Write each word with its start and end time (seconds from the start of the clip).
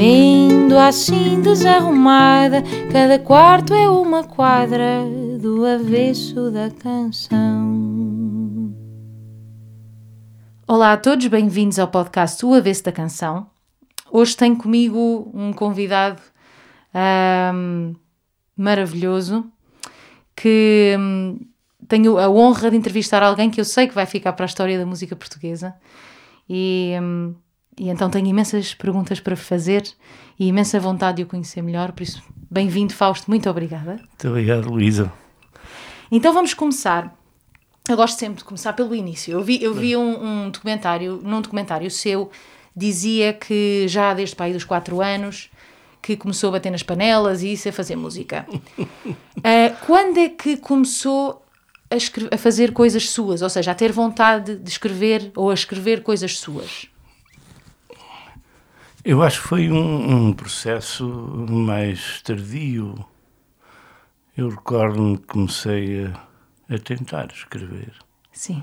Vendo 0.00 0.78
assim 0.78 1.42
desarrumada, 1.42 2.62
cada 2.92 3.18
quarto 3.18 3.74
é 3.74 3.90
uma 3.90 4.22
quadra 4.22 5.02
do 5.40 5.66
avesso 5.66 6.52
da 6.52 6.70
canção. 6.70 8.72
Olá 10.68 10.92
a 10.92 10.96
todos, 10.96 11.26
bem-vindos 11.26 11.80
ao 11.80 11.88
podcast 11.88 12.46
O 12.46 12.54
Avesso 12.54 12.84
da 12.84 12.92
Canção. 12.92 13.50
Hoje 14.08 14.36
tenho 14.36 14.56
comigo 14.56 15.32
um 15.34 15.52
convidado 15.52 16.22
maravilhoso 18.56 19.50
que 20.36 20.94
um, 20.96 21.40
tenho 21.88 22.18
a 22.18 22.30
honra 22.30 22.70
de 22.70 22.76
entrevistar 22.76 23.24
alguém 23.24 23.50
que 23.50 23.60
eu 23.60 23.64
sei 23.64 23.88
que 23.88 23.96
vai 23.96 24.06
ficar 24.06 24.32
para 24.34 24.44
a 24.44 24.46
história 24.46 24.78
da 24.78 24.86
música 24.86 25.16
portuguesa 25.16 25.74
e, 26.48 26.94
um, 27.02 27.34
e 27.78 27.88
então 27.88 28.10
tenho 28.10 28.26
imensas 28.26 28.74
perguntas 28.74 29.20
para 29.20 29.36
fazer 29.36 29.84
e 30.38 30.48
imensa 30.48 30.78
vontade 30.80 31.18
de 31.18 31.22
o 31.22 31.26
conhecer 31.26 31.62
melhor, 31.62 31.92
por 31.92 32.02
isso 32.02 32.22
bem-vindo 32.50 32.92
Fausto, 32.92 33.30
muito 33.30 33.48
obrigada. 33.48 33.96
Muito 33.96 34.28
obrigado 34.28 34.68
Luísa. 34.68 35.12
Então 36.10 36.32
vamos 36.32 36.54
começar 36.54 37.16
eu 37.88 37.96
gosto 37.96 38.18
sempre 38.18 38.38
de 38.38 38.44
começar 38.44 38.74
pelo 38.74 38.94
início. 38.94 39.32
Eu 39.32 39.42
vi, 39.42 39.62
eu 39.62 39.72
vi 39.72 39.96
um, 39.96 40.44
um 40.44 40.50
documentário, 40.50 41.22
num 41.24 41.40
documentário 41.40 41.90
seu, 41.90 42.30
dizia 42.76 43.32
que 43.32 43.88
já 43.88 44.12
desde 44.12 44.36
pai 44.36 44.52
dos 44.52 44.62
4 44.62 45.00
anos 45.00 45.50
que 46.02 46.14
começou 46.14 46.50
a 46.50 46.52
bater 46.52 46.70
nas 46.70 46.82
panelas 46.82 47.42
e 47.42 47.52
isso 47.52 47.68
a 47.68 47.72
fazer 47.72 47.96
música. 47.96 48.46
uh, 48.78 48.86
quando 49.86 50.18
é 50.18 50.28
que 50.28 50.58
começou 50.58 51.42
a, 51.90 52.34
a, 52.34 52.38
fazer 52.38 52.72
coisas 52.72 53.08
suas? 53.08 53.40
Ou 53.40 53.48
seja, 53.48 53.70
a 53.70 53.74
ter 53.74 53.90
vontade 53.90 54.56
de 54.56 54.68
escrever 54.68 55.32
ou 55.34 55.50
a 55.50 55.54
escrever 55.54 56.02
coisas 56.02 56.38
suas? 56.38 56.88
Eu 59.10 59.22
acho 59.22 59.40
que 59.40 59.48
foi 59.48 59.70
um, 59.70 60.26
um 60.28 60.32
processo 60.34 61.08
mais 61.48 62.20
tardio. 62.20 62.94
Eu 64.36 64.50
recordo-me 64.50 65.16
que 65.16 65.24
comecei 65.24 66.04
a, 66.04 66.74
a 66.74 66.78
tentar 66.78 67.28
escrever. 67.32 67.94
Sim. 68.30 68.62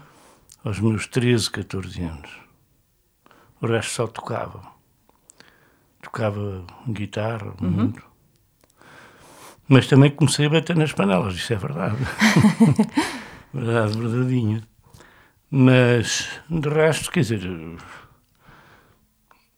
Aos 0.63 0.79
meus 0.79 1.07
13, 1.07 1.49
14 1.49 2.03
anos 2.03 2.29
o 3.59 3.65
resto 3.65 3.91
só 3.91 4.05
tocava. 4.05 4.61
Tocava 5.99 6.63
guitarra, 6.87 7.55
uhum. 7.59 7.71
muito. 7.71 8.03
Mas 9.67 9.87
também 9.87 10.11
comecei 10.11 10.45
a 10.45 10.49
bater 10.49 10.75
nas 10.75 10.93
panelas, 10.93 11.33
isso 11.33 11.53
é 11.53 11.55
verdade. 11.55 11.97
verdade, 13.51 13.97
verdadeinha. 13.97 14.61
Mas, 15.49 16.29
de 16.47 16.69
resto, 16.69 17.09
quer 17.09 17.21
dizer, 17.21 17.41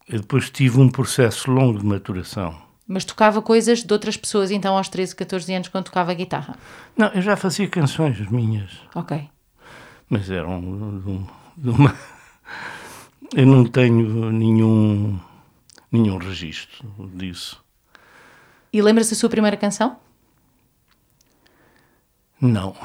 eu 0.08 0.20
depois 0.22 0.50
tive 0.50 0.80
um 0.80 0.90
processo 0.90 1.52
longo 1.52 1.80
de 1.80 1.86
maturação. 1.86 2.56
Mas 2.88 3.04
tocava 3.04 3.42
coisas 3.42 3.84
de 3.84 3.92
outras 3.92 4.16
pessoas, 4.16 4.50
então, 4.50 4.78
aos 4.78 4.88
13, 4.88 5.16
14 5.16 5.54
anos, 5.54 5.68
quando 5.68 5.86
tocava 5.86 6.14
guitarra? 6.14 6.56
Não, 6.96 7.08
eu 7.08 7.22
já 7.22 7.36
fazia 7.36 7.68
canções 7.68 8.18
minhas. 8.30 8.72
Ok. 8.96 9.30
Mas 10.10 10.32
eram 10.32 10.62
de, 11.58 11.70
uma 11.70 11.94
eu 13.36 13.46
não 13.46 13.66
tenho 13.66 14.32
nenhum, 14.32 15.20
nenhum 15.92 16.18
registro 16.18 16.88
disso. 17.14 17.62
E 18.72 18.82
lembra-se 18.82 19.12
da 19.12 19.18
sua 19.18 19.30
primeira 19.30 19.58
canção? 19.58 19.98
Não. 22.40 22.76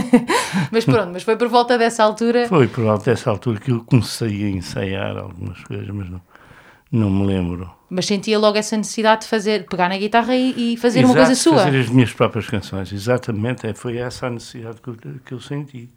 mas 0.70 0.84
pronto, 0.84 1.10
mas 1.12 1.22
foi 1.22 1.36
por 1.36 1.48
volta 1.48 1.78
dessa 1.78 2.02
altura. 2.02 2.48
Foi 2.48 2.66
por 2.66 2.84
volta 2.84 3.04
dessa 3.10 3.30
altura 3.30 3.60
que 3.60 3.70
eu 3.70 3.84
comecei 3.84 4.44
a 4.44 4.50
ensaiar 4.50 5.16
algumas 5.16 5.62
coisas, 5.64 5.88
mas 5.88 6.10
não, 6.10 6.20
não 6.92 7.10
me 7.10 7.26
lembro. 7.26 7.72
Mas 7.88 8.06
sentia 8.06 8.38
logo 8.38 8.58
essa 8.58 8.76
necessidade 8.76 9.22
de 9.22 9.28
fazer, 9.28 9.66
pegar 9.66 9.88
na 9.88 9.96
guitarra 9.96 10.36
e, 10.36 10.74
e 10.74 10.76
fazer 10.76 11.00
Exato, 11.00 11.12
uma 11.12 11.18
coisa 11.18 11.34
sua. 11.34 11.64
fazer 11.64 11.80
as 11.80 11.88
minhas 11.88 12.12
próprias 12.12 12.48
canções, 12.48 12.92
exatamente. 12.92 13.66
É, 13.66 13.72
foi 13.72 13.96
essa 13.96 14.26
a 14.26 14.30
necessidade 14.30 14.80
que 14.80 14.88
eu, 14.88 14.96
que 15.24 15.32
eu 15.32 15.40
senti. 15.40 15.88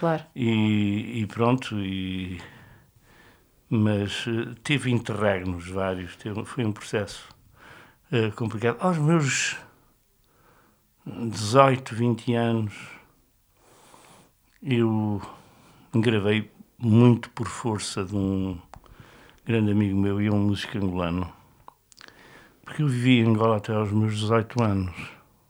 Claro. 0.00 0.24
E, 0.34 1.20
e 1.20 1.26
pronto, 1.26 1.78
e 1.78 2.40
mas 3.68 4.26
uh, 4.26 4.54
tive 4.62 4.90
interregnos 4.90 5.68
vários, 5.68 6.14
teve, 6.16 6.44
foi 6.44 6.64
um 6.64 6.72
processo 6.72 7.26
uh, 8.10 8.30
complicado. 8.34 8.76
Aos 8.80 8.98
meus 8.98 9.56
18, 11.06 11.94
20 11.94 12.34
anos, 12.34 12.74
eu 14.62 15.22
gravei 15.94 16.50
muito 16.78 17.30
por 17.30 17.48
força 17.48 18.04
de 18.04 18.14
um 18.14 18.58
grande 19.44 19.72
amigo 19.72 19.98
meu 19.98 20.20
e 20.20 20.30
um 20.30 20.38
músico 20.38 20.78
angolano, 20.78 21.30
porque 22.64 22.82
eu 22.82 22.88
vivi 22.88 23.18
em 23.18 23.28
Angola 23.28 23.56
até 23.56 23.72
aos 23.72 23.90
meus 23.90 24.18
18 24.18 24.62
anos. 24.62 24.94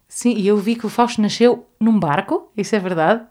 Sim, 0.07 0.35
e 0.35 0.47
eu 0.47 0.57
vi 0.57 0.75
que 0.75 0.85
o 0.85 0.89
Fausto 0.89 1.21
nasceu 1.21 1.67
num 1.79 1.99
barco, 1.99 2.51
isso 2.55 2.75
é 2.75 2.79
verdade? 2.79 3.23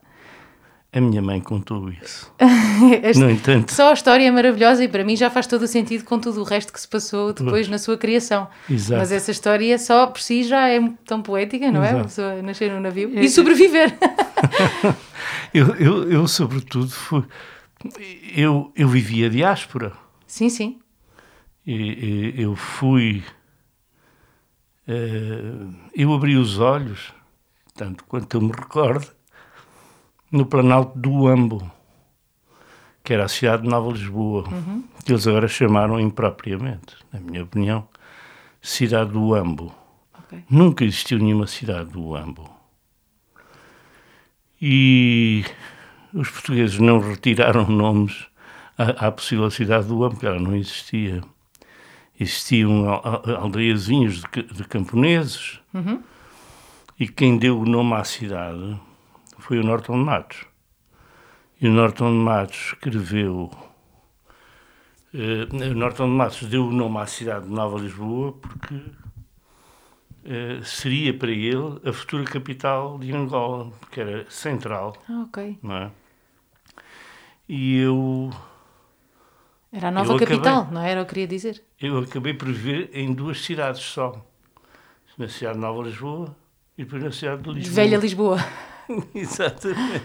A 0.95 1.01
minha 1.01 1.23
mãe 1.23 1.41
contou 1.41 1.89
isso. 1.91 2.31
no 3.19 3.31
entanto. 3.31 3.73
Só 3.73 3.91
a 3.91 3.93
história 3.95 4.27
é 4.27 4.31
maravilhosa 4.31 4.85
e 4.85 4.89
para 4.89 5.03
mim 5.03 5.17
já 5.17 5.31
faz 5.31 5.47
todo 5.47 5.63
o 5.63 5.67
sentido 5.67 6.05
com 6.05 6.19
tudo 6.19 6.43
o 6.43 6.45
resto 6.45 6.71
que 6.71 6.79
se 6.79 6.87
passou 6.87 7.33
depois 7.33 7.67
na 7.67 7.79
sua 7.79 7.97
criação. 7.97 8.47
Exato. 8.69 8.99
Mas 8.99 9.11
essa 9.11 9.31
história 9.31 9.79
só 9.79 10.07
por 10.07 10.21
si 10.21 10.45
já 10.45 10.69
é 10.69 10.81
tão 11.07 11.23
poética, 11.23 11.73
não 11.73 11.83
é? 11.83 11.89
Exato. 11.89 12.01
é? 12.01 12.03
Pessoa 12.03 12.43
nascer 12.43 12.71
num 12.71 12.81
navio 12.81 13.11
é. 13.15 13.25
e 13.25 13.31
sobreviver. 13.31 13.97
eu, 15.55 15.75
eu, 15.77 16.13
eu, 16.13 16.29
sobretudo, 16.29 16.91
fui, 16.91 17.25
eu, 18.37 18.71
eu 18.77 18.87
vivi 18.87 19.25
a 19.25 19.31
diáspora. 19.31 20.02
Sim, 20.33 20.49
sim. 20.49 20.81
E, 21.67 22.33
eu 22.39 22.57
fui. 22.57 23.23
Uh, 24.89 25.75
eu 25.95 26.11
abri 26.15 26.37
os 26.37 26.59
olhos, 26.59 27.13
tanto 27.75 28.03
quanto 28.05 28.39
eu 28.39 28.41
me 28.41 28.51
recordo 28.51 29.07
no 30.31 30.47
Planalto 30.47 30.99
do 30.99 31.27
Ambo, 31.29 31.71
que 33.05 33.13
era 33.13 33.27
a 33.27 33.29
cidade 33.29 33.65
de 33.65 33.69
Nova 33.69 33.93
Lisboa, 33.93 34.49
uhum. 34.49 34.85
que 35.05 35.13
eles 35.13 35.27
agora 35.27 35.47
chamaram 35.47 36.01
impropriamente, 36.01 36.97
na 37.13 37.21
minha 37.21 37.45
opinião, 37.45 37.87
cidade 38.63 39.11
do 39.11 39.35
Ambo. 39.35 39.71
Okay. 40.25 40.45
Nunca 40.49 40.83
existiu 40.83 41.19
nenhuma 41.19 41.47
cidade 41.47 41.91
do 41.91 42.17
Ambo. 42.17 42.51
E 44.59 45.45
os 46.15 46.31
portugueses 46.31 46.79
não 46.79 47.01
retiraram 47.01 47.69
nomes 47.69 48.32
à, 48.77 49.09
à 49.09 49.13
possível 49.13 49.51
cidade 49.51 49.87
do 49.87 50.03
Ambo, 50.05 50.15
porque 50.15 50.27
ela 50.27 50.41
não 50.41 50.55
existia. 50.57 51.23
Existiam 52.19 52.89
aldeiazinhos 53.41 54.23
de, 54.23 54.43
de 54.43 54.65
camponeses, 54.65 55.61
uhum. 55.75 56.03
e 56.99 57.09
quem 57.09 57.37
deu 57.37 57.61
o 57.61 57.67
nome 57.67 57.95
à 57.95 58.05
cidade 58.05 58.79
foi 59.39 59.59
o 59.59 59.65
Norton 59.65 59.99
de 59.99 60.05
Matos. 60.05 60.47
E 61.61 61.69
o 61.69 61.73
Norton 61.73 62.11
de 62.11 62.19
Matos 62.19 62.57
escreveu. 62.57 63.51
Uh, 65.15 65.71
o 65.71 65.75
Norton 65.75 66.07
de 66.07 66.15
Matos 66.15 66.43
deu 66.49 66.67
o 66.67 66.73
nome 66.73 66.99
à 66.99 67.07
cidade 67.07 67.47
de 67.47 67.53
Nova 67.53 67.79
Lisboa 67.79 68.33
porque 68.33 68.75
uh, 68.75 70.65
seria 70.65 71.13
para 71.13 71.31
ele 71.31 71.81
a 71.85 71.93
futura 71.93 72.25
capital 72.25 72.99
de 72.99 73.13
Angola, 73.13 73.71
porque 73.81 74.01
era 74.01 74.31
central. 74.31 74.97
Ah, 75.09 75.25
ok. 75.27 75.59
Não 75.63 75.77
é? 75.77 75.91
E 77.49 77.77
eu. 77.79 78.31
Era 79.73 79.89
a 79.89 79.91
nova 79.91 80.19
capital, 80.19 80.59
acabei, 80.59 80.75
não 80.75 80.83
era? 80.83 81.01
Eu 81.01 81.07
queria 81.07 81.27
dizer. 81.27 81.65
Eu 81.81 81.99
acabei 81.99 82.35
por 82.35 82.47
viver 82.49 82.91
em 82.93 83.15
duas 83.15 83.41
cidades 83.43 83.81
só. 83.81 84.23
Na 85.17 85.29
cidade 85.29 85.55
de 85.55 85.61
Nova 85.61 85.83
Lisboa 85.83 86.37
e 86.77 86.85
depois 86.85 87.03
na 87.03 87.13
cidade 87.13 87.43
de 87.43 87.51
Lisboa. 87.51 87.75
Velha 87.75 87.97
Lisboa. 87.97 88.39
Exatamente. 89.15 90.05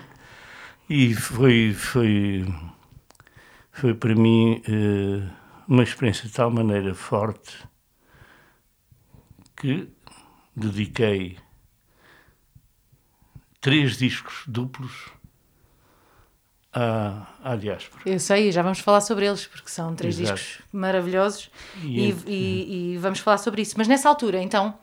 E 0.90 1.14
foi, 1.14 1.74
foi, 1.74 2.46
foi 3.72 3.94
para 3.94 4.16
mim 4.16 4.62
uh, 4.68 5.30
uma 5.68 5.84
experiência 5.84 6.28
de 6.28 6.34
tal 6.34 6.50
maneira 6.50 6.94
forte 6.94 7.58
que 9.56 9.90
dediquei 10.56 11.38
três 13.60 13.98
discos 13.98 14.44
duplos 14.48 15.12
à, 16.78 17.28
à 17.52 17.56
diáspora. 17.56 18.02
Eu 18.06 18.20
sei, 18.20 18.52
já 18.52 18.62
vamos 18.62 18.80
falar 18.80 19.02
sobre 19.02 19.26
eles, 19.26 19.46
porque 19.48 19.70
são 19.70 19.96
três 19.96 20.20
Exato. 20.20 20.40
discos 20.40 20.64
maravilhosos 20.72 21.50
E 21.82 22.00
e, 22.02 22.10
ent- 22.10 22.24
e- 22.28 22.94
e 22.94 22.98
vamos 22.98 23.20
falar 23.20 23.38
sobre 23.38 23.62
isso. 23.62 23.76
Mas 23.78 23.88
nessa 23.88 24.08
altura, 24.10 24.42
então, 24.42 24.74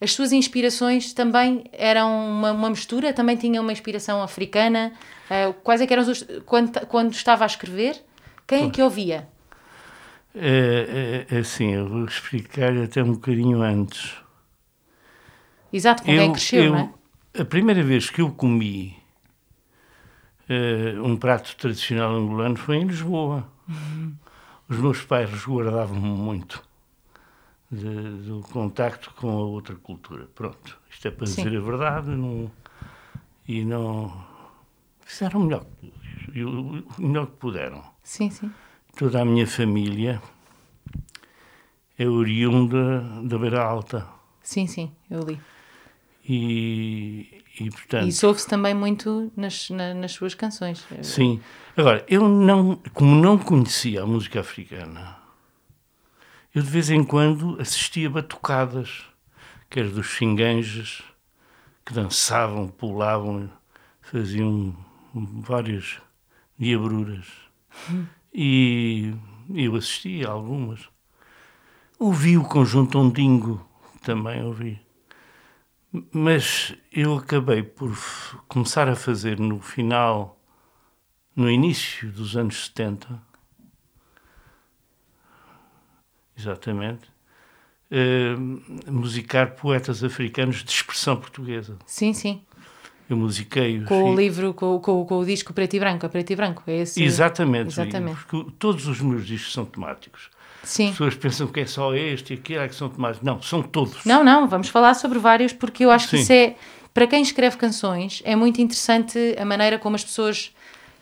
as 0.00 0.12
suas 0.12 0.32
inspirações 0.32 1.12
também 1.12 1.64
eram 1.72 2.08
uma, 2.30 2.52
uma 2.52 2.70
mistura? 2.70 3.12
Também 3.12 3.36
tinham 3.36 3.62
uma 3.62 3.72
inspiração 3.72 4.22
africana? 4.22 4.92
Eh, 5.30 5.52
quais 5.62 5.80
é 5.80 5.86
que 5.86 5.92
eram 5.92 6.02
os... 6.10 6.26
Quando, 6.44 6.86
quando 6.86 7.12
estava 7.12 7.44
a 7.44 7.46
escrever, 7.46 7.96
quem 8.46 8.66
é 8.66 8.70
que 8.70 8.82
ouvia? 8.82 9.28
É, 10.34 11.24
é, 11.30 11.36
é 11.36 11.38
assim, 11.38 11.72
eu 11.72 11.88
vou 11.88 12.04
explicar 12.04 12.76
até 12.76 13.02
um 13.02 13.12
bocadinho 13.12 13.62
antes. 13.62 14.14
Exato, 15.72 16.02
com 16.02 16.14
quem 16.14 16.32
cresceu, 16.32 16.62
eu- 16.64 16.72
não 16.72 16.78
é? 16.78 17.40
A 17.40 17.44
primeira 17.44 17.82
vez 17.82 18.08
que 18.08 18.20
eu 18.22 18.30
comi 18.30 18.96
um 21.02 21.16
prato 21.16 21.56
tradicional 21.56 22.14
angolano 22.14 22.56
foi 22.56 22.76
em 22.76 22.84
Lisboa. 22.86 23.46
Os 24.68 24.78
meus 24.78 25.02
pais 25.02 25.30
resguardavam-me 25.30 26.08
muito 26.08 26.62
de- 27.70 28.22
do 28.28 28.40
contacto 28.52 29.12
com 29.14 29.28
a 29.30 29.34
outra 29.42 29.74
cultura. 29.76 30.26
Pronto, 30.34 30.78
isto 30.90 31.08
é 31.08 31.10
para 31.10 31.26
Sim. 31.26 31.44
dizer 31.44 31.56
a 31.56 31.60
verdade 31.60 32.10
não, 32.10 32.50
e 33.46 33.64
não 33.64 34.24
fizeram 35.00 35.40
o 35.40 35.44
melhor, 35.44 35.66
o 36.28 37.02
melhor 37.02 37.26
que 37.26 37.36
puderam. 37.36 37.82
Sim, 38.02 38.30
sim. 38.30 38.52
Toda 38.96 39.20
a 39.20 39.24
minha 39.24 39.46
família 39.46 40.22
é 41.98 42.06
oriunda 42.08 43.00
da 43.24 43.38
Beira 43.38 43.62
Alta 43.62 44.06
Sim, 44.42 44.66
sim, 44.68 44.92
eu 45.10 45.20
li. 45.22 45.40
E, 46.28 47.42
e 47.60 47.70
portanto... 47.70 48.08
Isso 48.08 48.26
ouve-se 48.26 48.48
também 48.48 48.74
muito 48.74 49.32
nas, 49.36 49.70
na- 49.70 49.94
nas 49.94 50.12
suas 50.12 50.34
canções. 50.34 50.84
Sim. 51.02 51.40
Agora, 51.76 52.04
eu 52.08 52.28
não, 52.28 52.76
como 52.94 53.14
não 53.14 53.38
conhecia 53.38 54.02
a 54.02 54.06
música 54.06 54.40
africana, 54.40 55.16
eu 56.54 56.62
de 56.62 56.70
vez 56.70 56.90
em 56.90 57.04
quando 57.04 57.60
assistia 57.60 58.08
batucadas, 58.08 59.04
que 59.68 59.78
era 59.80 59.88
dos 59.88 60.06
xinganges, 60.06 61.02
que 61.84 61.92
dançavam, 61.92 62.68
pulavam, 62.68 63.50
faziam 64.00 64.74
várias 65.14 65.98
diabruras. 66.58 67.26
E 68.32 69.14
eu 69.54 69.76
assistia 69.76 70.28
a 70.28 70.32
algumas. 70.32 70.80
Ouvi 71.98 72.36
o 72.36 72.44
conjunto 72.44 72.98
Ondingo, 72.98 73.66
também 74.02 74.42
ouvi. 74.42 74.80
Mas 76.12 76.74
eu 76.92 77.16
acabei 77.16 77.62
por 77.62 77.96
começar 78.48 78.88
a 78.88 78.96
fazer 78.96 79.38
no 79.38 79.60
final, 79.60 80.38
no 81.34 81.50
início 81.50 82.10
dos 82.12 82.36
anos 82.36 82.66
70, 82.66 83.20
exatamente, 86.36 87.10
eh, 87.90 88.34
musicar 88.90 89.52
poetas 89.54 90.02
africanos 90.02 90.62
de 90.62 90.70
expressão 90.70 91.16
portuguesa. 91.16 91.78
Sim, 91.86 92.12
sim. 92.12 92.42
Eu 93.08 93.16
musiquei 93.16 93.78
os 93.78 93.88
Com 93.88 94.12
o 94.12 94.16
livro, 94.16 94.52
com, 94.52 94.80
com, 94.80 95.06
com 95.06 95.18
o 95.18 95.24
disco 95.24 95.52
preto 95.52 95.74
e 95.74 95.78
branco, 95.78 96.04
a 96.04 96.08
preto 96.08 96.32
e 96.32 96.36
branco. 96.36 96.62
É 96.66 96.78
esse... 96.78 97.02
Exatamente, 97.02 97.68
Exatamente. 97.68 98.24
porque 98.24 98.50
todos 98.58 98.88
os 98.88 99.00
meus 99.00 99.24
discos 99.24 99.52
são 99.52 99.64
temáticos. 99.64 100.28
Sim. 100.62 100.86
As 100.86 100.90
pessoas 100.92 101.14
pensam 101.14 101.46
que 101.46 101.60
é 101.60 101.66
só 101.66 101.94
este 101.94 102.34
e 102.34 102.36
aquele 102.36 102.58
é 102.60 102.68
que 102.68 102.74
são 102.74 102.88
temáticos. 102.88 103.24
Não, 103.24 103.40
são 103.42 103.62
todos. 103.62 104.04
Não, 104.04 104.24
não, 104.24 104.48
vamos 104.48 104.68
falar 104.68 104.94
sobre 104.94 105.18
vários, 105.18 105.52
porque 105.52 105.84
eu 105.84 105.90
acho 105.90 106.08
que 106.08 106.16
Sim. 106.16 106.22
isso 106.22 106.32
é, 106.32 106.54
para 106.92 107.06
quem 107.06 107.22
escreve 107.22 107.56
canções, 107.56 108.22
é 108.24 108.34
muito 108.34 108.60
interessante 108.60 109.18
a 109.38 109.44
maneira 109.44 109.78
como 109.78 109.96
as 109.96 110.04
pessoas 110.04 110.54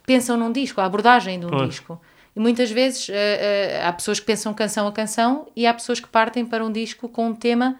pensam 0.06 0.36
num 0.36 0.52
disco, 0.52 0.80
a 0.80 0.84
abordagem 0.84 1.40
de 1.40 1.46
um 1.46 1.50
Pois. 1.50 1.68
disco. 1.70 2.00
E 2.36 2.40
muitas 2.40 2.70
vezes 2.70 3.08
eh, 3.08 3.14
eh, 3.80 3.86
há 3.86 3.92
pessoas 3.92 4.18
que 4.18 4.26
pensam 4.26 4.52
canção 4.52 4.88
a 4.88 4.92
canção 4.92 5.46
e 5.54 5.66
há 5.66 5.72
pessoas 5.72 6.00
que 6.00 6.08
partem 6.08 6.44
para 6.44 6.64
um 6.64 6.70
disco 6.72 7.08
com 7.08 7.28
um 7.28 7.34
tema. 7.34 7.78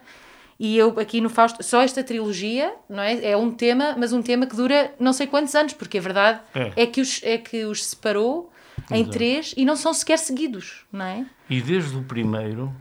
E 0.61 0.79
eu 0.79 0.99
aqui 1.01 1.21
no 1.21 1.29
Fausto, 1.29 1.61
só 1.65 1.83
esta 1.83 2.05
trilogia, 2.05 2.73
não 2.89 3.03
é? 3.03 3.33
É 3.33 3.37
um 3.37 3.51
tema, 3.51 3.97
mas 3.99 4.13
um 4.13 4.23
tema 4.23 4.47
que 4.47 4.55
dura 4.55 4.95
não 5.01 5.13
sei 5.13 5.27
quantos 5.27 5.53
anos, 5.57 5.73
porque 5.73 5.99
a 5.99 6.01
verdade 6.01 6.41
É. 6.55 6.73
é, 6.77 6.87
que, 6.87 7.01
os, 7.01 7.21
é 7.25 7.37
que 7.37 7.65
os 7.65 7.85
separou 7.85 8.53
em 8.93 9.01
Exato. 9.01 9.11
três 9.11 9.55
e 9.57 9.65
não 9.65 9.75
são 9.75 9.93
sequer 9.93 10.19
seguidos, 10.21 10.85
não 10.93 11.05
é? 11.05 11.27
E 11.49 11.61
desde 11.61 11.97
o 11.97 12.03
primeiro 12.03 12.75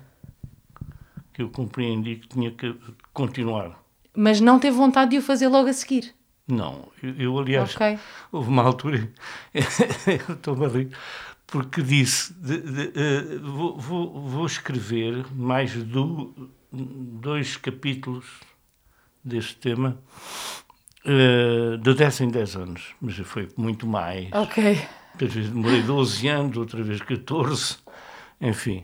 que 1.34 1.42
eu 1.42 1.50
compreendi 1.50 2.16
que 2.18 2.28
tinha 2.28 2.52
que 2.52 2.76
continuar. 3.14 3.82
Mas 4.16 4.40
não 4.40 4.60
teve 4.60 4.78
vontade 4.78 5.12
de 5.12 5.18
o 5.18 5.22
fazer 5.22 5.48
logo 5.48 5.68
a 5.70 5.74
seguir. 5.74 6.14
Não, 6.48 6.90
eu, 7.02 7.16
eu, 7.16 7.40
aliás, 7.40 7.74
Ok. 7.76 7.98
houve 8.32 8.50
uma 8.50 8.64
altura, 8.64 9.10
eu 9.56 10.36
estou 10.36 10.64
a 10.64 10.68
rir, 10.68 10.90
porque 11.48 11.82
disse, 11.82 12.34
de- 12.34 12.60
de- 12.62 12.92
eh, 13.00 13.38
vou, 13.42 13.78
vou- 13.80 14.28
vou 14.28 14.46
escrever 14.46 15.26
mais 15.34 15.74
do, 15.84 16.52
dois 16.72 17.56
capítulos 17.56 18.26
deste 19.24 19.56
tema 19.56 19.98
eh, 21.06 21.78
de 21.82 21.94
10 21.94 22.22
em 22.22 22.30
10 22.30 22.56
anos, 22.58 22.94
mas 23.02 23.16
foi 23.20 23.50
muito 23.58 23.88
mais. 23.88 24.30
Ok. 24.34 24.80
Às 25.16 25.34
vezes 25.34 25.50
demorei 25.50 25.82
12 25.82 26.28
anos, 26.28 26.58
outra 26.58 26.84
vez 26.84 27.02
14, 27.02 27.78
enfim. 28.44 28.84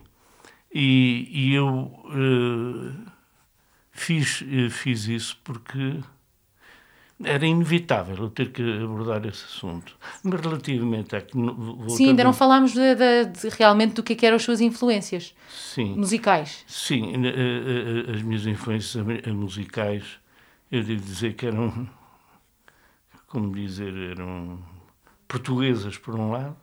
E, 0.74 1.28
e 1.32 1.54
eu 1.56 1.92
eh, 2.12 3.12
fiz, 3.92 4.44
eh, 4.48 4.70
fiz 4.70 5.08
isso 5.08 5.38
porque 5.44 6.00
era 7.22 7.46
inevitável 7.46 8.16
eu 8.16 8.30
ter 8.30 8.52
que 8.52 8.62
abordar 8.82 9.26
esse 9.26 9.44
assunto. 9.44 9.98
Mas 10.24 10.40
relativamente 10.40 11.16
a 11.16 11.22
que... 11.22 11.34
Sim, 11.90 12.10
ainda 12.10 12.24
não 12.24 12.32
falámos 12.32 12.72
de, 12.74 12.96
de- 12.96 13.26
de 13.26 13.50
realmente 13.50 13.94
do 13.96 14.04
que, 14.04 14.14
é 14.14 14.16
que 14.16 14.26
eram 14.26 14.38
as 14.38 14.44
suas 14.44 14.62
influências 14.62 15.36
Sim, 15.50 15.96
musicais. 15.96 16.64
sim 16.66 17.12
eh, 17.26 18.12
as 18.14 18.22
minhas 18.22 18.46
influências 18.46 19.04
musicais, 19.28 20.04
eu 20.72 20.82
devo 20.84 21.02
dizer 21.02 21.34
que 21.34 21.46
eram, 21.48 21.90
como 23.28 23.54
dizer, 23.54 23.94
eram 24.12 24.60
portuguesas 25.28 25.98
por 25.98 26.16
um 26.16 26.32
lado, 26.32 26.56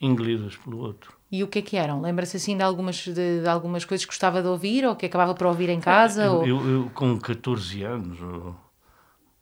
inglesas 0.00 0.56
pelo 0.56 0.78
outro. 0.78 1.15
E 1.30 1.42
o 1.42 1.48
que 1.48 1.58
é 1.58 1.62
que 1.62 1.76
eram? 1.76 2.00
Lembra-se 2.00 2.36
assim 2.36 2.56
de 2.56 2.62
algumas, 2.62 2.96
de, 2.96 3.40
de 3.42 3.48
algumas 3.48 3.84
coisas 3.84 4.04
que 4.04 4.10
gostava 4.10 4.40
de 4.40 4.48
ouvir 4.48 4.84
ou 4.86 4.94
que 4.94 5.06
acabava 5.06 5.34
por 5.34 5.46
ouvir 5.48 5.68
em 5.68 5.80
casa? 5.80 6.24
Eu, 6.24 6.32
ou... 6.34 6.46
eu- 6.46 6.68
eu, 6.84 6.90
com 6.90 7.18
14 7.18 7.82
anos, 7.82 8.20
ou, 8.22 8.56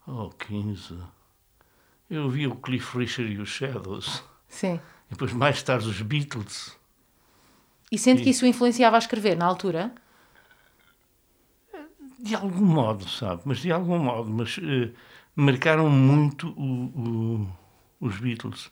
ou 0.06 0.31
15, 0.31 0.96
eu 2.08 2.28
vi 2.31 2.46
o 2.46 2.54
Cliff 2.56 2.96
Richard 2.96 3.31
e 3.32 3.38
os 3.38 3.48
Shadows. 3.50 4.22
Sim. 4.48 4.81
E 5.08 5.10
depois, 5.10 5.32
mais 5.34 5.62
tarde, 5.62 5.86
os 5.86 6.00
Beatles. 6.00 6.75
E 7.92 7.98
sente 7.98 8.22
que 8.22 8.31
isso 8.31 8.46
influenciava 8.46 8.96
a 8.96 8.98
escrever 8.98 9.36
na 9.36 9.44
altura? 9.44 9.92
De 12.19 12.34
algum 12.34 12.64
modo, 12.64 13.06
sabe? 13.08 13.43
Mas 13.44 13.58
de 13.58 13.70
algum 13.70 13.98
modo. 13.98 14.31
Mas 14.31 14.58
eh, 14.62 14.91
marcaram 15.36 15.91
muito 15.91 16.48
o- 16.56 17.43
o- 17.44 17.48
os 18.00 18.19
Beatles. 18.19 18.70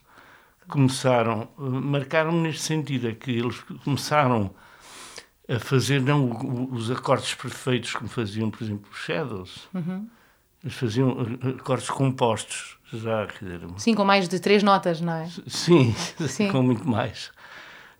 Começaram, 0.67 1.49
eh, 1.57 1.61
marcaram-me 1.61 2.41
neste 2.41 2.61
sentido, 2.61 3.07
é 3.09 3.13
que 3.13 3.31
eles 3.31 3.59
começaram 3.83 4.53
a 5.47 5.59
fazer 5.59 6.01
não 6.01 6.69
os 6.71 6.89
acordes 6.89 7.33
perfeitos 7.35 7.93
como 7.93 8.09
faziam, 8.09 8.49
por 8.49 8.63
exemplo, 8.63 8.89
os 8.91 8.97
Shadows. 8.99 9.69
Eles 10.63 10.75
faziam 10.75 11.17
eh, 11.43 11.49
acordes 11.59 11.89
compostos, 11.89 12.77
já, 12.93 13.27
quer 13.27 13.45
dizer, 13.45 13.61
Sim, 13.77 13.93
com 13.93 14.05
mais 14.05 14.27
de 14.27 14.39
três 14.39 14.63
notas, 14.63 15.01
não 15.01 15.13
é? 15.13 15.29
Sim, 15.47 15.93
Sim. 16.27 16.47
com 16.51 16.63
muito 16.63 16.87
mais. 16.87 17.31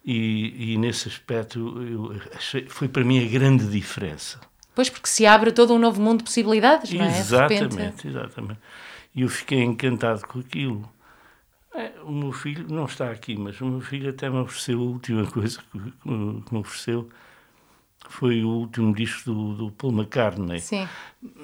E, 0.06 0.74
e 0.74 0.78
nesse 0.78 1.08
aspecto 1.08 1.82
eu 1.82 2.22
achei, 2.36 2.68
foi 2.68 2.88
para 2.88 3.04
mim 3.04 3.26
a 3.26 3.30
grande 3.30 3.68
diferença. 3.68 4.40
Pois 4.76 4.90
porque 4.90 5.08
se 5.08 5.26
abre 5.26 5.52
todo 5.52 5.74
um 5.74 5.80
novo 5.80 6.02
mundo 6.02 6.20
de 6.20 6.24
possibilidades, 6.26 6.92
não 6.92 7.06
é? 7.06 7.20
Exatamente, 7.20 8.08
exatamente. 8.08 8.60
E 9.16 9.22
eu 9.22 9.30
fiquei 9.30 9.62
encantado 9.62 10.28
com 10.28 10.40
aquilo. 10.40 10.90
É, 11.76 11.92
o 12.04 12.12
meu 12.12 12.32
filho 12.32 12.66
não 12.70 12.86
está 12.86 13.10
aqui, 13.12 13.36
mas 13.36 13.60
o 13.60 13.66
meu 13.66 13.82
filho 13.82 14.10
até 14.10 14.30
me 14.30 14.38
ofereceu 14.38 14.80
a 14.80 14.84
última 14.84 15.26
coisa 15.26 15.60
que, 15.72 15.80
que 15.80 16.54
me 16.54 16.60
ofereceu 16.60 17.10
foi 18.10 18.44
o 18.44 18.50
último 18.50 18.94
disco 18.94 19.32
do, 19.32 19.54
do 19.56 19.72
Paul 19.72 19.94
McCartney. 19.94 20.60
Sim, 20.60 20.88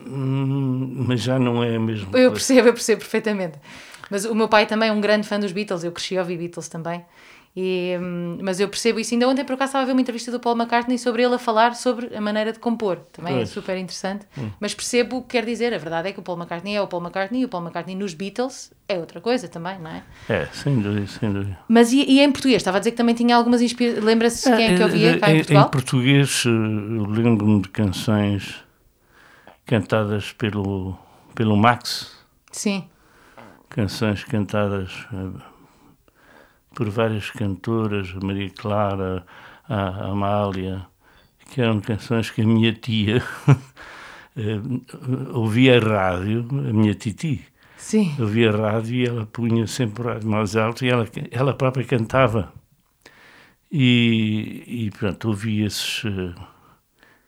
Hum, 0.06 1.06
mas 1.08 1.22
já 1.22 1.40
não 1.40 1.64
é 1.64 1.76
a 1.76 1.80
mesma 1.80 2.08
eu 2.08 2.12
coisa. 2.12 2.32
percebo, 2.32 2.68
eu 2.68 2.74
percebo 2.74 3.00
perfeitamente. 3.02 3.58
Mas 4.10 4.26
o 4.26 4.36
meu 4.36 4.48
pai 4.50 4.66
também 4.66 4.90
é 4.90 4.92
um 4.92 5.00
grande 5.00 5.28
fã 5.28 5.40
dos 5.40 5.52
Beatles, 5.52 5.84
eu 5.84 5.92
cresci 5.92 6.18
a 6.18 6.22
ouvir 6.22 6.38
Beatles 6.38 6.68
também. 6.68 7.06
E, 7.56 7.98
hum, 8.00 8.38
mas 8.42 8.60
eu 8.60 8.70
percebo 8.70 9.00
isso. 9.00 9.14
Ainda 9.14 9.28
ontem, 9.28 9.44
por 9.44 9.54
acaso, 9.54 9.70
estava 9.70 9.84
a 9.84 9.86
ver 9.86 9.92
uma 9.92 10.02
entrevista 10.02 10.32
do 10.32 10.40
Paul 10.40 10.56
McCartney 10.56 10.98
sobre 10.98 11.24
ele 11.24 11.36
a 11.36 11.40
falar 11.40 11.76
sobre 11.76 12.16
a 12.16 12.22
maneira 12.22 12.54
de 12.54 12.60
compor. 12.60 13.00
Também 13.12 13.34
é 13.34 13.38
Pois. 13.38 13.50
super 13.50 13.78
interessante. 13.78 14.26
Mas 14.60 14.74
percebo 14.74 15.18
o 15.18 15.22
que 15.22 15.30
quer 15.30 15.46
dizer. 15.46 15.74
A 15.74 15.78
verdade 15.78 16.10
é 16.10 16.12
que 16.14 16.20
o 16.20 16.24
Paul 16.24 16.38
McCartney 16.38 16.76
é 16.76 16.82
o 16.82 16.88
Paul 16.88 17.02
McCartney 17.04 17.42
e 17.42 17.46
o 17.46 17.50
Paul 17.50 17.64
McCartney 17.64 17.96
nos 17.96 18.14
Beatles 18.14 18.72
é 18.88 18.98
outra 18.98 19.20
coisa 19.20 19.48
também, 19.48 19.78
não 19.80 19.92
é? 19.92 20.04
É, 20.30 20.46
sem 20.54 20.80
dúvida, 20.80 21.08
sem 21.08 21.32
dúvida. 21.34 21.58
Mas 21.68 21.92
e, 21.92 22.04
e 22.04 22.22
em 22.22 22.32
português? 22.32 22.58
Estava 22.62 22.78
a 22.78 22.80
dizer 22.80 22.92
que 22.92 22.98
também 22.98 23.16
tinha 23.16 23.36
algumas 23.36 23.62
inspirações. 23.62 24.04
Lembra-se 24.04 24.56
quem 24.56 24.66
é 24.66 24.76
que 24.78 24.84
ouvia 24.84 25.20
cá 25.20 25.32
em 25.32 25.36
Portugal? 25.38 25.66
Em 25.68 25.70
português, 25.72 26.44
eh, 26.46 26.50
lembro-me 26.50 27.62
de 27.62 27.70
canções 27.70 28.64
cantadas 29.66 30.32
pelo, 30.34 30.98
pelo 31.36 31.56
Max, 31.56 32.12
Sim. 32.52 32.90
canções 33.70 34.24
cantadas 34.24 34.92
uh, 35.14 35.40
por 36.74 36.90
várias 36.90 37.30
cantoras, 37.32 38.14
a 38.16 38.26
Maria 38.26 38.50
Clara, 38.50 39.26
a, 39.68 40.10
Amália, 40.12 40.86
que 41.52 41.62
eram 41.62 41.80
canções 41.80 42.30
que 42.30 42.42
a 42.42 42.46
minha 42.46 42.74
tia 42.74 43.24
ouvia 45.34 45.78
a 45.78 45.80
rádio, 45.80 46.48
a 46.50 46.74
minha 46.74 46.94
titi. 46.94 47.46
Sim. 47.78 48.14
Ouvia 48.20 48.52
a 48.52 48.56
rádio 48.56 48.96
e 48.96 49.06
ela 49.06 49.26
punha 49.26 49.66
sempre 49.66 50.04
o 50.04 50.06
rádio 50.06 50.30
mais 50.30 50.56
alto 50.56 50.86
e 50.86 50.90
ela, 50.90 51.08
ela 51.32 51.54
própria 51.54 51.86
cantava. 51.86 52.52
E, 53.72 54.64
e 54.68 54.92
pronto, 54.92 55.28
ouvia 55.30 55.68
esses, 55.68 56.04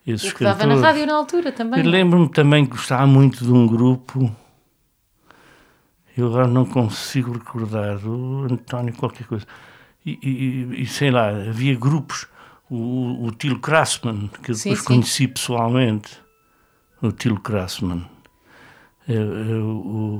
esses 0.05 0.31
o 0.31 0.35
que 0.35 0.43
dava 0.43 0.65
na 0.65 0.75
rádio 0.75 1.05
na 1.05 1.13
altura 1.13 1.51
também. 1.51 1.83
lembro-me 1.83 2.29
também 2.29 2.65
que 2.65 2.71
gostava 2.71 3.05
muito 3.05 3.45
de 3.45 3.51
um 3.51 3.67
grupo, 3.67 4.35
eu 6.17 6.27
agora 6.27 6.47
não 6.47 6.65
consigo 6.65 7.33
recordar, 7.33 8.05
o 8.05 8.43
António 8.51 8.93
qualquer 8.93 9.25
coisa. 9.27 9.45
E, 10.05 10.17
e, 10.21 10.81
e 10.83 10.87
sei 10.87 11.11
lá, 11.11 11.29
havia 11.29 11.75
grupos, 11.75 12.27
o, 12.69 13.25
o 13.25 13.31
Tilo 13.31 13.59
Krassman, 13.59 14.29
que 14.41 14.51
eu 14.51 14.55
Sim, 14.55 14.69
depois 14.69 14.79
sim. 14.79 14.85
conheci 14.85 15.27
pessoalmente, 15.27 16.17
o 17.01 17.11
Tilo 17.11 17.39
Krassman. 17.39 18.05
É, 19.07 19.13
é, 19.13 19.17
o, 19.17 20.19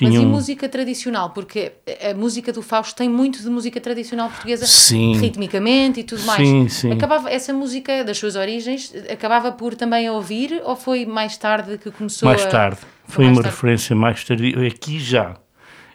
Mas 0.00 0.14
e 0.14 0.18
música 0.18 0.68
tradicional? 0.68 1.30
Porque 1.30 1.72
a 2.10 2.14
música 2.14 2.52
do 2.52 2.62
Fausto 2.62 2.96
tem 2.96 3.08
muito 3.08 3.42
de 3.42 3.48
música 3.50 3.80
tradicional 3.80 4.28
portuguesa, 4.28 4.66
Sim. 4.66 5.16
ritmicamente 5.16 6.00
e 6.00 6.04
tudo 6.04 6.22
mais. 6.24 6.46
Sim, 6.46 6.68
sim. 6.68 6.92
Acabava, 6.92 7.30
essa 7.30 7.52
música 7.52 8.02
das 8.04 8.18
suas 8.18 8.36
origens, 8.36 8.92
acabava 9.10 9.52
por 9.52 9.74
também 9.74 10.08
ouvir 10.08 10.60
ou 10.64 10.76
foi 10.76 11.04
mais 11.04 11.36
tarde 11.36 11.78
que 11.78 11.90
começou 11.90 12.28
Mais 12.28 12.44
a... 12.44 12.48
tarde, 12.48 12.80
Foi 13.10 13.24
uma 13.26 13.42
tarde. 13.42 13.48
referência 13.50 13.96
mais 13.96 14.24
tardia. 14.24 14.66
Aqui 14.66 14.98
já. 14.98 15.36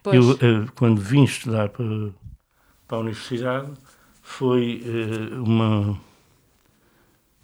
Pois. 0.04 0.16
Eu, 0.16 0.32
eh, 0.34 0.68
quando 0.76 1.02
vim 1.02 1.24
estudar 1.24 1.70
para, 1.70 1.86
para 2.88 2.98
a 2.98 3.00
universidade, 3.00 3.72
foi 4.22 4.84
eh, 4.86 5.36
uma. 5.36 6.00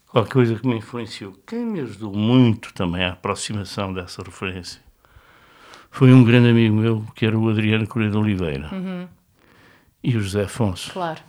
qualquer 0.07 0.31
coisa 0.31 0.55
que 0.55 0.67
me 0.67 0.77
influenciou. 0.77 1.33
Quem 1.47 1.65
me 1.65 1.79
ajudou 1.79 2.13
muito 2.13 2.73
também 2.73 3.03
à 3.03 3.13
aproximação 3.13 3.93
dessa 3.93 4.21
referência 4.21 4.81
foi 5.91 6.13
um 6.13 6.23
grande 6.23 6.49
amigo 6.49 6.75
meu, 6.75 7.05
que 7.13 7.25
era 7.25 7.37
o 7.37 7.49
Adriano 7.49 7.85
Correia 7.85 8.11
de 8.11 8.17
Oliveira. 8.17 8.69
Uhum. 8.73 9.07
E 10.01 10.15
o 10.15 10.21
José 10.21 10.45
Afonso. 10.45 10.91
Claro. 10.91 11.21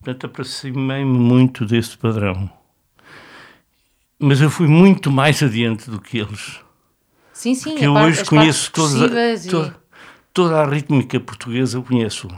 Portanto, 0.00 0.26
aproximei-me 0.26 1.18
muito 1.18 1.66
desse 1.66 1.96
padrão. 1.96 2.50
Mas 4.18 4.40
eu 4.40 4.50
fui 4.50 4.66
muito 4.66 5.10
mais 5.10 5.42
adiante 5.42 5.90
do 5.90 6.00
que 6.00 6.18
eles. 6.18 6.60
Sim, 7.32 7.54
sim. 7.54 7.76
que 7.76 7.82
a 7.84 7.86
eu 7.86 7.94
par- 7.94 8.04
hoje 8.06 8.24
conheço 8.24 8.72
toda, 8.72 9.34
e- 9.34 9.48
toda, 9.48 9.76
toda 10.34 10.60
a 10.60 10.66
rítmica 10.68 11.20
portuguesa, 11.20 11.78
eu 11.78 11.82
conheço. 11.82 12.28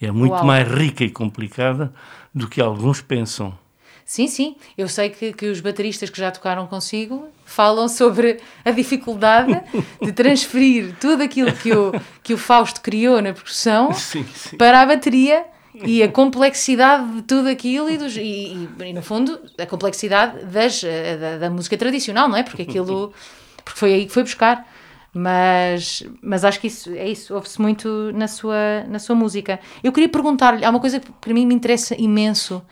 É 0.00 0.10
muito 0.10 0.32
Uau. 0.32 0.44
mais 0.46 0.66
rica 0.66 1.04
e 1.04 1.10
complicada 1.10 1.92
do 2.34 2.48
que 2.48 2.60
alguns 2.60 3.00
pensam. 3.02 3.56
Sim, 4.04 4.26
sim. 4.26 4.56
Eu 4.78 4.88
sei 4.88 5.10
que, 5.10 5.34
que 5.34 5.46
os 5.50 5.60
bateristas 5.60 6.08
que 6.08 6.18
já 6.18 6.30
tocaram 6.30 6.66
consigo 6.66 7.28
falam 7.44 7.86
sobre 7.88 8.38
a 8.64 8.70
dificuldade 8.70 9.60
de 10.00 10.12
transferir 10.12 10.94
tudo 10.98 11.22
aquilo 11.22 11.52
que 11.52 11.72
o, 11.74 11.92
que 12.22 12.32
o 12.32 12.38
Fausto 12.38 12.80
criou 12.80 13.20
na 13.20 13.34
percussão 13.34 13.92
Sim, 13.94 14.24
sim. 14.34 14.56
para 14.56 14.80
a 14.80 14.86
bateria 14.86 15.44
e 15.84 16.02
a 16.02 16.08
complexidade 16.08 17.12
de 17.12 17.22
tudo 17.22 17.48
aquilo 17.48 17.88
e, 17.90 17.96
dos, 17.98 18.16
e, 18.16 18.20
e- 18.20 18.68
e, 18.84 18.92
no 18.92 19.02
fundo 19.02 19.38
a 19.58 19.66
complexidade 19.66 20.44
das, 20.46 20.82
eh, 20.84 21.16
da, 21.16 21.38
da 21.38 21.50
música 21.50 21.76
tradicional, 21.76 22.28
não 22.28 22.36
é? 22.36 22.42
Porque 22.42 22.62
aquilo 22.62 23.12
porque 23.64 23.78
foi 23.78 23.94
aí 23.94 24.06
que 24.06 24.12
foi 24.12 24.22
buscar. 24.22 24.66
Mas, 25.12 26.04
mas 26.22 26.44
acho 26.44 26.60
que 26.60 26.66
isso 26.66 26.90
é 26.90 27.08
isso, 27.08 27.34
ouve-se 27.34 27.60
muito 27.60 28.12
na 28.14 28.28
sua, 28.28 28.84
na 28.88 28.98
sua 28.98 29.14
música. 29.16 29.58
Eu 29.82 29.90
queria 29.90 30.08
perguntar-lhe, 30.08 30.64
há 30.64 30.70
uma 30.70 30.78
coisa 30.80 31.00
que 31.00 31.10
para 31.10 31.32
mim 31.32 31.46
me 31.46 31.54
interessa 31.54 31.94
imenso, 31.98 32.62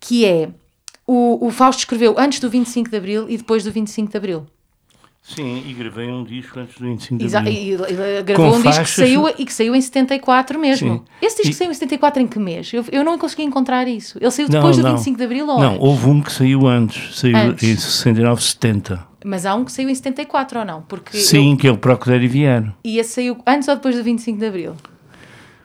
que 0.00 0.24
é 0.26 0.50
o, 1.06 1.46
o 1.46 1.50
Fausto 1.50 1.78
escreveu 1.80 2.16
antes 2.18 2.40
do 2.40 2.50
25 2.50 2.90
de 2.90 2.96
Abril 2.96 3.26
e 3.30 3.36
depois 3.38 3.62
do 3.64 3.70
25 3.70 4.10
de 4.10 4.16
Abril. 4.16 4.46
Sim, 5.22 5.62
e 5.66 5.74
gravei 5.74 6.08
um 6.10 6.24
disco 6.24 6.58
antes 6.58 6.78
do 6.78 6.86
25 6.86 7.18
de 7.18 7.24
Exa 7.26 7.38
abril. 7.40 7.54
e, 7.54 7.72
e 8.18 8.22
gravou 8.22 8.50
Com 8.52 8.56
um 8.58 8.62
disco 8.62 8.82
que 8.84 8.90
saiu, 8.90 9.28
e 9.36 9.44
que 9.44 9.52
saiu 9.52 9.74
em 9.76 9.80
74 9.80 10.58
mesmo. 10.58 10.88
Sim. 10.98 11.02
Esse 11.20 11.36
disco 11.36 11.50
E- 11.50 11.54
saiu 11.54 11.70
em 11.70 11.74
74 11.74 12.22
em 12.22 12.26
que 12.26 12.38
mês? 12.38 12.72
Eu, 12.72 12.84
eu 12.90 13.04
não 13.04 13.18
consegui 13.18 13.42
encontrar 13.42 13.86
isso. 13.86 14.16
Ele 14.20 14.30
saiu 14.30 14.48
Não, 14.48 14.52
depois 14.54 14.76
do 14.78 14.82
não. 14.82 14.92
25 14.96 15.18
de 15.18 15.24
Abril 15.24 15.46
ou 15.46 15.60
Não, 15.60 15.68
antes? 15.72 15.78
houve 15.82 16.06
um 16.06 16.20
que 16.22 16.32
saiu 16.32 16.66
antes, 16.66 17.18
saiu 17.18 17.36
Antes. 17.36 17.62
em 17.62 17.76
69, 17.76 18.42
70. 18.42 19.06
Mas 19.24 19.44
há 19.44 19.54
um 19.54 19.64
que 19.66 19.72
saiu 19.72 19.90
em 19.90 19.94
74 19.94 20.60
ou 20.60 20.64
não? 20.64 20.80
Porque 20.82 21.16
Sim, 21.18 21.50
eu- 21.52 21.56
que 21.58 21.66
é 21.68 21.70
o 21.72 21.76
Proceder 21.76 22.22
e 22.22 22.28
Vieram. 22.28 22.72
e 22.82 22.98
esse 22.98 23.10
saiu 23.14 23.36
antes 23.46 23.68
ou 23.68 23.74
depois 23.76 23.96
do 23.96 24.02
25 24.02 24.38
de 24.38 24.46
Abril? 24.46 24.76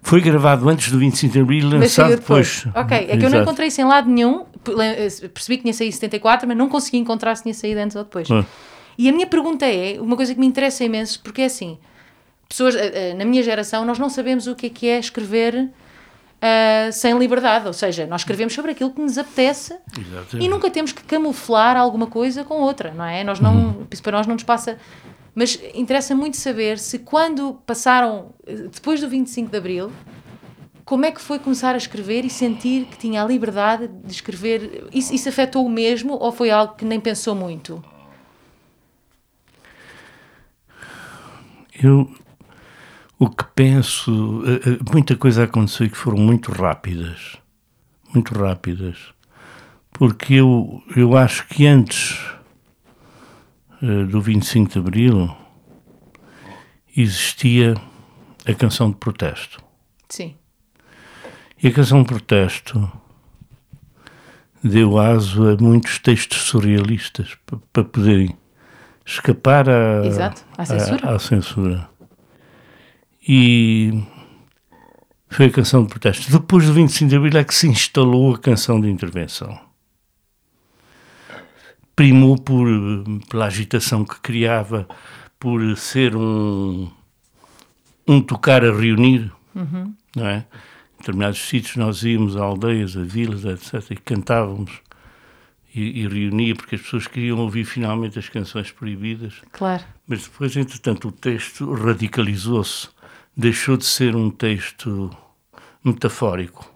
Foi 0.01 0.19
gravado 0.19 0.67
antes 0.67 0.91
do 0.91 1.00
25 1.00 1.31
de 1.31 1.39
abril 1.39 1.60
e 1.60 1.63
lançado 1.77 2.10
depois. 2.10 2.63
depois. 2.65 2.83
Ok, 2.86 2.98
é 2.98 3.05
que 3.05 3.12
eu 3.13 3.17
não 3.22 3.27
Exato. 3.27 3.43
encontrei 3.43 3.67
isso 3.69 3.79
em 3.79 3.86
lado 3.86 4.10
nenhum. 4.10 4.43
Eh, 4.77 5.07
Percebi 5.33 5.55
que 5.57 5.62
tinha 5.63 5.74
saído 5.74 5.89
em 5.89 5.93
74, 5.93 6.45
mas 6.45 6.57
não 6.57 6.67
consegui 6.67 6.98
encontrar 6.98 7.33
se 7.38 7.43
tinha 7.43 7.53
saído 7.53 7.79
antes 7.79 7.95
ou 7.95 8.03
depois. 8.03 8.29
Ah. 8.29 8.43
E 8.98 9.10
a 9.10 9.12
minha 9.12 9.28
pergunta 9.28 9.66
é, 9.66 10.00
uma 10.00 10.16
coisa 10.16 10.34
que 10.34 10.40
me 10.40 10.46
interessa 10.46 10.84
imenso, 10.84 11.22
porque 11.22 11.42
é 11.42 11.46
assim, 11.46 11.78
pessoas, 12.48 12.76
eh, 12.76 12.92
eh, 12.94 13.14
na 13.14 13.26
minha 13.26 13.42
geração, 13.42 13.86
nós 13.86 13.98
não 13.98 14.10
sabemos 14.10 14.48
o 14.48 14.56
que 14.56 14.68
é 14.68 14.70
que 14.70 14.88
é 14.88 15.00
escrever 15.00 15.72
ah, 16.46 16.92
sem 16.92 17.18
liberdade, 17.18 17.68
ou 17.68 17.72
seja, 17.72 18.06
nós 18.06 18.20
escrevemos 18.20 18.54
sobre 18.54 18.72
aquilo 18.72 18.92
que 18.92 19.00
nos 19.00 19.18
apetece 19.18 19.78
Exatamente. 19.98 20.46
e 20.46 20.50
nunca 20.50 20.70
temos 20.70 20.92
que 20.92 21.02
camuflar 21.02 21.78
alguma 21.78 22.06
coisa 22.06 22.44
com 22.44 22.56
outra, 22.56 22.94
não 22.94 23.06
é? 23.06 23.24
Nós 23.24 23.40
não, 23.40 23.88
Isso 23.90 24.04
para 24.04 24.18
nós 24.18 24.28
não 24.28 24.34
nos 24.34 24.44
passa. 24.44 24.78
Mas 25.34 25.58
interessa 25.74 26.14
muito 26.14 26.36
saber 26.36 26.80
se 26.80 27.00
quando 27.00 27.54
passaram, 27.66 28.34
depois 28.46 29.00
do 29.00 29.08
25 29.08 29.50
de 29.50 29.58
Abril, 29.58 29.90
como 30.84 31.06
é 31.06 31.12
que 31.12 31.22
foi 31.22 31.40
começar 31.40 31.76
a 31.76 31.78
escrever 31.78 32.26
e 32.26 32.30
sentir 32.30 32.88
que 32.88 32.98
tinha 32.98 33.24
a 33.24 33.26
liberdade 33.26 33.88
de 33.88 34.12
escrever? 34.12 34.90
Isso, 34.94 35.16
isso 35.16 35.30
afetou 35.30 35.66
o 35.66 35.70
mesmo 35.70 36.16
ou 36.16 36.30
foi 36.30 36.52
algo 36.52 36.76
que 36.76 36.84
nem 36.84 37.00
pensou 37.00 37.34
muito? 37.34 37.82
Eu, 41.82 42.13
o 43.20 43.30
que 43.30 43.44
penso, 43.56 44.44
eh, 44.46 44.70
eh, 44.72 44.80
muita 44.92 45.15
coisa 45.15 45.44
aconteceu 45.46 45.89
que 45.89 45.98
foram 45.98 46.18
muito 46.18 46.51
rápidas, 46.51 47.38
muito 48.13 48.34
rápidas, 48.38 48.98
porque 49.92 50.36
eu, 50.36 50.84
eu 50.96 51.15
acho 51.18 51.48
que 51.48 51.65
antes 51.65 52.20
eh, 53.82 54.03
do 54.06 54.22
25 54.22 54.72
de 54.72 54.80
Abril 54.80 55.36
existia 56.96 57.75
a 58.46 58.53
canção 58.53 58.92
de 58.92 58.98
protesto. 58.98 59.63
Sim. 60.10 60.36
E 61.62 61.68
a 61.68 61.72
canção 61.72 62.01
de 62.03 62.08
protesto 62.10 62.92
deu 64.63 64.98
aso 65.00 65.50
a 65.50 65.58
muitos 65.58 65.98
textos 66.00 66.39
surrealistas 66.44 67.36
pa- 67.46 67.58
para 67.72 67.84
poderem 67.84 68.36
escapar 69.05 69.69
à, 69.69 70.05
Exato, 70.05 70.43
à 70.57 70.65
censura. 70.65 71.07
à- 71.10 71.15
à 71.15 71.19
censura. 71.19 71.89
E 73.27 74.03
foi 75.29 75.45
a 75.48 75.51
canção 75.51 75.83
de 75.83 75.89
protesto. 75.89 76.31
Depois 76.31 76.65
do 76.65 76.74
25 76.74 77.10
de 77.10 77.15
Abril 77.15 77.38
é 77.38 77.43
que 77.43 77.53
se 77.55 77.67
instalou 77.67 78.33
a 78.36 78.38
canção 78.39 78.79
de 78.79 78.89
intervenção. 78.89 79.57
Primou 81.95 82.38
por, 82.38 82.67
pela 83.29 83.45
agitação 83.45 84.03
que 84.03 84.19
criava, 84.19 84.88
por 85.39 85.77
ser 85.77 86.15
um, 86.15 86.89
um 88.07 88.19
tocar 88.22 88.65
a 88.65 88.72
reunir, 88.75 89.31
não 90.15 90.27
é? 90.27 90.38
Em 90.95 90.98
determinados 90.98 91.39
sítios 91.48 91.75
nós 91.75 92.01
íamos 92.03 92.36
a 92.36 92.41
aldeias, 92.43 92.98
a 92.98 93.01
vilas, 93.03 93.43
etc., 93.45 93.91
e 93.91 93.95
cantávamos 93.98 94.72
e, 95.74 96.01
e 96.01 96.08
reunia, 96.08 96.56
porque 96.56 96.75
as 96.75 96.82
pessoas 96.82 97.08
queriam 97.08 97.39
ouvir 97.39 97.65
finalmente 97.65 98.20
as 98.20 98.30
canções 98.30 98.72
proibidas. 98.72 99.42
Claro. 99.51 99.84
Mas 100.08 100.24
depois, 100.24 100.56
entretanto, 100.56 101.08
o 101.08 101.12
texto 101.12 101.74
radicalizou-se, 101.74 102.89
deixou 103.36 103.77
de 103.77 103.86
ser 103.86 104.15
um 104.15 104.30
texto 104.30 105.10
metafórico, 105.84 106.72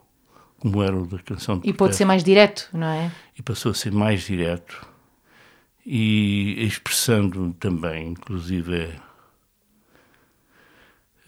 como 0.60 0.82
era 0.82 0.96
o 0.96 1.06
da 1.06 1.20
canção 1.20 1.60
de 1.60 1.62
E 1.62 1.72
pode 1.72 1.78
protesto, 1.78 1.98
ser 1.98 2.06
mais 2.06 2.24
direto, 2.24 2.70
não 2.74 2.88
é? 2.88 3.12
e 3.38 3.42
passou 3.42 3.72
a 3.72 3.76
ser 3.76 3.92
mais 3.92 4.24
direto 4.24 4.86
e 5.86 6.66
expressando 6.66 7.54
também, 7.60 8.10
inclusive, 8.10 8.90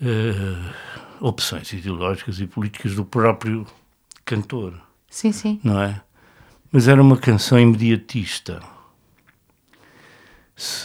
eh, 0.01 0.73
opções 1.21 1.71
ideológicas 1.71 2.41
e 2.41 2.47
políticas 2.47 2.95
do 2.95 3.05
próprio 3.05 3.65
cantor 4.25 4.73
Sim, 5.09 5.31
sim. 5.31 5.59
não 5.63 5.81
é? 5.81 6.01
Mas 6.71 6.87
era 6.87 7.01
uma 7.01 7.17
canção 7.17 7.59
imediatista. 7.59 8.61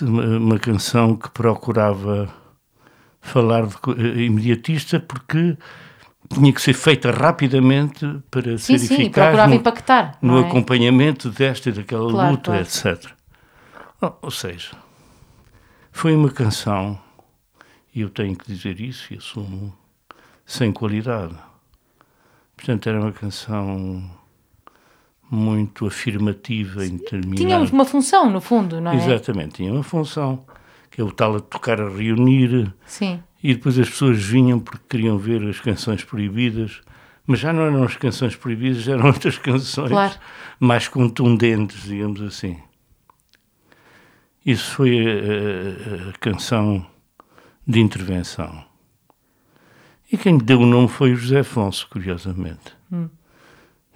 Uma 0.03 0.59
canção 0.59 1.17
que 1.17 1.29
procurava 1.31 2.33
falar 3.21 3.67
de 3.67 3.77
eh, 3.99 4.23
imediatista 4.25 5.01
porque 5.01 5.57
tinha 6.33 6.53
que 6.53 6.63
ser 6.63 6.75
feita 6.75 7.11
rapidamente 7.11 8.07
para 8.31 8.57
Sim, 8.57 8.79
ser 8.79 8.79
sim, 8.79 8.95
eficaz 8.95 9.27
procurava 9.27 9.49
no, 9.49 9.55
impactar. 9.55 10.19
no 10.23 10.39
é? 10.39 10.41
acompanhamento 10.41 11.31
desta 11.31 11.71
e 11.71 11.73
daquela 11.73 12.09
Claro, 12.11 12.31
luta, 12.33 12.53
claro. 12.53 12.63
etc. 12.63 13.11
Ou 14.23 14.31
seja, 14.31 14.77
Foi 15.93 16.15
uma 16.15 16.31
canção, 16.31 17.01
e 17.95 18.01
eu 18.03 18.11
tenho 18.11 18.37
que 18.37 18.47
dizer 18.47 18.81
isso 18.81 19.13
e 19.15 19.17
assumo, 19.19 19.77
sem 20.45 20.73
qualidade. 20.73 21.35
Portanto, 22.57 22.89
era 22.89 23.01
uma 23.01 23.13
canção 23.13 24.11
muito 25.35 25.87
afirmativa 25.87 26.85
em 26.87 26.97
determinado... 26.97 27.37
Tinha 27.37 27.59
uma 27.59 27.85
função, 27.85 28.31
no 28.31 28.41
fundo, 28.41 28.81
não 28.81 28.93
é? 28.93 28.97
Exatamente, 28.97 29.55
tinha 29.57 29.73
uma 29.73 29.83
função, 29.83 30.45
que 30.91 31.01
é 31.01 31.05
o 31.05 31.11
tal 31.13 31.37
a 31.37 31.41
tocar 31.41 31.81
a 31.81 31.89
reunir. 31.89 32.73
Sim. 32.87 33.21
E 33.43 33.53
depois 33.55 33.79
as 33.79 33.91
pessoas 33.91 34.23
vinham 34.23 34.59
porque 34.61 34.85
queriam 34.89 35.19
ver 35.19 35.43
as 35.49 35.61
canções 35.61 36.03
proibidas, 36.05 36.81
mas 37.27 37.39
já 37.41 37.53
não 37.53 37.63
eram 37.63 37.83
as 37.85 37.97
canções 37.97 38.35
proibidas, 38.37 38.87
eram 38.89 39.07
outras 39.07 39.37
canções 39.39 39.91
Claro. 39.91 40.15
mais 40.61 40.89
contundentes, 40.89 41.83
digamos 41.83 42.23
assim. 42.23 42.57
Isso 44.45 44.75
foi 44.75 44.99
a, 44.99 46.07
a- 46.07 46.11
a 46.11 46.13
canção 46.21 46.87
de 47.67 47.81
intervenção. 47.81 48.65
E 50.13 50.17
quem 50.19 50.37
lhe 50.37 50.45
deu 50.45 50.61
o 50.61 50.67
nome 50.67 50.87
foi 50.89 51.13
o 51.13 51.17
José 51.17 51.41
Afonso, 51.41 51.89
curiosamente. 51.91 52.77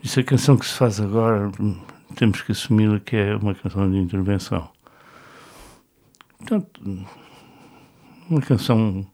Isso 0.03 0.21
é 0.21 0.23
a 0.23 0.27
canção 0.27 0.57
que 0.57 0.67
se 0.67 0.75
faz 0.75 1.01
agora, 1.01 1.51
hum, 1.61 1.77
temos 2.15 2.41
que 2.43 2.53
assumi-la 2.53 3.01
que 3.01 3.17
é 3.17 3.37
uma 3.37 3.55
canção 3.55 3.91
de 3.91 3.97
intervenção. 3.99 4.69
Portanto, 6.39 6.81
hum, 6.87 7.05
uma 8.31 8.41
canção 8.41 9.07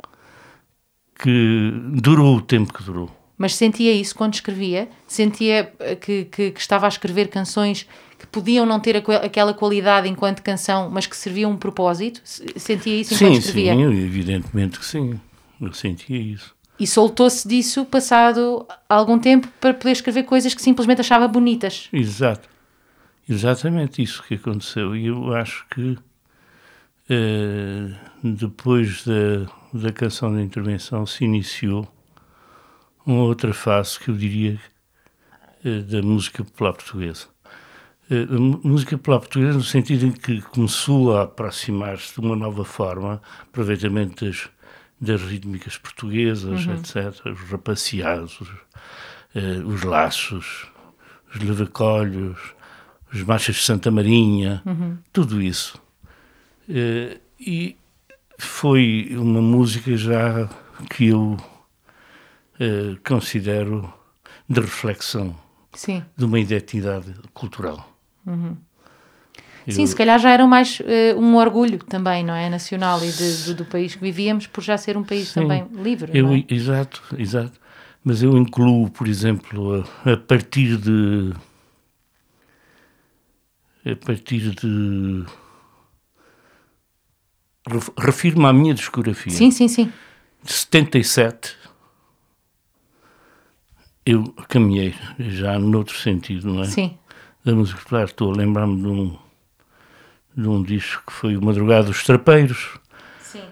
que 1.19 1.73
durou 2.01 2.37
o 2.37 2.43
tempo 2.43 2.73
que 2.73 2.83
durou. 2.83 3.11
Mas 3.37 3.55
sentia 3.57 3.93
isso 3.93 4.15
quando 4.15 4.35
escrevia? 4.35 4.89
Sentia 5.07 5.73
eh, 5.81 5.97
que, 5.97 6.25
que, 6.27 6.51
que 6.53 6.61
estava 6.61 6.87
a 6.87 6.89
escrever 6.89 7.29
canções 7.29 7.87
que 8.19 8.27
podiam 8.29 8.65
não 8.65 8.79
ter 8.79 8.97
aquela 8.97 9.53
qualidade 9.53 10.09
enquanto 10.09 10.41
canção, 10.43 10.89
mas 10.91 11.07
que 11.07 11.17
serviam 11.17 11.51
um 11.51 11.57
propósito? 11.57 12.21
Se- 12.25 12.47
Sentia 12.57 13.01
isso 13.01 13.15
enquanto 13.15 13.33
Sim, 13.35 13.39
escrevia? 13.39 13.75
sim, 13.75 13.83
evidentemente 13.83 14.79
que 14.79 14.85
sim. 14.85 15.19
Eu 15.61 15.73
sentia 15.73 16.17
isso. 16.17 16.55
E 16.79 16.87
soltou-se 16.87 17.47
disso 17.47 17.85
passado 17.85 18.67
algum 18.89 19.19
tempo 19.19 19.49
para 19.61 19.73
poder 19.73 19.93
escrever 19.93 20.25
coisas 20.25 20.55
que 20.55 20.63
simplesmente 20.63 21.01
achava 21.01 21.29
bonitas. 21.29 21.89
Exato. 21.93 22.49
Exatamente 23.29 24.03
isso 24.03 24.23
que 24.23 24.35
aconteceu. 24.35 24.95
E 24.95 25.07
eu 25.07 25.33
acho 25.35 25.67
que 25.71 25.97
eh, 27.09 27.95
depois 28.23 29.05
da, 29.05 29.47
da 29.73 29.93
canção 29.93 30.35
de 30.35 30.43
intervenção 30.43 31.07
se 31.07 31.25
iniciou 31.25 31.87
uma 33.07 33.23
outra 33.23 33.53
fase 33.53 33.99
que 33.99 34.11
eu 34.11 34.17
diria 34.17 34.59
eh, 35.65 35.81
da 35.81 36.03
música 36.03 36.43
popular 36.45 36.73
portuguesa. 36.73 37.27
Eh, 38.11 38.27
a 38.29 38.67
música 38.67 38.97
popular 38.99 39.21
portuguesa 39.21 39.59
no 39.59 39.65
sentido 39.65 40.07
em 40.07 40.13
que 40.13 40.43
começou 40.43 41.17
a 41.17 41.23
aproximar-se 41.23 42.21
de 42.21 42.27
uma 42.27 42.37
nova 42.37 42.65
forma, 42.65 43.23
aproveitamento 43.43 44.25
das, 44.25 44.49
das 45.01 45.23
rítmicas 45.23 45.77
portuguesas, 45.77 46.67
etc., 46.67 47.27
os 47.27 47.41
rapaceados, 47.51 48.41
os, 48.41 48.49
eh, 49.35 49.63
os 49.65 49.83
laços, 49.83 50.67
os 51.35 51.41
lavacolhos, 51.43 52.39
os 53.13 53.23
marchas 53.23 53.57
de 53.57 53.63
Santa 53.63 53.91
Marinha, 53.91 54.63
tudo 55.13 55.43
isso. 55.43 55.81
Eh, 56.69 57.19
e 57.39 57.77
foi 58.39 59.15
uma 59.17 59.43
música 59.43 59.97
já 59.97 60.49
que 60.91 61.09
eu 61.09 61.37
eh, 62.59 62.97
considero 63.07 63.93
de 64.49 64.61
reflexão 64.61 65.37
Sim. 65.73 66.05
de 66.17 66.25
uma 66.25 66.39
identidade 66.39 67.15
cultural. 67.33 67.91
Sim, 69.69 69.83
Eu- 69.83 69.87
se 69.87 69.97
calhar 69.97 70.19
já 70.19 70.31
era 70.31 70.47
mais 70.47 70.81
eh, 70.85 71.15
um 71.17 71.37
orgulho 71.37 71.79
também, 71.79 72.23
não 72.23 72.35
é? 72.35 72.51
Nacional 72.51 73.03
e 73.03 73.11
de- 73.11 73.45
do, 73.45 73.55
do 73.55 73.65
país 73.65 73.95
que 73.95 74.01
vivíamos, 74.03 74.47
por 74.47 74.63
já 74.63 74.77
ser 74.77 74.97
um 74.97 75.03
país 75.03 75.29
Sim. 75.29 75.41
também 75.41 75.67
livre. 75.83 76.11
Eu, 76.17 76.33
é? 76.35 76.45
Exato, 76.49 77.03
exato. 77.17 77.59
Mas 78.05 78.23
eu 78.23 78.37
incluo, 78.37 78.91
por 78.91 79.09
exemplo, 79.09 79.83
a, 80.05 80.13
a 80.13 80.17
partir 80.17 80.77
de. 80.77 81.33
A 83.87 83.97
partir 83.97 84.51
de. 84.55 85.25
ref- 87.67 87.91
Refiro-me 87.99 88.47
à 88.47 88.53
minha 88.53 88.75
discografia. 88.75 89.33
Sim, 89.33 89.51
sim, 89.51 89.69
sim. 89.69 89.93
De 90.43 90.53
77, 90.53 91.57
eu 94.05 94.25
caminhei 94.49 94.95
já 95.19 95.59
noutro 95.59 95.97
sentido, 95.97 96.53
não 96.53 96.63
é? 96.63 96.67
Sim. 96.67 96.99
Da 97.45 97.55
música 97.55 97.81
popular. 97.81 98.05
Estou 98.05 98.33
a 98.33 98.37
lembrar-me 98.37 98.81
de 98.81 98.87
um, 98.87 99.17
de 100.37 100.49
um 100.49 100.63
disco 100.63 101.03
que 101.07 101.13
foi 101.13 101.37
o 101.37 101.43
Madrugada 101.43 101.85
dos 101.85 102.05
Trapeiros. 102.05 102.79
Sim. 103.21 103.45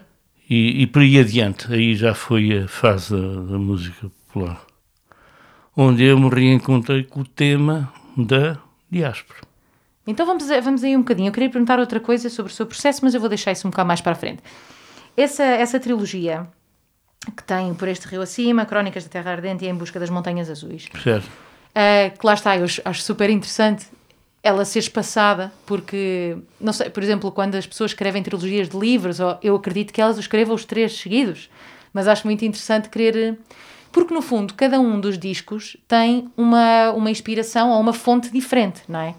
E, 0.49 0.83
e 0.83 0.87
por 0.87 1.01
aí 1.01 1.19
adiante, 1.19 1.71
aí 1.73 1.95
já 1.95 2.13
foi 2.13 2.59
a 2.59 2.67
fase 2.67 3.11
da, 3.11 3.41
da 3.51 3.57
música 3.57 4.09
popular, 4.27 4.61
onde 5.75 6.03
eu 6.03 6.19
me 6.19 6.29
reencontrei 6.29 7.03
com 7.03 7.21
o 7.21 7.25
tema 7.25 7.91
da 8.17 8.57
diáspora. 8.91 9.39
Então 10.05 10.25
vamos, 10.25 10.47
vamos 10.47 10.83
aí 10.83 10.95
um 10.95 10.99
bocadinho. 10.99 11.29
Eu 11.29 11.31
queria 11.31 11.49
perguntar 11.49 11.79
outra 11.79 11.99
coisa 11.99 12.29
sobre 12.29 12.51
o 12.51 12.55
seu 12.55 12.65
processo, 12.65 12.99
mas 13.03 13.13
eu 13.13 13.21
vou 13.21 13.29
deixar 13.29 13.53
isso 13.53 13.65
um 13.67 13.71
bocado 13.71 13.87
mais 13.87 14.01
para 14.01 14.11
a 14.11 14.15
frente. 14.15 14.43
Essa, 15.15 15.43
essa 15.43 15.79
trilogia 15.79 16.47
que 17.37 17.43
tem 17.43 17.73
Por 17.73 17.87
Este 17.87 18.07
Rio 18.07 18.21
Acima, 18.21 18.65
Crónicas 18.65 19.05
da 19.05 19.09
Terra 19.09 19.31
Ardente 19.31 19.63
e 19.63 19.69
Em 19.69 19.73
Busca 19.73 19.99
das 19.99 20.09
Montanhas 20.09 20.49
Azuis, 20.49 20.89
Certo? 21.01 21.25
Uh, 21.25 22.15
que 22.17 22.25
lá 22.25 22.33
está, 22.35 22.55
eu 22.55 22.65
acho 22.65 23.01
super 23.01 23.29
interessante 23.29 23.87
ela 24.43 24.65
ser 24.65 24.79
espaçada, 24.79 25.53
porque, 25.65 26.37
não 26.59 26.73
sei, 26.73 26.89
por 26.89 27.01
exemplo, 27.01 27.31
quando 27.31 27.55
as 27.55 27.65
pessoas 27.65 27.91
escrevem 27.91 28.21
trilogias 28.21 28.67
de 28.67 28.77
livros, 28.77 29.17
eu 29.41 29.55
acredito 29.55 29.93
que 29.93 30.01
elas 30.01 30.17
escrevam 30.17 30.53
os 30.53 30.65
três 30.65 30.99
seguidos, 30.99 31.49
mas 31.93 32.09
acho 32.09 32.27
muito 32.27 32.43
interessante 32.43 32.89
querer. 32.89 33.39
Porque, 33.89 34.13
no 34.13 34.21
fundo, 34.21 34.53
cada 34.55 34.79
um 34.79 34.99
dos 34.99 35.17
discos 35.17 35.77
tem 35.87 36.29
uma, 36.35 36.91
uma 36.91 37.09
inspiração 37.09 37.69
ou 37.69 37.79
uma 37.79 37.93
fonte 37.93 38.29
diferente, 38.31 38.81
não 38.89 38.99
é? 38.99 39.15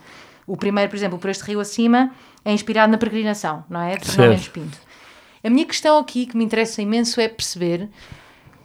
O 0.46 0.58
primeiro, 0.58 0.90
por 0.90 0.96
exemplo, 0.96 1.18
Por 1.18 1.30
Este 1.30 1.44
Rio 1.44 1.60
Acima, 1.60 2.10
é 2.44 2.52
inspirado 2.52 2.92
na 2.92 2.98
peregrinação, 2.98 3.64
não 3.70 3.80
é? 3.80 3.96
De 3.96 4.04
Fernão 4.04 4.28
Mendes 4.28 4.48
Pinto. 4.48 4.78
A 5.42 5.48
minha 5.48 5.64
questão 5.64 5.98
aqui, 5.98 6.26
que 6.26 6.36
me 6.36 6.44
interessa 6.44 6.82
imenso, 6.82 7.18
é 7.20 7.28
perceber 7.28 7.88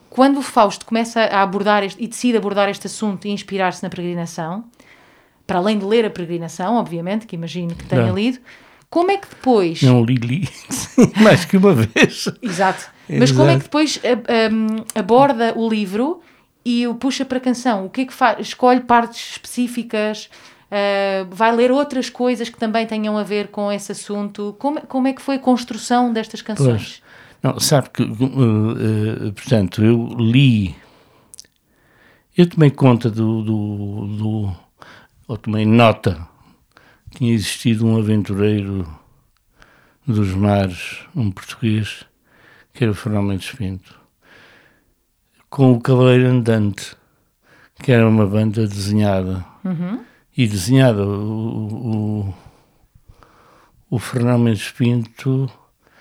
quando 0.10 0.40
o 0.40 0.42
Fausto 0.42 0.86
começa 0.86 1.22
a 1.22 1.42
abordar 1.42 1.84
este, 1.84 2.04
e 2.04 2.08
decide 2.08 2.38
abordar 2.38 2.68
este 2.68 2.88
assunto 2.88 3.26
e 3.26 3.32
inspirar-se 3.32 3.84
na 3.84 3.90
peregrinação, 3.90 4.66
para 5.50 5.60
além 5.60 5.80
de 5.80 5.86
ler 5.86 6.06
a 6.06 6.10
peregrinação, 6.10 6.76
obviamente, 6.76 7.26
que 7.26 7.36
imagino 7.36 7.74
que 7.74 7.84
tenha 7.86 8.06
Não. 8.06 8.16
lido, 8.16 8.40
como 8.90 9.12
é 9.12 9.18
que 9.18 9.28
depois. 9.28 9.82
Não 9.82 10.04
li, 10.04 10.16
li 10.16 10.48
mais 11.22 11.44
que 11.44 11.58
uma 11.58 11.74
vez. 11.74 12.30
Exato. 12.42 12.90
Mas 13.10 13.32
como 13.32 13.50
é 13.50 13.58
que 13.58 13.62
Exato. 13.62 13.64
depois 13.64 14.02
um, 14.54 14.84
aborda 14.94 15.54
o 15.58 15.68
livro 15.68 16.22
e 16.64 16.88
o 16.88 16.96
puxa 16.96 17.26
para 17.26 17.40
a 17.40 17.42
canção? 17.42 17.86
O 17.86 17.90
que 17.90 18.02
é 18.02 18.06
que 18.06 18.14
faz? 18.14 18.40
Escolhe 18.40 18.82
partes 18.82 19.32
específicas? 19.32 20.30
uh, 20.70 21.28
vai 21.32 21.56
ler 21.56 21.72
outras 21.72 22.10
coisas 22.10 22.50
que 22.50 22.58
também 22.58 22.86
tenham 22.86 23.18
a 23.18 23.24
ver 23.24 23.50
com 23.50 23.72
esse 23.72 23.92
assunto? 23.92 24.56
Como, 24.60 24.82
como 24.82 25.08
é 25.08 25.14
que 25.14 25.22
foi 25.22 25.36
a 25.36 25.40
construção 25.40 26.14
destas 26.14 26.42
canções? 26.42 27.02
Não, 27.42 27.60
sabe 27.60 27.90
que, 27.90 28.04
uh, 28.04 28.08
uh, 28.08 29.34
portanto, 29.34 29.84
eu 29.84 30.08
li, 30.18 30.76
eu 32.38 32.50
tomei 32.50 32.70
conta 32.70 33.10
do, 33.10 33.42
do, 33.42 34.08
do, 34.08 34.56
ou 35.30 35.38
tomei 35.38 35.64
nota, 35.64 36.28
tinha 37.12 37.32
existido 37.32 37.86
um 37.86 38.00
aventureiro 38.00 38.90
dos 40.06 40.34
mares, 40.34 41.02
um 41.16 41.30
português, 41.30 42.04
que 42.74 42.84
era 42.84 42.92
o 42.92 42.96
Fernão 42.96 43.22
Mendes 43.22 43.52
Pinto, 43.52 43.96
com 45.48 45.72
o 45.72 45.80
Cavaleiro 45.80 46.28
Andante, 46.28 46.98
que 47.76 47.92
era 47.92 48.10
uma 48.10 48.26
banda 48.26 48.68
desenhada. 48.68 49.46
E 50.36 50.48
desenhada, 50.48 51.06
o, 51.06 52.32
o, 52.32 52.36
o 53.88 54.00
Fernão 54.00 54.40
Mendes 54.40 54.72
Pinto, 54.72 55.48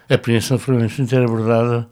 a 0.08 0.16
presença 0.16 0.54
do 0.54 0.60
Fernão 0.60 0.80
Mendes 0.80 0.96
Pinto 0.96 1.14
era 1.14 1.26
abordada 1.26 1.90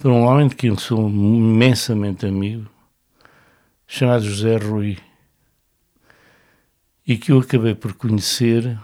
por 0.00 0.12
um 0.12 0.22
homem 0.22 0.46
de 0.46 0.54
quem 0.54 0.70
eu 0.70 0.78
sou 0.78 1.10
imensamente 1.10 2.26
amigo, 2.26 2.70
chamado 3.88 4.22
José 4.22 4.56
Rui, 4.56 4.96
e 7.06 7.16
que 7.16 7.32
eu 7.32 7.38
acabei 7.40 7.74
por 7.74 7.92
conhecer 7.94 8.78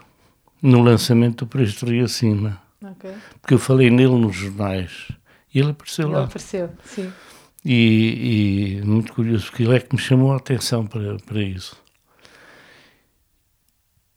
no 0.61 0.81
lançamento 0.81 1.45
do 1.45 1.47
Preço 1.49 1.85
Rio 1.85 2.05
Acima, 2.05 2.61
Ok. 2.83 3.11
porque 3.41 3.53
eu 3.53 3.59
falei 3.59 3.89
nele 3.89 4.15
nos 4.15 4.35
jornais, 4.35 5.07
e 5.53 5.59
ele 5.59 5.71
apareceu 5.71 6.07
Ele 6.07 6.15
lá. 6.15 6.23
apareceu, 6.25 6.69
sim. 6.83 7.11
E, 7.65 8.77
e 8.79 8.85
muito 8.85 9.13
curioso, 9.13 9.45
porque 9.47 9.63
ele 9.63 9.75
é 9.75 9.79
que 9.79 9.93
me 9.95 10.01
chamou 10.01 10.31
a 10.31 10.37
atenção 10.37 10.85
para, 10.85 11.17
para 11.17 11.41
isso. 11.41 11.75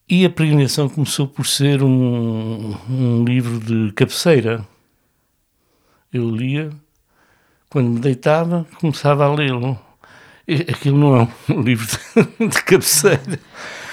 E 0.09 0.25
a 0.25 0.31
peregrinação 0.31 0.89
começou 0.89 1.27
por 1.29 1.47
ser 1.47 1.83
um, 1.83 2.75
um 2.89 3.25
livro 3.25 3.61
de 3.61 3.93
cabeceira. 3.93 4.67
Eu 6.13 6.29
lia, 6.31 6.71
quando 7.69 7.91
me 7.91 8.01
deitava, 8.01 8.67
começava 8.81 9.25
a 9.25 9.33
lê-lo. 9.35 9.79
Aquilo 10.69 10.99
não 10.99 11.17
é 11.17 11.29
um 11.53 11.61
livro 11.63 11.87
de, 11.87 12.49
de 12.49 12.63
cabeceira. 12.65 13.39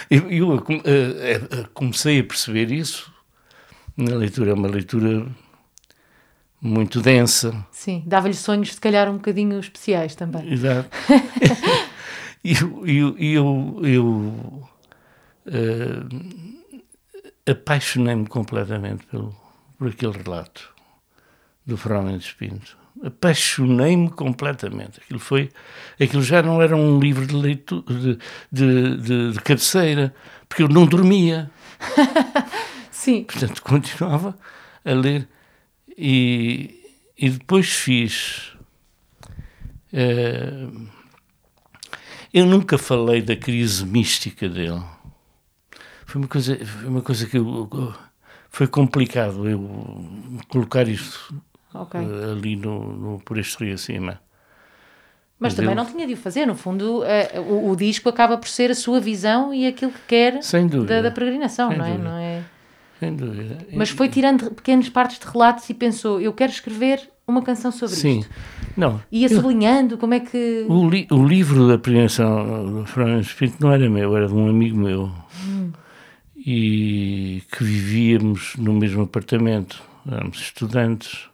Eu, 0.09 0.31
eu, 0.31 0.65
eh, 0.85 1.41
eh, 1.51 1.65
comecei 1.73 2.19
a 2.19 2.23
perceber 2.23 2.71
isso 2.71 3.11
na 3.95 4.15
leitura. 4.15 4.51
É 4.51 4.53
uma 4.53 4.67
leitura 4.67 5.27
muito 6.61 7.01
densa. 7.01 7.65
Sim, 7.71 8.03
dava-lhe 8.05 8.33
sonhos, 8.33 8.73
se 8.73 8.81
calhar, 8.81 9.09
um 9.09 9.15
bocadinho 9.17 9.59
especiais 9.59 10.15
também. 10.15 10.51
Exato. 10.51 10.89
E 12.43 12.53
eu, 12.53 12.87
eu, 12.87 13.17
eu, 13.17 13.81
eu 13.83 14.05
uh, 15.47 16.07
apaixonei-me 17.45 18.25
completamente 18.25 19.05
pelo, 19.07 19.35
por 19.77 19.89
aquele 19.89 20.17
relato 20.17 20.73
do 21.65 21.75
Fernando 21.75 22.21
Espinto. 22.21 22.77
Apaixonei-me 23.03 24.09
completamente. 24.09 24.99
Aquilo, 24.99 25.19
foi, 25.19 25.49
aquilo 25.99 26.21
já 26.23 26.41
não 26.41 26.61
era 26.61 26.75
um 26.75 26.99
livro 26.99 27.25
de, 27.25 27.35
leitura, 27.35 27.83
de, 27.93 28.17
de, 28.51 28.97
de, 28.97 29.31
de 29.33 29.39
cabeceira, 29.41 30.13
porque 30.47 30.63
eu 30.63 30.67
não 30.67 30.85
dormia. 30.85 31.49
Sim. 32.91 33.23
Portanto, 33.23 33.61
continuava 33.61 34.37
a 34.83 34.91
ler. 34.91 35.27
E, 35.97 36.93
e 37.17 37.29
depois 37.29 37.69
fiz. 37.69 38.53
Uh, 39.93 40.87
eu 42.33 42.45
nunca 42.45 42.77
falei 42.77 43.21
da 43.21 43.35
crise 43.35 43.85
mística 43.85 44.49
dele. 44.49 44.83
Foi 46.05 46.21
uma 46.21 46.27
coisa, 46.27 46.57
foi 46.65 46.89
uma 46.89 47.01
coisa 47.01 47.25
que 47.25 47.37
eu, 47.37 47.95
foi 48.49 48.67
complicado 48.67 49.47
eu 49.47 50.39
colocar 50.49 50.87
isto 50.87 51.33
okay. 51.73 52.01
uh, 52.01 52.31
ali 52.31 52.55
no, 52.55 52.93
no, 52.93 53.19
por 53.19 53.37
este 53.37 53.63
rio 53.63 53.75
acima. 53.75 54.19
Mas, 55.39 55.53
Mas 55.53 55.55
também 55.55 55.75
não 55.75 55.85
tinha 55.85 56.07
de 56.07 56.13
o 56.13 56.17
fazer, 56.17 56.47
no 56.47 56.55
fundo, 56.55 57.01
uh, 57.01 57.41
o, 57.41 57.69
o, 57.69 57.75
disco 57.75 58.09
acaba 58.09 58.37
por 58.37 58.47
ser 58.47 58.71
a 58.71 58.75
sua 58.75 58.99
visão 58.99 59.53
e 59.53 59.67
aquilo 59.67 59.91
que 59.91 60.01
quer 60.07 60.39
da, 60.87 61.01
da, 61.03 61.11
peregrinação, 61.11 61.69
Sem 61.69 61.77
não 61.77 61.85
é? 61.85 61.97
Não 61.97 62.17
é? 62.17 62.43
Sem 62.99 63.15
dúvida. 63.15 63.59
Mas 63.73 63.89
foi 63.89 64.09
tirando 64.09 64.49
pequenas 64.51 64.89
partes 64.89 65.19
de 65.19 65.25
relatos 65.27 65.69
e 65.69 65.73
pensou: 65.73 66.19
eu 66.19 66.33
quero 66.33 66.51
escrever 66.51 67.07
uma 67.27 67.41
canção 67.41 67.71
sobre 67.71 67.95
Sim. 67.95 68.19
isto. 68.19 68.33
Não. 68.75 69.01
Ia 69.11 69.29
sublinhando 69.29 69.97
como 69.97 70.13
é 70.13 70.19
que. 70.19 70.65
O, 70.67 70.89
li, 70.89 71.07
o 71.11 71.25
livro 71.25 71.67
da 71.67 71.77
peregrinação 71.77 72.65
do 72.65 72.85
Fernando 72.85 73.21
Espírito 73.21 73.57
não 73.59 73.71
era 73.71 73.89
meu, 73.89 74.15
era 74.15 74.27
de 74.27 74.33
um 74.33 74.49
amigo 74.49 74.77
meu. 74.77 75.11
Hum. 75.45 75.71
E 76.35 77.43
que 77.51 77.63
vivíamos 77.63 78.55
no 78.57 78.73
mesmo 78.73 79.03
apartamento. 79.03 79.81
Éramos 80.09 80.39
estudantes. 80.39 81.26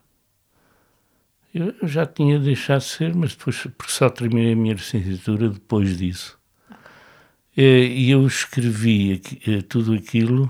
Eu 1.54 1.76
já 1.84 2.06
tinha 2.06 2.40
deixado 2.40 2.80
de 2.80 2.88
ser, 2.88 3.14
mas 3.14 3.36
depois, 3.36 3.68
porque 3.78 3.92
só 3.92 4.10
terminei 4.10 4.54
a 4.54 4.56
minha 4.56 4.74
licenciatura 4.74 5.50
depois 5.50 5.98
disso. 5.98 6.38
E 7.56 8.10
eu 8.10 8.26
escrevi 8.26 9.22
eh, 9.48 9.62
tudo 9.62 9.94
aquilo 9.94 10.50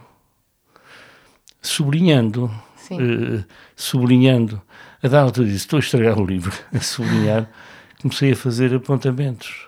sublinhando, 1.61 2.45
uh, 2.45 3.43
sublinhando. 3.75 4.61
A 5.01 5.09
da 5.09 5.21
altura 5.21 5.47
disse, 5.47 5.59
estou 5.65 5.77
a 5.77 5.79
estragar 5.81 6.17
o 6.17 6.25
livro, 6.25 6.53
a 6.73 6.79
sublinhar. 6.79 7.49
Comecei 8.01 8.31
a 8.31 8.35
fazer 8.35 8.73
apontamentos 8.73 9.67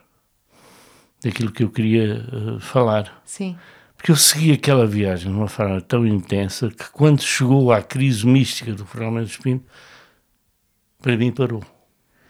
daquilo 1.22 1.52
que 1.52 1.64
eu 1.64 1.70
queria 1.70 2.26
falar. 2.62 3.22
Sim. 3.26 3.58
Porque 3.98 4.12
eu 4.12 4.16
segui 4.16 4.54
aquela 4.54 4.86
viagem 4.86 5.32
de 5.32 5.38
uma 5.38 5.48
forma 5.48 5.82
tão 5.82 6.06
intensa 6.06 6.70
que 6.70 6.90
quando 6.92 7.22
chegou 7.22 7.72
à 7.72 7.82
crise 7.82 8.26
mística 8.26 8.72
do 8.72 8.86
Fernando 8.86 9.26
Espinho, 9.26 9.64
para 11.06 11.16
mim 11.16 11.32
parou. 11.32 11.62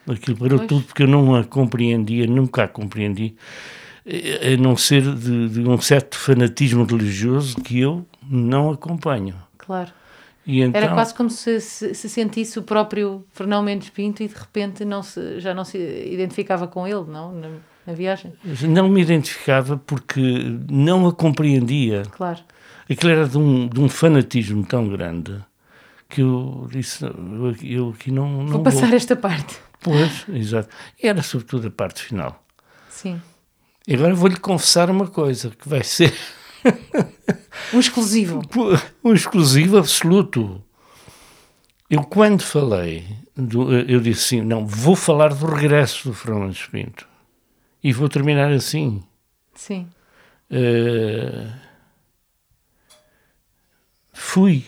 Aquilo 0.05 0.37
parou 0.37 0.57
pois. 0.57 0.67
tudo 0.67 0.83
porque 0.83 1.03
eu 1.03 1.07
não 1.07 1.33
a 1.33 1.45
compreendia, 1.45 2.27
nunca 2.27 2.65
a 2.65 2.67
compreendi, 2.67 3.37
eh, 4.05 4.53
a 4.53 4.57
não 4.57 4.75
ser 4.75 5.01
de, 5.01 5.47
de 5.47 5.61
um 5.61 5.79
certo 5.79 6.17
fanatismo 6.17 6.83
religioso 6.83 7.55
que 7.61 7.79
eu 7.79 8.05
não 8.29 8.71
acompanho. 8.71 9.33
Claro. 9.57 9.91
Então, 10.45 10.79
Era 10.79 10.93
quase 10.93 11.15
como 11.15 11.29
se, 11.29 11.61
se, 11.61 11.95
se, 11.95 12.09
sentisse 12.09 12.59
o 12.59 12.63
próprio 12.63 13.25
Fernão 13.31 13.63
Mendes 13.63 13.89
Pinto 13.89 14.21
e 14.21 14.27
de 14.27 14.35
repente 14.35 14.83
não 14.83 15.01
se, 15.01 15.39
já 15.39 15.53
não 15.53 15.63
se 15.63 15.77
identificava 15.77 16.67
com 16.67 16.85
ele, 16.85 17.05
não? 17.07 17.31
Na, 17.31 17.47
na, 17.87 17.93
viagem. 17.93 18.33
Não 18.67 18.89
me 18.89 19.01
identificava 19.01 19.77
porque 19.77 20.21
não 20.69 21.07
a 21.07 21.13
compreendia. 21.13 22.03
Claro. 22.11 22.41
Aquilo 22.89 23.11
era 23.11 23.27
de 23.27 23.37
um, 23.37 23.67
de 23.67 23.79
um 23.79 23.87
fanatismo 23.87 24.65
tão 24.65 24.89
grande 24.89 25.41
que 26.09 26.21
eu 26.21 26.67
disse: 26.71 27.05
eu, 27.63 27.89
aqui 27.89 28.11
não, 28.11 28.43
não. 28.43 28.47
Vou 28.47 28.63
passar 28.63 28.87
vou. 28.87 28.95
esta 28.95 29.15
parte. 29.15 29.57
Pois, 29.81 30.25
exato. 30.29 30.69
E 31.01 31.07
era 31.07 31.21
sobretudo 31.21 31.67
a 31.67 31.71
parte 31.71 32.01
final. 32.03 32.43
Sim. 32.89 33.21
E 33.87 33.93
agora 33.93 34.15
vou-lhe 34.15 34.37
confessar 34.37 34.89
uma 34.89 35.07
coisa 35.07 35.51
que 35.51 35.69
vai 35.69 35.83
ser. 35.83 36.13
Um 37.73 37.79
exclusivo. 37.79 38.41
Um 39.03 39.13
exclusivo 39.13 39.77
absoluto. 39.77 40.63
Eu, 41.87 42.03
quando 42.03 42.41
falei, 42.41 43.05
do, 43.35 43.71
eu 43.71 43.99
disse 43.99 44.37
assim: 44.37 44.45
não, 44.45 44.65
vou 44.65 44.95
falar 44.95 45.33
do 45.33 45.45
regresso 45.45 46.09
do 46.09 46.15
Fernando 46.15 46.51
Espinto. 46.51 47.07
E 47.83 47.93
vou 47.93 48.09
terminar 48.09 48.51
assim. 48.51 49.03
Sim. 49.53 49.87
Uh, 50.49 51.51
fui 54.11 54.65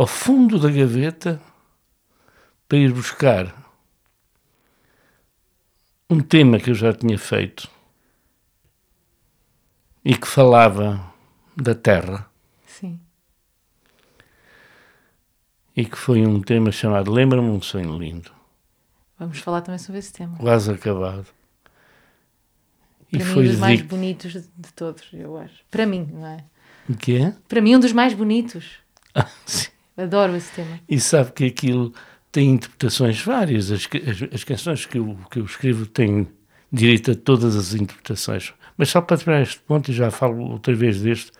ao 0.00 0.06
fundo 0.06 0.58
da 0.58 0.70
gaveta 0.70 1.38
para 2.66 2.78
ir 2.78 2.90
buscar 2.90 3.54
um 6.08 6.20
tema 6.20 6.58
que 6.58 6.70
eu 6.70 6.74
já 6.74 6.90
tinha 6.94 7.18
feito 7.18 7.70
e 10.02 10.14
que 10.14 10.26
falava 10.26 11.12
da 11.54 11.74
Terra. 11.74 12.26
Sim. 12.66 12.98
E 15.76 15.84
que 15.84 15.98
foi 15.98 16.26
um 16.26 16.40
tema 16.40 16.72
chamado 16.72 17.12
Lembra-me 17.12 17.50
um 17.50 17.60
sonho 17.60 17.98
lindo. 17.98 18.32
Vamos 19.18 19.40
falar 19.40 19.60
também 19.60 19.78
sobre 19.78 19.98
esse 19.98 20.14
tema. 20.14 20.38
Quase 20.38 20.72
acabado. 20.72 21.26
Para 23.10 23.20
e 23.20 23.22
mim, 23.22 23.24
foi 23.34 23.44
um 23.44 23.50
dos 23.50 23.58
mais 23.58 23.82
bonitos 23.82 24.32
de 24.32 24.72
todos, 24.74 25.06
eu 25.12 25.36
acho. 25.36 25.62
Para 25.70 25.84
mim, 25.84 26.08
não 26.10 26.26
é? 26.26 26.42
O 26.88 26.96
quê? 26.96 27.34
Para 27.46 27.60
mim, 27.60 27.76
um 27.76 27.80
dos 27.80 27.92
mais 27.92 28.14
bonitos. 28.14 28.78
Ah, 29.14 29.28
sim. 29.44 29.68
Adoro 30.02 30.36
esse 30.36 30.52
tema. 30.52 30.80
E 30.88 30.98
sabe 31.00 31.32
que 31.32 31.44
aquilo 31.46 31.92
tem 32.32 32.50
interpretações 32.50 33.20
várias. 33.22 33.70
As, 33.70 33.86
as, 33.86 34.34
as 34.34 34.44
canções 34.44 34.86
que 34.86 34.98
eu, 34.98 35.18
que 35.30 35.38
eu 35.40 35.44
escrevo 35.44 35.86
têm 35.86 36.28
direito 36.72 37.10
a 37.10 37.14
todas 37.14 37.56
as 37.56 37.74
interpretações. 37.74 38.54
Mas 38.76 38.88
só 38.88 39.00
para 39.00 39.16
terminar 39.18 39.42
este 39.42 39.58
ponto, 39.60 39.90
e 39.90 39.94
já 39.94 40.10
falo 40.10 40.52
outra 40.52 40.74
vez 40.74 41.00
deste, 41.02 41.32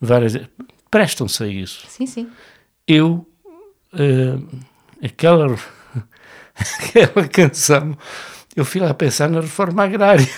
várias 0.00 0.34
prestam-se 0.90 1.42
a 1.42 1.46
isso. 1.46 1.86
Sim, 1.88 2.06
sim. 2.06 2.30
Eu, 2.86 3.26
uh, 3.92 4.48
aquela, 5.04 5.46
aquela 6.56 7.28
canção, 7.28 7.96
eu 8.54 8.64
fui 8.64 8.80
lá 8.80 8.94
pensar 8.94 9.28
na 9.28 9.40
reforma 9.40 9.84
agrária. 9.84 10.28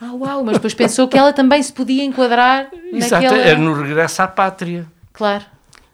Ah, 0.00 0.12
uau, 0.12 0.44
mas 0.44 0.54
depois 0.54 0.74
pensou 0.74 1.06
que 1.06 1.16
ela 1.16 1.32
também 1.32 1.62
se 1.62 1.72
podia 1.72 2.02
enquadrar 2.02 2.68
Exato, 2.92 3.22
naquela... 3.22 3.42
era 3.42 3.58
no 3.58 3.72
regresso 3.72 4.20
à 4.20 4.26
pátria. 4.26 4.86
Claro. 5.12 5.44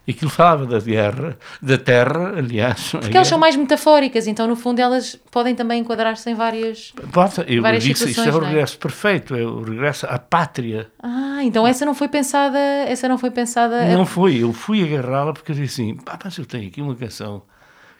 Aquilo 0.08 0.30
falava 0.30 0.64
da 0.64 0.80
guerra, 0.80 1.36
da 1.60 1.76
terra, 1.76 2.34
aliás. 2.38 2.92
Porque 2.92 3.16
elas 3.16 3.28
são 3.28 3.38
mais 3.38 3.56
metafóricas, 3.56 4.26
então 4.26 4.46
no 4.46 4.56
fundo 4.56 4.80
elas 4.80 5.18
podem 5.30 5.54
também 5.54 5.80
enquadrar-se 5.80 6.30
em 6.30 6.34
várias. 6.34 6.92
Pode, 7.12 7.44
eu 7.46 7.60
várias 7.60 7.84
disse, 7.84 8.08
isto 8.10 8.22
é 8.22 8.32
o 8.32 8.42
é? 8.42 8.46
regresso 8.46 8.76
é? 8.76 8.78
perfeito, 8.78 9.34
é 9.34 9.42
o 9.44 9.62
regresso 9.62 10.06
à 10.06 10.18
pátria. 10.18 10.90
Ah, 11.02 11.40
então 11.42 11.66
essa 11.66 11.84
não 11.84 11.94
foi 11.94 12.08
pensada. 12.08 12.58
Essa 12.58 13.06
não 13.08 13.18
foi 13.18 13.30
pensada. 13.30 13.84
Não 13.86 14.06
foi, 14.06 14.42
eu 14.42 14.52
fui 14.52 14.82
agarrá-la 14.82 15.32
porque 15.32 15.52
eu 15.52 15.56
disse 15.56 15.82
assim: 15.82 15.96
pá, 15.96 16.18
mas 16.24 16.36
eu 16.38 16.46
tenho 16.46 16.68
aqui 16.68 16.80
uma 16.80 16.94
canção 16.94 17.42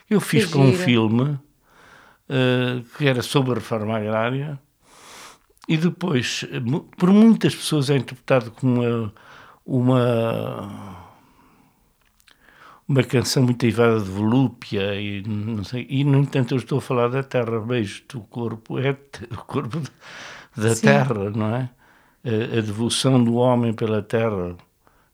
que 0.07 0.15
eu 0.15 0.21
fiz 0.21 0.47
que 0.47 0.53
para 0.53 0.61
um 0.61 0.73
filme 0.73 1.23
uh, 1.23 2.83
que 2.97 3.07
era 3.07 3.23
sobre 3.23 3.53
a 3.53 3.55
reforma 3.57 3.99
agrária 3.99 4.59
e 5.69 5.77
depois, 5.77 6.47
por 6.97 7.13
muitas 7.13 7.55
pessoas, 7.55 7.91
é 7.91 7.97
interpretado 7.97 8.51
como 8.53 8.81
uma. 8.81 9.13
uma 9.67 11.08
uma 12.89 13.03
canção 13.03 13.43
muito 13.43 13.67
ativada 13.67 14.01
de 14.01 14.09
volúpia 14.09 14.99
e 14.99 15.23
não 15.23 15.63
sei, 15.63 15.87
e 15.91 16.03
no 16.05 16.21
entanto 16.21 16.55
eu 16.55 16.59
estou 16.59 16.79
a 16.79 16.81
falar 16.81 17.09
da 17.09 17.23
terra, 17.23 17.61
beijo 17.61 18.03
o 18.15 18.21
corpo 18.21 18.79
é 18.79 18.97
o 19.31 19.45
corpo 19.45 19.83
da 20.57 20.75
Sim. 20.75 20.87
terra, 20.87 21.31
não 21.31 21.55
é? 21.55 21.71
A, 22.25 22.59
a, 22.59 22.61
devoção 22.63 23.23
do 23.23 23.35
homem 23.35 23.75
pela 23.75 24.03
terra, 24.03 24.57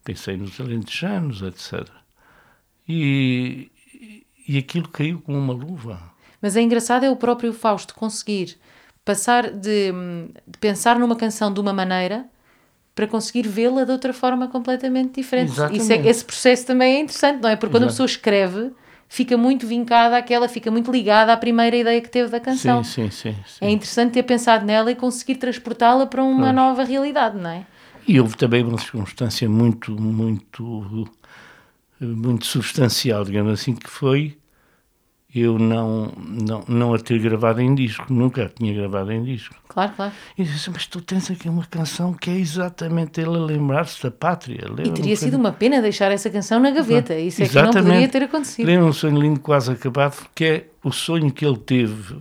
pensei 0.03 0.37
nos 0.37 0.59
alentejanos, 0.59 1.41
etc. 1.41 1.87
E, 2.87 3.69
e 4.47 4.57
aquilo 4.57 4.87
caiu 4.87 5.19
como 5.21 5.37
uma 5.37 5.53
luva. 5.53 5.99
Mas 6.41 6.55
é 6.55 6.61
engraçado 6.61 7.03
é 7.03 7.09
o 7.09 7.15
próprio 7.15 7.51
Fausto 7.53 7.93
conseguir 7.93 8.57
passar 9.03 9.51
de, 9.51 9.91
de 10.47 10.57
pensar 10.59 10.97
numa 10.97 11.15
canção 11.15 11.53
de 11.53 11.59
uma 11.59 11.73
maneira 11.73 12.25
para 12.95 13.05
conseguir 13.05 13.47
vê-la 13.47 13.83
de 13.83 13.91
outra 13.91 14.13
forma 14.13 14.47
completamente 14.47 15.15
diferente. 15.15 15.51
Isso 15.73 15.91
é, 15.91 16.07
esse 16.07 16.23
processo 16.23 16.65
também 16.65 16.95
é 16.95 16.99
interessante, 17.01 17.41
não 17.41 17.49
é? 17.49 17.57
Porque 17.57 17.73
quando 17.73 17.83
Exato. 17.83 17.91
a 17.91 17.93
pessoa 17.93 18.05
escreve, 18.05 18.71
fica 19.09 19.37
muito 19.37 19.67
vincada 19.67 20.17
àquela, 20.17 20.47
fica 20.47 20.71
muito 20.71 20.89
ligada 20.89 21.33
à 21.33 21.37
primeira 21.37 21.75
ideia 21.75 21.99
que 22.01 22.09
teve 22.09 22.29
da 22.29 22.39
canção. 22.39 22.83
Sim, 22.85 23.11
sim, 23.11 23.33
sim. 23.33 23.35
sim. 23.45 23.65
É 23.65 23.69
interessante 23.69 24.13
ter 24.13 24.23
pensado 24.23 24.65
nela 24.65 24.89
e 24.89 24.95
conseguir 24.95 25.35
transportá-la 25.35 26.07
para 26.07 26.23
uma 26.23 26.53
nova 26.53 26.85
realidade, 26.85 27.37
não 27.37 27.49
é? 27.49 27.65
E 28.07 28.19
houve 28.19 28.37
também 28.37 28.63
uma 28.63 28.77
circunstância 28.77 29.49
muito, 29.49 29.91
muito, 29.91 31.09
muito 31.99 32.45
substancial, 32.45 33.25
digamos 33.25 33.51
assim, 33.51 33.73
que 33.75 33.89
foi 33.89 34.37
eu 35.41 35.59
não, 35.59 36.13
não, 36.17 36.63
não 36.65 36.93
a 36.93 36.97
ter 36.97 37.19
gravado 37.19 37.59
em 37.59 37.75
disco, 37.75 38.05
nunca 38.11 38.45
a 38.45 38.49
tinha 38.49 38.73
gravado 38.73 39.11
em 39.11 39.21
disco. 39.21 39.53
Claro, 39.67 39.91
claro. 39.93 40.13
E 40.37 40.45
disse, 40.45 40.69
mas 40.69 40.87
tu 40.87 41.01
tens 41.01 41.29
aqui 41.29 41.49
uma 41.49 41.65
canção 41.65 42.13
que 42.13 42.29
é 42.29 42.37
exatamente 42.37 43.19
ele 43.19 43.35
a 43.35 43.39
lembrar-se 43.39 44.01
da 44.01 44.09
pátria. 44.09 44.65
E 44.85 44.91
teria 44.91 45.15
sido 45.17 45.35
uma 45.35 45.51
pena 45.51 45.81
deixar 45.81 46.09
essa 46.09 46.29
canção 46.29 46.59
na 46.61 46.71
gaveta, 46.71 47.13
isso 47.17 47.41
é 47.41 47.45
exatamente. 47.45 47.71
que 47.71 47.75
não 47.75 47.83
poderia 47.83 48.07
ter 48.07 48.23
acontecido. 48.23 48.65
Lembra 48.65 48.85
um 48.85 48.93
sonho 48.93 49.19
lindo 49.19 49.39
quase 49.41 49.71
acabado, 49.71 50.25
que 50.33 50.45
é 50.45 50.67
o 50.81 50.91
sonho 50.91 51.29
que 51.31 51.45
ele 51.45 51.57
teve. 51.57 52.15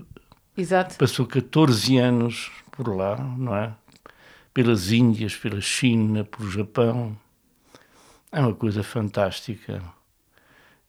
Exato. 0.57 0.97
Passou 0.97 1.25
14 1.25 1.97
anos 1.99 2.51
por 2.73 2.89
lá, 2.89 3.17
não 3.17 3.55
é? 3.55 3.73
Pelas 4.53 4.91
Índias, 4.91 5.37
pela 5.37 5.61
China, 5.61 6.25
pelo 6.25 6.51
Japão. 6.51 7.17
É 8.33 8.41
uma 8.41 8.55
coisa 8.55 8.83
fantástica. 8.83 9.81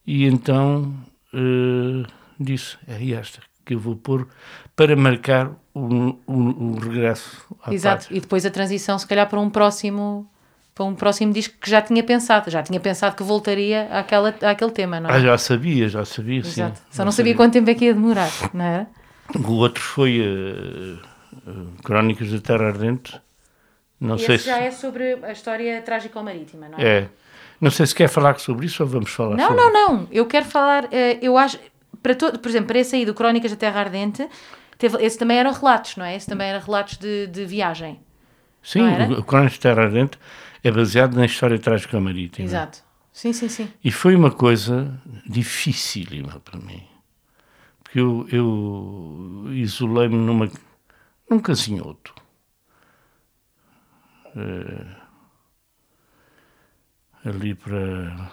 E 0.04 0.24
então 0.24 0.92
uh, 1.34 2.06
disse: 2.38 2.76
é 2.86 3.12
esta 3.12 3.40
que 3.64 3.74
eu 3.74 3.80
vou 3.80 3.96
pôr 3.96 4.28
para 4.74 4.94
marcar 4.94 5.50
o, 5.74 6.18
o, 6.26 6.32
o 6.34 6.78
regresso 6.78 7.44
à 7.62 7.74
Exato, 7.74 8.04
pátria. 8.04 8.16
e 8.16 8.20
depois 8.20 8.46
a 8.46 8.50
transição, 8.50 8.98
se 8.98 9.06
calhar, 9.06 9.28
para 9.28 9.40
um 9.40 9.50
próximo 9.50 10.30
para 10.76 10.84
um 10.84 10.94
próximo 10.94 11.32
disco 11.32 11.54
que 11.58 11.70
já 11.70 11.80
tinha 11.80 12.04
pensado, 12.04 12.50
já 12.50 12.62
tinha 12.62 12.78
pensado 12.78 13.16
que 13.16 13.22
voltaria 13.22 13.88
àquela, 13.90 14.28
àquele 14.42 14.70
tema, 14.70 15.00
não 15.00 15.08
é? 15.08 15.14
Ah, 15.14 15.20
já 15.20 15.38
sabia, 15.38 15.88
já 15.88 16.04
sabia, 16.04 16.40
Exato. 16.40 16.76
sim. 16.76 16.84
Só 16.90 17.02
não 17.02 17.10
sabia, 17.10 17.32
sabia 17.32 17.34
quanto 17.34 17.54
tempo 17.54 17.70
é 17.70 17.74
que 17.74 17.86
ia 17.86 17.94
demorar, 17.94 18.30
não 18.52 18.62
era? 18.62 18.86
O 19.34 19.52
outro 19.52 19.82
foi 19.82 20.20
uh, 20.20 21.50
uh, 21.50 21.82
Crónicas 21.82 22.30
da 22.30 22.40
Terra 22.40 22.66
Ardente. 22.66 23.18
Não 23.98 24.16
Esse 24.16 24.26
sei 24.26 24.38
já 24.38 24.56
se... 24.56 24.62
é 24.64 24.70
sobre 24.70 25.18
a 25.22 25.32
história 25.32 25.80
trágico-marítima, 25.80 26.68
não 26.68 26.78
é? 26.78 26.84
É. 26.86 27.08
Não 27.60 27.70
sei 27.70 27.86
se 27.86 27.94
quer 27.94 28.08
falar 28.08 28.38
sobre 28.38 28.66
isso 28.66 28.82
ou 28.82 28.88
vamos 28.88 29.10
falar 29.10 29.36
Não, 29.36 29.48
sobre... 29.48 29.62
não, 29.62 29.72
não. 29.72 30.08
Eu 30.10 30.26
quero 30.26 30.44
falar, 30.44 30.88
eh, 30.92 31.18
eu 31.22 31.38
acho, 31.38 31.58
para 32.02 32.14
todo, 32.14 32.38
por 32.38 32.48
exemplo, 32.48 32.68
para 32.68 32.78
esse 32.78 32.96
aí 32.96 33.06
do 33.06 33.14
Crónicas 33.14 33.50
da 33.50 33.56
Terra 33.56 33.80
Ardente, 33.80 34.28
teve, 34.78 35.02
esse 35.02 35.18
também 35.18 35.38
eram 35.38 35.52
relatos, 35.52 35.96
não 35.96 36.04
é? 36.04 36.16
Esse 36.16 36.26
também 36.26 36.48
era 36.48 36.58
relatos 36.58 36.98
de, 36.98 37.26
de 37.26 37.44
viagem. 37.46 38.00
Sim, 38.62 38.82
o 39.18 39.22
Crónicas 39.22 39.58
da 39.58 39.62
Terra 39.62 39.82
Ardente 39.84 40.18
é 40.62 40.70
baseado 40.70 41.14
na 41.14 41.24
história 41.24 41.58
trágica 41.58 41.98
marítima. 42.00 42.46
Exato. 42.46 42.84
Sim, 43.12 43.32
sim, 43.32 43.48
sim. 43.48 43.68
E 43.82 43.90
foi 43.90 44.14
uma 44.14 44.30
coisa 44.30 45.00
dificílima 45.26 46.38
para 46.40 46.58
mim. 46.58 46.82
Porque 47.82 47.98
eu, 47.98 48.26
eu 48.30 49.46
isolei-me 49.52 50.16
numa, 50.16 50.50
num 51.30 51.38
casinhoto. 51.38 52.14
Uh, 54.34 55.05
ali 57.26 57.54
para. 57.54 58.30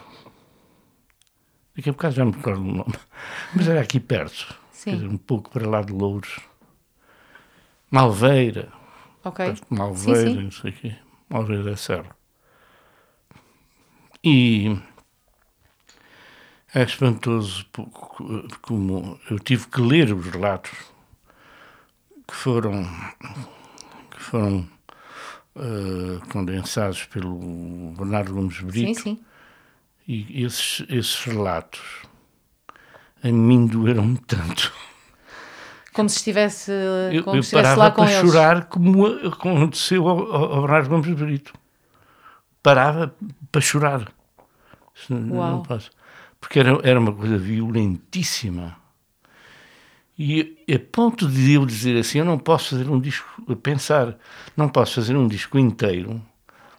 Daqui 1.76 1.90
a 1.90 1.94
bocado 1.94 2.16
já 2.16 2.26
me 2.26 2.32
recordo 2.32 2.62
o 2.62 2.74
nome. 2.74 2.94
Mas 3.56 3.68
era 3.68 3.82
aqui 3.82 4.00
perto. 4.00 4.56
Sim. 4.72 4.96
Dizer, 4.96 5.08
um 5.08 5.18
pouco 5.18 5.50
para 5.50 5.68
lá 5.68 5.82
de 5.82 5.92
Louros. 5.92 6.40
Malveira. 7.90 8.72
Ok. 9.24 9.56
Malveira, 9.70 10.20
sim, 10.20 10.36
sim. 10.36 10.44
não 10.44 10.52
sei 10.52 10.72
o 10.72 10.74
quê. 10.74 10.96
Malveira 11.30 11.64
da 11.64 11.78
Serra. 11.78 12.16
E 14.24 14.78
é 16.74 16.84
espantoso 16.84 17.66
como 18.62 19.20
eu 19.30 19.38
tive 19.40 19.68
que 19.68 19.82
ler 19.82 20.14
os 20.14 20.26
relatos 20.28 20.72
que 22.28 22.34
foram 22.34 22.84
que 24.10 24.20
foram 24.20 24.68
uh, 25.56 26.20
condensados 26.30 27.06
pelo 27.06 27.94
Bernardo 27.98 28.34
Gomes 28.34 28.60
Brito. 28.62 29.00
Sim, 29.00 29.04
sim. 29.18 29.20
E 30.08 30.44
esses, 30.44 30.86
esses 30.90 31.24
relatos 31.24 31.82
a 33.24 33.32
mim 33.32 33.66
doeram-me 33.66 34.18
tanto. 34.18 34.74
Como 35.94 36.10
se 36.10 36.18
estivesse, 36.18 36.72
como 37.24 37.38
eu, 37.38 37.40
estivesse 37.40 37.76
lá 37.78 37.92
com 37.92 38.04
para 38.04 38.12
eles. 38.12 38.32
chorar 38.32 38.66
como 38.66 39.06
aconteceu 39.06 40.08
ao, 40.08 40.34
ao 40.34 40.62
Bernardo 40.62 40.90
Gomes 40.90 41.20
Brito. 41.20 41.54
Parava 42.62 43.16
para 43.52 43.62
chorar. 43.62 44.12
Não 45.10 45.62
posso. 45.62 45.92
Porque 46.40 46.60
era, 46.60 46.78
era 46.84 47.00
uma 47.00 47.14
coisa 47.14 47.38
violentíssima. 47.38 48.76
E 50.18 50.58
a 50.72 50.80
ponto 50.80 51.28
de 51.28 51.54
eu 51.54 51.66
dizer 51.66 51.98
assim, 51.98 52.20
eu 52.20 52.26
não 52.26 52.38
posso 52.38 52.72
fazer 52.72 52.90
um 52.90 53.00
disco, 53.00 53.56
pensar, 53.58 54.16
não 54.56 54.70
posso 54.70 54.96
fazer 54.96 55.16
um 55.16 55.28
disco 55.28 55.58
inteiro 55.58 56.22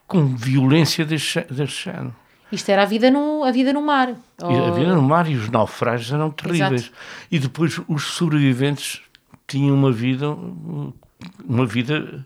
com 0.06 0.36
violência 0.36 1.04
deste, 1.04 1.40
deste 1.52 1.84
género. 1.84 2.14
Isto 2.52 2.68
era 2.70 2.82
a 2.82 2.86
vida 2.86 3.10
no, 3.10 3.42
a 3.42 3.50
vida 3.50 3.72
no 3.72 3.82
mar. 3.82 4.14
Ou... 4.40 4.66
A 4.66 4.70
vida 4.70 4.94
no 4.94 5.02
mar 5.02 5.28
e 5.28 5.34
os 5.34 5.48
naufrágios 5.48 6.12
eram 6.12 6.30
terríveis. 6.30 6.82
Exato. 6.82 6.96
E 7.30 7.38
depois 7.38 7.80
os 7.88 8.04
sobreviventes 8.04 9.00
tinham 9.48 9.74
uma 9.74 9.90
vida, 9.90 10.30
uma 11.44 11.66
vida 11.66 12.24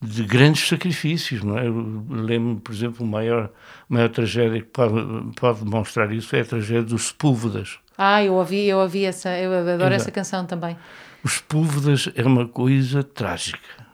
de 0.00 0.22
grandes 0.22 0.66
sacrifícios, 0.66 1.42
não 1.42 1.58
é? 1.58 1.66
Eu 1.66 2.04
lembro, 2.08 2.60
por 2.60 2.72
exemplo, 2.72 3.04
a 3.04 3.08
maior, 3.08 3.50
maior 3.88 4.08
tragédia 4.08 4.60
que 4.60 4.68
pode, 4.68 4.94
pode 5.36 5.64
demonstrar 5.64 6.10
isso 6.12 6.34
é 6.34 6.40
a 6.40 6.44
tragédia 6.44 6.82
dos 6.82 7.08
Sepúlvedas. 7.08 7.78
Ah, 8.02 8.24
eu 8.24 8.32
ouvi, 8.32 8.64
eu 8.64 8.78
ouvi 8.78 9.04
essa, 9.04 9.28
eu 9.38 9.52
adoro 9.52 9.74
Exato. 9.74 9.94
essa 9.94 10.10
canção 10.10 10.46
também. 10.46 10.74
Os 11.22 11.34
Sepúlvedas 11.34 12.08
é 12.14 12.22
uma 12.24 12.48
coisa 12.48 13.04
trágica, 13.04 13.86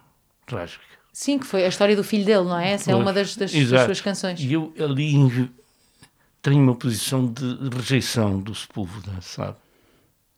trágica. 0.46 0.84
Sim, 1.12 1.40
que 1.40 1.44
foi 1.44 1.64
a 1.64 1.68
história 1.68 1.96
do 1.96 2.04
filho 2.04 2.24
dele, 2.24 2.44
não 2.44 2.56
é? 2.56 2.70
Essa 2.70 2.92
é 2.92 2.94
uma 2.94 3.12
das, 3.12 3.34
das, 3.34 3.52
das 3.52 3.84
suas 3.84 4.00
canções. 4.00 4.38
E 4.38 4.52
eu 4.52 4.72
ali 4.78 5.50
tenho 6.40 6.62
uma 6.62 6.76
posição 6.76 7.26
de 7.26 7.68
rejeição 7.74 8.38
do 8.38 8.54
Sepúlveda, 8.54 9.10
sabe? 9.20 9.56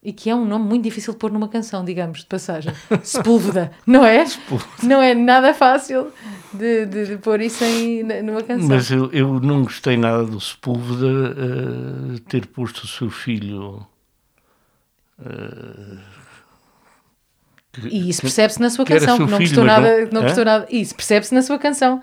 E 0.02 0.12
que 0.12 0.30
é 0.30 0.34
um 0.34 0.44
nome 0.44 0.64
muito 0.64 0.84
difícil 0.84 1.12
de 1.12 1.18
pôr 1.18 1.32
numa 1.32 1.48
canção, 1.48 1.84
digamos, 1.84 2.20
de 2.20 2.26
passagem. 2.26 2.72
Sepúlveda, 3.02 3.72
não 3.84 4.04
é? 4.04 4.24
Sepúlveda. 4.24 4.70
Não 4.84 5.02
é 5.02 5.12
nada 5.12 5.52
fácil 5.52 6.12
de, 6.52 6.86
de, 6.86 7.06
de, 7.06 7.16
pôr 7.18 7.40
isso 7.40 7.64
em, 7.64 8.04
numa 8.22 8.42
canção. 8.42 8.68
Mas 8.68 8.90
eu, 8.92 9.10
eu 9.12 9.40
não 9.40 9.64
gostei 9.64 9.96
nada 9.96 10.24
do 10.24 10.40
Sepúlveda 10.40 11.06
uh, 11.06 12.20
ter 12.20 12.46
posto 12.46 12.84
o 12.84 12.86
seu 12.86 13.10
filho. 13.10 13.84
Uh, 15.18 15.98
que, 17.72 17.88
e 17.88 18.08
isso 18.08 18.22
percebe-se 18.22 18.60
na 18.60 18.70
sua 18.70 18.84
que 18.84 18.94
canção, 18.94 19.16
que 19.16 19.30
não 19.30 19.38
gostou 19.38 19.64
nada. 19.64 20.04
Não, 20.04 20.12
não 20.12 20.22
gostou 20.22 20.44
nada. 20.44 20.66
Isso 20.70 20.94
percebe-se 20.94 21.34
na 21.34 21.42
sua 21.42 21.58
canção. 21.58 22.00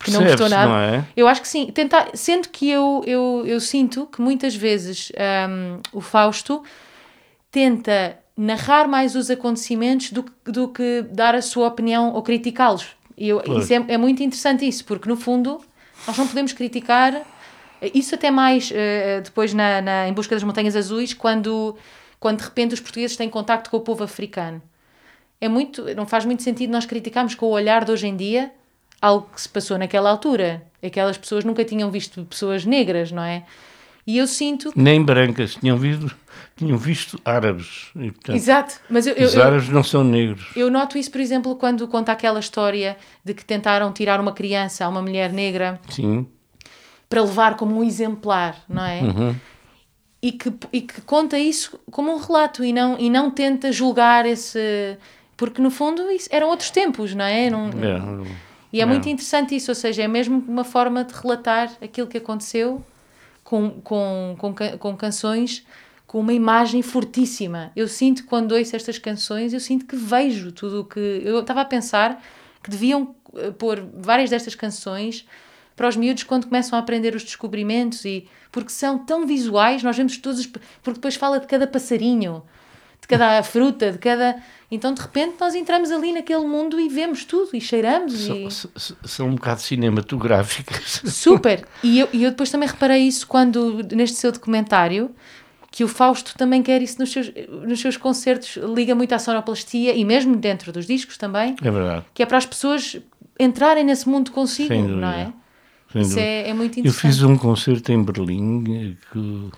Que 0.00 0.10
não 0.10 0.22
gostou 0.22 0.48
nada. 0.48 0.68
Não 0.68 0.78
é? 0.78 1.04
Eu 1.16 1.26
acho 1.26 1.42
que 1.42 1.48
sim. 1.48 1.66
Tentar, 1.72 2.10
sendo 2.14 2.48
que 2.50 2.70
eu, 2.70 3.02
eu, 3.06 3.42
eu 3.46 3.58
sinto 3.58 4.06
que 4.06 4.20
muitas 4.20 4.54
vezes 4.54 5.10
um, 5.48 5.80
o 5.92 6.00
Fausto 6.00 6.62
tenta 7.50 8.18
narrar 8.36 8.86
mais 8.86 9.16
os 9.16 9.30
acontecimentos 9.30 10.12
do, 10.12 10.24
do 10.44 10.68
que 10.68 11.02
dar 11.10 11.34
a 11.34 11.42
sua 11.42 11.66
opinião 11.66 12.12
ou 12.12 12.22
criticá-los. 12.22 12.96
E 13.16 13.28
eu, 13.28 13.42
isso 13.58 13.72
é, 13.72 13.84
é, 13.88 13.98
muito 13.98 14.22
interessante 14.22 14.66
isso, 14.66 14.84
porque 14.84 15.08
no 15.08 15.16
fundo 15.16 15.60
nós 16.06 16.16
não 16.16 16.26
podemos 16.26 16.52
criticar 16.52 17.26
isso 17.82 18.14
até 18.14 18.30
mais 18.30 18.70
uh, 18.70 19.22
depois 19.22 19.52
na, 19.52 19.80
na, 19.82 20.08
em 20.08 20.12
busca 20.12 20.34
das 20.34 20.44
montanhas 20.44 20.76
azuis, 20.76 21.12
quando, 21.14 21.76
quando 22.20 22.38
de 22.38 22.44
repente 22.44 22.74
os 22.74 22.80
portugueses 22.80 23.16
têm 23.16 23.28
contacto 23.28 23.70
com 23.70 23.76
o 23.76 23.80
povo 23.80 24.04
africano. 24.04 24.62
É 25.40 25.48
muito, 25.48 25.82
não 25.94 26.06
faz 26.06 26.24
muito 26.24 26.42
sentido 26.42 26.70
nós 26.70 26.86
criticarmos 26.86 27.34
com 27.34 27.46
o 27.46 27.50
olhar 27.50 27.84
de 27.84 27.92
hoje 27.92 28.06
em 28.06 28.16
dia 28.16 28.52
algo 29.00 29.28
que 29.32 29.40
se 29.40 29.48
passou 29.48 29.78
naquela 29.78 30.10
altura. 30.10 30.62
Aquelas 30.82 31.16
pessoas 31.16 31.44
nunca 31.44 31.64
tinham 31.64 31.90
visto 31.90 32.24
pessoas 32.24 32.64
negras, 32.64 33.12
não 33.12 33.22
é? 33.22 33.44
E 34.06 34.18
eu 34.18 34.26
sinto. 34.26 34.72
Nem 34.74 35.02
brancas, 35.02 35.54
tinham 35.56 35.76
visto, 35.76 36.16
tinham 36.58 36.76
visto 36.76 37.18
árabes. 37.24 37.90
E, 37.94 38.10
portanto, 38.10 38.36
Exato, 38.36 38.80
mas 38.90 39.06
eu, 39.06 39.14
os 39.14 39.34
eu, 39.34 39.42
árabes 39.42 39.68
não 39.68 39.84
são 39.84 40.02
negros. 40.02 40.50
Eu 40.56 40.70
noto 40.70 40.98
isso, 40.98 41.10
por 41.10 41.20
exemplo, 41.20 41.54
quando 41.56 41.86
conta 41.86 42.12
aquela 42.12 42.40
história 42.40 42.96
de 43.24 43.32
que 43.32 43.44
tentaram 43.44 43.92
tirar 43.92 44.20
uma 44.20 44.32
criança 44.32 44.84
a 44.84 44.88
uma 44.88 45.00
mulher 45.00 45.32
negra 45.32 45.80
Sim. 45.88 46.26
para 47.08 47.22
levar 47.22 47.56
como 47.56 47.78
um 47.78 47.84
exemplar, 47.84 48.56
não 48.68 48.84
é? 48.84 49.00
Uhum. 49.00 49.36
E, 50.20 50.32
que, 50.32 50.52
e 50.72 50.80
que 50.80 51.00
conta 51.02 51.38
isso 51.38 51.78
como 51.92 52.12
um 52.12 52.18
relato 52.18 52.64
e 52.64 52.72
não, 52.72 52.98
e 52.98 53.08
não 53.08 53.30
tenta 53.30 53.70
julgar 53.70 54.26
esse. 54.26 54.98
Porque 55.36 55.62
no 55.62 55.70
fundo 55.70 56.10
isso, 56.10 56.28
eram 56.32 56.48
outros 56.48 56.70
tempos, 56.70 57.14
não 57.14 57.24
é? 57.24 57.48
Não, 57.48 57.68
é. 57.68 58.26
E 58.72 58.80
é, 58.80 58.82
é 58.82 58.86
muito 58.86 59.08
interessante 59.08 59.54
isso, 59.54 59.70
ou 59.70 59.76
seja, 59.76 60.02
é 60.02 60.08
mesmo 60.08 60.44
uma 60.48 60.64
forma 60.64 61.04
de 61.04 61.14
relatar 61.14 61.70
aquilo 61.80 62.08
que 62.08 62.18
aconteceu 62.18 62.84
com, 63.44 63.70
com, 63.80 64.36
com, 64.36 64.54
com 64.78 64.96
canções 64.96 65.64
com 66.08 66.18
uma 66.20 66.32
imagem 66.32 66.80
fortíssima. 66.80 67.70
Eu 67.76 67.86
sinto 67.86 68.24
quando 68.24 68.52
ouço 68.52 68.74
estas 68.74 68.98
canções, 68.98 69.52
eu 69.52 69.60
sinto 69.60 69.84
que 69.84 69.94
vejo 69.94 70.50
tudo 70.50 70.80
o 70.80 70.84
que. 70.84 70.98
Eu 70.98 71.38
estava 71.38 71.60
a 71.60 71.64
pensar 71.66 72.20
que 72.62 72.70
deviam 72.70 73.14
eh, 73.36 73.50
pôr 73.50 73.86
várias 73.94 74.30
destas 74.30 74.54
canções 74.54 75.26
para 75.76 75.86
os 75.86 75.96
miúdos 75.96 76.24
quando 76.24 76.46
começam 76.46 76.78
a 76.78 76.82
aprender 76.82 77.14
os 77.14 77.22
descobrimentos 77.22 78.04
e 78.06 78.26
porque 78.50 78.70
são 78.70 78.98
tão 78.98 79.26
visuais, 79.26 79.82
nós 79.82 79.96
vemos 79.96 80.16
todos 80.16 80.46
porque 80.46 80.94
depois 80.94 81.14
fala 81.14 81.38
de 81.38 81.46
cada 81.46 81.66
passarinho, 81.66 82.42
de 83.00 83.06
cada 83.06 83.42
fruta, 83.44 83.92
de 83.92 83.98
cada 83.98 84.42
então, 84.70 84.92
de 84.92 85.00
repente, 85.00 85.36
nós 85.38 85.54
entramos 85.54 85.90
ali 85.90 86.12
naquele 86.12 86.46
mundo 86.46 86.78
e 86.78 86.88
vemos 86.88 87.24
tudo 87.24 87.50
e 87.54 87.60
cheiramos. 87.60 88.12
São, 88.12 88.36
e... 88.36 89.08
são 89.08 89.28
um 89.28 89.34
bocado 89.34 89.60
cinematográficas. 89.60 91.02
Super! 91.06 91.66
E 91.82 92.00
eu, 92.00 92.08
e 92.12 92.24
eu 92.24 92.30
depois 92.30 92.50
também 92.50 92.68
reparei 92.68 93.02
isso 93.02 93.26
quando, 93.26 93.82
neste 93.94 94.16
seu 94.16 94.32
documentário, 94.32 95.14
que 95.78 95.84
o 95.84 95.86
Fausto 95.86 96.34
também 96.36 96.60
quer 96.60 96.82
isso 96.82 96.98
nos 96.98 97.12
seus, 97.12 97.30
nos 97.48 97.78
seus 97.78 97.96
concertos, 97.96 98.56
liga 98.74 98.96
muito 98.96 99.12
à 99.12 99.18
sonoplastia 99.20 99.94
e 99.94 100.04
mesmo 100.04 100.34
dentro 100.34 100.72
dos 100.72 100.86
discos 100.88 101.16
também. 101.16 101.54
É 101.62 101.70
verdade. 101.70 102.04
Que 102.12 102.24
é 102.24 102.26
para 102.26 102.36
as 102.36 102.44
pessoas 102.44 102.96
entrarem 103.38 103.84
nesse 103.84 104.08
mundo 104.08 104.32
consigo, 104.32 104.74
não 104.74 105.06
é? 105.06 105.32
Sem 105.92 106.02
isso 106.02 106.18
é, 106.18 106.48
é, 106.48 106.52
muito 106.52 106.80
interessante. 106.80 107.04
Eu 107.04 107.12
fiz 107.12 107.22
um 107.22 107.38
concerto 107.38 107.92
em 107.92 108.02
Berlim 108.02 108.96
que 109.12 109.50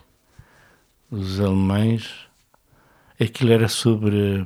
os 1.11 1.41
alemães, 1.41 2.07
aquilo 3.19 3.55
era 3.55 3.67
sobre 3.67 4.45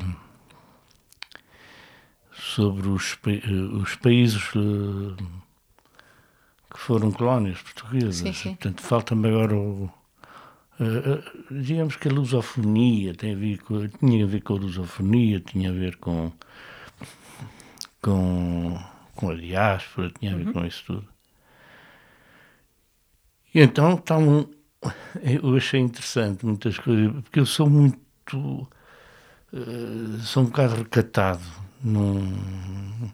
sobre 2.37 2.87
os, 2.87 3.19
os 3.83 3.97
países 3.97 4.45
eh, 4.55 5.25
que 6.73 6.79
foram 6.79 7.11
colónias 7.11 7.61
portuguesas. 7.61 8.15
Sim, 8.15 8.33
sim. 8.33 8.49
Portanto, 8.51 8.81
falta-me 8.81 9.29
agora 9.29 9.57
o, 9.57 9.91
uh, 10.81 11.55
digamos 11.63 11.97
que 11.97 12.09
a 12.09 12.13
lusofonia 12.13 13.15
tem 13.15 13.35
a 13.35 13.37
ver 13.37 13.59
com, 13.59 13.89
tinha 13.89 14.25
a 14.25 14.29
ver 14.29 14.43
com 14.43 14.55
a 14.55 14.59
lusofonia, 14.59 15.41
tinha 15.41 15.71
a 15.71 15.73
ver 15.73 15.97
com 15.97 16.33
com, 18.01 18.79
com 19.15 19.31
a 19.31 19.35
diáspora, 19.35 20.13
tinha 20.19 20.35
a 20.35 20.37
ver 20.37 20.47
uhum. 20.49 20.53
com 20.53 20.67
isso 20.67 20.85
tudo. 20.87 21.09
E 23.55 23.61
então 23.61 23.95
está 23.95 24.19
um, 24.19 24.47
eu 25.23 25.57
achei 25.57 25.81
interessante 25.81 26.45
muitas 26.45 26.79
coisas, 26.79 27.13
porque 27.23 27.41
eu 27.41 27.47
sou 27.47 27.71
muito 27.71 28.69
uh, 29.53 30.19
sou 30.21 30.43
um 30.43 30.47
bocado 30.47 30.75
recatado 30.75 31.43
num, 31.83 33.11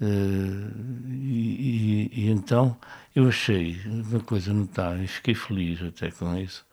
uh, 0.00 1.10
e, 1.10 2.10
e, 2.12 2.30
então 2.30 2.76
eu 3.14 3.28
achei 3.28 3.80
uma 3.86 4.20
coisa 4.20 4.52
notável 4.52 5.04
e 5.04 5.06
fiquei 5.06 5.34
feliz 5.34 5.82
até 5.82 6.10
com 6.10 6.36
isso 6.36 6.64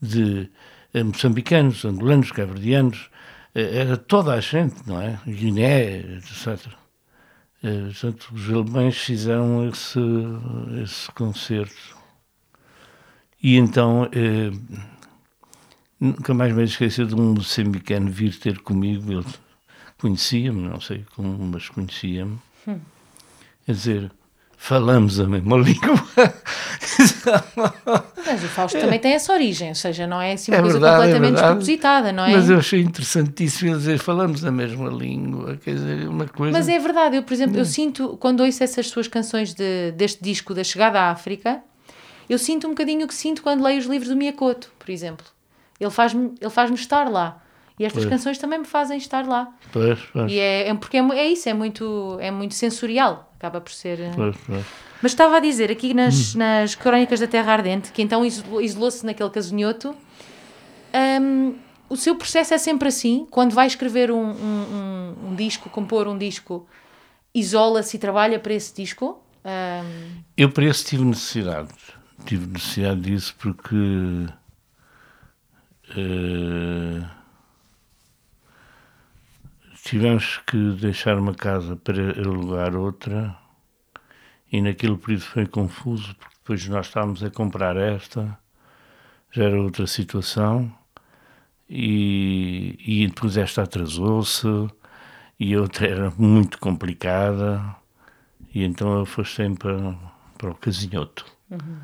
de 0.00 0.50
uh, 0.94 1.04
moçambicanos, 1.04 1.84
angolanos, 1.84 2.32
cabredianos 2.32 3.10
era 3.54 3.96
toda 3.96 4.34
a 4.34 4.40
gente, 4.40 4.86
não 4.86 5.00
é? 5.00 5.18
Guiné, 5.26 6.00
etc. 6.00 6.60
portanto, 7.62 8.28
os 8.34 8.50
alemães 8.50 8.98
fizeram 8.98 9.66
esse, 9.66 9.98
esse 10.82 11.10
concerto 11.12 11.96
e 13.42 13.56
então 13.56 14.08
eh, 14.12 14.50
nunca 16.00 16.34
mais 16.34 16.52
me 16.52 16.64
esqueci 16.64 17.04
de 17.04 17.14
um 17.14 17.34
moçambicano 17.34 18.10
vir 18.10 18.36
ter 18.38 18.58
comigo. 18.60 19.12
Ele 19.12 19.24
conhecia-me, 19.98 20.68
não 20.68 20.80
sei 20.80 21.04
como, 21.14 21.38
mas 21.46 21.68
conhecia-me. 21.68 22.38
Hum. 22.66 22.78
Quer 23.64 23.72
dizer, 23.72 24.12
falamos 24.56 25.20
a 25.20 25.26
mesma 25.26 25.56
língua. 25.58 25.94
Mas 28.26 28.44
o 28.44 28.48
Fausto 28.48 28.78
também 28.78 28.98
tem 28.98 29.12
essa 29.12 29.32
origem, 29.32 29.68
ou 29.68 29.74
seja, 29.74 30.06
não 30.06 30.20
é 30.20 30.32
assim 30.32 30.50
uma 30.50 30.58
é 30.58 30.60
coisa 30.60 30.78
verdade, 30.78 30.94
é 30.94 31.04
completamente 31.04 31.38
é 31.38 31.42
despropositada, 31.42 32.12
não 32.12 32.24
é? 32.24 32.32
Mas 32.32 32.50
eu 32.50 32.58
achei 32.58 32.80
interessantíssimo 32.80 33.70
ele 33.70 33.78
dizer 33.78 33.98
falamos 33.98 34.44
a 34.44 34.50
mesma 34.50 34.88
língua, 34.88 35.56
quer 35.56 35.74
dizer, 35.74 36.08
uma 36.08 36.26
coisa... 36.26 36.52
Mas 36.52 36.68
é 36.68 36.78
verdade, 36.78 37.16
eu, 37.16 37.22
por 37.22 37.34
exemplo, 37.34 37.56
eu 37.56 37.62
hum. 37.62 37.66
sinto, 37.66 38.16
quando 38.18 38.40
ouço 38.40 38.62
essas 38.62 38.88
suas 38.88 39.06
canções 39.06 39.54
de, 39.54 39.92
deste 39.92 40.22
disco 40.22 40.54
da 40.54 40.64
Chegada 40.64 41.00
à 41.00 41.10
África, 41.10 41.60
eu 42.28 42.38
sinto 42.38 42.66
um 42.66 42.70
bocadinho 42.70 43.04
o 43.04 43.08
que 43.08 43.14
sinto 43.14 43.42
quando 43.42 43.62
leio 43.62 43.78
os 43.78 43.86
livros 43.86 44.08
do 44.08 44.16
Miyakoto, 44.16 44.72
por 44.78 44.90
exemplo. 44.90 45.26
Ele 45.78 45.90
faz-me 45.90 46.34
faz 46.50 46.70
estar 46.72 47.08
lá. 47.08 47.42
E 47.78 47.84
estas 47.84 48.04
pois. 48.04 48.14
canções 48.14 48.38
também 48.38 48.60
me 48.60 48.64
fazem 48.64 48.96
estar 48.96 49.26
lá. 49.26 49.52
Pois, 49.72 49.98
pois. 50.12 50.32
E 50.32 50.38
é, 50.38 50.68
é 50.68 50.74
porque 50.74 50.96
é, 50.96 51.00
é, 51.00 51.26
isso, 51.26 51.48
é 51.48 51.54
muito, 51.54 52.16
é 52.20 52.30
muito 52.30 52.54
sensorial. 52.54 53.30
Acaba 53.36 53.60
por 53.60 53.72
ser. 53.72 54.00
Eh, 54.00 54.12
pois, 54.14 54.36
pois. 54.46 54.64
Mas 55.02 55.12
estava 55.12 55.36
a 55.36 55.40
dizer 55.40 55.70
aqui 55.70 55.92
nas, 55.92 56.34
hum. 56.34 56.38
nas 56.38 56.74
Crónicas 56.74 57.20
da 57.20 57.26
Terra 57.26 57.52
Ardente, 57.52 57.92
que 57.92 58.00
então 58.00 58.24
isolou-se 58.24 59.04
naquele 59.04 59.28
casinhoto. 59.28 59.94
Um, 61.20 61.54
o 61.88 61.96
seu 61.96 62.16
processo 62.16 62.54
é 62.54 62.58
sempre 62.58 62.88
assim. 62.88 63.26
Quando 63.30 63.52
vai 63.52 63.66
escrever 63.66 64.10
um, 64.10 64.30
um, 64.30 65.14
um 65.28 65.34
disco, 65.34 65.68
compor 65.68 66.08
um 66.08 66.16
disco, 66.16 66.66
isola-se 67.34 67.96
e 67.96 68.00
trabalha 68.00 68.38
para 68.38 68.54
esse 68.54 68.74
disco? 68.74 69.22
Eu 70.36 70.50
para 70.50 70.64
esse 70.64 70.84
tive 70.84 71.04
necessidade 71.04 71.68
tive 72.26 72.46
necessidade 72.46 73.00
disso 73.00 73.34
porque 73.38 73.76
uh, 75.96 77.06
tivemos 79.86 80.38
que 80.44 80.72
deixar 80.72 81.16
uma 81.16 81.32
casa 81.32 81.76
para 81.76 82.18
alugar 82.18 82.74
outra 82.74 83.36
e 84.50 84.60
naquele 84.60 84.96
período 84.96 85.22
foi 85.22 85.46
confuso 85.46 86.12
porque 86.16 86.34
depois 86.38 86.66
nós 86.66 86.86
estávamos 86.86 87.22
a 87.22 87.30
comprar 87.30 87.76
esta 87.76 88.36
já 89.30 89.44
era 89.44 89.62
outra 89.62 89.86
situação 89.86 90.76
e, 91.70 92.76
e 92.84 93.06
depois 93.06 93.36
esta 93.36 93.62
atrasou-se 93.62 94.48
e 95.38 95.56
outra 95.56 95.86
era 95.86 96.12
muito 96.18 96.58
complicada 96.58 97.76
e 98.52 98.64
então 98.64 98.98
eu 98.98 99.06
fui 99.06 99.24
sempre 99.24 99.58
para, 99.58 99.96
para 100.36 100.50
o 100.50 100.54
casinhoto. 100.56 101.24
Uhum. 101.48 101.78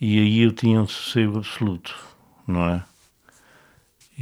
E 0.00 0.18
aí 0.18 0.40
eu 0.40 0.52
tinha 0.52 0.80
um 0.80 0.86
sossego 0.86 1.38
absoluto, 1.38 1.94
não 2.46 2.64
é? 2.64 2.84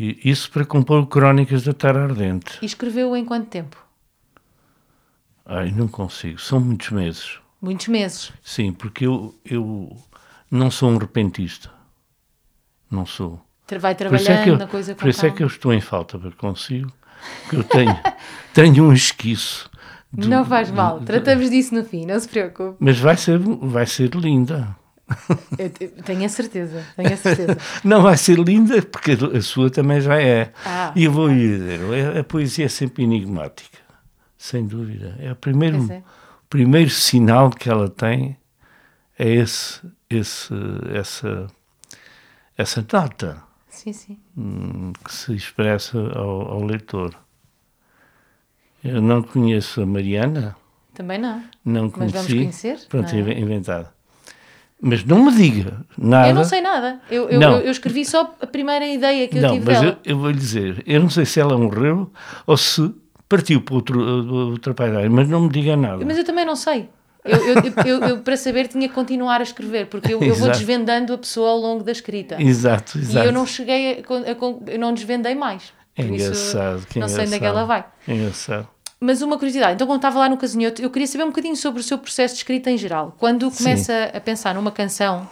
E 0.02 0.18
isso 0.24 0.50
para 0.50 0.64
compor 0.64 1.06
Crónicas 1.08 1.62
da 1.62 1.74
Terra 1.74 2.04
Ardente. 2.04 2.58
E 2.62 2.64
escreveu 2.64 3.14
em 3.14 3.22
quanto 3.22 3.48
tempo? 3.48 3.76
Ai, 5.44 5.70
não 5.72 5.88
consigo. 5.88 6.40
São 6.40 6.58
muitos 6.58 6.88
meses. 6.88 7.38
Muitos 7.60 7.88
meses? 7.88 8.32
Sim, 8.42 8.72
porque 8.72 9.04
eu, 9.04 9.34
eu 9.44 9.94
não 10.50 10.70
sou 10.70 10.90
um 10.90 10.96
repentista. 10.96 11.70
Não 12.90 13.04
sou. 13.04 13.44
Vai 13.78 13.92
é 13.92 13.94
trabalhando 13.94 14.30
é 14.30 14.48
eu, 14.48 14.56
na 14.56 14.66
coisa 14.66 14.94
com 14.94 15.00
Por 15.00 15.10
isso 15.10 15.20
calma. 15.20 15.34
é 15.34 15.36
que 15.36 15.42
eu 15.42 15.46
estou 15.46 15.70
em 15.74 15.82
falta, 15.82 16.18
porque 16.18 16.38
consigo. 16.38 16.90
Que 17.50 17.56
eu 17.56 17.64
tenho, 17.64 18.00
tenho 18.54 18.84
um 18.84 18.94
esquiço. 18.94 19.68
Do, 20.10 20.26
não 20.26 20.46
faz 20.46 20.70
mal, 20.70 21.00
tratamos 21.00 21.50
disso 21.50 21.74
no 21.74 21.84
fim, 21.84 22.06
não 22.06 22.18
se 22.18 22.26
preocupe. 22.26 22.76
Mas 22.80 22.98
vai 22.98 23.18
ser, 23.18 23.38
vai 23.38 23.84
ser 23.84 24.14
linda. 24.14 24.74
Tenho 26.04 26.24
a 26.24 26.28
certeza, 26.28 26.84
tenho 26.96 27.12
a 27.12 27.16
certeza. 27.16 27.58
Não 27.84 28.02
vai 28.02 28.16
ser 28.16 28.38
linda, 28.38 28.80
porque 28.82 29.12
a 29.12 29.40
sua 29.40 29.70
também 29.70 30.00
já 30.00 30.20
é. 30.20 30.52
Ah, 30.64 30.92
e 30.94 31.04
eu 31.04 31.12
vou 31.12 31.28
lhe 31.28 31.58
dizer, 31.58 31.80
a 32.18 32.24
poesia 32.24 32.66
é 32.66 32.68
sempre 32.68 33.04
enigmática, 33.04 33.78
sem 34.38 34.66
dúvida. 34.66 35.16
É 35.18 35.32
o 35.32 35.36
primeiro, 35.36 35.90
é. 35.90 36.02
primeiro 36.48 36.90
sinal 36.90 37.50
que 37.50 37.68
ela 37.68 37.88
tem 37.88 38.36
é 39.18 39.28
esse, 39.28 39.80
esse, 40.08 40.54
essa, 40.94 41.46
essa 42.56 42.86
nota 42.90 43.42
sim, 43.68 43.92
sim. 43.92 44.18
Hum, 44.36 44.92
que 45.04 45.12
se 45.12 45.34
expressa 45.34 45.98
ao, 45.98 46.52
ao 46.52 46.64
leitor. 46.64 47.14
Eu 48.82 49.00
não 49.00 49.22
conheço 49.22 49.82
a 49.82 49.86
Mariana. 49.86 50.56
Também 50.94 51.18
não. 51.18 51.42
Não 51.64 51.90
conheci. 51.90 52.14
Mas 52.14 52.26
vamos 52.26 52.32
conhecer? 52.32 52.88
Pronto, 52.88 53.14
é? 53.14 53.38
inventado. 53.38 53.88
Mas 54.80 55.04
não 55.04 55.24
me 55.24 55.32
diga 55.32 55.84
nada. 55.98 56.28
Eu 56.28 56.34
não 56.34 56.44
sei 56.44 56.60
nada. 56.60 57.00
Eu, 57.10 57.28
eu, 57.28 57.40
eu, 57.40 57.50
eu 57.60 57.70
escrevi 57.70 58.04
só 58.04 58.34
a 58.40 58.46
primeira 58.46 58.86
ideia 58.86 59.28
que 59.28 59.36
eu 59.36 59.42
não, 59.42 59.52
tive 59.52 59.66
mas 59.66 59.80
dela. 59.80 59.98
Eu, 60.04 60.12
eu 60.12 60.18
vou 60.18 60.30
lhe 60.30 60.38
dizer, 60.38 60.82
eu 60.86 61.00
não 61.00 61.10
sei 61.10 61.26
se 61.26 61.38
ela 61.38 61.56
morreu 61.58 62.10
ou 62.46 62.56
se 62.56 62.90
partiu 63.28 63.60
para 63.60 63.74
outro, 63.74 64.52
outra 64.52 64.72
paisagem, 64.72 65.10
mas 65.10 65.28
não 65.28 65.42
me 65.42 65.48
diga 65.50 65.76
nada. 65.76 66.04
Mas 66.04 66.16
eu 66.16 66.24
também 66.24 66.44
não 66.44 66.56
sei. 66.56 66.88
Eu, 67.22 67.36
eu, 67.84 68.08
eu, 68.08 68.18
para 68.20 68.36
saber 68.36 68.68
tinha 68.68 68.88
que 68.88 68.94
continuar 68.94 69.40
a 69.40 69.42
escrever, 69.42 69.86
porque 69.86 70.14
eu, 70.14 70.22
eu 70.22 70.34
vou 70.34 70.48
desvendando 70.48 71.12
a 71.12 71.18
pessoa 71.18 71.50
ao 71.50 71.58
longo 71.58 71.84
da 71.84 71.92
escrita. 71.92 72.40
Exato, 72.42 72.98
exato. 72.98 73.26
E 73.26 73.28
eu 73.28 73.32
não 73.32 73.44
cheguei, 73.46 74.02
a, 74.08 74.32
a, 74.32 74.72
eu 74.72 74.78
não 74.78 74.94
desvendei 74.94 75.34
mais. 75.34 75.72
É 75.94 76.02
engraçado. 76.02 76.86
Isso, 76.88 76.98
não 76.98 77.08
sei 77.08 77.26
onde 77.26 77.34
é 77.34 77.38
que 77.38 77.44
ela 77.44 77.64
vai. 77.64 77.84
É 78.08 78.14
engraçado. 78.14 78.68
Mas 79.02 79.22
uma 79.22 79.38
curiosidade, 79.38 79.74
então 79.74 79.86
quando 79.86 79.96
estava 79.96 80.18
lá 80.18 80.28
no 80.28 80.36
Casinhoto, 80.36 80.82
eu 80.82 80.90
queria 80.90 81.06
saber 81.06 81.24
um 81.24 81.28
bocadinho 81.28 81.56
sobre 81.56 81.80
o 81.80 81.82
seu 81.82 81.96
processo 81.96 82.34
de 82.34 82.40
escrita 82.40 82.70
em 82.70 82.76
geral. 82.76 83.16
Quando 83.18 83.50
começa 83.50 83.92
Sim. 83.92 84.16
a 84.16 84.20
pensar 84.20 84.54
numa 84.54 84.70
canção, 84.70 85.26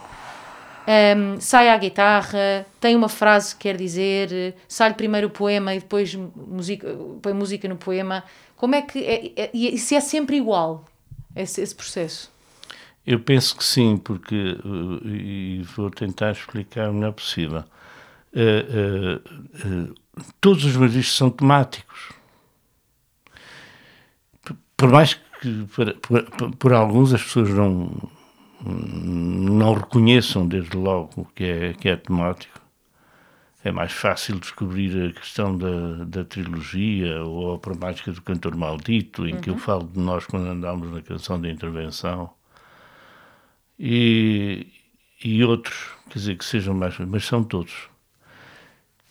um, 0.88 1.38
sai 1.38 1.68
à 1.68 1.76
guitarra, 1.76 2.64
tem 2.80 2.96
uma 2.96 3.10
frase 3.10 3.54
que 3.54 3.64
quer 3.64 3.76
dizer, 3.76 4.54
sai 4.66 4.94
primeiro 4.94 5.26
o 5.26 5.30
poema 5.30 5.74
e 5.74 5.80
depois 5.80 6.14
música, 6.14 6.96
põe 7.20 7.34
música 7.34 7.68
no 7.68 7.76
poema. 7.76 8.24
Como 8.56 8.74
é 8.74 8.80
que. 8.80 9.00
É, 9.00 9.32
é, 9.36 9.50
e 9.52 9.76
se 9.76 9.94
é 9.94 10.00
sempre 10.00 10.38
igual 10.38 10.86
esse, 11.36 11.60
esse 11.60 11.74
processo? 11.74 12.32
Eu 13.06 13.20
penso 13.20 13.54
que 13.54 13.64
sim, 13.64 13.98
porque. 13.98 14.56
Uh, 14.64 15.06
e 15.06 15.62
vou 15.76 15.90
tentar 15.90 16.32
explicar 16.32 16.88
o 16.88 16.94
melhor 16.94 17.12
possível. 17.12 17.64
Uh, 18.32 19.20
uh, 19.90 19.94
todos 20.40 20.64
os 20.64 20.74
meus 20.74 20.92
discos 20.92 21.18
são 21.18 21.28
temáticos 21.28 22.17
por 24.78 24.90
mais 24.90 25.14
que 25.14 25.66
por, 25.74 25.92
por, 25.94 26.56
por, 26.56 26.72
alguns 26.72 27.12
as 27.12 27.22
pessoas 27.22 27.50
não, 27.50 27.90
não 28.64 29.74
reconheçam 29.74 30.46
desde 30.46 30.76
logo 30.76 31.10
o 31.16 31.24
que 31.26 31.44
é, 31.44 31.72
que 31.74 31.88
é 31.88 31.96
temático, 31.96 32.58
é 33.64 33.72
mais 33.72 33.92
fácil 33.92 34.38
descobrir 34.38 35.10
a 35.10 35.12
questão 35.12 35.58
da, 35.58 36.04
da 36.04 36.24
trilogia 36.24 37.22
ou 37.24 37.54
a 37.54 37.58
problemática 37.58 38.12
do 38.12 38.22
cantor 38.22 38.56
maldito, 38.56 39.26
em 39.26 39.34
uhum. 39.34 39.40
que 39.40 39.50
eu 39.50 39.54
uhum. 39.54 39.60
falo 39.60 39.84
de 39.92 39.98
nós 39.98 40.24
quando 40.24 40.46
andamos 40.46 40.90
na 40.92 41.02
canção 41.02 41.40
da 41.40 41.50
intervenção, 41.50 42.30
e, 43.78 44.68
e 45.22 45.42
outros, 45.44 45.76
quer 46.08 46.18
dizer, 46.20 46.38
que 46.38 46.44
sejam 46.44 46.72
mais, 46.72 46.96
mas 46.98 47.24
são 47.24 47.42
todos. 47.42 47.88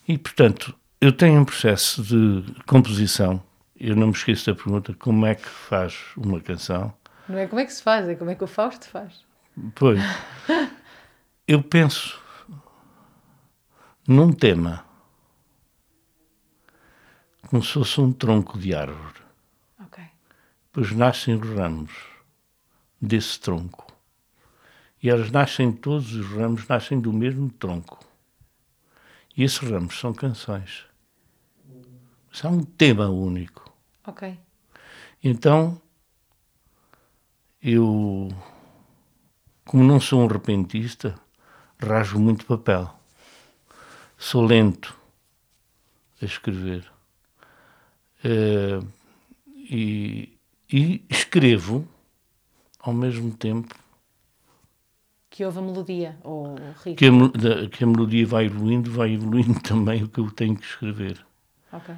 E, 0.06 0.16
portanto, 0.16 0.74
eu 0.98 1.12
tenho 1.12 1.40
um 1.40 1.44
processo 1.44 2.02
de 2.02 2.42
composição. 2.66 3.42
Eu 3.80 3.94
não 3.94 4.08
me 4.08 4.12
esqueço 4.12 4.46
da 4.46 4.56
pergunta 4.56 4.92
como 4.94 5.24
é 5.24 5.36
que 5.36 5.48
faz 5.48 5.96
uma 6.16 6.40
canção. 6.40 6.92
Não 7.28 7.38
é 7.38 7.46
como 7.46 7.60
é 7.60 7.64
que 7.64 7.72
se 7.72 7.82
faz, 7.82 8.08
é 8.08 8.16
como 8.16 8.30
é 8.30 8.34
que 8.34 8.42
o 8.42 8.46
Fausto 8.48 8.88
faz. 8.88 9.24
Pois. 9.74 10.00
Eu 11.46 11.62
penso 11.62 12.20
num 14.06 14.32
tema 14.32 14.84
como 17.48 17.62
se 17.62 17.72
fosse 17.72 18.00
um 18.00 18.12
tronco 18.12 18.58
de 18.58 18.74
árvore. 18.74 19.22
Ok. 19.80 20.02
Depois 20.66 20.92
nascem 20.92 21.36
os 21.36 21.48
ramos 21.48 21.92
desse 23.00 23.38
tronco. 23.38 23.86
E 25.02 25.08
elas 25.08 25.30
nascem, 25.30 25.70
todos 25.70 26.12
os 26.14 26.26
ramos 26.26 26.66
nascem 26.66 27.00
do 27.00 27.12
mesmo 27.12 27.48
tronco. 27.50 28.04
E 29.36 29.44
esses 29.44 29.58
ramos 29.58 29.98
são 29.98 30.12
canções. 30.12 30.84
São 32.32 32.54
um 32.54 32.64
tema 32.64 33.08
único. 33.08 33.67
Ok. 34.08 34.22
Então, 35.22 35.80
eu, 37.62 38.28
como 39.64 39.84
não 39.84 40.00
sou 40.00 40.20
um 40.22 40.26
repentista, 40.26 41.14
rasgo 41.78 42.18
muito 42.18 42.46
papel. 42.46 42.88
Sou 44.16 44.44
lento 44.44 44.96
a 46.20 46.24
escrever. 46.24 46.90
Eh, 48.24 48.80
e, 49.70 50.38
e 50.72 51.04
escrevo 51.08 51.86
ao 52.80 52.92
mesmo 52.92 53.32
tempo 53.36 53.74
Que 55.30 55.44
houve 55.44 55.58
a 55.58 55.62
melodia 55.62 56.18
ou 56.22 56.54
o 56.68 56.72
ritmo. 56.72 56.96
que 56.96 57.06
a, 57.06 57.68
que 57.68 57.84
a 57.84 57.86
melodia 57.86 58.26
vai 58.26 58.44
evoluindo, 58.46 58.90
vai 58.90 59.12
evoluindo 59.12 59.60
também 59.62 60.02
o 60.02 60.08
que 60.08 60.20
eu 60.20 60.30
tenho 60.30 60.56
que 60.56 60.64
escrever. 60.66 61.24
Ok. 61.72 61.94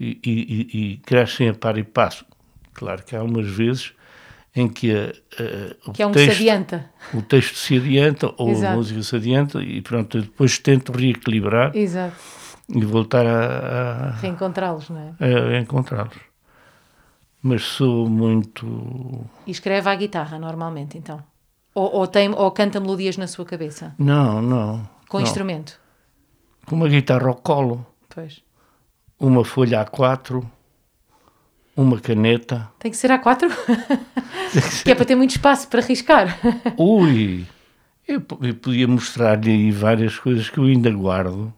E, 0.00 0.18
e, 0.24 0.78
e, 0.92 0.96
crescem 0.98 1.48
a 1.48 1.54
par 1.54 1.78
e 1.78 1.84
passo. 1.84 2.24
Claro 2.72 3.02
que 3.04 3.14
há 3.14 3.22
umas 3.22 3.46
vezes 3.48 3.92
em 4.54 4.68
que 4.68 4.90
a, 4.92 5.04
a- 5.06 5.90
o, 5.90 5.92
Que 5.92 6.02
é 6.02 6.06
um 6.06 6.12
texto, 6.12 6.36
adianta. 6.40 6.90
o 7.14 7.22
texto 7.22 7.54
se 7.56 7.76
adianta 7.76 8.32
ou 8.36 8.50
Exato. 8.50 8.72
a 8.72 8.76
música 8.76 9.02
se 9.02 9.16
adianta 9.16 9.62
e 9.62 9.80
pronto, 9.80 10.20
depois 10.20 10.58
tento 10.58 10.92
reequilibrar 10.92 11.74
Exato. 11.76 12.16
e 12.68 12.84
voltar 12.84 13.26
a, 13.26 14.10
Reencontrá-los, 14.20 14.88
não 14.90 14.98
é? 14.98 15.14
a- 15.24 15.56
a 15.56 15.60
encontrá-los. 15.60 16.16
Mas 17.42 17.62
sou 17.62 18.08
muito. 18.08 19.26
E 19.46 19.50
escreve 19.50 19.88
à 19.88 19.94
guitarra, 19.94 20.38
normalmente, 20.38 20.96
então. 20.96 21.22
Ou, 21.74 21.90
ou, 21.96 22.06
tem, 22.06 22.30
ou 22.30 22.50
canta 22.52 22.78
melodias 22.78 23.16
na 23.16 23.26
sua 23.26 23.44
cabeça. 23.44 23.94
Não, 23.98 24.40
não. 24.42 24.88
Com 25.08 25.18
não. 25.18 25.24
instrumento. 25.24 25.80
Com 26.66 26.76
uma 26.76 26.88
guitarra 26.88 27.28
ao 27.28 27.34
colo, 27.34 27.84
Pois. 28.14 28.42
Uma 29.22 29.44
folha 29.44 29.84
A4, 29.84 30.44
uma 31.76 31.98
caneta. 32.00 32.68
Tem 32.78 32.90
que 32.90 32.96
ser 32.96 33.10
a 33.12 33.18
quatro? 33.18 33.48
que 34.84 34.90
é 34.90 34.94
para 34.94 35.04
ter 35.04 35.14
muito 35.14 35.30
espaço 35.30 35.68
para 35.68 35.80
riscar. 35.80 36.38
Ui! 36.76 37.46
Eu, 38.06 38.22
eu 38.42 38.54
podia 38.56 38.88
mostrar-lhe 38.88 39.50
aí 39.50 39.70
várias 39.70 40.18
coisas 40.18 40.50
que 40.50 40.58
eu 40.58 40.64
ainda 40.64 40.90
guardo. 40.90 41.52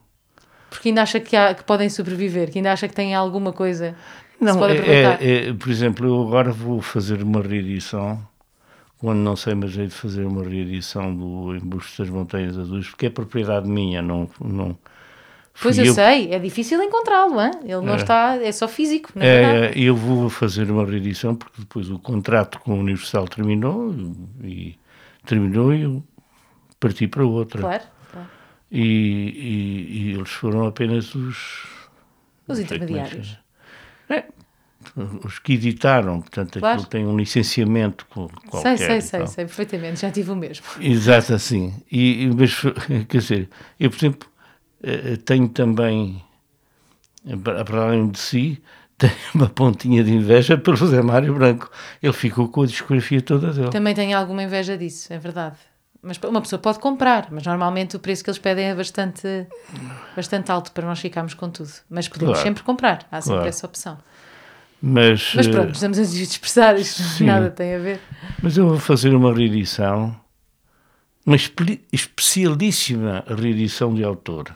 Porque 0.69 0.89
ainda 0.89 1.01
acha 1.01 1.19
que, 1.19 1.35
há- 1.35 1.53
que 1.53 1.63
podem 1.63 1.89
sobreviver, 1.89 2.51
que 2.51 2.59
ainda 2.59 2.71
acha 2.71 2.87
que 2.87 2.93
têm 2.93 3.15
alguma 3.15 3.51
coisa 3.51 3.95
que 4.37 4.45
se 4.45 4.51
Não, 4.51 4.59
pode 4.59 4.77
é, 4.77 5.17
é- 5.19 5.47
é- 5.49 5.53
por 5.53 5.69
exemplo, 5.69 6.05
eu 6.05 6.27
agora 6.27 6.51
vou 6.51 6.81
fazer 6.81 7.23
uma 7.23 7.41
reedição, 7.41 8.21
quando 8.99 9.17
não 9.19 9.35
sei, 9.35 9.55
mas 9.55 9.75
hei 9.75 9.87
de 9.87 9.93
fazer 9.93 10.25
uma 10.25 10.43
reedição 10.43 11.13
do 11.15 11.55
Embuste 11.55 11.97
das 12.01 12.09
Montanhas 12.09 12.57
Azuis, 12.57 12.87
porque 12.89 13.07
é 13.07 13.09
propriedade 13.09 13.67
minha, 13.67 14.01
não. 14.01 14.29
não 14.39 14.77
Pois 15.61 15.77
fui 15.77 15.87
eu, 15.87 15.93
sei, 15.93 16.33
é 16.33 16.39
difícil 16.39 16.81
encontrá-lo, 16.83 17.41
hein? 17.41 17.51
ele 17.63 17.81
não 17.81 17.95
está, 17.95 18.35
é 18.35 18.51
só 18.51 18.67
físico, 18.67 19.11
não 19.15 19.23
é? 19.23 19.67
É, 19.67 19.79
eu 19.79 19.95
vou 19.95 20.29
fazer 20.29 20.69
uma 20.69 20.85
reedição 20.85 21.35
porque 21.35 21.61
depois 21.61 21.89
o 21.89 21.97
contrato 21.97 22.59
com 22.59 22.73
a 22.73 22.75
Universal 22.75 23.27
terminou 23.27 23.95
e 24.43 24.75
terminou 25.25 25.73
e 25.73 25.81
eu 25.83 26.03
parti 26.79 27.07
para 27.07 27.25
outra. 27.25 27.61
Claro, 27.61 27.83
claro. 28.11 28.27
E, 28.71 28.81
e- 28.81 29.97
e 30.09 30.13
eles 30.13 30.29
foram 30.31 30.65
apenas 30.67 31.15
os, 31.15 31.63
Os 32.47 32.59
é 32.59 32.63
intermediários. 32.63 33.37
É, 34.09 34.25
os 35.23 35.39
que 35.39 35.53
editaram, 35.53 36.19
portanto 36.21 36.59
Claro. 36.59 36.75
aquilo 36.79 36.89
tem 36.89 37.05
um 37.05 37.17
licenciamento 37.17 38.05
co- 38.07 38.29
qualquer. 38.49 38.77
sei, 38.77 39.01
sei, 39.01 39.01
sei, 39.01 39.27
sei 39.27 39.45
perfeitamente, 39.45 40.01
já 40.01 40.11
tive 40.11 40.31
o 40.31 40.35
mesmo. 40.35 40.65
Exato, 40.79 41.33
assim. 41.33 41.73
E, 41.91 42.29
mas, 42.37 42.53
quer 43.09 43.17
dizer, 43.17 43.49
eu, 43.79 43.89
por 43.89 43.97
exemplo, 43.97 44.29
tenho 45.25 45.47
também, 45.49 46.21
eh, 47.27 47.35
para 47.35 47.83
além 47.83 48.09
de 48.09 48.19
si, 48.19 48.61
tenho 48.97 49.13
uma 49.33 49.49
pontinha 49.49 50.03
de 50.03 50.11
inveja 50.13 50.57
pelo 50.57 50.77
José 50.77 51.01
Mário 51.01 51.33
Branco. 51.33 51.69
Ele 52.01 52.13
ficou 52.13 52.47
com 52.49 52.61
a 52.63 52.65
discografia 52.65 53.21
toda 53.21 53.51
dele. 53.51 53.69
Também 53.69 53.93
tenho 53.93 54.17
alguma 54.17 54.43
inveja 54.43 54.77
disso, 54.77 55.11
é 55.11 55.17
verdade. 55.17 55.57
Mas 56.01 56.19
uma 56.19 56.39
pessoa 56.39 56.59
pode 56.59 56.77
comprar, 56.77 57.29
mas 57.31 57.43
normalmente 57.45 57.95
o 57.95 57.99
preço 57.99 58.23
que 58.23 58.29
eles 58.29 58.37
pedem 58.37 58.65
é 58.67 58.75
bastante, 58.75 59.47
bastante 60.15 60.51
alto 60.51 60.71
para 60.71 60.85
nós 60.85 60.99
ficarmos 60.99 61.33
com 61.33 61.49
tudo. 61.49 61.71
Mas 61.89 62.07
podemos 62.07 62.33
Claro. 62.35 62.47
sempre 62.47 62.63
comprar, 62.63 63.07
há 63.11 63.19
sempre 63.21 63.37
Claro. 63.37 63.49
essa 63.49 63.65
opção. 63.65 63.97
Mas, 64.79 65.33
Mas 65.35 65.47
eh, 65.47 65.51
pronto, 65.51 65.73
estamos 65.73 65.97
a 65.97 66.03
dispersar, 66.03 66.75
isto 66.79 67.01
sim. 67.01 67.25
nada 67.25 67.49
tem 67.49 67.73
a 67.73 67.79
ver. 67.79 67.99
mas 68.39 68.55
eu 68.55 68.67
vou 68.67 68.77
fazer 68.77 69.15
uma 69.15 69.33
reedição, 69.33 70.15
uma 71.25 71.35
espe- 71.35 71.81
especialíssima 71.91 73.23
reedição 73.27 73.91
de 73.93 74.03
autor. 74.03 74.55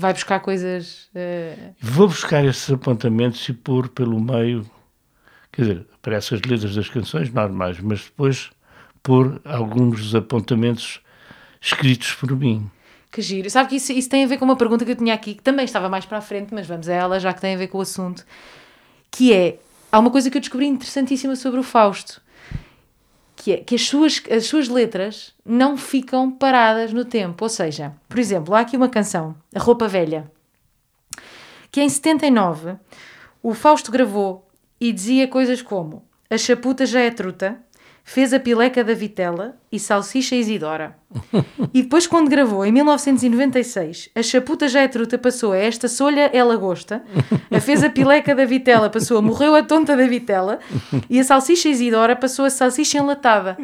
Vai 0.00 0.12
buscar 0.12 0.38
coisas. 0.38 1.08
eh, 1.12 1.72
Vou 1.80 2.06
buscar 2.06 2.44
esses 2.44 2.70
apontamentos 2.70 3.48
e 3.48 3.52
pôr 3.52 3.88
pelo 3.88 4.20
meio, 4.20 4.64
quer 5.50 5.62
dizer, 5.62 5.86
aparecem 5.92 6.38
as 6.38 6.48
letras 6.48 6.76
das 6.76 6.88
canções 6.88 7.32
normais, 7.32 7.80
mas 7.80 8.04
depois 8.04 8.50
pôr 9.02 9.40
alguns 9.44 10.00
dos 10.00 10.14
apontamentos 10.14 11.00
escritos 11.60 12.12
por 12.14 12.30
mim. 12.30 12.70
Que 13.10 13.20
giro. 13.20 13.50
Sabe 13.50 13.70
que 13.70 13.74
isso, 13.74 13.90
isso 13.90 14.08
tem 14.08 14.22
a 14.22 14.28
ver 14.28 14.38
com 14.38 14.44
uma 14.44 14.54
pergunta 14.54 14.84
que 14.84 14.92
eu 14.92 14.96
tinha 14.96 15.14
aqui, 15.14 15.34
que 15.34 15.42
também 15.42 15.64
estava 15.64 15.88
mais 15.88 16.04
para 16.04 16.18
a 16.18 16.20
frente, 16.20 16.54
mas 16.54 16.68
vamos 16.68 16.88
a 16.88 16.92
ela, 16.92 17.18
já 17.18 17.34
que 17.34 17.40
tem 17.40 17.56
a 17.56 17.58
ver 17.58 17.66
com 17.66 17.78
o 17.78 17.80
assunto. 17.80 18.24
Que 19.10 19.32
é, 19.32 19.58
há 19.90 19.98
uma 19.98 20.12
coisa 20.12 20.30
que 20.30 20.36
eu 20.36 20.40
descobri 20.40 20.66
interessantíssima 20.66 21.34
sobre 21.34 21.58
o 21.58 21.64
Fausto, 21.64 22.22
que 23.48 23.52
é 23.52 23.56
que 23.58 23.74
as 23.76 23.82
suas, 23.82 24.22
as 24.30 24.44
suas 24.44 24.68
letras 24.68 25.32
não 25.44 25.76
ficam 25.76 26.30
paradas 26.30 26.92
no 26.92 27.04
tempo. 27.04 27.44
Ou 27.44 27.48
seja, 27.48 27.94
por 28.08 28.18
exemplo, 28.18 28.54
há 28.54 28.60
aqui 28.60 28.76
uma 28.76 28.88
canção, 28.88 29.34
A 29.54 29.58
Roupa 29.58 29.88
Velha, 29.88 30.30
que 31.70 31.80
em 31.80 31.88
79 31.88 32.76
o 33.42 33.54
Fausto 33.54 33.90
gravou 33.90 34.46
e 34.78 34.92
dizia 34.92 35.26
coisas 35.26 35.62
como 35.62 36.04
A 36.28 36.36
chaputa 36.36 36.84
já 36.84 37.00
é 37.00 37.10
truta, 37.10 37.58
fez 38.08 38.32
a 38.32 38.40
pileca 38.40 38.82
da 38.82 38.94
vitela 38.94 39.54
e 39.70 39.78
salsicha 39.78 40.34
Isidora. 40.34 40.96
E 41.74 41.82
depois, 41.82 42.06
quando 42.06 42.30
gravou, 42.30 42.64
em 42.64 42.72
1996, 42.72 44.08
a 44.14 44.22
chaputa 44.22 44.66
já 44.68 44.80
é 44.80 44.88
truta 44.88 45.18
passou 45.18 45.52
a 45.52 45.58
esta 45.58 45.86
solha 45.86 46.30
é 46.32 46.42
lagosta, 46.42 47.04
a 47.50 47.60
fez 47.60 47.84
a 47.84 47.90
pileca 47.90 48.34
da 48.34 48.46
vitela 48.46 48.88
passou 48.88 49.18
a 49.18 49.22
morreu 49.22 49.54
a 49.54 49.62
tonta 49.62 49.94
da 49.94 50.06
vitela 50.06 50.58
e 51.10 51.20
a 51.20 51.24
salsicha 51.24 51.68
Isidora 51.68 52.16
passou 52.16 52.46
a 52.46 52.50
salsicha 52.50 52.98
enlatada. 52.98 53.58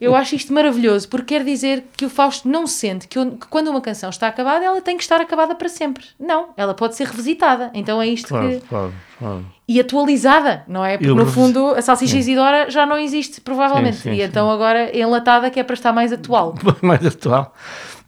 Eu 0.00 0.16
acho 0.16 0.34
isto 0.34 0.52
maravilhoso, 0.52 1.08
porque 1.08 1.36
quer 1.36 1.44
dizer 1.44 1.84
que 1.96 2.06
o 2.06 2.10
Fausto 2.10 2.48
não 2.48 2.66
sente 2.66 3.06
que, 3.06 3.24
que 3.24 3.46
quando 3.46 3.68
uma 3.68 3.80
canção 3.80 4.10
está 4.10 4.26
acabada, 4.26 4.64
ela 4.64 4.80
tem 4.82 4.96
que 4.96 5.04
estar 5.04 5.20
acabada 5.20 5.54
para 5.54 5.68
sempre. 5.68 6.04
Não, 6.18 6.48
ela 6.56 6.74
pode 6.74 6.96
ser 6.96 7.06
revisitada. 7.06 7.70
Então 7.72 8.02
é 8.02 8.08
isto 8.08 8.28
Claro, 8.28 8.48
que 8.48 8.66
claro, 8.66 8.92
claro. 9.18 9.57
E 9.68 9.78
atualizada, 9.78 10.64
não 10.66 10.82
é? 10.82 10.96
Porque 10.96 11.12
no 11.12 11.26
fundo 11.26 11.66
a 11.74 11.82
salsicha 11.82 12.16
Isidora 12.16 12.70
já 12.70 12.86
não 12.86 12.98
existe, 12.98 13.38
provavelmente. 13.38 13.96
Sim, 13.98 14.12
sim, 14.12 14.16
e 14.16 14.22
então 14.22 14.50
agora 14.50 14.78
é 14.90 15.00
enlatada 15.00 15.50
que 15.50 15.60
é 15.60 15.62
para 15.62 15.74
estar 15.74 15.92
mais 15.92 16.10
atual. 16.10 16.54
mais 16.80 17.04
atual. 17.04 17.54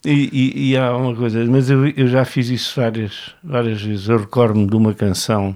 E, 0.02 0.30
e- 0.32 0.70
e 0.70 0.76
há 0.78 0.96
uma 0.96 1.14
coisa, 1.14 1.44
mas 1.44 1.68
eu, 1.68 1.86
eu 1.88 2.08
já 2.08 2.24
fiz 2.24 2.48
isso 2.48 2.80
várias, 2.80 3.34
várias 3.44 3.82
vezes. 3.82 4.08
Eu 4.08 4.18
recordo-me 4.20 4.66
de 4.66 4.74
uma 4.74 4.94
canção, 4.94 5.54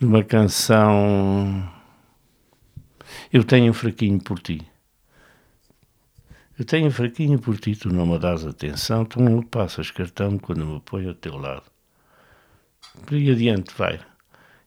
de 0.00 0.04
uma 0.06 0.24
canção. 0.24 1.62
Eu 3.32 3.44
tenho 3.44 3.70
um 3.70 3.74
fraquinho 3.74 4.18
por 4.20 4.40
ti. 4.40 4.60
Eu 6.58 6.64
tenho 6.64 6.88
um 6.88 6.90
fraquinho 6.90 7.38
por 7.38 7.56
ti, 7.58 7.76
tu 7.76 7.88
não 7.94 8.04
me 8.04 8.18
dás 8.18 8.44
atenção, 8.44 9.04
tu 9.04 9.22
não 9.22 9.36
me 9.38 9.44
passas 9.44 9.92
cartão 9.92 10.36
quando 10.36 10.66
me 10.66 10.80
ponho 10.80 11.10
ao 11.10 11.14
teu 11.14 11.36
lado. 11.38 11.62
Por 13.06 13.14
aí 13.14 13.30
adiante, 13.30 13.72
vai. 13.78 14.00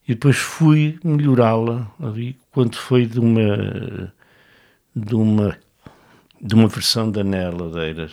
E 0.07 0.13
depois 0.13 0.37
fui 0.37 0.99
melhorá-la 1.03 1.89
ali, 2.01 2.37
quando 2.51 2.75
foi 2.75 3.05
de 3.05 3.19
uma. 3.19 4.13
de 4.95 5.15
uma 5.15 5.57
de 6.45 6.55
uma 6.55 6.67
versão 6.67 7.09
da 7.09 7.23
Nela 7.23 7.67
Ladeiras. 7.67 8.11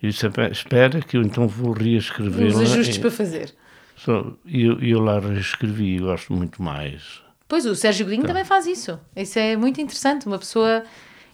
E 0.00 0.08
disse, 0.08 0.26
"Epá, 0.26 0.46
espera 0.48 1.00
que 1.00 1.16
eu 1.16 1.22
então 1.22 1.48
vou 1.48 1.72
reescrevê-la. 1.72 2.50
Os 2.62 2.72
ajustes 2.72 2.96
E 2.96 3.00
para 3.00 3.10
fazer. 3.10 3.52
só- 3.96 4.32
E 4.46 4.62
eu, 4.62 4.80
eu 4.80 5.00
lá 5.00 5.18
reescrevi 5.18 5.96
e 5.96 5.98
gosto 5.98 6.32
muito 6.32 6.62
mais. 6.62 7.20
Pois 7.48 7.66
o 7.66 7.74
Sérgio 7.74 8.06
Godinho 8.06 8.24
também 8.24 8.44
faz 8.44 8.64
isso. 8.66 8.96
Isso 9.16 9.38
é 9.40 9.56
muito 9.56 9.80
interessante. 9.80 10.26
Uma 10.26 10.38
pessoa 10.38 10.84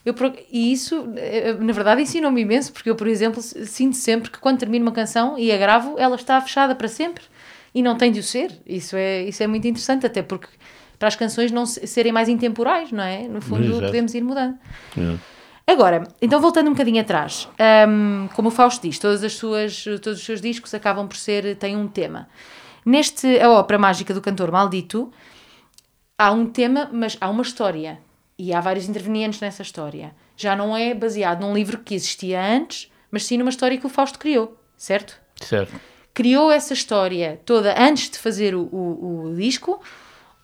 Eu, 0.03 0.15
e 0.53 0.73
isso, 0.73 1.13
eh, 1.17 1.53
na 1.55 1.73
verdade, 1.73 2.01
ensinou-me 2.01 2.41
imenso, 2.41 2.73
porque 2.73 2.89
eu, 2.89 2.95
por 2.95 3.09
exemplo, 3.09 3.43
sinto 3.43 3.97
sempre 3.97 4.31
que 4.31 4.39
quando 4.39 4.57
termino 4.59 4.87
uma 4.87 4.93
canção 4.93 5.37
e 5.37 5.51
a 5.51 5.59
gravo, 5.59 5.97
ela 5.99 6.15
está 6.15 6.41
fechada 6.41 6.77
para 6.77 6.87
sempre 6.87 7.25
e 7.77 7.83
não 7.83 7.95
tem 7.95 8.11
de 8.11 8.21
o 8.21 8.23
ser. 8.23 8.59
Isso 8.67 8.97
é, 8.97 9.25
isso 9.25 9.43
é 9.43 9.47
muito 9.47 9.69
interessante, 9.69 10.07
até 10.07 10.23
porque 10.23 10.49
para 10.99 11.09
as 11.09 11.15
canções 11.15 11.53
não 11.53 11.67
serem 11.67 12.11
mais 12.11 12.27
intemporais, 12.27 12.91
não 12.91 13.05
é? 13.05 13.29
No 13.29 13.43
fundo, 13.43 13.67
Exato. 13.67 13.85
podemos 13.85 14.15
ir 14.15 14.25
mudando. 14.25 14.59
É. 14.97 15.71
Agora, 15.71 16.09
então 16.23 16.41
voltando 16.41 16.69
um 16.69 16.73
bocadinho 16.73 17.03
atrás, 17.03 17.47
um, 17.87 18.29
como 18.35 18.49
o 18.49 18.51
Fausto 18.51 18.89
diz, 18.89 18.99
todas 18.99 19.23
as 19.23 19.35
suas, 19.35 19.85
todos 20.03 20.21
os 20.21 20.25
seus 20.25 20.41
discos 20.41 20.73
acabam 20.73 21.07
por 21.07 21.19
ser, 21.19 21.55
têm 21.57 21.77
um 21.77 21.87
tema. 21.87 22.31
Neste, 22.83 23.39
a 23.41 23.51
ópera 23.51 23.79
mágica 23.79 24.15
do 24.15 24.23
cantor 24.23 24.51
maldito, 24.51 25.13
há 26.17 26.31
um 26.33 26.47
tema, 26.47 26.89
mas 26.91 27.19
há 27.21 27.29
uma 27.29 27.43
história. 27.43 27.99
E 28.39 28.55
há 28.55 28.61
vários 28.61 28.89
intervenientes 28.89 29.41
nessa 29.41 29.61
história. 29.61 30.15
Já 30.35 30.57
não 30.57 30.75
é 30.75 30.95
baseado 30.95 31.43
num 31.43 31.53
livro 31.53 31.79
que 31.79 31.95
existia 31.95 32.43
antes, 32.43 32.91
mas 33.11 33.27
sim 33.27 33.37
numa 33.37 33.51
história 33.51 33.77
que 33.77 33.87
o 33.87 33.91
Fausto 33.91 34.19
criou, 34.19 34.57
certo? 34.79 35.21
Certo. 35.43 35.79
Criou 36.17 36.51
essa 36.51 36.73
história 36.73 37.39
toda 37.45 37.79
antes 37.79 38.09
de 38.09 38.19
fazer 38.19 38.55
o, 38.55 38.63
o, 38.73 39.25
o 39.27 39.37
disco, 39.37 39.79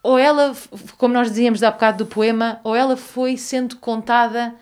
ou 0.02 0.18
ela, 0.18 0.54
como 0.98 1.14
nós 1.14 1.30
dizíamos 1.30 1.62
há 1.62 1.70
bocado 1.70 2.04
do 2.04 2.06
poema, 2.06 2.60
ou 2.62 2.76
ela 2.76 2.94
foi 2.94 3.38
sendo 3.38 3.76
contada, 3.76 4.54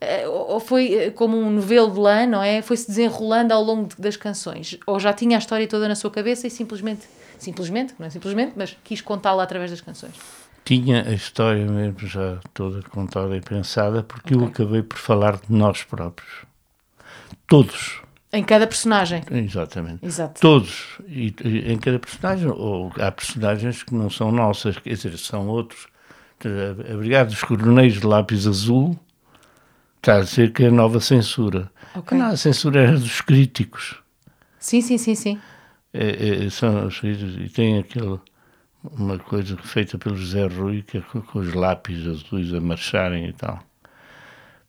eh, 0.00 0.24
ou 0.28 0.60
foi 0.60 0.94
eh, 0.94 1.10
como 1.10 1.36
um 1.36 1.50
novelo 1.50 1.90
de 1.90 1.98
lã, 1.98 2.26
não 2.26 2.40
é? 2.40 2.62
Foi-se 2.62 2.86
desenrolando 2.86 3.52
ao 3.52 3.60
longo 3.60 3.88
das 3.98 4.16
canções. 4.16 4.78
Ou 4.86 5.00
já 5.00 5.12
tinha 5.12 5.36
a 5.36 5.40
história 5.40 5.66
toda 5.66 5.88
na 5.88 5.96
sua 5.96 6.12
cabeça 6.12 6.46
e 6.46 6.50
simplesmente, 6.50 7.08
simplesmente, 7.40 7.96
não 7.98 8.06
é 8.06 8.10
simplesmente, 8.10 8.52
mas 8.54 8.76
quis 8.84 9.00
contá-la 9.00 9.42
através 9.42 9.68
das 9.68 9.80
canções. 9.80 10.14
Tinha 10.64 11.08
a 11.08 11.12
história 11.12 11.66
mesmo 11.66 12.06
já 12.06 12.38
toda 12.54 12.82
contada 12.82 13.36
e 13.36 13.40
pensada, 13.40 14.04
porque 14.04 14.32
okay. 14.32 14.46
eu 14.46 14.48
acabei 14.48 14.82
por 14.84 14.96
falar 14.96 15.38
de 15.38 15.52
nós 15.52 15.82
próprios. 15.82 16.46
Todos. 17.48 18.01
Em 18.32 18.42
cada 18.42 18.66
personagem. 18.66 19.22
Exatamente. 19.30 20.04
Exato. 20.04 20.40
Todos. 20.40 20.98
E, 21.06 21.34
em 21.44 21.76
cada 21.76 21.98
personagem, 21.98 22.48
ou 22.48 22.90
há 22.98 23.12
personagens 23.12 23.82
que 23.82 23.94
não 23.94 24.08
são 24.08 24.32
nossas, 24.32 24.78
quer 24.78 24.94
dizer, 24.94 25.18
são 25.18 25.48
outros. 25.48 25.86
A 26.90 26.96
Brigada 26.96 27.30
dos 27.30 27.44
Coronéis 27.44 28.00
de 28.00 28.06
Lápis 28.06 28.46
Azul 28.46 28.98
está 29.98 30.16
a 30.16 30.20
dizer 30.20 30.52
que 30.52 30.64
é 30.64 30.68
a 30.68 30.70
nova 30.70 30.98
censura. 30.98 31.70
Okay. 31.94 32.18
Não, 32.18 32.26
a 32.26 32.36
censura 32.36 32.80
era 32.80 32.98
dos 32.98 33.20
críticos. 33.20 33.96
Sim, 34.58 34.80
sim, 34.80 34.98
sim, 34.98 35.14
sim. 35.14 35.40
É, 35.92 36.46
é, 36.46 36.50
são, 36.50 36.88
e 36.88 37.48
tem 37.50 37.78
aquele 37.78 38.18
uma 38.82 39.18
coisa 39.18 39.56
feita 39.58 39.96
pelo 39.98 40.16
José 40.16 40.46
Rui, 40.46 40.82
que 40.82 40.98
é 40.98 41.00
com, 41.02 41.20
com 41.20 41.38
os 41.38 41.52
lápis 41.54 42.06
azuis 42.06 42.52
a 42.52 42.60
marcharem 42.60 43.28
e 43.28 43.32
tal. 43.32 43.62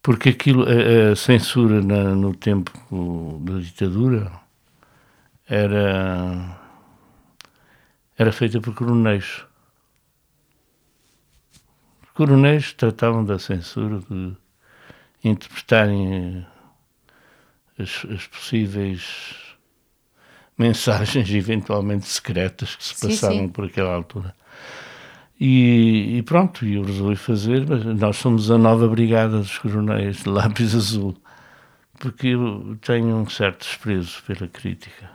Porque 0.04 0.30
aquilo, 0.30 0.66
a, 0.66 1.14
a 1.14 1.16
censura 1.16 1.82
na, 1.82 2.14
no 2.14 2.36
tempo 2.36 2.72
da 3.42 3.58
ditadura 3.58 4.30
era, 5.48 6.60
era 8.18 8.32
feita 8.34 8.60
por 8.60 8.76
coronéis. 8.76 9.46
Os 12.04 12.10
coronéis 12.14 12.74
tratavam 12.74 13.24
da 13.24 13.40
censura 13.40 14.00
de 14.10 14.36
interpretarem 15.24 16.46
as, 17.80 18.06
as 18.14 18.28
possíveis 18.28 19.56
mensagens 20.58 21.30
eventualmente 21.34 22.08
secretas 22.08 22.76
que 22.76 22.84
se 22.84 22.94
sim, 22.94 23.08
passaram 23.08 23.38
sim. 23.38 23.48
por 23.48 23.66
aquela 23.66 23.94
altura. 23.96 24.36
E, 25.40 26.18
e, 26.18 26.24
pronto, 26.24 26.66
eu 26.66 26.84
resolvi 26.84 27.16
fazer, 27.16 27.68
mas 27.68 27.84
nós 27.84 28.18
somos 28.18 28.52
a 28.52 28.58
nova 28.58 28.88
brigada 28.88 29.40
dos 29.40 29.58
coronéis 29.58 30.24
de 30.24 30.30
lápis 30.30 30.74
azul, 30.76 31.16
porque 32.00 32.28
eu 32.28 32.78
tenho 32.82 33.16
um 33.16 33.30
certo 33.30 33.60
desprezo 33.60 34.22
pela 34.26 34.48
crítica. 34.48 35.12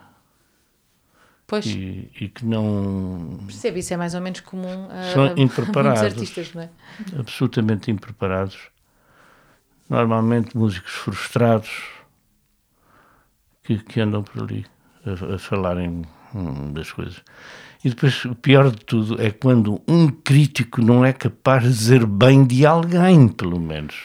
Pois. 1.47 1.65
E, 1.65 2.11
e 2.21 2.29
que 2.29 2.45
não. 2.45 3.39
Percebe, 3.47 3.79
isso 3.79 3.91
é 3.91 3.97
mais 3.97 4.13
ou 4.13 4.21
menos 4.21 4.39
comum 4.41 4.87
a, 4.91 5.13
São 5.13 5.33
impreparados, 5.35 6.03
artistas, 6.03 6.53
não 6.53 6.61
é? 6.61 6.69
Absolutamente 7.17 7.89
impreparados. 7.89 8.69
Normalmente 9.89 10.55
músicos 10.55 10.91
frustrados 10.91 11.71
que, 13.63 13.79
que 13.79 13.99
andam 13.99 14.21
por 14.21 14.43
ali 14.43 14.63
a, 15.03 15.35
a 15.35 15.39
falarem 15.39 16.03
hum, 16.35 16.71
das 16.71 16.91
coisas. 16.91 17.23
E 17.83 17.89
depois, 17.89 18.25
o 18.25 18.35
pior 18.35 18.69
de 18.71 18.77
tudo 18.85 19.21
é 19.21 19.31
quando 19.31 19.81
um 19.87 20.07
crítico 20.09 20.81
não 20.81 21.05
é 21.05 21.13
capaz 21.13 21.63
de 21.63 21.69
dizer 21.69 22.05
bem 22.05 22.45
de 22.45 22.65
alguém, 22.65 23.27
pelo 23.29 23.59
menos. 23.59 23.95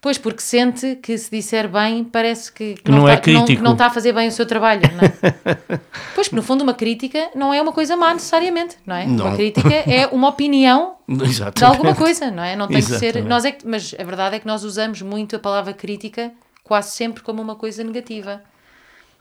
Pois, 0.00 0.18
porque 0.18 0.42
sente 0.42 0.96
que 0.96 1.16
se 1.16 1.30
disser 1.30 1.66
bem, 1.66 2.04
parece 2.04 2.52
que, 2.52 2.74
que 2.74 2.90
não, 2.90 2.98
não, 2.98 3.04
está, 3.08 3.14
é 3.14 3.20
crítico. 3.22 3.46
Que 3.46 3.52
não, 3.52 3.56
que 3.56 3.64
não, 3.64 3.72
está 3.72 3.86
a 3.86 3.90
fazer 3.90 4.12
bem 4.12 4.28
o 4.28 4.30
seu 4.30 4.44
trabalho, 4.44 4.82
não 4.92 5.00
é? 5.00 5.78
pois, 6.14 6.28
porque 6.28 6.36
no 6.36 6.42
fundo 6.42 6.62
uma 6.62 6.74
crítica 6.74 7.30
não 7.34 7.54
é 7.54 7.60
uma 7.60 7.72
coisa 7.72 7.96
má 7.96 8.12
necessariamente, 8.12 8.76
não 8.86 8.94
é? 8.94 9.06
Não. 9.06 9.24
Uma 9.24 9.34
crítica 9.34 9.74
é 9.74 10.06
uma 10.08 10.28
opinião 10.28 10.96
Exatamente. 11.08 11.56
de 11.56 11.64
alguma 11.64 11.94
coisa, 11.94 12.30
não 12.30 12.44
é? 12.44 12.54
Não 12.54 12.68
tem 12.68 12.76
Exatamente. 12.76 13.12
que 13.14 13.18
ser... 13.20 13.24
Nós 13.24 13.44
é 13.46 13.52
que, 13.52 13.66
mas 13.66 13.94
a 13.98 14.04
verdade 14.04 14.36
é 14.36 14.38
que 14.38 14.46
nós 14.46 14.62
usamos 14.62 15.00
muito 15.00 15.36
a 15.36 15.38
palavra 15.38 15.72
crítica 15.72 16.30
quase 16.62 16.90
sempre 16.90 17.22
como 17.22 17.40
uma 17.40 17.56
coisa 17.56 17.82
negativa. 17.82 18.42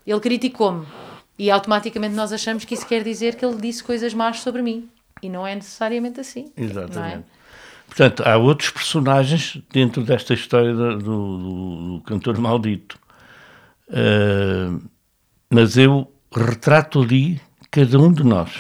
Ele 0.06 0.20
criticou-me 0.20 0.86
e 1.38 1.50
automaticamente 1.50 2.16
nós 2.16 2.32
achamos 2.32 2.66
que 2.66 2.74
isso 2.74 2.86
quer 2.86 3.04
dizer 3.04 3.36
que 3.36 3.46
ele 3.46 3.60
disse 3.60 3.84
coisas 3.84 4.14
más 4.14 4.42
sobre 4.42 4.62
mim. 4.62 4.90
E 5.22 5.30
não 5.30 5.48
é 5.48 5.56
necessariamente 5.56 6.20
assim. 6.20 6.52
Exatamente. 6.56 7.18
É? 7.18 7.24
Portanto, 7.88 8.24
há 8.26 8.38
outros 8.38 8.70
personagens 8.70 9.62
dentro 9.72 10.04
desta 10.04 10.34
história 10.34 10.74
do, 10.74 10.98
do, 10.98 11.98
do 11.98 12.02
cantor 12.06 12.38
maldito. 12.40 13.00
Uh, 13.88 14.82
mas 15.50 15.78
eu 15.78 16.12
retrato 16.32 17.02
ali 17.02 17.40
cada 17.70 18.00
um 18.00 18.12
de 18.12 18.24
nós. 18.24 18.52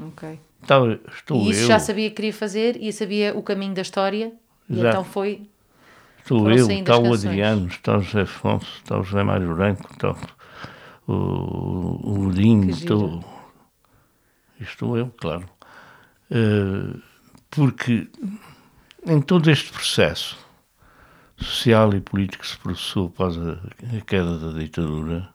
Ok. 0.00 0.38
Então, 0.62 0.98
estou 1.14 1.42
e 1.42 1.50
isso 1.50 1.62
eu. 1.62 1.68
já 1.68 1.78
sabia 1.78 2.08
que 2.10 2.16
queria 2.16 2.32
fazer 2.32 2.76
e 2.80 2.92
sabia 2.92 3.36
o 3.36 3.42
caminho 3.42 3.74
da 3.74 3.82
história. 3.82 4.32
Exato. 4.68 4.86
E 4.86 4.88
então 4.88 5.04
foi. 5.04 5.42
Estou 6.18 6.50
eu, 6.50 6.70
está 6.70 6.98
o 6.98 7.12
Adriano, 7.12 7.66
está 7.66 7.96
o 7.96 8.00
José 8.00 8.22
Afonso, 8.22 8.70
está 8.76 8.98
o 8.98 9.02
José 9.02 9.22
Mário 9.22 9.54
Branco, 9.54 9.90
está 9.92 10.14
o, 11.10 12.20
o 12.26 12.30
Linho, 12.30 12.70
estou, 12.70 13.24
estou 14.60 14.96
eu, 14.96 15.10
claro. 15.18 15.48
Uh, 16.30 17.00
porque 17.50 18.08
em 19.04 19.20
todo 19.20 19.50
este 19.50 19.72
processo 19.72 20.38
social 21.36 21.92
e 21.94 22.00
político 22.00 22.42
que 22.42 22.48
se 22.48 22.58
processou 22.58 23.08
após 23.08 23.36
a, 23.36 23.52
a 23.96 24.00
queda 24.06 24.38
da 24.38 24.58
ditadura, 24.58 25.34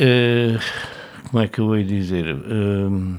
uh, 0.00 1.28
como 1.30 1.42
é 1.42 1.48
que 1.48 1.60
eu 1.60 1.76
ia 1.76 1.84
dizer? 1.84 2.34
Uh, 2.34 3.18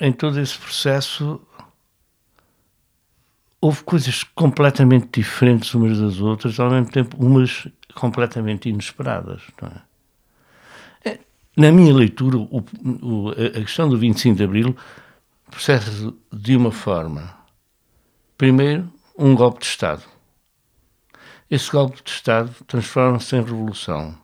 em 0.00 0.12
todo 0.12 0.40
esse 0.40 0.58
processo 0.58 1.40
houve 3.64 3.82
coisas 3.82 4.22
completamente 4.22 5.08
diferentes 5.18 5.72
umas 5.72 5.98
das 5.98 6.20
outras, 6.20 6.60
ao 6.60 6.70
mesmo 6.70 6.90
tempo 6.90 7.16
umas 7.16 7.66
completamente 7.94 8.68
inesperadas. 8.68 9.40
É? 11.02 11.08
é? 11.08 11.18
Na 11.56 11.72
minha 11.72 11.94
leitura, 11.94 12.36
o, 12.36 12.62
o, 13.02 13.30
a 13.30 13.60
questão 13.62 13.88
do 13.88 13.96
25 13.96 14.36
de 14.36 14.44
Abril 14.44 14.76
processa 15.50 16.12
de 16.30 16.54
uma 16.54 16.70
forma. 16.70 17.34
Primeiro, 18.36 18.92
um 19.16 19.34
golpe 19.34 19.60
de 19.60 19.66
Estado. 19.66 20.02
Esse 21.50 21.70
golpe 21.70 22.02
de 22.04 22.10
Estado 22.10 22.54
transforma-se 22.66 23.34
em 23.34 23.40
revolução. 23.40 24.14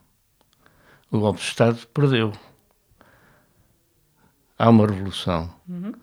O 1.10 1.18
golpe 1.18 1.40
de 1.40 1.46
Estado 1.46 1.78
perdeu. 1.94 2.30
Há 4.58 4.68
uma 4.68 4.86
revolução. 4.86 5.50
Uhum. 5.66 5.94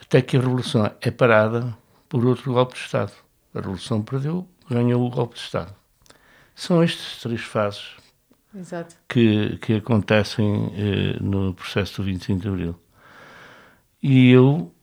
Até 0.00 0.20
que 0.20 0.36
a 0.36 0.40
revolução 0.40 0.90
é 1.00 1.10
parada 1.12 1.80
por 2.12 2.26
outro 2.26 2.52
golpe 2.52 2.74
de 2.74 2.80
Estado. 2.80 3.10
A 3.54 3.60
Revolução 3.60 4.02
perdeu, 4.02 4.46
ganhou 4.68 5.06
o 5.06 5.08
golpe 5.08 5.34
de 5.34 5.40
Estado. 5.40 5.74
São 6.54 6.82
estas 6.82 7.22
três 7.22 7.40
fases 7.40 7.96
Exato. 8.54 8.94
Que, 9.08 9.56
que 9.56 9.76
acontecem 9.76 10.70
eh, 10.76 11.16
no 11.22 11.54
processo 11.54 12.02
do 12.02 12.04
25 12.04 12.40
de 12.42 12.48
Abril. 12.48 12.78
E 14.02 14.30
eu 14.30 14.74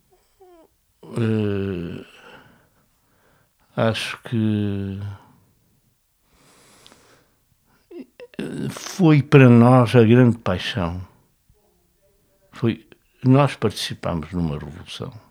eh, 1.04 2.04
acho 3.76 4.20
que 4.24 5.00
foi 8.72 9.22
para 9.22 9.48
nós 9.48 9.96
a 9.96 10.04
grande 10.04 10.40
paixão. 10.40 11.00
Foi, 12.54 12.88
nós 13.24 13.56
participámos 13.56 14.32
numa 14.32 14.58
revolução 14.58 15.29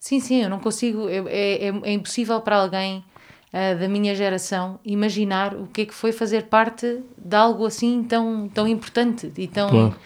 Sim, 0.00 0.18
sim, 0.18 0.42
eu 0.42 0.48
não 0.48 0.58
consigo. 0.58 1.08
É, 1.10 1.18
é, 1.18 1.66
é 1.68 1.92
impossível 1.92 2.40
para 2.40 2.56
alguém 2.56 3.04
uh, 3.52 3.78
da 3.78 3.86
minha 3.86 4.14
geração 4.14 4.80
imaginar 4.82 5.54
o 5.54 5.66
que 5.66 5.82
é 5.82 5.84
que 5.84 5.94
foi 5.94 6.10
fazer 6.10 6.44
parte 6.44 7.02
de 7.18 7.36
algo 7.36 7.66
assim 7.66 8.02
tão, 8.02 8.48
tão 8.48 8.66
importante 8.66 9.30
e 9.36 9.46
tão, 9.46 9.68
claro. 9.68 9.96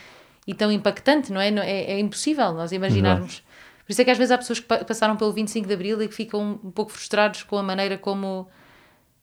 e 0.48 0.52
tão 0.52 0.72
impactante, 0.72 1.32
não 1.32 1.40
é? 1.40 1.48
É, 1.48 1.92
é 1.92 1.98
impossível 2.00 2.52
nós 2.52 2.72
imaginarmos. 2.72 3.44
Por 3.86 3.92
isso 3.92 4.02
é 4.02 4.04
que 4.04 4.10
às 4.10 4.18
vezes 4.18 4.32
há 4.32 4.38
pessoas 4.38 4.58
que 4.58 4.66
pa- 4.66 4.84
passaram 4.84 5.16
pelo 5.16 5.32
25 5.32 5.68
de 5.68 5.74
Abril 5.74 6.02
e 6.02 6.08
que 6.08 6.14
ficam 6.14 6.58
um 6.64 6.70
pouco 6.72 6.90
frustrados 6.90 7.44
com 7.44 7.56
a 7.56 7.62
maneira 7.62 7.96
como, 7.96 8.48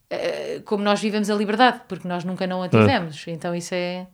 eh, 0.09 0.61
como 0.63 0.83
nós 0.83 1.01
vivemos 1.01 1.29
a 1.29 1.35
liberdade, 1.35 1.81
porque 1.87 2.07
nós 2.07 2.23
nunca 2.23 2.47
não 2.47 2.61
a 2.63 2.69
tivemos. 2.69 3.25
Então 3.27 3.53
isso 3.53 3.73
é. 3.73 4.07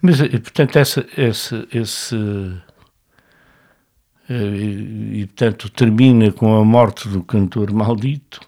Mas, 0.00 0.20
eh, 0.20 0.28
portanto, 0.38 0.76
essa, 0.76 1.04
esse, 1.16 1.68
esse 1.72 2.16
e, 4.28 5.20
e, 5.22 5.26
portanto, 5.26 5.70
termina 5.70 6.30
com 6.32 6.54
a 6.56 6.64
morte 6.64 7.08
do 7.08 7.22
cantor 7.22 7.72
maldito, 7.72 8.40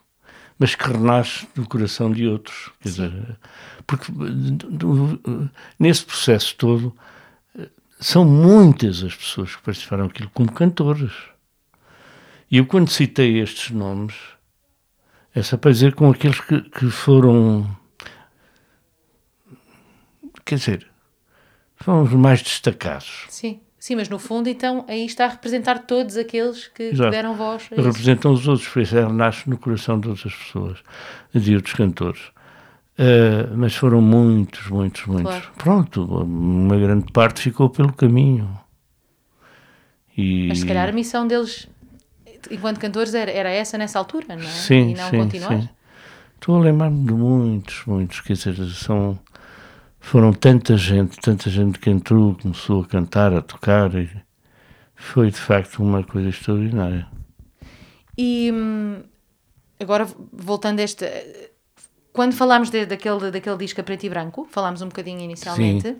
mas 0.58 0.74
que 0.74 0.84
renasce 0.86 1.48
no 1.56 1.66
coração 1.66 2.12
de 2.12 2.26
outros. 2.26 2.70
Quer 2.82 2.88
dizer, 2.90 3.38
porque 3.86 4.12
do- 4.12 5.16
do- 5.16 5.50
nesse 5.78 6.04
processo 6.04 6.54
todo 6.56 6.94
eh, 7.58 7.68
são 7.98 8.24
muitas 8.24 9.02
as 9.02 9.14
pessoas 9.14 9.56
que 9.56 9.62
participaram 9.62 10.04
aquilo 10.04 10.30
como 10.34 10.52
cantores. 10.52 11.12
E 12.50 12.58
eu, 12.58 12.66
quando 12.66 12.90
citei 12.90 13.38
estes 13.40 13.70
nomes, 13.70 14.14
é 15.34 15.42
só 15.42 15.56
para 15.56 15.70
dizer 15.70 15.94
com 15.94 16.10
aqueles 16.10 16.40
que, 16.40 16.60
que 16.62 16.90
foram 16.90 17.74
quer 20.44 20.56
dizer, 20.56 20.86
foram 21.76 22.02
os 22.02 22.12
mais 22.12 22.42
destacados. 22.42 23.24
Sim. 23.28 23.60
Sim, 23.80 23.96
mas 23.96 24.10
no 24.10 24.18
fundo, 24.18 24.46
então, 24.46 24.84
aí 24.86 25.06
está 25.06 25.24
a 25.24 25.28
representar 25.28 25.78
todos 25.86 26.18
aqueles 26.18 26.68
que, 26.68 26.90
que 26.90 27.10
deram 27.10 27.34
voz. 27.34 27.66
Representam 27.74 28.30
os 28.30 28.46
outros, 28.46 28.68
por 28.68 28.82
isso 28.82 28.94
ela 28.94 29.10
nasce 29.10 29.48
no 29.48 29.56
coração 29.56 29.98
de 29.98 30.06
outras 30.06 30.34
pessoas, 30.34 30.78
de 31.34 31.56
outros 31.56 31.74
cantores. 31.74 32.20
Uh, 32.98 33.56
mas 33.56 33.74
foram 33.74 34.02
muitos, 34.02 34.68
muitos, 34.68 35.06
muitos. 35.06 35.32
Claro. 35.32 35.50
Pronto, 35.56 36.04
uma 36.04 36.76
grande 36.76 37.10
parte 37.10 37.40
ficou 37.40 37.70
pelo 37.70 37.90
caminho. 37.90 38.54
E... 40.14 40.48
Mas 40.48 40.58
se 40.58 40.66
calhar 40.66 40.86
a 40.86 40.92
missão 40.92 41.26
deles, 41.26 41.66
enquanto 42.50 42.78
cantores, 42.78 43.14
era, 43.14 43.30
era 43.30 43.48
essa 43.48 43.78
nessa 43.78 43.98
altura, 43.98 44.36
não 44.36 44.42
é? 44.42 44.46
Sim, 44.46 44.90
e 44.90 44.94
não 44.94 45.08
sim, 45.08 45.16
continuar. 45.16 45.58
sim. 45.58 45.68
Estou 46.34 46.56
a 46.56 46.60
lembrar-me 46.60 47.06
de 47.06 47.14
muitos, 47.14 47.82
muitos, 47.86 48.20
quer 48.20 48.34
dizer, 48.34 48.56
são, 48.74 49.18
foram 50.00 50.32
tanta 50.32 50.76
gente, 50.76 51.18
tanta 51.20 51.48
gente 51.50 51.78
que 51.78 51.90
entrou, 51.90 52.34
começou 52.34 52.82
a 52.82 52.86
cantar, 52.86 53.32
a 53.32 53.40
tocar, 53.42 53.94
e 53.94 54.08
foi 54.94 55.30
de 55.30 55.36
facto 55.38 55.82
uma 55.82 56.02
coisa 56.02 56.28
extraordinária. 56.28 57.06
E 58.18 58.50
hum, 58.52 59.02
agora, 59.78 60.06
voltando 60.32 60.80
a 60.80 60.82
este. 60.82 61.04
Quando 62.12 62.32
falámos 62.34 62.70
de- 62.70 62.86
daquele, 62.86 63.30
daquele 63.30 63.56
disco 63.56 63.80
a 63.80 63.84
preto 63.84 64.04
e 64.04 64.08
branco, 64.10 64.46
falámos 64.50 64.82
um 64.82 64.88
bocadinho 64.88 65.20
inicialmente. 65.20 65.96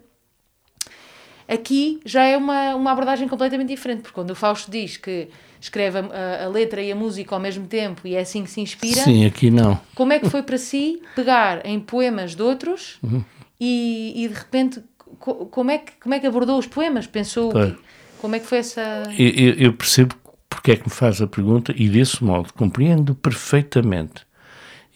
Aqui 1.49 2.01
já 2.05 2.23
é 2.25 2.37
uma, 2.37 2.75
uma 2.77 2.93
abordagem 2.93 3.27
completamente 3.27 3.69
diferente, 3.69 4.03
porque 4.03 4.15
quando 4.15 4.31
o 4.31 4.35
Fausto 4.37 4.71
diz 4.71 4.97
que 4.97 5.29
escreve 5.61 5.99
a, 5.99 6.03
a- 6.03 6.45
a 6.45 6.49
letra 6.49 6.81
e 6.81 6.93
a 6.93 6.97
música 6.97 7.35
ao 7.35 7.41
mesmo 7.41 7.67
tempo 7.67 8.07
e 8.07 8.15
é 8.15 8.21
assim 8.21 8.45
que 8.45 8.51
se 8.51 8.61
inspira, 8.61 9.03
Sim, 9.03 9.25
aqui 9.27 9.51
não. 9.51 9.81
como 9.95 10.13
é 10.13 10.21
que 10.21 10.29
foi 10.29 10.43
para 10.45 10.57
si 10.59 11.03
pegar 11.17 11.65
em 11.67 11.81
poemas 11.81 12.35
de 12.37 12.43
outros 12.43 12.99
Uhum. 13.03 13.25
E, 13.61 14.25
e 14.25 14.29
de 14.29 14.35
repente 14.35 14.83
co- 15.19 15.47
como 15.47 15.71
é, 15.71 15.79
que, 15.79 15.93
como 16.01 16.15
é 16.15 16.21
que 16.21 16.27
abordou 16.27 16.59
os 16.59 16.67
poemas? 16.67 17.07
Pensou 17.07 17.53
que- 17.53 17.77
como 18.21 18.35
é 18.35 18.41
que 18.41 18.47
foi 18.47 18.59
essa. 18.59 19.03
Eu, 19.19 19.55
eu- 19.55 19.73
percebo 19.75 20.15
porque 20.49 20.73
é 20.73 20.77
que 20.77 20.85
me 20.85 20.91
faz 20.95 21.21
a 21.23 21.27
pergunta 21.27 21.73
e 21.77 21.89
desse 21.89 22.23
modo 22.25 22.53
compreendo 22.55 23.15
perfeitamente. 23.15 24.27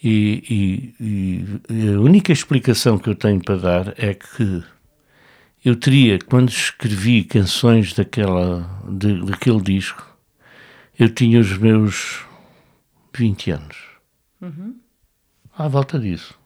E, 0.02 0.92
e- 1.00 1.60
e 1.70 1.88
a 1.94 2.00
única 2.00 2.32
explicação 2.32 2.98
que 2.98 3.08
eu 3.08 3.14
tenho 3.14 3.42
para 3.42 3.56
dar 3.56 3.94
é 3.96 4.12
que 4.14 4.62
eu 5.64 5.74
teria, 5.76 6.18
quando 6.18 6.50
escrevi 6.50 7.24
canções 7.24 7.94
daquela, 7.94 8.68
de- 8.90 9.24
daquele 9.24 9.62
disco, 9.62 10.04
eu 10.98 11.08
tinha 11.08 11.40
os 11.40 11.56
meus 11.56 12.20
20 13.16 13.50
anos. 13.50 13.76
À 15.56 15.66
volta 15.68 15.98
disso. 15.98 16.38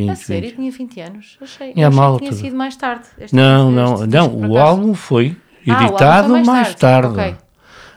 20, 0.00 0.10
A 0.10 0.16
sério, 0.16 0.48
20. 0.50 0.56
tinha 0.56 0.70
20 0.72 1.00
anos. 1.00 1.38
Achei, 1.40 1.72
eu 1.76 1.88
achei 1.88 2.00
que 2.12 2.18
tinha 2.18 2.32
sido 2.32 2.56
mais 2.56 2.76
tarde. 2.76 3.04
Este- 3.18 3.34
Não, 3.34 3.68
este 3.68 3.74
não, 3.76 3.94
disco, 3.94 4.06
não. 4.08 4.30
por 4.40 4.48
O 4.50 4.58
álbum 4.58 4.94
foi 4.94 5.36
Ah, 5.66 5.70
o 5.70 5.72
álbum 5.72 5.86
editado 5.86 6.28
foi 6.28 6.42
mais, 6.44 6.74
tarde. 6.74 7.08
Ok. 7.08 7.34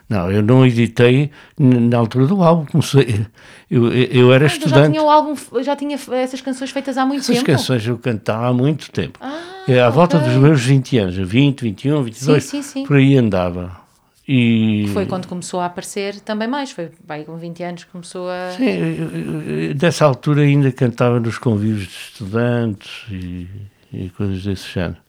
Não, 0.10 0.30
eu 0.30 0.42
não 0.44 0.66
editei 0.66 1.32
na 1.58 1.98
altura 1.98 2.28
do 2.28 2.44
álbum. 2.44 2.66
Comecei, 2.66 3.26
eu, 3.72 3.94
eu, 3.94 4.34
era 4.34 4.44
Ah, 4.46 4.48
então 4.48 4.60
já 4.60 4.66
estudante. 4.68 4.92
tinha 4.92 5.04
o 5.04 5.10
álbum, 5.10 5.36
já 5.64 5.76
tinha 5.76 5.98
essas 6.14 6.42
canções 6.42 6.70
feitas 6.72 6.98
há 6.98 7.06
muito 7.06 7.22
Essas 7.22 7.36
tempo. 7.38 7.46
canções 7.46 7.88
eu 7.88 7.98
cantava 7.98 8.48
há 8.48 8.54
muito 8.54 8.92
tempo. 8.92 9.18
Ah, 9.22 9.40
É, 9.68 9.80
à 9.80 9.90
volta 9.90 10.18
ok. 10.18 10.28
dos 10.30 10.38
meus 10.38 10.62
20 10.62 10.98
anos, 10.98 11.16
20, 11.16 11.62
21, 11.62 12.04
22, 12.04 12.44
sim, 12.44 12.62
sim. 12.62 12.84
por 12.86 12.98
aí 12.98 13.16
andava. 13.18 13.80
E 14.28 14.86
Foi 14.94 15.06
quando 15.06 15.28
começou 15.28 15.60
a 15.60 15.66
aparecer 15.66 16.20
também 16.22 16.48
mais. 16.48 16.72
Foi 16.72 16.92
vai, 17.06 17.24
com 17.24 17.38
20 17.38 17.64
anos 17.64 17.84
que 17.84 17.92
começou 17.92 18.30
a. 18.30 18.52
Sim, 18.52 19.74
dessa 19.76 20.06
altura 20.06 20.42
ainda 20.42 20.72
cantava 20.72 21.20
nos 21.20 21.38
convívios 21.38 21.88
de 21.88 21.94
estudantes 21.94 23.06
e, 23.10 23.48
e 23.92 24.10
coisas 24.12 24.44
desse 24.44 24.70
género. 24.72 25.02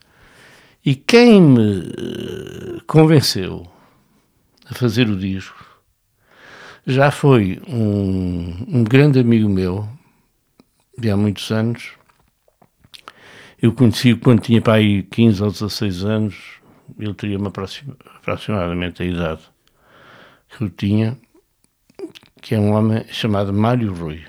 E 0.84 0.94
quem 0.96 1.40
me 1.40 1.80
eh, 1.80 2.80
convenceu 2.86 3.66
a 4.68 4.74
fazer 4.74 5.08
o 5.08 5.16
disco 5.16 5.64
já 6.84 7.10
foi 7.10 7.60
um, 7.68 8.66
um 8.66 8.84
grande 8.84 9.20
amigo 9.20 9.48
meu, 9.48 9.88
de 10.98 11.10
há 11.10 11.16
muitos 11.16 11.50
anos. 11.52 11.92
Eu 13.60 13.72
conheci-o 13.72 14.18
quando 14.18 14.40
tinha 14.40 14.60
para 14.60 14.74
aí 14.74 15.04
15 15.04 15.42
ou 15.42 15.50
16 15.52 16.04
anos, 16.04 16.34
ele 16.98 17.14
teria 17.14 17.38
-me 17.38 17.48
aproxima- 17.48 17.96
aproximadamente 18.16 19.02
a 19.02 19.06
idade 19.06 19.42
que 20.48 20.64
eu 20.64 20.70
tinha 20.70 21.18
que 22.40 22.54
é 22.54 22.58
um 22.58 22.72
homem 22.72 23.04
chamado 23.08 23.52
Mário 23.52 23.92
Rui. 23.94 24.24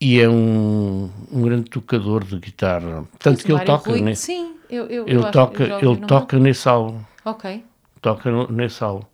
E 0.00 0.20
é 0.20 0.28
um, 0.28 1.10
um 1.32 1.42
grande 1.42 1.68
tocador 1.70 2.24
de 2.24 2.38
guitarra. 2.38 3.04
Tanto 3.18 3.36
Mas 3.36 3.42
que 3.42 3.48
ele 3.48 3.54
Mário 3.58 3.66
toca, 3.66 3.90
Rui- 3.90 4.00
nesse, 4.00 4.22
Sim, 4.26 4.54
eu, 4.70 4.84
eu, 4.86 4.90
eu 4.90 5.08
ele 5.08 5.18
acho- 5.20 5.32
toca, 5.32 5.62
eu 5.64 5.68
já 5.68 5.74
ouvi 5.74 5.86
ele 5.86 5.90
o 5.92 5.94
nome 5.94 6.06
toca 6.06 6.38
nesse 6.38 6.68
álbum. 6.68 7.00
Ok. 7.24 7.64
Toca 8.00 8.30
no- 8.30 8.48
nesse 8.50 8.82
álbum. 8.84 9.06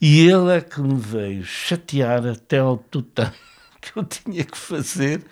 E 0.00 0.28
ele 0.28 0.50
é 0.52 0.60
que 0.60 0.80
me 0.80 0.94
veio 0.94 1.44
chatear 1.44 2.26
até 2.26 2.58
ao 2.58 2.76
tutano 2.78 3.32
que 3.80 3.96
eu 3.96 4.04
tinha 4.04 4.44
que 4.44 4.56
fazer 4.58 5.24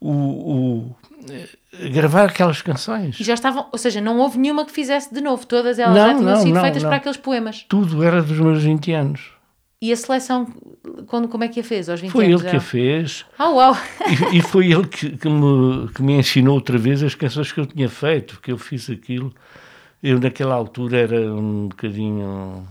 o, 0.00 0.10
o- 0.10 0.96
gravar 1.92 2.24
aquelas 2.26 2.62
canções. 2.62 3.18
E 3.18 3.24
já 3.24 3.34
estavam, 3.34 3.66
ou 3.72 3.78
seja, 3.78 4.00
não 4.00 4.18
houve 4.18 4.38
nenhuma 4.38 4.64
que 4.64 4.72
fizesse 4.72 5.12
de 5.12 5.20
novo, 5.20 5.46
todas 5.46 5.78
elas 5.78 5.96
Não, 5.96 6.06
já 6.06 6.14
tinham 6.14 6.30
não, 6.30 6.42
sido 6.42 6.54
não, 6.54 6.60
feitas 6.62 6.82
para 6.82 6.96
aqueles 6.96 7.16
poemas. 7.16 7.64
Tudo 7.68 8.02
era 8.02 8.22
dos 8.22 8.38
meus 8.38 8.62
20 8.62 8.92
anos. 8.92 9.34
E 9.82 9.92
a 9.92 9.96
seleção, 9.96 10.46
quando, 11.06 11.28
como 11.28 11.44
é 11.44 11.48
que 11.48 11.60
a 11.60 11.64
fez 11.64 11.90
aos 11.90 12.00
20 12.00 12.10
Foi 12.10 12.24
anos? 12.24 12.40
ele 12.40 12.50
que 12.50 12.56
já? 12.56 12.58
a 12.58 12.60
fez. 12.60 13.26
Ah, 13.38 13.50
uau! 13.50 13.76
E, 14.32 14.38
e 14.38 14.40
foi 14.40 14.72
ele 14.72 14.86
que, 14.86 15.10
que 15.16 15.28
me, 15.28 15.88
que 15.88 16.02
me 16.02 16.14
ensinou 16.14 16.54
outra 16.54 16.78
vez 16.78 17.02
as 17.02 17.14
canções 17.14 17.52
que 17.52 17.60
eu 17.60 17.66
tinha 17.66 17.88
feito, 17.88 18.34
porque 18.36 18.50
eu 18.50 18.56
fiz 18.56 18.88
aquilo. 18.88 19.30
Eu, 20.02 20.18
naquela 20.18 20.54
altura, 20.54 20.98
era 20.98 21.20
um 21.34 21.68
bocadinho. 21.68 22.66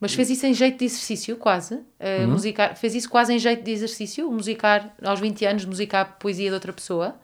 Mas 0.00 0.14
fez 0.14 0.30
isso 0.30 0.46
em 0.46 0.54
jeito 0.54 0.78
de 0.78 0.86
exercício, 0.86 1.36
quase. 1.36 1.74
Uh, 1.74 1.80
Uhum. 2.24 2.28
musicar, 2.32 2.74
fez 2.76 2.94
isso 2.94 3.08
quase 3.10 3.34
em 3.34 3.38
jeito 3.38 3.62
de 3.62 3.70
exercício, 3.70 4.30
musicar 4.30 4.94
aos 5.04 5.20
20 5.20 5.44
anos, 5.44 5.64
musicar 5.66 6.16
poesia 6.18 6.48
de 6.48 6.54
outra 6.54 6.72
pessoa? 6.72 7.16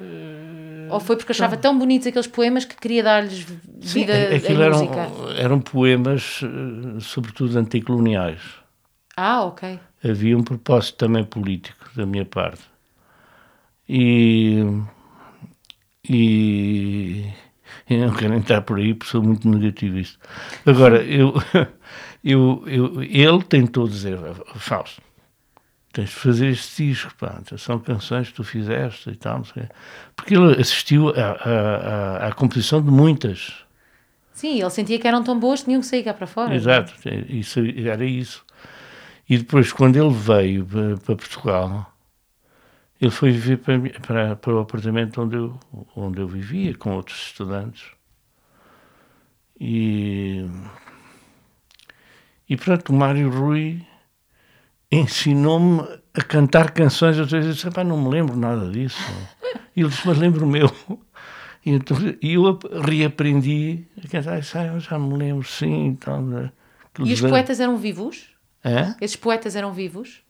Eh, 0.00 0.88
Ou 0.90 1.00
foi 1.00 1.16
porque 1.16 1.32
achava 1.32 1.56
tão 1.56 1.76
bonitos 1.76 2.06
aqueles 2.06 2.28
poemas 2.28 2.64
que 2.64 2.76
queria 2.76 3.02
dar-lhes 3.02 3.44
Sim, 3.44 3.56
vida 3.80 4.12
em 4.16 4.36
aquilo 4.36 4.62
eram, 4.62 4.78
música? 4.78 5.10
eram 5.38 5.60
poemas, 5.60 6.40
eh, 6.44 7.00
sobretudo 7.00 7.58
anticoloniais. 7.58 8.40
Ah, 9.16 9.44
ok. 9.44 9.78
Havia 10.04 10.36
um 10.38 10.44
propósito 10.44 10.96
também 10.98 11.24
político 11.24 11.84
da 11.96 12.06
minha 12.06 12.24
parte. 12.24 12.62
E. 13.88 14.62
E. 16.08 17.26
Eu 17.88 18.06
não 18.06 18.14
quero 18.14 18.34
entrar 18.34 18.62
por 18.62 18.78
aí 18.78 18.94
porque 18.94 19.10
sou 19.10 19.22
muito 19.22 19.48
negativista. 19.48 20.18
Agora, 20.64 21.02
eu, 21.04 21.34
eu, 22.22 22.62
eu, 22.66 23.02
ele 23.02 23.42
tentou 23.42 23.88
dizer, 23.88 24.18
Fausto, 24.56 25.02
tens 25.92 26.10
de 26.10 26.14
fazer 26.14 26.48
este 26.48 26.86
disco, 26.86 27.14
pá, 27.16 27.40
são 27.56 27.78
canções 27.78 28.28
que 28.28 28.34
tu 28.34 28.44
fizeste 28.44 29.10
e 29.10 29.16
tal, 29.16 29.38
não 29.38 29.44
sei. 29.44 29.64
Porque 30.14 30.34
ele 30.34 30.60
assistiu 30.60 31.08
à, 31.10 32.32
composição 32.34 32.82
de 32.82 32.90
muitas. 32.90 33.64
Sim, 34.32 34.60
ele 34.60 34.70
sentia 34.70 34.98
que 34.98 35.06
eram 35.06 35.22
tão 35.22 35.38
boas 35.38 35.60
que 35.60 35.66
tinham 35.66 35.80
que 35.80 35.86
sair 35.86 36.02
cá 36.02 36.14
para 36.14 36.26
fora. 36.26 36.54
Exato, 36.54 36.94
isso, 37.28 37.60
era 37.60 38.04
isso. 38.04 38.44
E 39.28 39.38
depois, 39.38 39.72
quando 39.72 39.96
ele 39.96 40.14
veio 40.14 40.64
para, 40.66 40.96
para 40.96 41.16
Portugal, 41.16 41.92
ele 43.00 43.10
foi 43.10 43.30
viver 43.30 43.58
para, 43.58 43.78
para, 44.00 44.36
para, 44.36 44.54
o 44.54 44.58
apartamento 44.58 45.22
onde 45.22 45.36
eu, 45.36 45.58
onde 45.96 46.20
eu 46.20 46.28
vivia, 46.28 46.74
com 46.74 46.94
outros 46.94 47.18
estudantes. 47.26 47.84
E, 49.58 50.46
e 52.50 52.56
pronto, 52.56 52.92
o 52.92 52.96
Mário 52.96 53.30
Rui 53.30 53.80
ensinou-me 54.90 55.82
a 56.12 56.20
cantar 56.20 56.72
canções. 56.72 57.16
Eu 57.16 57.24
disse, 57.24 57.64
não 57.84 57.96
me 57.96 58.10
lembro 58.10 58.36
nada 58.36 58.68
disso. 58.68 59.00
E 59.76 59.82
ele 59.82 59.88
disse, 59.88 60.04
mas 60.04 60.18
lembro 60.18 60.44
o 60.44 60.48
meu. 60.48 60.68
E 61.62 61.72
então, 61.72 61.94
eu 62.22 62.58
reaprendi 62.82 63.84
a 64.02 64.08
cantar, 64.08 64.40
ah, 64.54 64.66
eu 64.68 64.80
já 64.80 64.98
me 64.98 65.14
lembro, 65.14 65.46
sim. 65.46 65.88
Então, 65.88 66.50
e 67.00 67.12
os 67.12 67.20
poetas 67.20 67.60
eram 67.60 67.76
vivos? 67.76 68.30
É? 68.64 68.94
Esses 68.98 69.16
poetas 69.16 69.54
eram 69.54 69.70
vivos? 69.70 70.22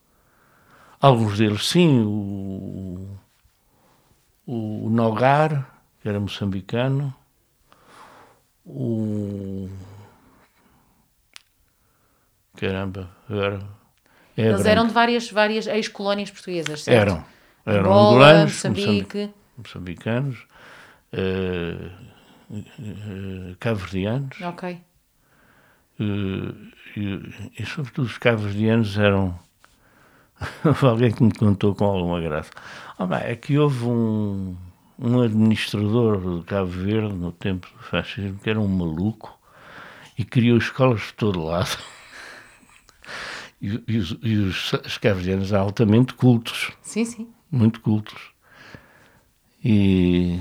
Alguns 1.00 1.38
deles, 1.38 1.68
sim. 1.68 2.02
O, 2.04 3.16
o 4.44 4.90
Nogar, 4.90 5.80
que 6.02 6.08
era 6.08 6.18
moçambicano. 6.18 7.14
O. 8.66 9.68
Caramba, 12.60 13.08
agora. 13.26 13.62
É 14.36 14.42
Eles 14.42 14.66
eram 14.66 14.86
de 14.86 14.92
várias, 14.92 15.30
várias 15.30 15.66
ex-colónias 15.66 16.30
portuguesas, 16.30 16.82
certo? 16.82 17.10
Eram. 17.10 17.24
Eram 17.64 17.80
Angola, 17.80 18.26
angolanos, 18.26 18.52
Moçambique. 18.52 19.30
moçambicanos, 19.56 20.46
uh, 21.14 21.90
uh, 22.50 23.56
cabo-verdianos. 23.58 24.38
Ok. 24.42 24.78
Uh, 25.98 26.70
e, 26.96 27.52
e, 27.58 27.66
sobretudo, 27.66 28.04
os 28.04 28.18
cabo-verdianos 28.18 28.98
eram. 28.98 29.38
alguém 30.82 31.12
que 31.12 31.22
me 31.22 31.32
contou 31.32 31.74
com 31.74 31.86
alguma 31.86 32.20
graça. 32.20 32.50
Oh, 32.98 33.06
bem, 33.06 33.20
é 33.22 33.36
que 33.36 33.58
houve 33.58 33.86
um, 33.86 34.54
um 34.98 35.22
administrador 35.22 36.40
de 36.40 36.44
Cabo 36.44 36.66
Verde, 36.66 37.14
no 37.14 37.32
tempo 37.32 37.66
do 37.74 37.82
fascismo, 37.84 38.38
que 38.38 38.50
era 38.50 38.60
um 38.60 38.68
maluco 38.68 39.38
e 40.18 40.24
criou 40.26 40.58
escolas 40.58 41.00
de 41.00 41.14
todo 41.14 41.42
lado. 41.42 41.78
E, 43.60 43.82
e, 43.86 43.98
os, 43.98 44.16
e 44.22 44.36
os, 44.36 45.52
altamente 45.52 46.14
cultos. 46.14 46.72
Sim, 46.82 47.04
sim 47.04 47.28
muito 47.50 47.80
cultos. 47.80 48.18
E, 49.62 50.38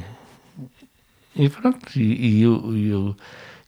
e 1.36 1.49
pronto, 1.49 1.80
e, 1.99 2.38
e 2.38 2.41
eu, 2.41 2.78
eu, 2.78 3.15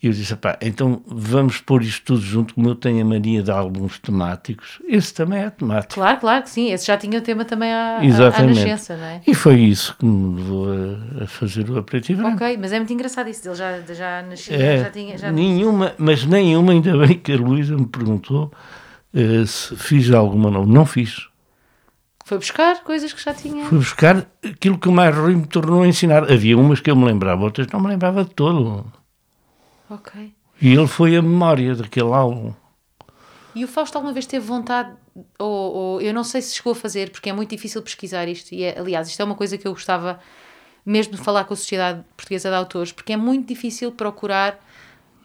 eu 0.01 0.11
disse, 0.13 0.33
pá, 0.37 0.57
então 0.61 1.01
vamos 1.05 1.59
pôr 1.59 1.81
isto 1.81 2.05
tudo 2.05 2.21
junto, 2.21 2.53
como 2.53 2.69
eu 2.69 2.75
tenho 2.75 3.01
a 3.01 3.05
mania 3.05 3.43
de 3.43 3.51
álbuns 3.51 3.99
temáticos, 3.99 4.81
esse 4.87 5.13
também 5.13 5.39
é 5.39 5.49
temático. 5.49 5.95
Claro, 5.95 6.19
claro 6.21 6.43
que 6.43 6.49
sim, 6.49 6.71
esse 6.71 6.87
já 6.87 6.95
tinha 6.95 7.19
o 7.19 7.21
tema 7.21 7.43
também 7.43 7.73
à, 7.73 7.99
Exatamente. 8.01 8.59
à 8.59 8.63
nascença, 8.63 8.95
não 8.95 9.03
é? 9.03 9.21
E 9.27 9.33
foi 9.33 9.59
isso 9.59 9.93
que 9.97 10.05
me 10.05 10.37
levou 10.37 10.67
a, 10.71 11.23
a 11.23 11.27
fazer 11.27 11.69
o 11.69 11.77
aperitivo. 11.77 12.25
Ok, 12.25 12.57
mas 12.57 12.71
é 12.71 12.77
muito 12.77 12.93
engraçado 12.93 13.29
isso, 13.29 13.45
ele 13.49 13.55
já, 13.55 13.81
já 13.93 14.21
nasceu, 14.21 14.55
é, 14.55 14.77
já 14.77 14.89
tinha... 14.89 15.17
Já... 15.17 15.31
Nenhuma, 15.33 15.93
mas 15.97 16.25
nenhuma, 16.25 16.71
ainda 16.71 16.97
bem 16.97 17.19
que 17.19 17.33
a 17.33 17.35
Luísa 17.35 17.75
me 17.75 17.87
perguntou 17.87 18.49
uh, 19.13 19.47
se 19.47 19.75
fiz 19.75 20.11
alguma 20.11 20.49
não, 20.51 20.65
não 20.65 20.85
fiz. 20.85 21.27
Foi 22.25 22.37
buscar 22.37 22.83
coisas 22.83 23.11
que 23.11 23.23
já 23.23 23.33
tinha. 23.33 23.65
Fui 23.65 23.77
buscar 23.79 24.25
aquilo 24.43 24.77
que 24.77 24.87
o 24.87 24.91
mais 24.91 25.15
ruim 25.15 25.37
me 25.37 25.47
tornou 25.47 25.83
a 25.83 25.87
ensinar. 25.87 26.31
Havia 26.31 26.57
umas 26.57 26.79
que 26.79 26.89
eu 26.89 26.95
me 26.95 27.05
lembrava, 27.05 27.43
outras 27.43 27.67
não 27.67 27.79
me 27.79 27.87
lembrava 27.87 28.23
de 28.23 28.29
todo. 28.29 28.85
Ok. 29.89 30.33
E 30.61 30.73
ele 30.73 30.87
foi 30.87 31.15
a 31.15 31.21
memória 31.21 31.75
daquele 31.75 32.13
álbum. 32.13 32.53
E 33.53 33.65
o 33.65 33.67
Fausto 33.67 33.97
alguma 33.97 34.13
vez 34.13 34.25
teve 34.25 34.45
vontade, 34.45 34.93
ou, 35.37 35.73
ou, 35.73 36.01
eu 36.01 36.13
não 36.13 36.23
sei 36.23 36.41
se 36.41 36.55
chegou 36.55 36.71
a 36.71 36.75
fazer, 36.75 37.09
porque 37.09 37.29
é 37.29 37.33
muito 37.33 37.49
difícil 37.49 37.81
pesquisar 37.81 38.27
isto, 38.27 38.53
e 38.53 38.63
é, 38.63 38.79
aliás, 38.79 39.09
isto 39.09 39.21
é 39.21 39.25
uma 39.25 39.35
coisa 39.35 39.57
que 39.57 39.67
eu 39.67 39.73
gostava 39.73 40.19
mesmo 40.85 41.15
de 41.15 41.21
falar 41.21 41.43
com 41.43 41.53
a 41.53 41.57
Sociedade 41.57 42.03
Portuguesa 42.15 42.49
de 42.49 42.55
Autores, 42.55 42.91
porque 42.91 43.11
é 43.11 43.17
muito 43.17 43.47
difícil 43.47 43.91
procurar 43.91 44.57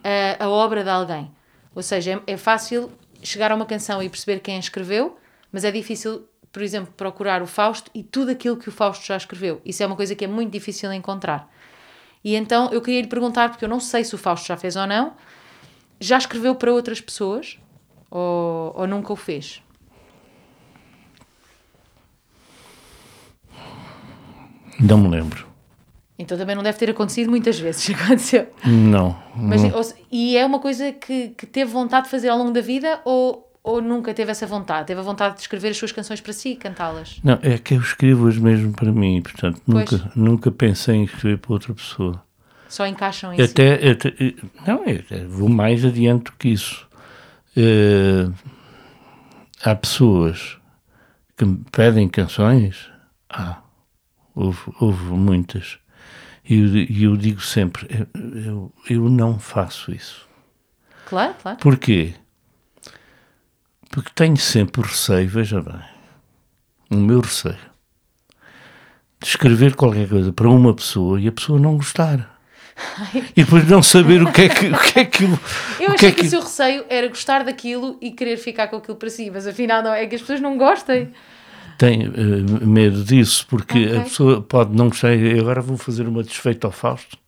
a, 0.03 0.45
a 0.45 0.49
obra 0.49 0.83
de 0.83 0.91
alguém. 0.91 1.31
Ou 1.75 1.83
seja, 1.83 2.21
é, 2.27 2.33
é 2.33 2.37
fácil 2.37 2.91
chegar 3.27 3.53
a 3.53 3.55
uma 3.55 3.67
canção 3.67 4.03
e 4.03 4.09
perceber 4.09 4.41
quem 4.41 4.57
a 4.57 4.61
escreveu, 4.61 5.19
mas 5.53 5.65
é 5.65 5.71
difícil 5.71 6.29
por 6.57 6.63
exemplo, 6.63 6.91
procurar 6.97 7.43
o 7.43 7.47
Fausto 7.47 7.91
e 7.95 8.03
tudo 8.03 8.31
aquilo 8.31 8.57
que 8.57 8.71
o 8.71 8.73
Fausto 8.73 9.05
já 9.05 9.15
escreveu. 9.15 9.61
Isso 9.63 9.83
é 9.83 9.87
uma 9.87 9.95
coisa 9.95 10.15
que 10.15 10.25
é 10.25 10.27
muito 10.27 10.51
difícil 10.51 10.91
encontrar. 10.91 11.53
E 12.25 12.35
então 12.35 12.71
eu 12.73 12.81
queria 12.81 13.03
lhe 13.03 13.09
perguntar, 13.09 13.51
porque 13.51 13.63
eu 13.63 13.69
não 13.69 13.79
sei 13.79 14.05
se 14.05 14.15
o 14.15 14.19
Fausto 14.19 14.47
já 14.47 14.57
fez 14.57 14.75
ou 14.75 14.87
não, 14.87 15.13
já 16.01 16.17
escreveu 16.17 16.55
para 16.55 16.73
outras 16.73 16.99
pessoas 16.99 17.59
ou, 18.11 18.73
ou 18.75 18.87
nunca 18.87 19.13
o 19.13 19.17
fez? 19.17 19.63
Não 24.81 24.97
me 24.97 25.09
lembro. 25.09 25.47
Então 26.19 26.37
também 26.39 26.57
não 26.57 26.63
deve 26.63 26.79
ter 26.79 26.91
acontecido 26.91 27.29
muitas 27.29 27.59
vezes. 27.59 27.91
Aconteceu. 27.95 28.49
Não. 28.65 29.17
Mas, 29.35 29.63
não. 29.63 29.77
Ou, 29.77 29.83
e 30.11 30.37
é 30.37 30.47
uma 30.47 30.59
coisa 30.59 30.93
que, 30.93 31.29
que 31.31 31.47
teve 31.47 31.71
vontade 31.71 32.05
de 32.05 32.11
fazer 32.11 32.29
ao 32.29 32.39
longo 32.39 32.53
da 32.53 32.61
vida 32.61 33.01
ou 33.05 33.47
ou 33.67 33.83
nunca 33.83 34.15
teve 34.15 34.31
essa 34.31 34.47
vontade? 34.47 34.87
Teve 34.87 35.01
a 35.01 35.03
vontade 35.03 35.35
de 35.35 35.41
escrever 35.41 35.71
as 35.71 35.77
suas 35.77 35.91
canções 35.91 36.21
para 36.21 36.33
si 36.33 36.51
e 36.51 36.57
cantá-las? 36.57 37.19
Não, 37.25 37.37
é 37.43 37.59
que 37.59 37.75
eu 37.75 37.81
escrevo-as 37.81 38.39
mesmo 38.39 38.73
para 38.73 38.93
mim, 38.93 39.21
portanto, 39.21 39.61
nunca, 39.67 40.13
nunca 40.15 40.53
pensei 40.53 40.95
em 40.95 41.03
escrever 41.03 41.39
para 41.39 41.53
outra 41.53 41.75
pessoa. 41.75 42.23
Só 42.69 42.87
encaixam 42.87 43.33
em 43.33 43.43
até, 43.43 43.77
si? 43.77 43.89
Até, 43.89 44.15
não, 44.65 44.83
até 44.83 45.25
vou 45.25 45.49
mais 45.49 45.85
adiante 45.85 46.27
do 46.27 46.33
que 46.39 46.51
isso. 46.51 46.87
Uh, 47.57 48.33
há 49.65 49.75
pessoas 49.75 50.59
que 51.37 51.45
me 51.45 51.65
pedem 51.73 52.09
canções, 52.09 52.89
ah, 53.29 53.63
houve, 54.33 54.61
houve 54.79 55.11
muitas, 55.11 55.79
e 56.49 56.99
eu, 57.01 57.11
eu, 57.11 57.17
digo 57.17 57.41
sempre, 57.41 58.07
eu, 58.47 58.73
eu, 58.89 59.09
não 59.09 59.39
faço 59.39 59.93
isso. 59.93 60.27
Claro, 61.07 61.35
claro. 61.43 61.59
Porquê? 61.59 62.15
Porque 63.91 64.11
tenho 64.15 64.37
sempre 64.37 64.81
o 64.81 64.85
receio, 64.85 65.29
veja 65.29 65.61
bem, 65.61 65.83
o 66.91 66.97
meu 66.97 67.21
receio, 67.21 67.59
de 69.21 69.27
escrever 69.27 69.75
qualquer 69.75 70.09
coisa 70.09 70.33
para 70.33 70.49
uma 70.49 70.75
pessoa 70.75 71.21
e 71.21 71.27
a 71.27 71.33
pessoa 71.33 71.59
não 71.59 71.77
gostar. 71.77 72.37
Ai. 72.99 73.25
E 73.35 73.43
depois 73.43 73.67
não 73.69 73.83
saber 73.83 74.23
o 74.23 74.31
que 74.31 74.43
é 74.43 74.49
que. 74.49 74.67
O 74.67 74.79
que 74.79 75.01
é 75.01 75.05
que 75.05 75.25
eu 75.25 75.31
eu 75.81 75.93
achei 75.93 75.97
que, 75.97 76.07
é 76.07 76.13
que, 76.13 76.27
o 76.27 76.31
seu 76.31 76.41
receio 76.41 76.85
era 76.89 77.09
gostar 77.09 77.43
daquilo 77.43 77.97
e 78.01 78.11
querer 78.11 78.37
ficar 78.37 78.69
com 78.69 78.77
aquilo 78.77 78.97
para 78.97 79.09
si, 79.09 79.31
mas 79.31 79.47
afinal 79.47 79.83
não 79.83 79.93
é 79.93 80.07
que 80.07 80.15
as 80.15 80.21
pessoas 80.21 80.41
não 80.41 80.57
gostem. 80.59 81.13
Tenho 81.79 82.11
uh, 82.11 82.67
medo 82.67 83.05
disso, 83.05 83.47
porque 83.49 83.87
okay. 83.87 83.99
a 83.99 84.03
pessoa 84.03 84.43
pode 84.43 84.75
não 84.75 84.89
gostar 84.89 85.15
e 85.15 85.39
agora 85.39 85.61
vou 85.61 85.77
fazer 85.77 86.09
uma 86.09 86.23
desfeita 86.23 86.67
ao 86.67 86.73
Fausto 86.73 87.19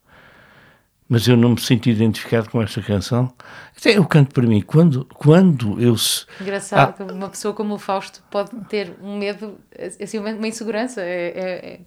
mas 1.09 1.27
eu 1.27 1.35
não 1.35 1.49
me 1.49 1.59
sinto 1.59 1.89
identificado 1.89 2.51
com 2.51 2.61
esta 2.61 2.83
canção. 2.83 3.33
Até 3.75 3.97
eu 3.97 4.05
canto 4.05 4.31
para 4.31 4.45
mim. 4.45 4.61
Quando, 4.61 5.05
quando 5.05 5.81
eu 5.81 5.97
se. 5.97 6.27
Engraçado 6.39 6.89
ah, 6.89 6.93
que 6.93 7.11
uma 7.11 7.29
pessoa 7.29 7.51
como 7.51 7.73
o 7.73 7.79
Fausto 7.79 8.21
pode 8.29 8.51
ter 8.69 8.93
um 9.01 9.17
medo, 9.17 9.59
assim, 9.99 10.19
uma 10.19 10.47
insegurança. 10.47 11.01
É, 11.01 11.33
é, 11.35 11.79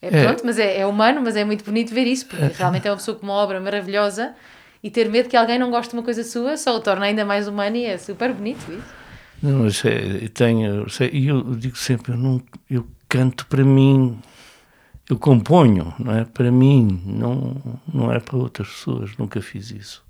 é, 0.00 0.08
é 0.08 0.24
pronto, 0.24 0.42
mas 0.46 0.58
é, 0.58 0.78
é, 0.78 0.86
humano, 0.86 1.20
mas 1.22 1.36
é 1.36 1.44
muito 1.44 1.62
bonito 1.64 1.92
ver 1.92 2.06
isso, 2.06 2.26
porque 2.26 2.46
realmente 2.56 2.88
é 2.88 2.90
uma 2.90 2.96
pessoa 2.96 3.14
com 3.14 3.24
uma 3.24 3.34
obra 3.34 3.60
maravilhosa 3.60 4.34
e 4.82 4.90
ter 4.90 5.08
medo 5.10 5.28
que 5.28 5.36
alguém 5.36 5.58
não 5.58 5.70
goste 5.70 5.90
de 5.90 5.96
uma 5.96 6.02
coisa 6.02 6.24
sua 6.24 6.56
só 6.56 6.74
o 6.74 6.80
torna 6.80 7.04
ainda 7.04 7.26
mais 7.26 7.46
humano 7.46 7.76
e 7.76 7.84
é 7.84 7.98
super 7.98 8.32
bonito 8.32 8.72
isso. 8.72 9.01
Não, 9.42 9.64
mas 9.64 9.84
é, 9.84 10.28
tenho. 10.28 10.86
E 11.12 11.26
eu 11.26 11.42
digo 11.56 11.76
sempre, 11.76 12.12
eu, 12.12 12.16
não, 12.16 12.42
eu 12.70 12.86
canto 13.08 13.46
para 13.46 13.64
mim 13.64 14.18
eu 15.08 15.18
componho, 15.18 15.94
não 15.98 16.16
é? 16.16 16.24
Para 16.24 16.50
mim, 16.50 17.02
não, 17.04 17.60
não 17.92 18.12
é 18.12 18.18
para 18.18 18.36
outras 18.36 18.68
pessoas, 18.68 19.16
nunca 19.16 19.42
fiz 19.42 19.70
isso. 19.70 20.04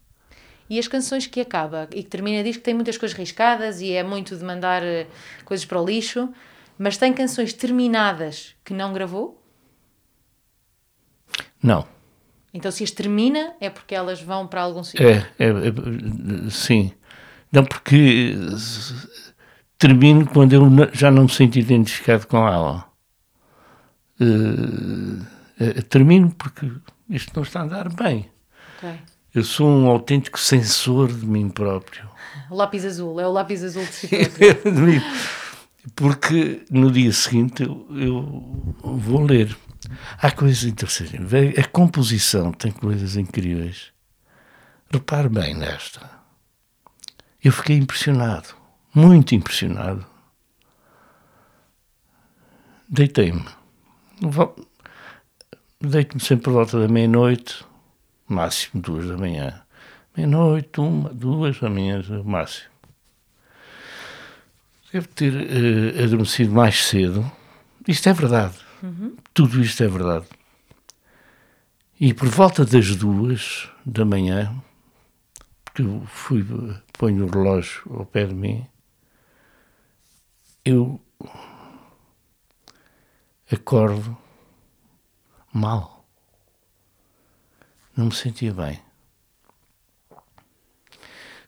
E 0.68 0.78
as 0.78 0.86
canções 0.86 1.26
que 1.26 1.40
acaba 1.40 1.88
e 1.92 2.02
que 2.02 2.08
termina 2.08 2.42
diz 2.42 2.56
que 2.56 2.62
tem 2.62 2.72
muitas 2.72 2.96
coisas 2.96 3.16
riscadas 3.16 3.80
e 3.80 3.92
é 3.92 4.02
muito 4.02 4.36
de 4.36 4.44
mandar 4.44 4.82
eh, 4.82 5.06
coisas 5.44 5.66
para 5.66 5.80
o 5.80 5.84
lixo, 5.84 6.32
mas 6.78 6.96
tem 6.96 7.12
canções 7.12 7.52
terminadas 7.52 8.54
que 8.64 8.72
não 8.72 8.92
gravou? 8.92 9.42
Não. 11.62 11.86
Então 12.54 12.70
se 12.70 12.84
as 12.84 12.90
termina 12.90 13.54
é 13.60 13.68
porque 13.68 13.94
elas 13.94 14.22
vão 14.22 14.46
para 14.46 14.62
algum 14.62 14.84
sítio? 14.84 15.06
É, 15.06 15.26
é, 15.38 15.48
é, 15.48 16.50
sim. 16.50 16.92
Não, 17.52 17.64
porque 17.64 18.34
termino 19.78 20.26
quando 20.26 20.54
eu 20.54 20.90
já 20.94 21.10
não 21.10 21.24
me 21.24 21.28
sinto 21.28 21.58
identificado 21.58 22.26
com 22.26 22.48
ela. 22.48 22.86
Uh, 24.18 25.82
termino 25.88 26.30
porque 26.30 26.70
isto 27.10 27.32
não 27.36 27.42
está 27.42 27.60
a 27.60 27.64
andar 27.64 27.92
bem. 27.92 28.30
Okay. 28.78 28.98
Eu 29.34 29.44
sou 29.44 29.68
um 29.68 29.86
autêntico 29.88 30.38
censor 30.38 31.12
de 31.12 31.26
mim 31.26 31.48
próprio. 31.48 32.08
Lápis 32.50 32.84
azul, 32.84 33.20
é 33.20 33.26
o 33.26 33.32
lápis 33.32 33.62
azul 33.62 33.84
de 33.84 33.92
si 33.92 34.08
próprio. 34.28 35.02
porque 35.94 36.64
no 36.70 36.90
dia 36.90 37.12
seguinte 37.12 37.62
eu, 37.62 37.86
eu, 37.90 38.78
vou 38.82 39.22
ler. 39.22 39.56
Há 40.18 40.30
coisas 40.30 40.64
interessantes. 40.64 41.14
A 41.58 41.64
composição 41.68 42.52
tem 42.52 42.70
coisas 42.70 43.16
incríveis. 43.16 43.90
Repare 44.90 45.28
bem 45.28 45.54
nesta. 45.54 46.21
Eu 47.42 47.52
fiquei 47.52 47.76
impressionado, 47.76 48.54
muito 48.94 49.34
impressionado. 49.34 50.06
Deitei-me 52.88 53.44
Deito-me 55.80 56.22
sempre 56.22 56.44
por 56.44 56.52
volta 56.52 56.78
da 56.78 56.86
meia-noite, 56.86 57.64
máximo 58.28 58.80
duas 58.80 59.08
da 59.08 59.16
manhã. 59.16 59.62
Meia-noite, 60.16 60.80
uma, 60.80 61.08
duas 61.08 61.58
da 61.58 61.68
manhã, 61.68 62.00
máximo. 62.24 62.70
Devo 64.92 65.08
ter 65.08 65.32
uh, 65.32 66.04
adormecido 66.04 66.52
mais 66.52 66.84
cedo. 66.84 67.28
Isto 67.88 68.10
é 68.10 68.12
verdade. 68.12 68.54
Uhum. 68.80 69.16
Tudo 69.34 69.60
isto 69.60 69.82
é 69.82 69.88
verdade. 69.88 70.26
E 71.98 72.14
por 72.14 72.28
volta 72.28 72.64
das 72.64 72.94
duas 72.94 73.68
da 73.84 74.04
manhã, 74.04 74.54
porque 75.72 75.82
eu 75.82 76.02
fui, 76.06 76.44
ponho 76.98 77.24
o 77.24 77.30
relógio 77.30 77.82
ao 77.98 78.04
pé 78.04 78.26
de 78.26 78.34
mim, 78.34 78.66
eu 80.64 81.00
acordo 83.50 84.16
mal. 85.50 86.04
Não 87.96 88.06
me 88.06 88.14
sentia 88.14 88.52
bem. 88.52 88.80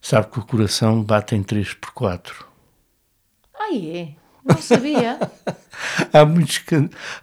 Sabe 0.00 0.30
que 0.30 0.38
o 0.38 0.46
coração 0.46 1.02
bate 1.02 1.34
em 1.34 1.42
3 1.42 1.74
por 1.74 1.92
4. 1.92 2.46
Ah, 3.54 3.74
é? 3.74 4.14
Não 4.42 4.60
sabia. 4.60 5.18
há 6.12 6.24
muitos 6.24 6.58
que. 6.58 6.74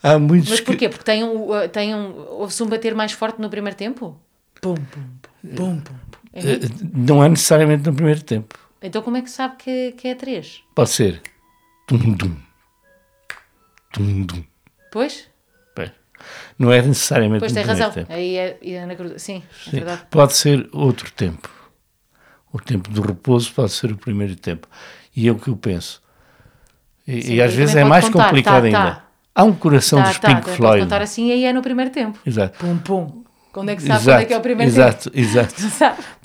Há 0.02 0.20
muitos 0.20 0.49
Mas 0.49 0.62
porquê? 0.62 0.89
Porque 0.89 1.04
tem 1.04 1.24
um, 1.24 1.49
uh, 1.49 1.70
tem 1.70 1.95
um, 1.95 2.16
houve-se 2.30 2.62
um 2.64 2.68
bater 2.68 2.95
mais 2.95 3.12
forte 3.12 3.39
no 3.39 3.49
primeiro 3.49 3.78
tempo? 3.78 4.20
Pum, 4.60 4.76
pum, 4.76 5.08
pum, 5.41 5.56
pum, 5.56 5.82
pum. 5.82 6.01
É 6.34 6.39
eh, 6.39 6.59
não 6.93 7.23
é 7.23 7.29
necessariamente 7.29 7.86
no 7.89 7.93
primeiro 7.95 8.23
tempo. 8.23 8.57
Então 8.82 9.01
como 9.01 9.17
é 9.17 9.21
que 9.21 9.29
sabe 9.29 9.55
que, 9.57 9.91
que 9.93 10.07
é 10.07 10.15
3? 10.15 10.61
Pode 10.73 10.89
ser. 10.89 11.21
Tum, 11.88 11.97
dum. 12.13 12.36
Tum, 13.91 14.23
dum. 14.25 14.43
Pois? 14.91 15.27
Bem, 15.75 15.91
Não 16.57 16.71
é 16.71 16.82
necessariamente 16.82 17.39
Pois 17.39 17.51
no 17.51 17.55
tem 17.55 17.63
primeiro 17.65 17.88
razão. 17.89 18.03
tempo. 18.03 18.13
Aí 18.13 18.36
é, 18.38 18.57
é 18.61 18.86
na 18.86 18.95
cruz. 18.95 19.21
Sim, 19.21 19.43
é 19.67 19.69
Sim. 19.69 19.71
verdade. 19.71 20.01
Pode 20.09 20.34
ser 20.34 20.69
outro 20.71 21.11
tempo. 21.11 21.49
O 22.53 22.59
tempo 22.59 22.89
do 22.89 23.01
repouso 23.01 23.51
pode 23.53 23.71
ser 23.71 23.91
o 23.91 23.97
primeiro 23.97 24.36
tempo. 24.36 24.67
E 25.15 25.27
é 25.27 25.32
o 25.32 25.36
que 25.39 25.47
eu 25.49 25.55
penso. 25.57 26.01
E, 27.07 27.21
Sim, 27.21 27.34
e 27.36 27.41
às 27.41 27.53
vezes 27.53 27.75
é 27.75 27.84
mais 27.84 28.09
contar. 28.09 28.25
complicado 28.29 28.61
Tá, 28.61 28.65
ainda. 28.67 28.77
tá. 28.95 29.07
Há 29.34 29.43
um 29.45 29.53
coração 29.53 30.01
Tá, 30.01 30.09
dos 30.09 30.19
tá, 30.19 30.27
Pink 30.27 30.41
Floyd. 30.49 30.59
Pode 30.79 30.82
contar 30.84 31.01
assim 31.01 31.32
aí 31.32 31.45
é 31.45 31.53
no 31.53 31.61
primeiro 31.61 31.91
tempo. 31.91 32.19
Exato. 32.25 32.57
Pum, 32.59 32.77
pum. 32.77 33.20
Quando 33.52 33.70
é 33.70 33.76
que 33.76 33.82
sabe 33.82 33.93
exato, 33.95 34.06
quando 34.06 34.22
é 34.22 34.26
que 34.26 34.34
é 34.34 34.38
o 34.38 34.41
primeiro 34.41 34.72
exato, 34.72 35.12
tempo? 35.12 35.20
exato. 35.20 35.56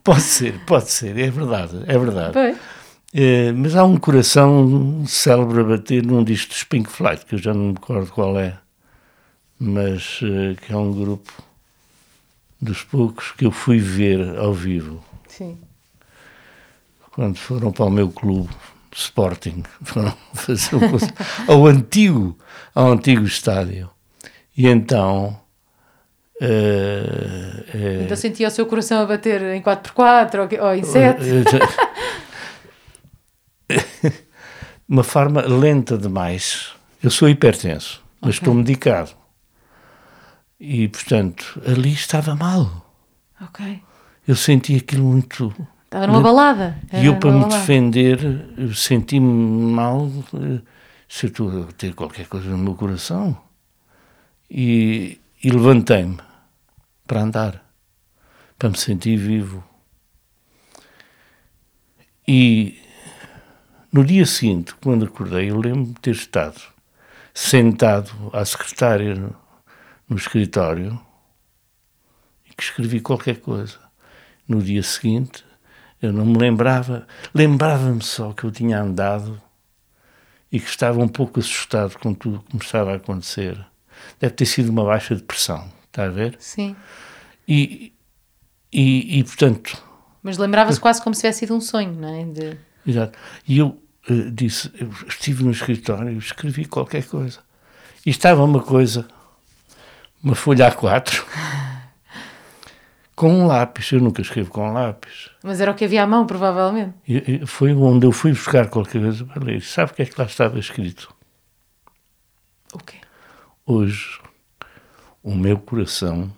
Pode 0.04 0.20
ser, 0.20 0.64
pode 0.64 0.90
ser, 0.90 1.18
é 1.18 1.30
verdade, 1.30 1.82
é 1.86 1.98
verdade. 1.98 2.56
Eh, 3.12 3.50
mas 3.52 3.74
há 3.74 3.84
um 3.84 3.96
coração 3.96 5.04
célebre 5.06 5.60
a 5.60 5.64
bater 5.64 6.04
num 6.04 6.22
disco 6.22 6.50
dos 6.50 6.62
Pink 6.64 6.90
Floyd, 6.90 7.24
que 7.24 7.34
eu 7.34 7.38
já 7.38 7.52
não 7.52 7.68
me 7.68 7.72
recordo 7.72 8.12
qual 8.12 8.38
é, 8.38 8.58
mas 9.58 10.20
eh, 10.22 10.54
que 10.54 10.72
é 10.72 10.76
um 10.76 10.92
grupo 10.92 11.32
dos 12.60 12.82
poucos 12.82 13.32
que 13.32 13.44
eu 13.44 13.50
fui 13.50 13.78
ver 13.78 14.38
ao 14.38 14.52
vivo, 14.52 15.02
Sim. 15.28 15.58
quando 17.10 17.36
foram 17.36 17.72
para 17.72 17.86
o 17.86 17.90
meu 17.90 18.10
clube 18.10 18.50
Sporting, 18.94 19.64
foram 19.82 20.16
fazer 20.34 20.76
ao 21.48 21.66
antigo, 21.66 22.38
ao 22.74 22.92
antigo 22.92 23.24
estádio. 23.24 23.90
E 24.56 24.68
então... 24.68 25.44
eh, 26.40 27.64
eh, 27.74 28.02
Então 28.04 28.16
sentia 28.16 28.48
o 28.48 28.50
seu 28.50 28.66
coração 28.66 29.02
a 29.02 29.06
bater 29.06 29.42
em 29.54 29.62
4x4 29.62 30.58
ou, 30.60 30.66
ou 30.66 30.74
em 30.74 30.82
7. 30.82 31.20
Uma 34.88 35.02
forma 35.02 35.42
lenta 35.42 35.98
demais. 35.98 36.72
Eu 37.02 37.10
sou 37.10 37.28
hipertenso, 37.28 38.02
mas 38.20 38.34
estou 38.34 38.54
medicado. 38.54 39.10
E, 40.58 40.88
portanto, 40.88 41.60
ali 41.66 41.92
estava 41.92 42.34
mal. 42.34 42.86
Ok. 43.40 43.82
Eu 44.26 44.34
senti 44.36 44.76
aquilo 44.76 45.04
muito. 45.04 45.54
Estava 45.84 46.06
numa 46.06 46.20
balada. 46.20 46.78
E 46.92 47.06
eu, 47.06 47.16
para 47.16 47.30
me 47.30 47.40
balada. 47.40 47.58
defender, 47.58 48.48
eu 48.56 48.74
senti-me 48.74 49.72
mal 49.72 50.10
eh, 50.34 50.60
se 51.08 51.26
eu 51.26 51.28
estou 51.28 51.62
a 51.62 51.72
ter 51.72 51.94
qualquer 51.94 52.26
coisa 52.26 52.48
no 52.48 52.58
meu 52.58 52.74
coração. 52.74 53.36
E, 54.50 55.20
e 55.42 55.50
levantei-me 55.50 56.18
para 57.06 57.22
andar, 57.22 57.64
para 58.58 58.70
me 58.70 58.78
sentir 58.78 59.16
vivo. 59.16 59.64
E 62.26 62.80
no 63.92 64.04
dia 64.04 64.26
seguinte, 64.26 64.74
quando 64.76 65.04
acordei, 65.04 65.50
eu 65.50 65.60
lembro-me 65.60 65.86
de 65.86 66.00
ter 66.00 66.10
estado 66.10 66.60
sentado 67.32 68.30
à 68.32 68.44
secretária 68.44 69.14
no, 69.14 69.36
no 70.08 70.16
escritório 70.16 70.98
e 72.44 72.54
que 72.54 72.62
escrevi 72.62 73.00
qualquer 73.00 73.40
coisa. 73.40 73.78
No 74.48 74.62
dia 74.62 74.82
seguinte, 74.82 75.44
eu 76.00 76.12
não 76.12 76.24
me 76.24 76.38
lembrava, 76.38 77.06
lembrava-me 77.34 78.02
só 78.02 78.32
que 78.32 78.44
eu 78.44 78.50
tinha 78.50 78.80
andado 78.80 79.40
e 80.50 80.58
que 80.58 80.68
estava 80.68 80.98
um 81.00 81.08
pouco 81.08 81.40
assustado 81.40 81.98
com 81.98 82.14
tudo 82.14 82.38
o 82.38 82.42
que 82.42 82.56
me 82.56 82.62
estava 82.62 82.92
a 82.92 82.96
acontecer. 82.96 83.64
Deve 84.20 84.34
ter 84.34 84.46
sido 84.46 84.70
uma 84.70 84.84
baixa 84.84 85.14
depressão, 85.14 85.70
está 85.86 86.04
a 86.04 86.08
ver? 86.08 86.36
Sim. 86.38 86.74
E, 87.46 87.92
e, 88.72 89.18
e 89.18 89.24
portanto, 89.24 89.82
Mas 90.22 90.38
lembrava-se 90.38 90.80
quase 90.80 91.02
como 91.02 91.14
se 91.14 91.20
tivesse 91.20 91.40
sido 91.40 91.54
um 91.54 91.60
sonho, 91.60 91.92
não 91.92 92.08
é? 92.08 92.24
De... 92.24 92.58
Exato. 92.86 93.18
E 93.46 93.58
eu 93.58 93.80
eh, 94.08 94.30
disse, 94.32 94.70
eu 94.78 94.90
estive 95.08 95.44
no 95.44 95.50
escritório 95.50 96.16
escrevi 96.18 96.64
qualquer 96.64 97.04
coisa. 97.04 97.40
E 98.04 98.10
estava 98.10 98.44
uma 98.44 98.62
coisa, 98.62 99.06
uma 100.22 100.34
folha 100.34 100.70
A4, 100.70 101.24
com 103.16 103.30
um 103.30 103.46
lápis. 103.46 103.90
Eu 103.90 104.00
nunca 104.00 104.22
escrevo 104.22 104.50
com 104.50 104.72
lápis. 104.72 105.30
Mas 105.42 105.60
era 105.60 105.72
o 105.72 105.74
que 105.74 105.84
havia 105.84 106.04
à 106.04 106.06
mão, 106.06 106.26
provavelmente. 106.26 106.94
E, 107.06 107.42
e 107.42 107.46
foi 107.46 107.72
onde 107.74 108.06
eu 108.06 108.12
fui 108.12 108.32
buscar 108.32 108.68
qualquer 108.68 109.00
coisa 109.00 109.24
para 109.24 109.44
ler. 109.44 109.60
Sabe 109.62 109.90
o 109.90 109.94
que 109.94 110.02
é 110.02 110.06
que 110.06 110.20
lá 110.20 110.26
estava 110.26 110.58
escrito? 110.58 111.15
Hoje, 113.66 114.20
o 115.22 115.34
meu 115.34 115.58
coração 115.58 116.32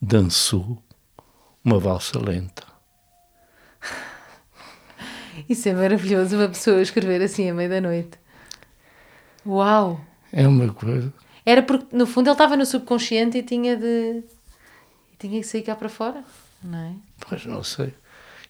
dançou 0.00 0.82
uma 1.64 1.78
valsa 1.78 2.18
lenta. 2.18 2.62
Isso 5.48 5.68
é 5.68 5.72
maravilhoso, 5.72 6.36
uma 6.36 6.48
pessoa 6.48 6.82
escrever 6.82 7.22
assim 7.22 7.48
à 7.50 7.54
meia 7.54 7.68
da 7.68 7.80
noite. 7.80 8.18
Uau! 9.46 10.00
É 10.32 10.46
uma 10.46 10.72
coisa. 10.72 11.12
Era 11.44 11.62
porque, 11.62 11.96
no 11.96 12.06
fundo, 12.06 12.26
ele 12.28 12.34
estava 12.34 12.56
no 12.56 12.66
subconsciente 12.66 13.38
e 13.38 13.42
tinha 13.42 13.76
de. 13.76 14.22
e 15.12 15.16
tinha 15.18 15.40
que 15.40 15.46
sair 15.46 15.62
cá 15.62 15.74
para 15.74 15.88
fora, 15.88 16.22
não 16.62 16.78
é? 16.78 16.92
Pois 17.28 17.44
não 17.46 17.64
sei. 17.64 17.94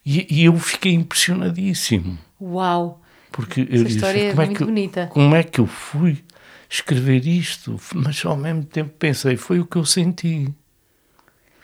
E, 0.04 0.26
e 0.40 0.44
eu 0.44 0.56
fiquei 0.58 0.92
impressionadíssimo. 0.92 2.18
Uau! 2.40 3.00
Porque 3.30 3.60
eu 3.60 3.66
Essa 3.76 3.84
disse, 3.84 3.96
história 3.96 4.20
é 4.24 4.30
como, 4.30 4.42
é 4.42 4.46
muito 4.46 4.56
que, 4.58 4.62
eu- 4.62 4.66
bonita. 4.66 5.06
como 5.06 5.34
é 5.36 5.42
que 5.42 5.60
eu 5.60 5.66
fui 5.66 6.22
escrever 6.72 7.26
isto? 7.26 7.78
Mas 7.94 8.24
ao 8.24 8.36
mesmo 8.36 8.64
tempo 8.64 8.94
pensei, 8.98 9.36
foi 9.36 9.60
o 9.60 9.66
que 9.66 9.76
eu 9.76 9.84
senti. 9.84 10.52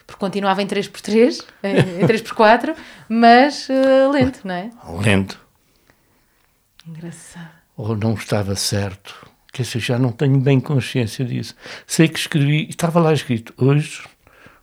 Porque 0.07 0.21
continuava 0.21 0.63
em 0.63 0.67
3x3, 0.67 1.45
em 1.63 2.03
em 2.03 2.07
3x4, 2.07 2.75
mas 3.09 3.69
eh, 3.69 4.09
lento, 4.09 4.41
não 4.47 4.55
é? 4.55 4.71
Lento. 5.03 5.39
Engraçado. 6.87 7.51
Ou 7.77 7.97
não 7.97 8.15
estava 8.15 8.55
certo. 8.57 9.29
Quer 9.53 9.63
dizer, 9.63 9.81
já 9.81 9.99
não 9.99 10.11
tenho 10.13 10.39
bem 10.41 10.61
consciência 10.61 11.25
disso. 11.25 11.55
Sei 11.87 12.09
que 12.09 12.19
escrevi, 12.19 12.69
estava 12.69 13.01
lá 13.01 13.13
escrito, 13.13 13.53
hoje 13.57 14.03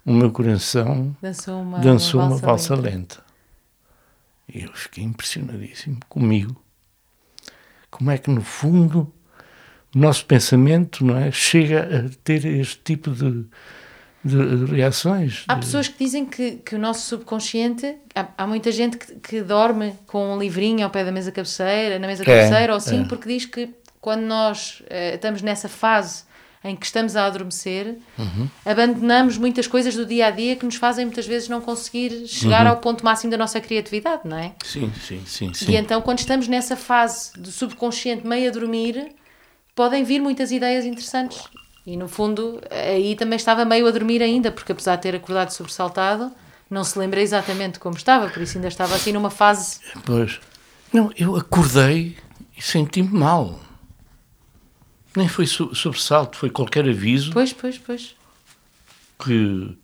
o 0.05 0.13
meu 0.13 0.31
coração 0.31 1.15
Dançou 1.21 1.61
uma, 1.61 1.79
dançou 1.79 2.21
uma 2.21 2.37
valsa 2.37 2.75
lenta. 2.75 2.89
lenta. 2.89 3.25
E 4.47 4.63
eu 4.63 4.73
fiquei 4.73 5.03
impressionadíssimo 5.03 5.99
comigo. 6.07 6.61
Como 7.89 8.11
é 8.11 8.17
que, 8.17 8.29
no 8.29 8.41
fundo, 8.41 9.11
o 9.95 9.99
nosso 9.99 10.25
pensamento 10.25 11.05
não 11.05 11.17
é, 11.17 11.31
chega 11.31 12.05
a 12.05 12.17
ter 12.23 12.43
este 12.45 12.79
tipo 12.83 13.11
de, 13.11 13.45
de 14.23 14.65
reações. 14.75 15.43
Há 15.47 15.53
de- 15.53 15.61
pessoas 15.61 15.87
que 15.87 16.03
dizem 16.03 16.25
que, 16.25 16.57
que 16.57 16.75
o 16.75 16.79
nosso 16.79 17.07
subconsciente. 17.07 17.95
Há, 18.13 18.27
há 18.37 18.47
muita 18.47 18.71
gente 18.71 18.97
que, 18.97 19.15
que 19.15 19.41
dorme 19.41 19.93
com 20.07 20.35
um 20.35 20.39
livrinho 20.39 20.83
ao 20.83 20.89
pé 20.89 21.03
da 21.05 21.11
mesa 21.11 21.31
cabeceira, 21.31 21.97
na 21.99 22.07
mesa 22.07 22.23
É, 22.23 22.25
cabeceira 22.25 22.73
ou 22.73 22.77
assim, 22.77 23.01
é. 23.01 23.05
porque 23.05 23.27
diz 23.29 23.45
que 23.45 23.69
quando 24.01 24.21
nós 24.23 24.83
eh, 24.89 25.15
estamos 25.15 25.41
nessa 25.41 25.67
fase 25.69 26.23
em 26.63 26.75
que 26.75 26.85
estamos 26.85 27.15
a 27.15 27.25
adormecer, 27.27 27.97
Uhum. 28.17 28.49
abandonamos 28.65 29.37
muitas 29.37 29.67
coisas 29.67 29.95
do 29.95 30.03
dia 30.05 30.27
a 30.27 30.31
dia 30.31 30.55
que 30.55 30.65
nos 30.65 30.75
fazem 30.75 31.05
muitas 31.05 31.27
vezes 31.27 31.47
não 31.47 31.61
conseguir 31.61 32.27
chegar 32.27 32.65
Uhum. 32.65 32.71
ao 32.71 32.77
ponto 32.77 33.05
máximo 33.05 33.29
da 33.31 33.37
nossa 33.37 33.61
criatividade, 33.61 34.21
não 34.25 34.37
é? 34.37 34.51
Sim, 34.65 34.91
sim, 34.99 35.21
sim. 35.27 35.53
sim. 35.53 35.71
E 35.71 35.75
então, 35.75 36.01
quando 36.01 36.19
estamos 36.19 36.47
nessa 36.47 36.75
fase 36.75 37.31
do 37.37 37.51
subconsciente 37.51 38.25
meio 38.27 38.49
a 38.49 38.51
dormir, 38.51 39.09
podem 39.75 40.03
vir 40.03 40.19
muitas 40.21 40.51
ideias 40.51 40.85
interessantes. 40.85 41.43
E 41.85 41.95
no 41.95 42.07
fundo, 42.07 42.59
aí 42.71 43.15
também 43.15 43.35
estava 43.37 43.63
meio 43.65 43.85
a 43.87 43.91
dormir 43.91 44.21
ainda, 44.23 44.51
porque 44.51 44.71
apesar 44.71 44.95
de 44.95 45.03
ter 45.03 45.15
acordado 45.15 45.51
sobressaltado, 45.51 46.31
não 46.69 46.83
se 46.83 46.97
lembra 46.97 47.21
exatamente 47.21 47.77
como 47.77 47.95
estava, 47.95 48.27
por 48.29 48.41
isso 48.41 48.57
ainda 48.57 48.67
estava 48.69 48.95
assim 48.95 49.11
numa 49.11 49.29
fase. 49.29 49.79
Pois. 50.03 50.39
Não, 50.91 51.11
eu 51.15 51.35
acordei 51.35 52.17
e 52.57 52.61
senti-me 52.61 53.09
mal. 53.09 53.59
Nem 55.15 55.27
foi 55.27 55.45
so- 55.45 55.73
sobressalto, 55.75 56.37
foi 56.37 56.49
qualquer 56.49 56.87
aviso 56.89 57.31
Pois, 57.31 57.53
pois, 57.53 57.77
pois. 57.77 58.15
que, 59.23 59.77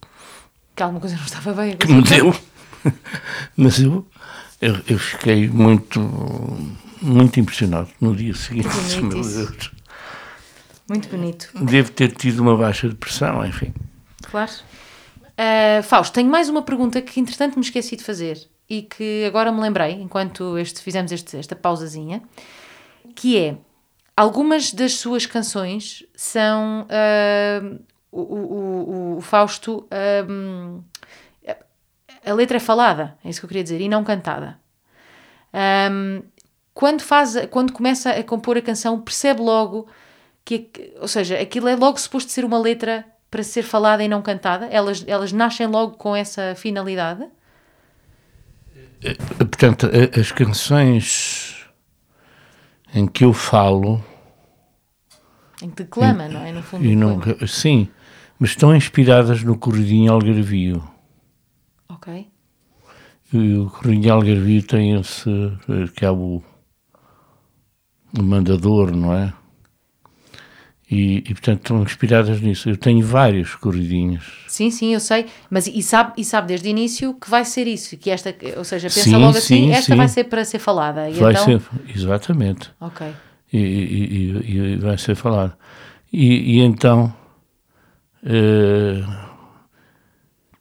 Que 0.76 0.84
alguma 0.84 1.00
coisa 1.00 1.16
não 1.16 1.24
estava 1.24 1.54
bem. 1.54 1.78
que 1.78 1.88
me 1.88 2.02
deu. 2.02 2.36
Mas 3.56 3.80
eu, 3.80 4.08
eu, 4.60 4.76
eu 4.88 4.98
fiquei 5.00 5.48
muito, 5.48 6.00
muito 7.02 7.40
impressionado 7.40 7.90
no 8.02 8.16
dia 8.16 8.34
seguinte. 8.34 8.68
Meu. 9.02 9.10
Deus. 9.10 9.72
Muito 10.92 11.08
bonito, 11.08 11.50
Devo 11.54 11.90
ter 11.90 12.12
tido 12.12 12.42
uma 12.42 12.58
baixa 12.58 12.90
depressão, 12.90 13.46
enfim. 13.46 13.74
claro. 14.24 14.52
Uh, 15.40 15.82
Fausto, 15.84 16.14
tenho 16.14 16.30
mais 16.30 16.50
uma 16.50 16.64
pergunta 16.64 17.02
que 17.02 17.18
entretanto 17.18 17.56
me 17.56 17.64
esqueci 17.64 17.96
de 17.96 18.04
fazer 18.04 18.46
e 18.70 18.82
que 18.82 19.24
agora 19.26 19.54
me 19.54 19.62
lembrei 19.62 19.94
enquanto 19.94 20.58
este, 20.58 20.82
fizemos 20.82 21.14
este, 21.14 21.38
esta 21.38 21.56
pausazinha, 21.56 22.22
que 23.16 23.38
é 23.38 23.56
algumas 24.18 24.74
das 24.74 24.96
suas 24.96 25.26
canções 25.26 26.04
são 26.14 26.86
uh, 26.86 27.80
o, 28.12 28.20
o, 28.20 29.18
o, 29.18 29.22
Fausto 29.22 29.88
um, 30.30 30.84
a 32.26 32.34
letra 32.34 32.58
é 32.58 32.60
falada, 32.60 33.18
é 33.24 33.30
isso 33.30 33.40
que 33.40 33.46
eu 33.46 33.48
queria 33.48 33.64
dizer, 33.64 33.80
e 33.80 33.88
não 33.88 34.04
cantada. 34.04 34.60
Um, 35.90 36.22
quando, 36.74 37.00
faz, 37.00 37.34
quando 37.50 37.72
começa 37.72 38.10
a 38.10 38.22
compor 38.26 38.58
a 38.58 38.62
canção, 38.62 39.00
percebe 39.00 39.42
logo 39.42 39.88
que, 40.46 40.94
ou 41.00 41.08
seja, 41.08 41.40
aquilo 41.40 41.68
é 41.68 41.76
logo 41.76 42.00
suposto 42.00 42.32
ser 42.32 42.44
uma 42.46 42.60
letra 42.60 43.06
para 43.30 43.44
ser 43.44 43.64
falada 43.64 44.04
e 44.04 44.08
não 44.08 44.22
cantada? 44.22 44.66
Elas, 44.66 45.04
elas 45.08 45.32
nascem 45.32 45.68
logo 45.68 45.96
com 45.98 46.16
essa 46.16 46.56
finalidade? 46.56 47.28
Eh, 49.04 49.16
portanto, 49.38 49.90
as 50.20 50.32
canções 50.32 51.66
em 52.94 53.08
que 53.08 53.24
eu 53.24 53.34
falo. 53.34 54.04
Em 55.62 55.70
que 55.70 55.84
declama, 55.84 56.28
não 56.28 56.42
é? 56.42 56.52
No 56.52 56.62
fundo. 56.62 56.86
E 56.86 56.96
não, 56.96 57.20
sim, 57.48 57.88
mas 58.38 58.52
estão 58.52 58.76
inspiradas 58.76 59.44
no 59.44 59.58
Corridinho 59.58 60.12
Algarvio. 60.12 60.84
Ok. 61.88 62.28
E 63.34 63.54
o 63.56 63.70
Corridinho 63.70 64.14
Algarvio 64.14 64.64
tem 64.64 65.00
esse. 65.00 65.30
que 65.96 66.04
é 66.04 66.12
o, 66.12 66.44
o 68.18 68.24
mandador, 68.24 68.92
não 68.96 69.14
é? 69.14 69.34
E, 70.92 71.20
e, 71.20 71.34
portanto 71.34 71.62
estão 71.62 71.82
inspiradas 71.84 72.42
nisso. 72.42 72.70
Eu 72.70 72.76
tenho 72.76 73.06
vários 73.06 73.56
corridinhos. 73.56 74.44
Sim, 74.46 74.70
sim, 74.70 74.94
eu 74.94 75.00
sei, 75.00 75.28
mas 75.50 75.66
e 75.66 75.82
sabe, 75.82 76.12
e 76.18 76.26
sabe 76.26 76.50
desde 76.50 76.68
o 76.68 76.70
início 76.70 77.14
que 77.14 77.30
vai 77.30 77.46
ser 77.46 77.66
isso, 77.66 77.96
que 77.96 78.10
esta, 78.10 78.36
ou 78.58 78.66
seja, 78.66 78.90
pensa 78.90 79.04
sim, 79.04 79.16
logo 79.16 79.38
assim, 79.38 79.68
sim, 79.68 79.72
esta 79.72 79.94
sim. 79.94 79.96
vai 79.96 80.10
ser 80.10 80.26
para 80.26 80.44
ser 80.44 80.60
falada. 80.60 81.10
E 81.10 81.14
vai 81.14 81.32
então... 81.32 81.46
ser, 81.46 81.62
exatamente. 81.96 82.70
Ok. 82.82 83.08
E, 83.54 83.58
e, 83.58 84.52
e 84.52 84.76
vai 84.80 84.98
ser 84.98 85.16
falado. 85.16 85.54
E, 86.12 86.60
então, 86.60 87.14
uh, 88.24 89.14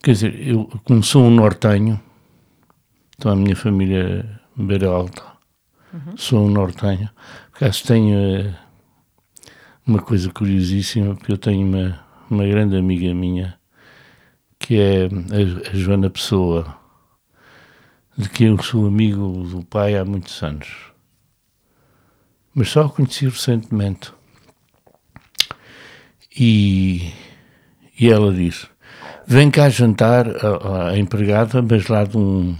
quer 0.01 0.13
dizer, 0.13 0.49
eu 0.49 0.71
como 0.85 1.03
sou 1.03 1.25
um 1.25 1.31
nortenho, 1.31 2.01
então 3.19 3.33
a 3.33 3.37
minha 3.37 3.57
família 3.57 4.41
Beira 4.55 4.91
Alta, 4.91 5.25
uhum. 5.93 6.17
sou 6.17 6.47
um 6.47 6.51
nortenho, 6.51 7.11
por 7.51 7.65
acaso 7.65 7.85
tenho... 7.85 8.47
Uh, 8.47 8.70
uma 9.91 10.01
coisa 10.01 10.31
curiosíssima, 10.31 11.17
porque 11.17 11.33
eu 11.33 11.39
tenho 11.39 11.67
uma, 11.67 12.01
uma 12.31 12.47
grande 12.47 12.77
amiga 12.77 13.13
minha, 13.13 13.59
que 14.57 14.79
é 14.79 15.07
a, 15.07 15.71
a 15.71 15.75
Joana 15.75 16.09
Pessoa, 16.09 16.79
de 18.17 18.29
quem 18.29 18.47
eu 18.47 18.63
sou 18.63 18.87
amigo 18.87 19.43
do 19.49 19.65
pai 19.65 19.97
há 19.97 20.05
muitos 20.05 20.41
anos. 20.45 20.69
Mas 22.55 22.69
só 22.69 22.85
a 22.85 22.89
conheci 22.89 23.25
recentemente. 23.25 24.13
E, 26.39 27.13
e 27.99 28.09
ela 28.09 28.33
disse: 28.33 28.69
Vem 29.27 29.51
cá 29.51 29.69
jantar 29.69 30.27
a, 30.29 30.91
a 30.91 30.99
empregada, 30.99 31.61
mas 31.63 31.89
lá 31.89 32.05
de 32.05 32.17
um. 32.17 32.57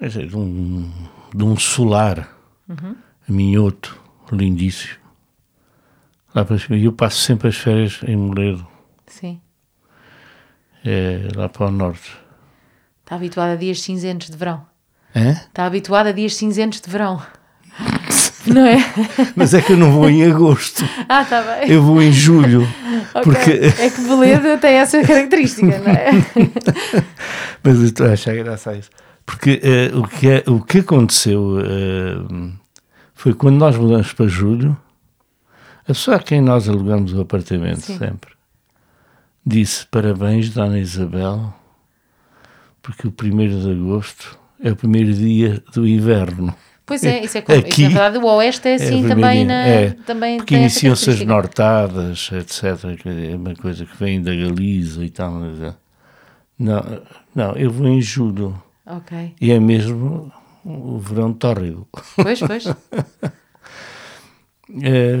Dizer, 0.00 0.28
de 0.28 0.36
um, 0.36 0.90
de 1.34 1.44
um 1.44 1.56
solar, 1.58 2.36
uhum. 2.68 2.96
minhoto, 3.28 4.00
lindíssimo. 4.32 5.01
Lá 6.34 6.44
para 6.44 6.58
cima. 6.58 6.76
E 6.76 6.84
eu 6.84 6.92
passo 6.92 7.18
sempre 7.18 7.48
as 7.48 7.56
férias 7.56 8.00
em 8.06 8.16
Moledo. 8.16 8.66
Sim. 9.06 9.40
É, 10.84 11.28
lá 11.36 11.48
para 11.48 11.66
o 11.66 11.70
norte. 11.70 12.16
Está 13.04 13.16
habituado 13.16 13.50
a 13.50 13.56
dias 13.56 13.80
cinzentos 13.82 14.30
de 14.30 14.36
verão. 14.36 14.64
É? 15.14 15.32
Está 15.32 15.66
habituado 15.66 16.06
a 16.06 16.12
dias 16.12 16.34
cinzentos 16.34 16.80
de 16.80 16.90
verão. 16.90 17.22
Não 18.46 18.66
é? 18.66 18.78
Mas 19.36 19.54
é 19.54 19.60
que 19.62 19.72
eu 19.72 19.76
não 19.76 19.92
vou 19.92 20.10
em 20.10 20.24
agosto. 20.24 20.84
Ah, 21.08 21.22
está 21.22 21.42
bem. 21.42 21.70
Eu 21.70 21.82
vou 21.82 22.02
em 22.02 22.10
julho. 22.10 22.62
okay. 23.14 23.22
porque... 23.22 23.50
É 23.80 23.90
que 23.90 24.00
Moledo 24.00 24.58
tem 24.58 24.74
essa 24.76 25.00
característica, 25.02 25.78
não 25.78 25.92
é? 25.92 26.10
Mas 27.62 27.78
eu 27.78 27.84
estou 27.84 28.06
a 28.06 28.12
achar 28.12 28.34
graça 28.34 28.70
a 28.70 28.76
isso. 28.76 28.90
Porque 29.24 29.60
uh, 29.92 30.00
o, 30.00 30.08
que 30.08 30.28
é, 30.28 30.44
o 30.46 30.60
que 30.60 30.78
aconteceu 30.78 31.58
uh, 31.58 32.52
foi 33.14 33.34
quando 33.34 33.58
nós 33.58 33.76
mudamos 33.76 34.12
para 34.12 34.26
julho, 34.26 34.76
a 35.84 35.86
pessoa 35.86 36.16
a 36.16 36.20
quem 36.20 36.40
nós 36.40 36.68
alugamos 36.68 37.12
o 37.12 37.20
apartamento 37.20 37.80
Sim. 37.82 37.98
sempre 37.98 38.32
disse 39.44 39.86
parabéns, 39.86 40.50
Dona 40.50 40.78
Isabel, 40.78 41.52
porque 42.80 43.06
o 43.06 43.10
1 43.10 43.60
de 43.60 43.70
agosto 43.70 44.38
é 44.62 44.70
o 44.70 44.76
primeiro 44.76 45.12
dia 45.12 45.62
do 45.74 45.86
inverno. 45.86 46.54
Pois 46.84 47.04
é, 47.04 47.24
isso 47.24 47.38
é 47.38 47.42
como, 47.42 47.58
Aqui, 47.58 47.70
isso, 47.70 47.82
na 47.82 47.88
verdade 47.88 48.18
o 48.18 48.28
Oeste 48.28 48.68
é 48.68 48.74
assim 48.74 49.04
é 49.04 49.08
também, 49.08 49.44
na, 49.44 49.66
é, 49.66 49.90
também 49.90 50.36
porque 50.38 50.56
iniciam-se 50.56 51.10
as 51.10 51.20
nortadas, 51.24 52.30
etc. 52.32 52.64
É 53.06 53.36
uma 53.36 53.54
coisa 53.54 53.84
que 53.86 53.96
vem 53.96 54.20
da 54.20 54.34
Galiza 54.34 55.04
e 55.04 55.10
tal. 55.10 55.32
Não, 56.58 57.02
não, 57.34 57.52
eu 57.52 57.70
vou 57.70 57.86
em 57.86 58.00
julho. 58.00 58.60
Ok. 58.84 59.34
E 59.40 59.52
é 59.52 59.60
mesmo 59.60 60.32
o 60.64 60.98
verão 60.98 61.32
tórrido. 61.32 61.86
Pois, 62.16 62.40
pois. 62.40 62.64
É, 64.80 65.16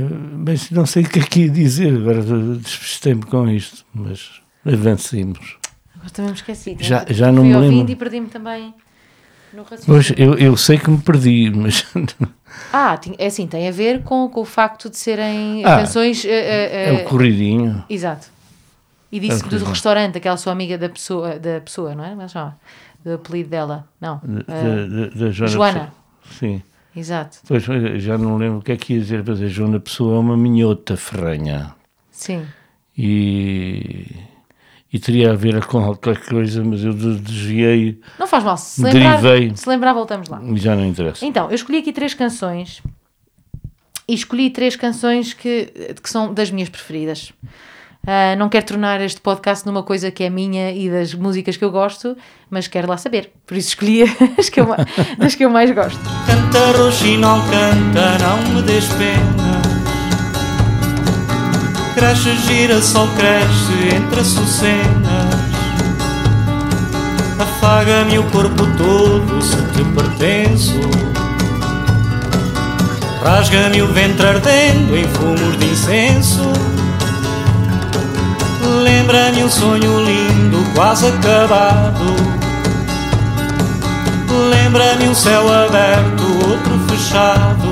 mas 0.46 0.70
não 0.70 0.86
sei 0.86 1.02
o 1.02 1.08
que 1.08 1.18
é 1.18 1.22
que 1.22 1.40
ia 1.40 1.50
dizer, 1.50 1.94
agora 1.94 2.22
despistei-me 2.56 3.22
com 3.22 3.48
isto, 3.48 3.84
mas 3.92 4.40
avancemos. 4.64 5.58
Agora 5.94 6.10
também 6.10 6.30
me 6.30 6.36
esqueci. 6.36 6.76
Já, 6.80 7.04
já 7.08 7.30
não 7.30 7.44
me 7.44 7.54
lembro. 7.54 7.90
e 7.90 7.96
perdi-me 7.96 8.28
também 8.28 8.74
no 9.52 9.62
raciocínio. 9.62 9.86
Pois, 9.86 10.12
eu, 10.16 10.34
eu 10.38 10.56
sei 10.56 10.78
que 10.78 10.90
me 10.90 10.98
perdi, 10.98 11.50
mas... 11.50 11.84
Ah, 12.70 13.00
é 13.18 13.26
assim, 13.26 13.46
tem 13.46 13.66
a 13.66 13.70
ver 13.70 14.02
com, 14.02 14.28
com 14.28 14.40
o 14.40 14.44
facto 14.44 14.90
de 14.90 14.96
serem 14.96 15.64
ah, 15.64 15.78
canções... 15.78 16.22
Uh, 16.22 16.28
uh, 16.28 16.30
é 16.30 16.92
o 16.92 17.04
corridinho. 17.04 17.82
Exato. 17.88 18.28
E 19.10 19.18
disse 19.18 19.44
é 19.44 19.48
do 19.48 19.64
restaurante, 19.64 20.18
aquela 20.18 20.36
sua 20.36 20.52
amiga 20.52 20.76
da 20.76 20.88
pessoa, 20.88 21.38
da 21.38 21.60
pessoa 21.60 21.94
não 21.94 22.04
é? 22.04 22.14
Mas, 22.14 22.36
ó, 22.36 22.52
do 23.04 23.14
apelido 23.14 23.50
dela. 23.50 23.88
Não. 24.00 24.20
Da, 24.24 25.30
Joana. 25.30 25.48
Joana. 25.48 25.92
Sim. 26.38 26.62
Exato. 26.94 27.38
Pois, 27.46 27.64
já 28.02 28.18
não 28.18 28.36
lembro 28.36 28.58
o 28.58 28.62
que 28.62 28.72
é 28.72 28.76
que 28.76 28.94
ia 28.94 29.00
dizer, 29.00 29.24
mas 29.26 29.40
a 29.40 29.46
Joana 29.46 29.80
Pessoa 29.80 30.16
é 30.16 30.18
uma 30.18 30.36
minhota 30.36 30.96
ferranha. 30.96 31.74
Sim. 32.10 32.46
E, 32.96 34.06
e 34.92 34.98
teria 34.98 35.32
a 35.32 35.34
ver 35.34 35.64
com 35.64 35.82
qualquer 35.82 36.18
coisa, 36.26 36.62
mas 36.62 36.84
eu 36.84 36.92
desviei. 36.92 37.98
Não 38.18 38.26
faz 38.26 38.44
mal, 38.44 38.56
se 38.56 38.82
lembrar, 38.82 39.56
se 39.56 39.68
lembrar, 39.68 39.92
voltamos 39.94 40.28
lá. 40.28 40.40
Já 40.54 40.76
não 40.76 40.86
interessa. 40.86 41.24
Então, 41.24 41.48
eu 41.48 41.54
escolhi 41.54 41.78
aqui 41.78 41.92
três 41.92 42.12
canções 42.12 42.82
e 44.06 44.14
escolhi 44.14 44.50
três 44.50 44.76
canções 44.76 45.32
que, 45.32 45.94
que 46.02 46.10
são 46.10 46.34
das 46.34 46.50
minhas 46.50 46.68
preferidas. 46.68 47.32
Uh, 48.04 48.36
não 48.36 48.48
quero 48.48 48.66
tornar 48.66 49.00
este 49.00 49.20
podcast 49.20 49.64
numa 49.64 49.84
coisa 49.84 50.10
que 50.10 50.24
é 50.24 50.30
minha 50.30 50.72
e 50.72 50.90
das 50.90 51.14
músicas 51.14 51.56
que 51.56 51.64
eu 51.64 51.70
gosto, 51.70 52.16
mas 52.50 52.66
quero 52.66 52.88
lá 52.88 52.96
saber. 52.96 53.30
Por 53.46 53.56
isso 53.56 53.68
escolhi 53.68 54.02
as 54.36 54.48
que 54.48 54.60
eu, 54.60 54.66
das 55.16 55.36
que 55.36 55.44
eu 55.44 55.50
mais 55.50 55.70
gosto. 55.70 56.00
Canta, 56.26 56.78
Roxi, 56.78 57.16
não 57.16 57.40
canta, 57.42 58.18
não 58.18 58.54
me 58.54 58.62
des 58.62 58.86
pena. 58.86 59.62
Cresce, 61.94 62.34
gira, 62.48 62.82
sol 62.82 63.06
cresce 63.16 63.94
entre 63.94 64.20
açucenas. 64.20 65.52
Afaga-me 67.38 68.18
o 68.18 68.24
corpo 68.30 68.66
todo 68.76 69.42
se 69.42 69.56
te 69.56 69.84
pertenço. 69.94 70.80
Rasga-me 73.22 73.80
o 73.80 73.86
ventre 73.86 74.26
ardendo 74.26 74.96
em 74.96 75.04
fumos 75.04 75.56
de 75.56 75.66
incenso 75.66 76.71
Lembra-me 79.12 79.44
um 79.44 79.50
sonho 79.50 80.04
lindo, 80.06 80.56
quase 80.74 81.06
acabado. 81.06 82.16
Lembra-me 84.50 85.06
um 85.06 85.14
céu 85.14 85.52
aberto, 85.52 86.22
outro 86.48 86.78
fechado. 86.88 87.68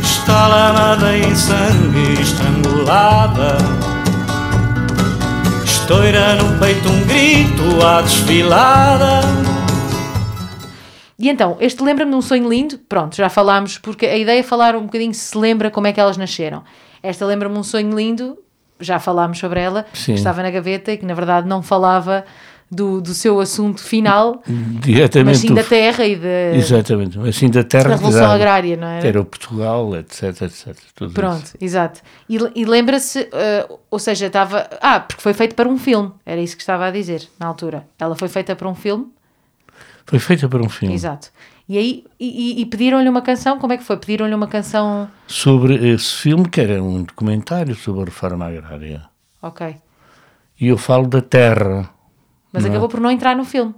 Está 0.00 0.46
lamada 0.46 1.18
em 1.18 1.34
sangue, 1.34 2.22
estrangulada. 2.22 3.58
Estoura 5.64 6.36
no 6.36 6.60
peito 6.60 6.88
um 6.88 7.02
grito 7.08 7.84
à 7.84 8.02
desfilada. 8.02 9.22
E 11.18 11.28
então, 11.28 11.56
este 11.58 11.82
lembra-me 11.82 12.12
de 12.12 12.16
um 12.16 12.22
sonho 12.22 12.48
lindo, 12.48 12.78
pronto, 12.88 13.16
já 13.16 13.28
falámos, 13.28 13.76
porque 13.76 14.06
a 14.06 14.16
ideia 14.16 14.38
é 14.38 14.44
falar 14.44 14.76
um 14.76 14.82
bocadinho 14.82 15.12
se 15.12 15.36
lembra 15.36 15.68
como 15.68 15.88
é 15.88 15.92
que 15.92 15.98
elas 15.98 16.16
nasceram. 16.16 16.62
Esta 17.02 17.26
lembra-me 17.26 17.58
um 17.58 17.64
sonho 17.64 17.92
lindo, 17.92 18.38
já 18.80 18.98
falámos 18.98 19.38
sobre 19.38 19.60
ela, 19.60 19.86
Sim. 19.92 20.12
que 20.12 20.18
estava 20.18 20.42
na 20.42 20.50
gaveta 20.50 20.92
e 20.92 20.98
que 20.98 21.04
na 21.06 21.14
verdade 21.14 21.48
não 21.48 21.62
falava 21.62 22.24
do, 22.70 23.00
do 23.00 23.14
seu 23.14 23.38
assunto 23.38 23.80
final, 23.80 24.42
mas 25.24 25.38
sim 25.38 25.54
da 25.54 25.62
terra 25.62 26.04
e 26.04 26.16
da, 26.16 26.56
Exatamente, 26.56 27.16
mas 27.18 27.36
sim 27.36 27.48
da 27.48 27.62
terra 27.62 27.90
da 27.90 27.94
Revolução 27.94 28.30
Agrária, 28.30 28.76
não 28.76 28.88
é? 28.88 29.00
que 29.00 29.06
era 29.06 29.20
o 29.20 29.24
Portugal, 29.24 29.96
etc, 29.96 30.42
etc. 30.42 30.76
Pronto, 31.14 31.44
isso. 31.44 31.56
exato. 31.60 32.00
E, 32.28 32.38
e 32.54 32.64
lembra-se, 32.64 33.28
eh, 33.32 33.68
ou 33.90 33.98
seja, 33.98 34.26
estava. 34.26 34.68
Ah, 34.80 34.98
porque 34.98 35.22
foi 35.22 35.32
feito 35.32 35.54
para 35.54 35.68
um 35.68 35.78
filme, 35.78 36.10
era 36.24 36.40
isso 36.40 36.56
que 36.56 36.62
estava 36.62 36.86
a 36.86 36.90
dizer 36.90 37.28
na 37.38 37.46
altura. 37.46 37.86
Ela 37.98 38.16
foi 38.16 38.28
feita 38.28 38.56
para 38.56 38.68
um 38.68 38.74
filme, 38.74 39.06
Foi 40.04 40.18
feita 40.18 40.48
para 40.48 40.62
um 40.62 40.68
filme 40.68 40.94
exato. 40.94 41.28
E 41.68 41.76
aí, 41.78 42.04
e, 42.20 42.60
e- 42.62 42.66
pediram-lhe 42.66 43.08
uma 43.08 43.22
canção, 43.22 43.58
como 43.58 43.72
é 43.72 43.76
que 43.76 43.82
foi? 43.84 43.96
Pediram-lhe 43.96 44.34
uma 44.34 44.46
canção. 44.46 45.10
sobre 45.26 45.74
esse 45.88 46.14
filme, 46.14 46.48
que 46.48 46.60
era 46.60 46.80
um 46.82 47.02
documentário 47.02 47.74
sobre 47.74 48.02
a 48.02 48.04
reforma 48.04 48.46
agrária. 48.46 49.08
Ok. 49.42 49.74
E 50.60 50.68
eu 50.68 50.78
falo 50.78 51.08
da 51.08 51.20
terra. 51.20 51.90
Mas 52.52 52.62
Não 52.62 52.68
é? 52.70 52.72
acabou 52.72 52.88
por 52.88 53.00
não 53.00 53.10
entrar 53.10 53.34
no 53.36 53.44
filme. 53.44 53.74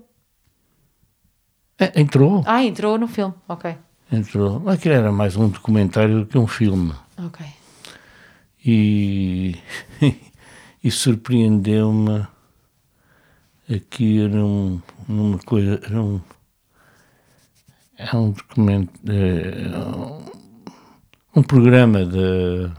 É, 1.79 2.01
entrou, 2.01 2.43
Ah, 2.47 2.63
entrou 2.63 2.99
no 2.99 3.07
filme, 3.09 3.35
ok. 3.49 3.75
entrou. 4.13 4.69
Aquilo 4.69 4.95
era 4.95 5.11
mais 5.13 5.37
um 5.37 5.49
documentário 5.49 6.21
do 6.21 6.27
que 6.27 6.37
um 6.37 6.47
filme. 6.47 6.93
Ok. 7.25 7.45
E, 8.65 9.57
e 10.85 10.91
surpreendeu-me 10.91 12.27
aqui 13.71 14.21
era 14.23 14.45
um, 14.45 14.81
uma 15.09 15.39
coisa, 15.39 15.81
era 15.85 16.03
um, 16.03 16.21
é 17.99 18.17
um 18.17 18.31
documento, 18.31 18.93
é, 19.09 19.69
um 21.35 21.43
programa 21.43 22.05
de, 22.05 22.71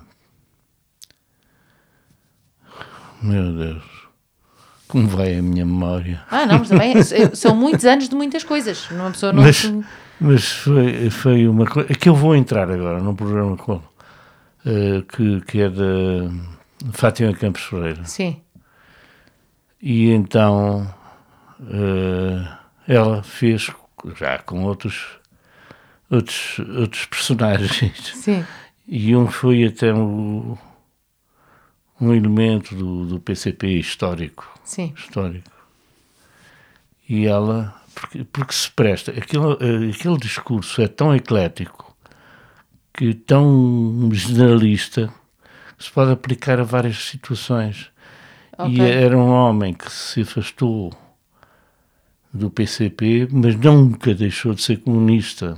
meu 3.22 3.54
Deus, 3.54 3.84
como 4.88 5.08
vai 5.08 5.38
a 5.38 5.42
minha 5.42 5.66
memória? 5.66 6.22
Ah, 6.32 6.46
não, 6.46 6.60
mas 6.60 6.70
também 6.70 6.94
é- 6.98 7.36
são 7.36 7.56
muitos 7.56 7.86
anos 7.86 8.10
de 8.10 8.16
muitas 8.16 8.44
coisas. 8.44 8.90
Uma 8.90 9.12
pessoa 9.12 9.34
não. 9.34 9.44
Mas, 9.44 9.72
mas 10.20 10.48
foi, 10.52 11.10
foi 11.10 11.48
uma 11.48 11.66
coisa. 11.66 11.92
É 11.92 11.96
que 11.96 12.10
eu 12.10 12.16
vou 12.16 12.36
entrar 12.36 12.70
agora 12.72 13.00
num 13.00 13.14
programa 13.16 13.56
com, 13.58 13.82
eh, 14.66 15.04
que, 15.16 15.42
que 15.42 15.62
é 15.62 15.70
da 15.70 16.32
Fátima 16.94 17.34
Campos 17.34 17.62
Ferreira. 17.64 18.04
Sim, 18.06 18.42
E 19.82 20.10
então 20.12 20.88
eh, 21.70 22.48
ela 22.88 23.22
fez 23.22 23.70
já 24.16 24.40
com 24.40 24.64
outros, 24.64 25.06
outros, 26.10 26.60
outros 26.60 27.06
personagens. 27.06 27.94
sim. 28.16 28.46
E 28.88 29.16
um 29.16 29.28
foi 29.28 29.66
até 29.66 29.94
um, 29.94 30.58
um 32.02 32.14
elemento 32.14 32.74
do, 32.76 33.06
do 33.06 33.20
PCP 33.20 33.68
histórico 33.80 34.60
Sim, 34.64 34.94
histórico. 34.96 35.50
E 37.08 37.26
ela, 37.26 37.74
porque, 37.96 38.24
porque 38.24 38.54
se 38.54 38.70
presta, 38.70 39.12
aquele, 39.12 39.92
aquele 39.92 40.18
discurso 40.18 40.80
é 40.82 40.88
tão 40.88 41.16
eclético, 41.16 41.96
que 42.94 43.16
tão 43.16 44.10
generalista, 44.14 45.12
que 45.76 45.84
se 45.84 45.92
pode 45.92 46.12
aplicar 46.12 46.60
a 46.60 46.64
várias 46.64 46.98
situações. 46.98 47.92
Ok. 48.58 48.76
E 48.78 48.82
era 48.82 49.18
um 49.18 49.30
homem 49.30 49.74
que 49.74 49.92
se 49.92 50.22
afastou 50.22 50.94
do 52.34 52.50
PCP, 52.50 53.28
mas 53.32 53.56
nunca 53.56 54.14
deixou 54.14 54.54
de 54.54 54.62
ser 54.62 54.78
comunista. 54.78 55.58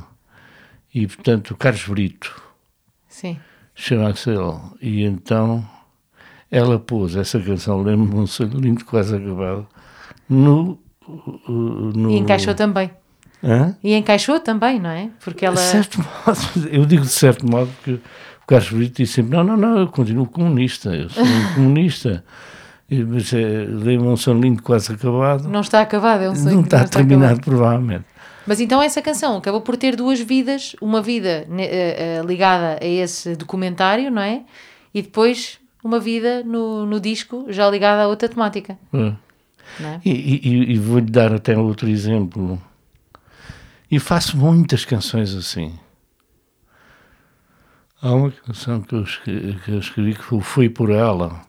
E, 0.93 1.07
portanto, 1.07 1.55
Carlos 1.55 1.87
Brito, 1.87 2.41
sim. 3.07 3.37
chama-se 3.75 4.29
ele. 4.29 4.59
E 4.81 5.03
então 5.03 5.67
ela 6.49 6.77
pôs 6.77 7.15
essa 7.15 7.39
canção, 7.39 7.81
lembro-me 7.81 8.21
um 8.21 8.27
sonho 8.27 8.59
lindo 8.59 8.83
quase 8.83 9.15
acabado, 9.15 9.67
no. 10.29 10.77
uh, 11.07 11.51
no 11.95 12.11
E 12.11 12.17
encaixou 12.17 12.53
também. 12.53 12.91
Hã? 13.43 13.75
E 13.81 13.95
encaixou 13.95 14.39
também, 14.39 14.79
não 14.79 14.89
é? 14.89 15.09
Porque 15.23 15.45
ela. 15.45 15.55
De 15.55 15.61
certo 15.61 15.99
modo, 15.99 16.39
eu 16.69 16.85
digo 16.85 17.03
de 17.03 17.09
certo 17.09 17.49
modo 17.49 17.71
que 17.83 17.93
o 17.93 18.01
Carlos 18.45 18.69
Brito 18.71 18.97
disse 18.97 19.13
sempre: 19.13 19.37
não, 19.37 19.43
não, 19.43 19.57
não, 19.57 19.79
eu 19.79 19.87
continuo 19.87 20.27
comunista, 20.27 20.93
eu 20.93 21.09
sou 21.09 21.23
um 21.23 21.53
comunista. 21.55 22.23
Mas 23.07 23.31
é, 23.33 23.37
lembro-me 23.67 24.11
um 24.13 24.17
sonho 24.17 24.41
lindo 24.41 24.61
quase 24.61 24.91
acabado. 24.91 25.47
Não 25.47 25.61
está 25.61 25.79
acabado, 25.81 26.23
é 26.23 26.29
um 26.29 26.35
sonho 26.35 26.55
não 26.55 26.63
que 26.63 26.67
está 26.75 26.85
terminado, 26.85 27.25
acabado. 27.35 27.45
provavelmente. 27.45 28.05
Mas 28.45 28.59
então 28.59 28.81
essa 28.81 29.01
canção 29.01 29.37
acabou 29.37 29.61
por 29.61 29.77
ter 29.77 29.95
duas 29.95 30.19
vidas, 30.19 30.75
uma 30.81 31.01
vida 31.01 31.47
eh, 31.57 32.19
eh, 32.19 32.21
ligada 32.25 32.77
a 32.81 32.85
esse 32.85 33.35
documentário, 33.35 34.11
não 34.11 34.21
é? 34.21 34.41
E 34.93 35.01
depois 35.01 35.57
uma 35.83 35.99
vida 35.99 36.43
no, 36.43 36.85
no 36.85 36.99
disco 36.99 37.45
já 37.49 37.69
ligada 37.69 38.03
a 38.03 38.07
outra 38.07 38.27
temática, 38.27 38.77
É. 38.93 39.13
não 39.79 39.89
é? 39.89 40.01
E, 40.03 40.11
e- 40.11 40.73
e- 40.73 40.77
vou-lhe 40.79 41.09
dar 41.09 41.33
até 41.33 41.57
outro 41.57 41.87
exemplo. 41.87 42.61
E 43.89 43.99
faço 43.99 44.35
muitas 44.37 44.83
canções 44.85 45.33
assim. 45.33 45.73
Há 48.01 48.13
uma 48.13 48.31
canção 48.31 48.81
que 48.81 48.95
eu 48.95 49.03
escrevi, 49.03 49.53
que, 49.63 49.71
eu 49.71 49.79
escrevi 49.79 50.13
que 50.15 50.41
foi 50.41 50.67
por 50.67 50.89
Ela, 50.89 51.41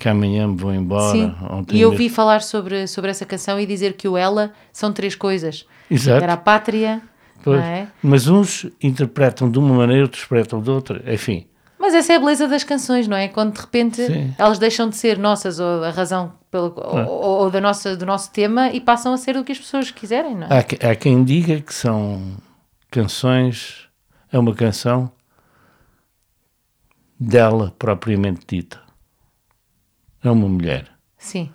que 0.00 0.08
amanhã 0.08 0.48
me 0.48 0.56
vou 0.56 0.72
embora. 0.74 1.12
Sim. 1.12 1.34
Ontem 1.50 1.76
E 1.76 1.80
eu 1.82 1.90
mesmo- 1.90 2.02
vi 2.02 2.08
falar 2.08 2.42
sobre, 2.42 2.86
sobre 2.88 3.10
essa 3.10 3.24
canção 3.26 3.60
e 3.60 3.66
dizer 3.66 3.92
que 3.92 4.08
o 4.08 4.16
ela 4.16 4.52
são 4.72 4.92
três 4.92 5.14
coisas. 5.14 5.66
Exato. 5.90 6.24
Era 6.24 6.32
a 6.32 6.36
pátria, 6.36 7.00
Pois. 7.44 7.58
não 7.60 7.64
é? 7.66 7.86
Mas 8.02 8.26
uns 8.26 8.66
interpretam 8.82 9.50
de 9.50 9.58
uma 9.58 9.74
maneira, 9.74 10.02
outros 10.04 10.22
interpretam 10.22 10.60
de 10.62 10.70
outra. 10.70 11.02
Enfim, 11.14 11.46
Mas 11.78 11.94
essa 11.94 12.12
é 12.12 12.16
a 12.16 12.18
beleza 12.18 12.46
das 12.46 12.62
canções, 12.62 13.08
não 13.08 13.16
é? 13.16 13.26
Quando 13.28 13.54
de 13.54 13.60
repente 13.60 14.04
Sim. 14.06 14.34
elas 14.36 14.58
deixam 14.58 14.88
de 14.88 14.96
ser 14.96 15.18
nossas 15.18 15.58
ou 15.58 15.82
a 15.82 15.90
razão 15.90 16.32
pelo, 16.50 16.74
É. 16.78 17.04
ou, 17.04 17.08
ou 17.44 17.50
da 17.50 17.58
nossa, 17.60 17.96
do 17.96 18.04
nosso 18.04 18.30
tema 18.32 18.68
e 18.70 18.80
passam 18.82 19.14
a 19.14 19.16
ser 19.16 19.36
o 19.38 19.42
que 19.44 19.52
as 19.52 19.58
pessoas 19.58 19.90
quiserem, 19.90 20.34
não 20.36 20.46
é? 20.46 20.50
há, 20.58 20.90
há 20.90 20.94
quem 20.94 21.24
diga 21.24 21.58
que 21.60 21.72
são 21.72 22.20
canções, 22.90 23.88
é 24.30 24.38
uma 24.38 24.54
canção 24.54 25.10
dela 27.18 27.74
propriamente 27.78 28.40
dita. 28.46 28.80
É 30.22 30.30
uma 30.30 30.48
mulher. 30.48 30.90
Sim, 31.18 31.50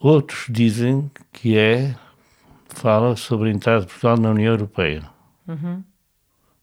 Outros 0.00 0.46
dizem 0.48 1.10
que 1.32 1.58
é, 1.58 1.94
fala 2.68 3.16
sobre 3.16 3.48
a 3.48 3.52
entrada 3.52 3.80
de 3.80 3.86
Portugal 3.88 4.16
na 4.16 4.30
União 4.30 4.52
Europeia. 4.52 5.02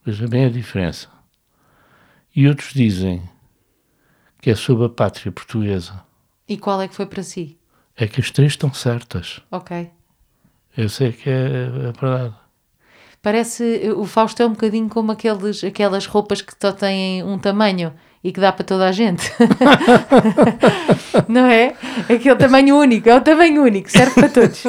Veja 0.06 0.26
bem 0.28 0.46
a 0.46 0.50
diferença. 0.50 1.10
E 2.34 2.48
outros 2.48 2.74
dizem 2.74 3.22
que 4.42 4.50
é 4.52 4.56
sobre 4.56 4.86
a 4.86 4.90
pátria 4.90 5.32
portuguesa. 5.32 6.02
e 6.48 6.58
qual 6.58 6.82
é 6.82 6.88
que 6.88 6.96
foi 6.96 7.06
para 7.08 7.24
si? 7.24 7.58
É 7.98 8.08
que 8.08 8.22
as 8.22 8.32
três 8.32 8.54
estão 8.54 8.74
certas. 8.74 9.42
Ok. 9.52 9.90
Eu 10.78 10.88
sei 10.90 11.12
que 11.12 11.30
é 11.30 11.66
a 11.68 11.92
verdade. 11.92 12.36
Parece, 13.22 13.90
o 13.98 14.06
Fausto 14.06 14.42
é 14.44 14.46
um 14.46 14.52
bocadinho 14.52 14.88
como 14.88 15.12
aqueles, 15.12 15.64
aquelas 15.64 16.06
roupas 16.06 16.42
que 16.42 16.54
só 16.62 16.72
têm 16.72 17.24
um 17.24 17.40
tamanho 17.40 17.94
e 18.26 18.32
que 18.32 18.40
dá 18.40 18.52
para 18.52 18.66
toda 18.66 18.88
a 18.88 18.92
gente. 18.92 19.32
Não 21.30 21.46
é? 21.46 21.76
Aquele 22.12 22.36
tamanho 22.36 22.76
único, 22.76 23.08
é 23.08 23.16
o 23.16 23.22
tamanho 23.22 23.62
único, 23.62 23.88
serve 23.92 24.16
para 24.16 24.30
todos. 24.30 24.64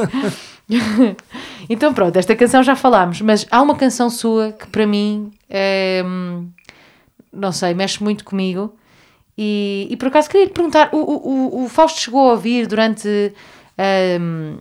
então 1.66 1.94
pronto, 1.94 2.14
esta 2.18 2.36
canção 2.36 2.62
já 2.62 2.76
falámos, 2.76 3.22
mas 3.22 3.46
há 3.50 3.62
uma 3.62 3.74
canção 3.74 4.10
sua 4.10 4.52
que 4.52 4.66
para 4.66 4.86
mim, 4.86 5.32
é, 5.48 6.04
não 7.32 7.50
sei, 7.50 7.72
mexe 7.72 8.04
muito 8.04 8.26
comigo. 8.26 8.76
E, 9.38 9.86
e 9.90 9.96
por 9.96 10.08
acaso 10.08 10.28
queria 10.28 10.44
lhe 10.48 10.52
perguntar: 10.52 10.90
o, 10.92 10.98
o, 10.98 11.64
o- 11.64 11.68
Fausto 11.70 11.98
chegou 11.98 12.28
a 12.28 12.32
ouvir 12.32 12.66
durante 12.66 13.32
hum, 14.20 14.58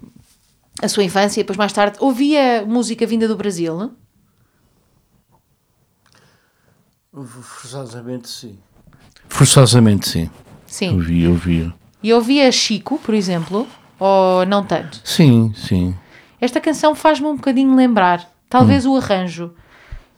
a 0.81 0.88
sua 0.88 1.03
infância 1.03 1.41
e 1.41 1.43
depois 1.43 1.57
mais 1.57 1.73
tarde 1.73 1.97
ouvia 1.99 2.63
música 2.65 3.05
vinda 3.05 3.27
do 3.27 3.35
Brasil? 3.35 3.91
Forçosamente 7.13 8.27
sim. 8.30 8.57
Forçosamente 9.27 10.07
sim. 10.07 10.30
Sim. 10.65 10.95
Ouvi, 10.95 11.27
ouvi. 11.27 11.73
E 12.02 12.14
ouvia 12.14 12.52
Chico, 12.52 12.99
por 12.99 13.14
exemplo, 13.14 13.68
ou 13.99 14.45
não 14.45 14.64
tanto? 14.64 15.02
Sim, 15.03 15.53
sim. 15.56 15.95
Esta 16.39 16.60
canção 16.60 16.93
faz-me 16.93 17.27
um 17.27 17.35
bocadinho 17.35 17.76
lembrar, 17.76 18.30
talvez 18.49 18.85
o 18.85 18.95
arranjo, 18.95 19.53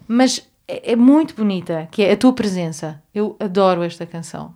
mas 0.08 0.46
é, 0.68 0.94
é 0.94 0.96
muito 0.96 1.36
bonita, 1.36 1.88
que 1.92 2.04
é 2.04 2.12
a 2.12 2.18
tua 2.18 2.34
presença. 2.34 3.02
Eu 3.14 3.36
adoro 3.40 3.84
esta 3.84 4.06
canção. 4.06 4.54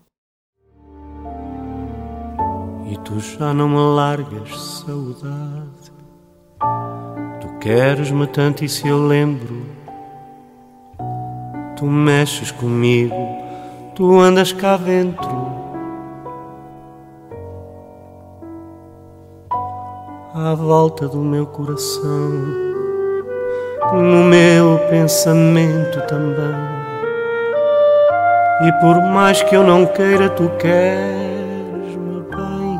E 2.89 2.97
tu 3.05 3.19
já 3.19 3.53
não 3.53 3.69
me 3.69 3.95
largas, 3.95 4.49
saudade. 4.59 5.91
Tu 7.39 7.47
queres-me 7.59 8.27
tanto 8.27 8.65
e 8.65 8.69
se 8.69 8.87
eu 8.87 9.07
lembro, 9.07 9.65
tu 11.77 11.85
mexes 11.85 12.51
comigo, 12.51 13.15
tu 13.95 14.19
andas 14.19 14.51
cá 14.53 14.77
dentro. 14.77 15.51
À 20.33 20.55
volta 20.55 21.07
do 21.07 21.19
meu 21.19 21.45
coração, 21.45 22.29
no 23.93 24.23
meu 24.23 24.79
pensamento 24.89 25.99
também. 26.07 26.71
E 28.63 28.71
por 28.79 29.01
mais 29.01 29.41
que 29.43 29.55
eu 29.55 29.63
não 29.63 29.85
queira, 29.85 30.29
tu 30.29 30.49
queres 30.57 31.95
meu 31.95 32.21
bem. 32.21 32.79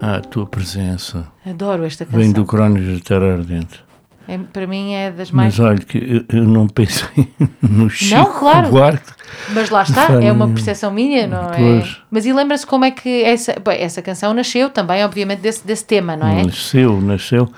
Ah, 0.00 0.16
a 0.16 0.20
tua 0.20 0.46
presença. 0.46 1.26
Adoro 1.44 1.84
esta 1.84 2.04
canção. 2.04 2.20
Vem 2.20 2.32
do 2.32 2.44
Crónicas 2.46 2.96
de 2.96 3.02
Terra 3.02 3.34
Ardente. 3.34 3.84
É, 4.28 4.38
para 4.38 4.66
mim 4.66 4.94
é 4.94 5.10
das 5.10 5.30
mais. 5.30 5.58
Mas 5.58 5.66
olha, 5.68 5.78
que 5.78 5.98
eu, 5.98 6.38
eu 6.38 6.44
não 6.44 6.68
pensei 6.68 7.28
no 7.60 7.90
Chico 7.90 8.16
Não, 8.16 8.38
claro. 8.38 8.68
Buarque. 8.70 9.12
Mas 9.50 9.70
lá 9.70 9.82
está, 9.82 10.22
é 10.22 10.30
uma 10.30 10.48
percepção 10.48 10.92
minha, 10.92 11.26
não 11.26 11.50
é? 11.50 11.56
Pois. 11.56 12.02
Mas 12.10 12.26
e 12.26 12.32
lembra-se 12.32 12.66
como 12.66 12.84
é 12.84 12.90
que 12.90 13.22
essa, 13.24 13.58
bem, 13.58 13.80
essa 13.80 14.02
canção 14.02 14.32
nasceu 14.34 14.70
também, 14.70 15.04
obviamente, 15.04 15.40
desse, 15.40 15.66
desse 15.66 15.84
tema, 15.84 16.16
não 16.16 16.26
é? 16.26 16.44
Nasceu, 16.44 17.00
nasceu. 17.00 17.50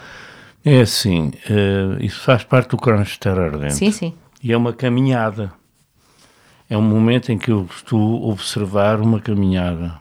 É 0.65 0.81
assim, 0.81 1.33
eh, 1.51 1.99
isso 2.01 2.21
faz 2.21 2.43
parte 2.43 2.71
do 2.71 2.79
Crónicas 2.79 3.13
de 3.13 3.19
Terra 3.19 3.45
Ardente. 3.45 3.75
Sim, 3.75 3.91
sim. 3.91 4.15
E 4.43 4.53
é 4.53 4.57
uma 4.57 4.73
caminhada. 4.73 5.53
É 6.71 6.77
um 6.77 6.83
momento 6.83 7.31
em 7.31 7.37
que 7.37 7.51
eu 7.51 7.69
estou 7.71 8.25
a 8.25 8.33
observar 8.33 9.01
uma 9.01 9.21
caminhada. 9.21 10.01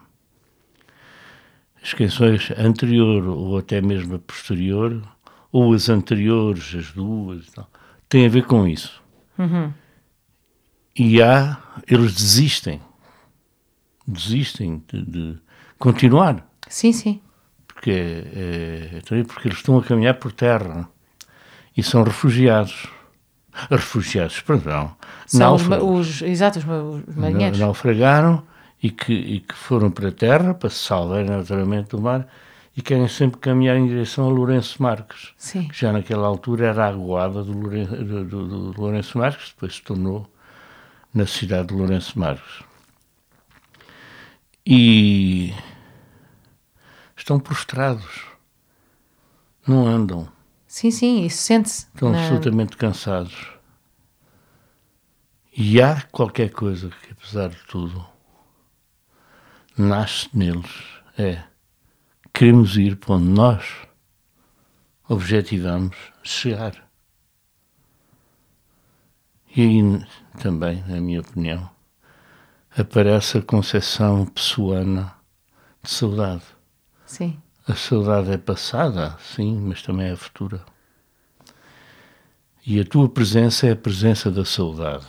As 1.82 1.92
canções 1.92 2.50
anterior 2.56 3.26
ou 3.28 3.58
até 3.58 3.82
mesmo 3.82 4.14
a 4.14 4.18
posterior, 4.18 5.02
ou 5.54 5.72
as 5.72 5.88
anteriores, 5.88 6.74
as 6.76 6.90
duas, 6.90 7.48
tal, 7.52 7.70
têm 8.08 8.26
a 8.26 8.28
ver 8.28 8.44
com 8.44 8.66
isso. 8.66 9.00
E 10.98 11.22
há, 11.22 11.56
eles 11.88 12.12
desistem. 12.12 12.80
Desistem 14.04 14.82
de, 14.92 15.02
de 15.04 15.38
continuar. 15.78 16.44
Sim, 16.68 16.92
sim. 16.92 17.20
Porque, 17.68 17.92
é, 17.92 18.96
é, 18.96 19.00
também 19.02 19.24
porque 19.24 19.46
eles 19.46 19.58
estão 19.58 19.78
a 19.78 19.82
caminhar 19.84 20.14
por 20.14 20.32
terra 20.32 20.88
e 21.76 21.84
são 21.84 22.02
refugiados. 22.02 22.88
Refugiados, 23.70 24.40
perdão. 24.40 24.96
São 25.24 25.54
os, 25.54 26.20
exato, 26.22 26.58
os 26.58 27.14
marinheiros. 27.14 27.60
naufragaram 27.60 28.42
e 28.82 28.90
que, 28.90 29.12
e 29.12 29.38
que 29.38 29.54
foram 29.54 29.88
para 29.88 30.08
a 30.08 30.12
terra 30.12 30.52
para 30.52 30.68
se 30.68 30.78
salvar 30.78 31.24
naturalmente 31.24 31.90
do 31.90 32.00
mar 32.00 32.26
e 32.76 32.82
querem 32.82 33.06
sempre 33.08 33.38
caminhar 33.40 33.76
em 33.76 33.86
direção 33.86 34.26
a 34.26 34.32
Lourenço 34.32 34.82
Marques. 34.82 35.32
Sim. 35.36 35.68
que 35.68 35.78
Já 35.78 35.92
naquela 35.92 36.26
altura 36.26 36.66
era 36.68 36.84
a 36.86 36.88
aguada 36.88 37.42
do, 37.44 37.52
Louren- 37.52 37.86
do, 37.86 38.24
do- 38.24 38.72
do 38.72 38.80
Lourenço 38.80 39.16
Marques, 39.18 39.50
depois 39.50 39.76
se 39.76 39.82
tornou 39.82 40.28
na 41.12 41.26
cidade 41.26 41.68
de 41.68 41.74
Lourenço 41.74 42.18
Marques. 42.18 42.64
E 44.66 45.54
estão 47.16 47.38
prostrados, 47.38 48.22
não 49.66 49.86
andam. 49.86 50.28
Sim, 50.66 50.90
sim, 50.90 51.24
isso 51.26 51.42
sente-se. 51.42 51.86
Estão 51.94 52.10
na- 52.10 52.20
absolutamente 52.20 52.76
cansados. 52.76 53.52
E 55.56 55.80
há 55.80 56.02
qualquer 56.10 56.50
coisa 56.50 56.88
que, 56.88 57.12
apesar 57.12 57.48
de 57.50 57.62
tudo, 57.68 58.04
nasce 59.78 60.28
neles. 60.36 60.72
É. 61.16 61.44
Queremos 62.36 62.76
ir 62.76 62.96
para 62.96 63.14
onde 63.14 63.28
nós 63.28 63.64
objetivamos 65.08 65.94
chegar. 66.24 66.90
E 69.54 69.62
aí 69.62 70.06
também, 70.42 70.82
na 70.88 71.00
minha 71.00 71.20
opinião, 71.20 71.70
aparece 72.76 73.38
a 73.38 73.42
concepção 73.42 74.26
pessoana 74.26 75.14
de 75.80 75.88
saudade. 75.88 76.42
Sim. 77.06 77.40
A 77.68 77.76
saudade 77.76 78.32
é 78.32 78.36
passada, 78.36 79.16
sim, 79.20 79.56
mas 79.60 79.80
também 79.80 80.10
é 80.10 80.16
futura. 80.16 80.66
E 82.66 82.80
a 82.80 82.84
tua 82.84 83.08
presença 83.08 83.68
é 83.68 83.70
a 83.70 83.76
presença 83.76 84.28
da 84.28 84.44
saudade. 84.44 85.06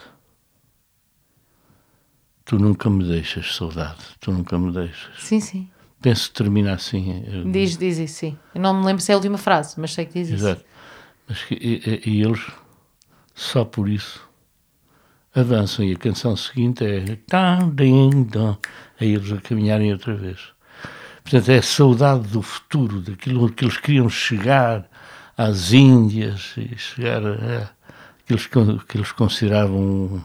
Tu 2.45 2.59
nunca 2.59 2.87
me 2.87 3.03
deixas 3.03 3.55
saudade, 3.55 4.15
tu 4.19 4.31
nunca 4.31 4.59
me 4.59 4.71
deixas. 4.71 5.23
Sim, 5.23 5.39
sim. 5.39 5.71
Penso 6.05 6.27
que 6.29 6.35
termina 6.35 6.73
assim. 6.75 7.23
eu- 7.33 7.51
Diz, 7.51 7.75
diz 7.77 7.97
isso, 7.97 8.13
sim. 8.19 8.37
Eu 8.53 8.61
não 8.61 8.79
me 8.79 8.85
lembro 8.85 9.01
se 9.01 9.11
é 9.11 9.15
a 9.15 9.17
última 9.17 9.39
frase, 9.39 9.73
mas 9.79 9.91
sei 9.91 10.05
que 10.05 10.13
diz 10.13 10.27
isso. 10.29 10.35
Exato. 10.45 10.63
Mas 11.27 11.41
que, 11.41 11.55
e, 11.55 12.01
e- 12.07 12.21
eles, 12.21 12.45
só 13.33 13.65
por 13.65 13.89
isso, 13.89 14.21
avançam. 15.33 15.83
E 15.83 15.93
a 15.93 15.97
canção 15.97 16.35
seguinte 16.35 16.85
é. 16.85 17.17
Dong, 17.27 18.59
é 19.01 19.05
eles 19.07 19.31
a 19.31 19.41
caminharem 19.41 19.91
outra 19.91 20.15
vez. 20.15 20.39
Portanto, 21.23 21.49
é 21.49 21.57
a 21.57 21.63
saudade 21.63 22.27
do 22.27 22.43
futuro, 22.43 23.01
daquilo 23.01 23.51
que 23.51 23.65
eles 23.65 23.77
queriam 23.77 24.07
chegar 24.07 24.87
às 25.35 25.73
Índias 25.73 26.53
e 26.55 26.77
chegar 26.77 27.25
a. 27.25 27.71
aqueles 28.23 28.45
que, 28.45 28.59
que 28.87 28.97
eles 28.97 29.11
consideravam 29.11 29.79
um- 29.81 30.21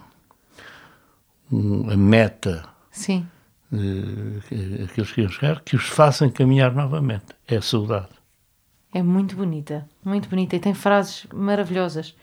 um- 1.50 1.90
a 1.90 1.96
meta 1.96 2.68
Sim. 2.90 3.26
Eh, 3.72 4.40
que 4.48 4.86
que 4.94 5.04
queriam 5.14 5.30
chegar, 5.30 5.60
que 5.60 5.76
os 5.76 5.84
façam 5.86 6.30
caminhar 6.30 6.74
novamente. 6.74 7.26
É 7.46 7.56
a 7.56 7.62
saudade. 7.62 8.08
É 8.92 9.02
muito 9.02 9.36
bonita, 9.36 9.88
muito 10.04 10.28
bonita 10.28 10.56
e 10.56 10.60
tem 10.60 10.74
frases 10.74 11.26
maravilhosas. 11.32 12.14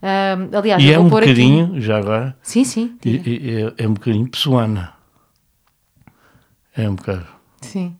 Ahm, 0.00 0.54
aliás, 0.56 0.82
E 0.82 0.92
é 0.92 0.96
vou 0.96 1.06
um 1.06 1.08
pôr 1.10 1.22
bocadinho, 1.22 1.66
aqui. 1.72 1.80
já 1.80 1.98
agora, 1.98 2.36
Sim, 2.42 2.62
sim. 2.64 2.96
E- 3.04 3.10
e- 3.16 3.50
É, 3.78 3.84
é 3.84 3.88
um 3.88 3.94
bocadinho 3.94 4.28
pessoana. 4.30 4.92
É 6.76 6.88
um 6.88 6.94
bocado. 6.94 7.26
Sim. 7.60 7.96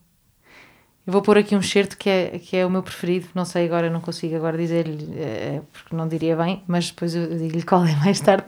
Eu 1.05 1.11
vou 1.11 1.21
pôr 1.21 1.37
aqui 1.39 1.55
um 1.55 1.61
certo 1.61 1.97
que 1.97 2.09
é, 2.09 2.39
que 2.39 2.55
é 2.55 2.65
o 2.65 2.69
meu 2.69 2.83
preferido. 2.83 3.27
Não 3.35 3.43
sei 3.43 3.65
agora, 3.65 3.89
não 3.89 3.99
consigo 3.99 4.35
agora 4.35 4.57
dizer-lhe, 4.57 5.09
eh, 5.17 5.61
porque 5.73 5.93
não 5.95 6.07
diria 6.07 6.35
bem, 6.37 6.63
mas 6.67 6.89
depois 6.91 7.15
eu 7.15 7.37
digo-lhe 7.37 7.63
qual 7.63 7.83
é 7.83 7.95
mais 7.97 8.21
tarde. 8.21 8.45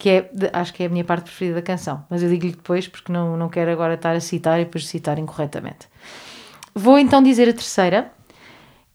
Que 0.00 0.08
é, 0.08 0.30
acho 0.54 0.72
que 0.72 0.82
é 0.82 0.86
a 0.86 0.88
minha 0.88 1.04
parte 1.04 1.24
preferida 1.24 1.56
da 1.56 1.62
canção. 1.62 2.02
Mas 2.08 2.22
eu 2.22 2.30
digo-lhe 2.30 2.52
depois, 2.52 2.88
porque 2.88 3.12
não, 3.12 3.36
não 3.36 3.50
quero 3.50 3.70
agora 3.70 3.94
estar 3.94 4.16
a 4.16 4.20
citar 4.20 4.58
e 4.58 4.64
depois 4.64 4.88
citar 4.88 5.18
incorretamente. 5.18 5.86
Vou 6.74 6.98
então 6.98 7.22
dizer 7.22 7.48
a 7.50 7.52
terceira, 7.52 8.10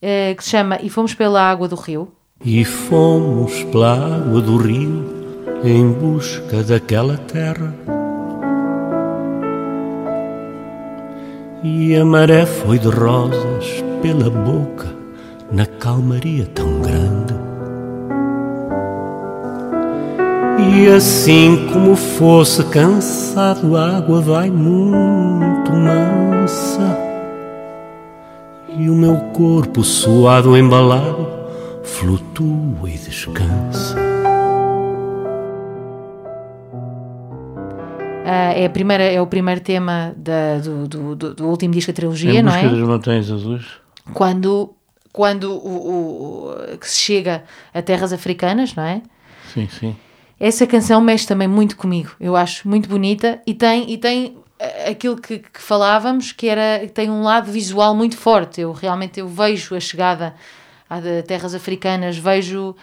eh, 0.02 0.34
que 0.36 0.44
se 0.44 0.50
chama 0.50 0.80
E 0.82 0.90
Fomos 0.90 1.14
pela 1.14 1.42
Água 1.42 1.68
do 1.68 1.76
Rio. 1.76 2.12
E 2.44 2.66
fomos 2.66 3.64
pela 3.66 4.18
água 4.18 4.42
do 4.42 4.58
rio 4.58 5.06
em 5.64 5.92
busca 5.92 6.64
daquela 6.64 7.18
terra. 7.18 7.74
E 11.64 11.96
a 11.96 12.04
maré 12.04 12.46
foi 12.46 12.78
de 12.78 12.90
rosas 12.90 13.84
pela 14.02 14.30
boca, 14.30 14.94
na 15.52 15.66
calmaria 15.66 16.46
tão 16.54 16.82
grande. 16.82 17.45
E 20.74 20.88
assim 20.88 21.68
como 21.72 21.96
fosse 21.96 22.64
cansado, 22.66 23.76
a 23.78 23.98
água 23.98 24.22
vai 24.22 24.50
muito 24.50 25.72
mansa. 25.72 26.98
E 28.78 28.90
o 28.90 28.94
meu 28.94 29.16
corpo 29.34 29.84
suado, 29.84 30.58
embalado, 30.58 31.28
flutua 31.84 32.90
e 32.90 32.98
descansa. 32.98 33.96
Ah, 38.28 38.54
é, 38.54 38.66
a 38.66 38.70
primeira, 38.70 39.04
é 39.04 39.22
o 39.22 39.28
primeiro 39.28 39.62
tema 39.62 40.14
da- 40.18 40.58
do, 40.58 40.88
do, 40.88 41.16
do- 41.16 41.34
do 41.36 41.48
último 41.48 41.74
disco 41.74 41.92
da 41.92 41.96
trilogia, 41.96 42.40
em 42.40 42.44
não 42.44 42.52
busca 42.52 42.66
é? 42.68 42.70
das 42.70 42.80
montanhas 42.88 43.32
azuis. 43.32 43.66
Quando, 44.14 44.74
quando 45.14 45.52
o, 45.52 46.50
o- 46.74 46.78
que 46.78 46.90
se 46.90 46.98
chega 47.00 47.44
a 47.74 47.82
terras 47.82 48.12
africanas, 48.12 48.76
não 48.76 48.84
é? 48.84 49.02
Sim, 49.54 49.68
sim. 49.70 49.96
Essa 50.40 50.68
canção 50.68 51.02
mexe 51.02 51.28
também 51.28 51.48
muito 51.48 51.78
comigo. 51.78 52.12
Eu 52.20 52.36
acho 52.36 52.68
muito 52.68 52.90
bonita 52.90 53.42
e 53.48 53.54
tem, 53.54 53.90
e 53.92 53.98
tem 53.98 54.38
eh, 54.60 54.90
aquilo 54.92 55.16
que, 55.16 55.40
que 55.40 55.62
falávamos, 55.62 56.32
que 56.32 56.48
era 56.48 56.88
tem 56.88 57.10
um 57.10 57.24
lado 57.24 57.52
visual 57.52 57.96
muito 57.96 58.18
forte. 58.18 58.62
Eu 58.62 58.72
realmente 58.72 59.20
eu 59.20 59.28
vejo 59.28 59.76
a 59.76 59.80
chegada 59.80 60.36
a 60.90 61.00
terras 61.26 61.56
africanas, 61.56 62.18
vejo 62.18 62.76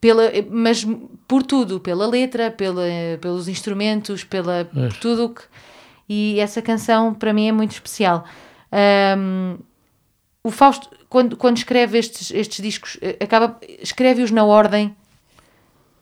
pela, 0.00 0.30
mas 0.50 0.86
por 1.26 1.42
tudo, 1.42 1.80
pela 1.80 2.06
letra, 2.06 2.50
pela, 2.50 2.84
pelos 3.20 3.48
instrumentos, 3.48 4.24
pela 4.24 4.64
por 4.64 4.92
tudo 4.94 5.30
que 5.30 5.42
e 6.12 6.40
essa 6.40 6.60
canção 6.60 7.14
para 7.14 7.32
mim 7.32 7.46
é 7.46 7.52
muito 7.52 7.70
especial. 7.70 8.24
Ahm, 8.72 9.58
o 10.42 10.50
Fausto, 10.50 10.90
quando, 11.08 11.36
quando 11.36 11.58
escreve 11.58 11.98
estes, 11.98 12.32
estes 12.32 12.60
discos, 12.60 12.98
eh, 13.00 13.16
acaba 13.22 13.56
escreve-os 13.80 14.32
na 14.32 14.44
ordem 14.44 14.96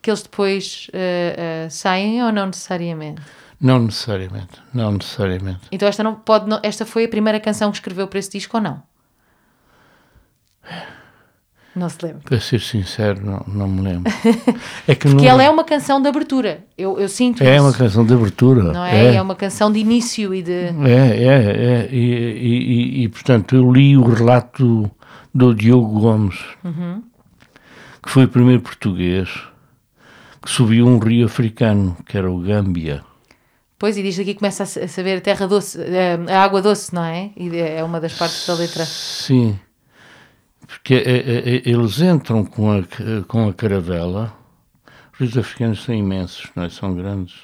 que 0.02 0.10
eles 0.10 0.22
depois 0.22 0.88
eh, 0.92 1.64
eh, 1.66 1.68
saem 1.70 2.22
ou 2.22 2.30
não 2.32 2.46
necessariamente? 2.46 3.20
Não 3.60 3.78
necessariamente. 3.80 4.60
Não 4.72 4.92
necessariamente. 4.92 5.60
Então 5.72 5.88
esta 5.88 6.02
não 6.02 6.14
pode 6.14 6.48
não- 6.48 6.60
esta 6.62 6.86
foi 6.86 7.04
a 7.04 7.08
primeira 7.08 7.40
canção 7.40 7.70
que 7.70 7.78
escreveu 7.78 8.06
para 8.06 8.18
esse 8.18 8.30
disco 8.30 8.56
ou 8.56 8.62
não? 8.62 8.82
Não 11.74 11.88
se 11.88 11.98
lembra. 12.02 12.20
Para 12.24 12.40
ser 12.40 12.60
sincero, 12.60 13.24
não, 13.24 13.44
não 13.46 13.68
me 13.68 13.82
lembro. 13.82 14.12
É 14.86 14.94
que 14.94 15.06
Porque 15.08 15.22
não, 15.24 15.30
ela 15.30 15.42
é 15.44 15.50
uma 15.50 15.62
canção 15.64 16.00
de 16.02 16.08
abertura. 16.08 16.64
Eu, 16.76 16.98
eu 16.98 17.08
sinto 17.08 17.42
é 17.44 17.54
isso. 17.54 17.64
uma 17.64 17.72
canção 17.72 18.04
de 18.04 18.14
abertura. 18.14 18.62
Não 18.72 18.84
é? 18.84 19.14
é? 19.16 19.22
uma 19.22 19.36
canção 19.36 19.70
de 19.70 19.78
início 19.78 20.34
e 20.34 20.42
de. 20.42 20.52
É, 20.52 20.72
é, 20.72 21.84
é. 21.84 21.88
E, 21.92 21.98
e- 21.98 23.00
e- 23.00 23.04
e, 23.04 23.08
portanto, 23.08 23.54
eu 23.54 23.70
li 23.70 23.96
o 23.96 24.02
relato 24.02 24.90
do 25.32 25.54
Diogo 25.54 26.00
Gomes, 26.00 26.38
que 28.02 28.10
foi 28.10 28.24
o 28.24 28.28
primeiro 28.28 28.62
português 28.62 29.28
subiu 30.48 30.86
um 30.86 30.98
rio 30.98 31.26
africano, 31.26 31.96
que 32.06 32.16
era 32.16 32.30
o 32.30 32.40
Gâmbia. 32.40 33.04
Pois, 33.78 33.96
e 33.96 34.02
diz 34.02 34.18
aqui 34.18 34.32
que 34.34 34.40
começa 34.40 34.64
a 34.64 34.66
sa- 34.66 34.80
a 34.84 34.88
saber 34.88 35.20
terra 35.20 35.46
doce, 35.46 35.80
eh, 35.80 36.18
a 36.28 36.42
água 36.42 36.60
doce, 36.60 36.92
não 36.94 37.04
é? 37.04 37.30
E 37.36 37.56
é 37.56 37.84
uma 37.84 38.00
das 38.00 38.12
partes 38.14 38.46
da 38.46 38.54
letra. 38.54 38.84
Sim, 38.84 39.58
porque 40.66 40.94
é, 40.94 41.18
é, 41.18 41.62
eles 41.64 42.00
entram 42.00 42.44
com 42.44 42.72
a, 42.72 42.82
com 43.28 43.48
a 43.48 43.52
caravela, 43.52 44.32
os 45.12 45.20
rios 45.20 45.36
africanos 45.38 45.82
são 45.84 45.94
imensos, 45.94 46.48
não 46.56 46.64
é? 46.64 46.68
são 46.70 46.94
grandes. 46.94 47.34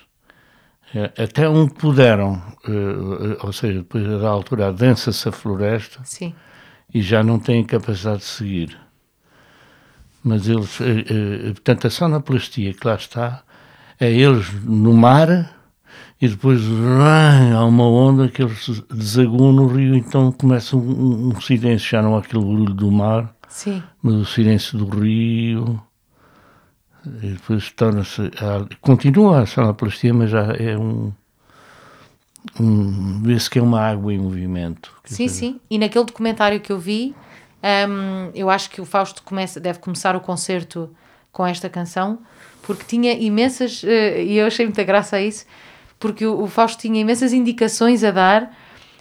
É, 0.94 1.22
até 1.22 1.48
onde 1.48 1.74
puderam, 1.74 2.40
eh, 2.68 3.36
ou 3.44 3.52
seja, 3.52 3.78
depois 3.80 4.04
da 4.20 4.28
altura 4.28 4.68
adensa-se 4.68 5.28
a 5.28 5.32
floresta 5.32 6.00
Sim. 6.04 6.34
e 6.92 7.00
já 7.02 7.22
não 7.22 7.38
têm 7.38 7.64
capacidade 7.64 8.18
de 8.18 8.24
seguir. 8.24 8.78
Mas 10.24 10.48
eles, 10.48 10.80
eh, 10.80 11.04
eh, 11.08 11.52
portanto, 11.52 11.86
a 11.86 11.90
sonoplastia 11.90 12.72
que 12.72 12.86
lá 12.86 12.94
está 12.94 13.44
é 14.00 14.10
eles 14.10 14.50
no 14.64 14.94
mar 14.94 15.54
e 16.20 16.28
depois 16.28 16.62
ah, 17.00 17.58
há 17.58 17.64
uma 17.66 17.86
onda 17.86 18.28
que 18.28 18.42
eles 18.42 18.82
desaguam 18.90 19.52
no 19.52 19.66
rio, 19.66 19.94
então 19.94 20.32
começa 20.32 20.74
um, 20.74 21.28
um 21.28 21.40
silêncio, 21.40 21.90
já 21.90 22.00
não 22.00 22.16
há 22.16 22.20
aquele 22.20 22.42
barulho 22.42 22.72
do 22.72 22.90
mar, 22.90 23.36
Sim. 23.48 23.82
mas 24.02 24.14
o 24.14 24.24
silêncio 24.24 24.78
do 24.78 24.86
rio. 24.88 25.78
E 27.22 27.32
depois 27.32 27.70
torna-se. 27.72 28.30
Continua 28.80 29.42
a 29.42 29.46
sonoplastia, 29.46 30.14
mas 30.14 30.30
já 30.30 30.54
é 30.58 30.78
um. 30.78 31.12
um 32.58 33.22
Vê-se 33.22 33.50
que 33.50 33.58
é 33.58 33.62
uma 33.62 33.82
água 33.82 34.14
em 34.14 34.18
movimento. 34.18 34.90
Sim, 35.04 35.26
dizer, 35.26 35.38
sim. 35.38 35.60
E 35.70 35.76
naquele 35.76 36.06
documentário 36.06 36.58
que 36.60 36.72
eu 36.72 36.78
vi, 36.78 37.14
hum, 37.88 38.30
eu 38.34 38.50
acho 38.50 38.70
que 38.70 38.80
o 38.80 38.84
Fausto 38.84 39.22
começa, 39.22 39.58
deve 39.58 39.78
começar 39.78 40.14
o 40.14 40.20
concerto 40.20 40.94
com 41.32 41.46
esta 41.46 41.68
canção, 41.68 42.18
porque 42.62 42.84
tinha 42.84 43.12
imensas, 43.12 43.82
eh, 43.84 44.22
e 44.22 44.36
eu 44.38 44.46
achei 44.46 44.66
muita 44.66 44.84
graça 44.84 45.16
a 45.16 45.22
isso, 45.22 45.44
porque 45.98 46.26
o, 46.26 46.42
o 46.42 46.46
Fausto 46.46 46.80
tinha 46.80 47.00
imensas 47.00 47.32
indicações 47.32 48.04
a 48.04 48.10
dar 48.10 48.54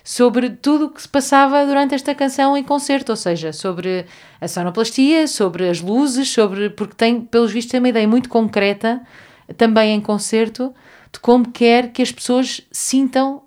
sobre 0.04 0.50
tudo 0.50 0.86
o 0.86 0.90
que 0.90 1.02
se 1.02 1.08
passava 1.08 1.66
durante 1.66 1.96
esta 1.96 2.14
canção 2.14 2.58
em 2.58 2.64
concerto, 2.64 3.12
ou 3.12 3.16
seja, 3.16 3.54
sobre 3.54 4.06
a 4.42 4.48
sonoplastia, 4.48 5.28
sobre 5.28 5.70
as 5.70 5.80
luzes, 5.80 6.30
sobre 6.30 6.70
porque 6.70 6.96
tem, 6.96 7.22
pelos 7.22 7.52
vistos, 7.52 7.72
tem 7.72 7.80
uma 7.80 7.90
ideia 7.90 8.08
muito 8.08 8.28
concreta, 8.28 9.02
também 9.58 9.94
em 9.94 10.02
concerto, 10.02 10.74
de 11.12 11.20
como 11.20 11.52
quer 11.52 11.92
que 11.92 12.02
as 12.02 12.12
pessoas 12.12 12.62
sintam 12.72 13.44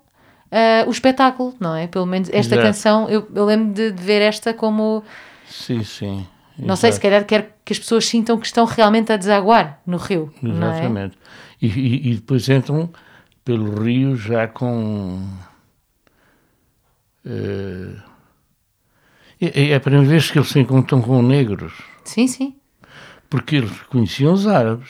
ah, 0.51 0.85
o 0.87 0.91
espetáculo, 0.91 1.53
não 1.59 1.75
é? 1.75 1.87
Pelo 1.87 2.05
menos 2.05 2.29
esta 2.29 2.55
Exato. 2.55 2.61
canção, 2.67 3.09
eu, 3.09 3.27
eu 3.33 3.45
lembro 3.45 3.73
de, 3.73 3.91
de 3.91 4.03
ver 4.03 4.21
esta 4.21 4.53
como. 4.53 5.03
Sim, 5.47 5.83
sim. 5.83 6.27
Não 6.59 6.75
sei, 6.75 6.91
se 6.91 6.99
calhar 6.99 7.23
quer 7.25 7.55
que 7.63 7.71
as 7.71 7.77
pessoas 7.79 8.05
sintam 8.07 8.37
que 8.39 8.47
estão 8.47 8.65
realmente 8.65 9.11
a 9.11 9.17
desaguar 9.17 9.79
no 9.85 9.97
rio. 9.97 10.33
Não 10.41 10.67
é? 10.67 10.69
Exatamente. 10.71 11.17
E, 11.61 11.67
e- 11.67 12.11
e 12.11 12.15
depois 12.15 12.49
entram 12.49 12.89
pelo 13.45 13.79
rio 13.83 14.15
já 14.15 14.47
com. 14.47 15.21
eh, 17.25 17.95
é, 19.39 19.69
é 19.69 19.75
a 19.75 19.79
primeira 19.79 20.07
vez 20.07 20.31
que 20.31 20.37
eles 20.39 20.49
se 20.49 20.59
encontram 20.59 21.01
com 21.01 21.21
negros, 21.21 21.73
Sim, 22.03 22.27
sim. 22.27 22.55
porque 23.29 23.57
eles 23.57 23.71
conheciam 23.83 24.33
os 24.33 24.47
árabes. 24.47 24.89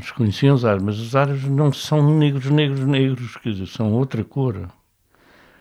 Eles 0.00 0.10
conheciam 0.12 0.54
os 0.54 0.64
árabes, 0.64 0.84
mas 0.86 0.98
os 0.98 1.14
árabes 1.14 1.44
não 1.44 1.70
são 1.72 2.16
negros, 2.18 2.46
negros, 2.50 2.80
negros, 2.86 3.36
quer 3.36 3.50
dizer, 3.50 3.66
são 3.66 3.92
outra 3.92 4.24
cor. 4.24 4.68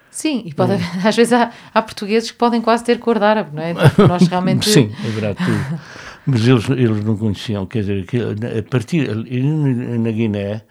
Sim, 0.09 0.43
e 0.45 0.53
pode 0.53 0.73
às 1.05 1.15
vezes 1.15 1.33
há, 1.33 1.51
há 1.73 1.81
portugueses 1.81 2.31
que 2.31 2.37
podem 2.37 2.61
quase 2.61 2.83
ter 2.83 2.97
cor 2.99 3.19
de 3.19 3.25
árabe, 3.25 3.49
não 3.53 3.61
é? 3.61 3.73
Nós 4.07 4.27
realmente. 4.27 4.67
Sim, 4.71 4.91
haverá 5.05 5.35
tudo. 5.35 5.79
Mas 6.25 6.47
eles, 6.47 6.69
eles 6.69 7.03
não 7.03 7.17
conheciam, 7.17 7.65
quer 7.65 7.79
dizer, 7.81 8.05
que 8.05 8.17
a 8.17 8.63
partir 8.69 9.13
na 9.13 10.11
Guiné. 10.11 10.61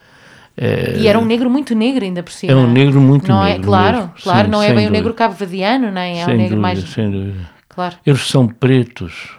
eh, 0.57 0.95
E 0.99 1.07
era 1.09 1.19
um 1.19 1.25
negro 1.25 1.51
muito 1.51 1.75
negro 1.75 2.05
ainda 2.05 2.23
por 2.23 2.33
cima. 2.33 2.53
É 2.53 2.57
um 2.57 2.71
negro 2.71 3.01
muito 3.01 3.29
não 3.29 3.45
negro 3.45 3.63
É, 3.63 3.65
claro, 3.67 3.97
mesmo. 3.99 4.13
claro, 4.23 4.45
Sim, 4.47 4.51
não 4.51 4.63
é 4.63 4.67
bem 4.69 4.77
o 4.77 4.81
dúvida. 4.81 4.91
negro 4.91 5.15
cabo-verdiano, 5.15 5.91
nem 5.91 6.21
é 6.21 6.25
sem 6.25 6.35
o 6.35 6.37
negro 6.37 6.57
dúvida, 6.57 6.63
mais. 6.63 6.79
sem 6.89 7.11
dúvida. 7.11 7.51
Claro. 7.69 7.97
Eles 8.05 8.27
são 8.27 8.47
pretos. 8.49 9.38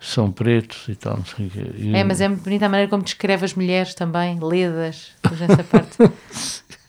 São 0.00 0.32
pretos 0.32 0.88
e 0.88 0.94
tal, 0.94 1.18
não 1.18 1.24
sei 1.26 1.46
o 1.46 1.50
quê. 1.50 1.70
E- 1.76 1.94
É, 1.94 2.02
mas 2.02 2.20
é 2.22 2.28
muito 2.28 2.42
bonita 2.42 2.64
a 2.66 2.68
maneira 2.70 2.88
como 2.88 3.02
descreve 3.02 3.44
as 3.44 3.52
mulheres 3.54 3.94
também, 3.94 4.38
ledas, 4.40 5.12
mas 5.22 5.38
nessa 5.40 5.62
parte. 5.62 6.02
A- 6.02 6.06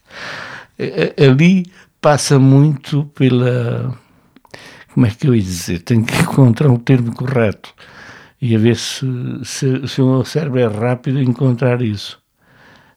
a- 0.79 1.29
Ali 1.29 1.65
passa 1.99 2.39
muito 2.39 3.05
pela. 3.13 3.97
Como 4.93 5.05
é 5.05 5.09
que 5.09 5.27
eu 5.27 5.35
ia 5.35 5.41
dizer? 5.41 5.79
Tenho 5.79 6.05
que 6.05 6.15
encontrar 6.15 6.69
um 6.69 6.77
termo 6.77 7.13
correto. 7.13 7.73
E 8.41 8.55
a 8.55 8.59
ver 8.59 8.75
se, 8.75 9.05
se, 9.43 9.87
se 9.87 10.01
o 10.01 10.13
meu 10.15 10.25
cérebro 10.25 10.59
é 10.59 10.67
rápido 10.67 11.19
em 11.19 11.29
encontrar 11.29 11.81
isso. 11.81 12.19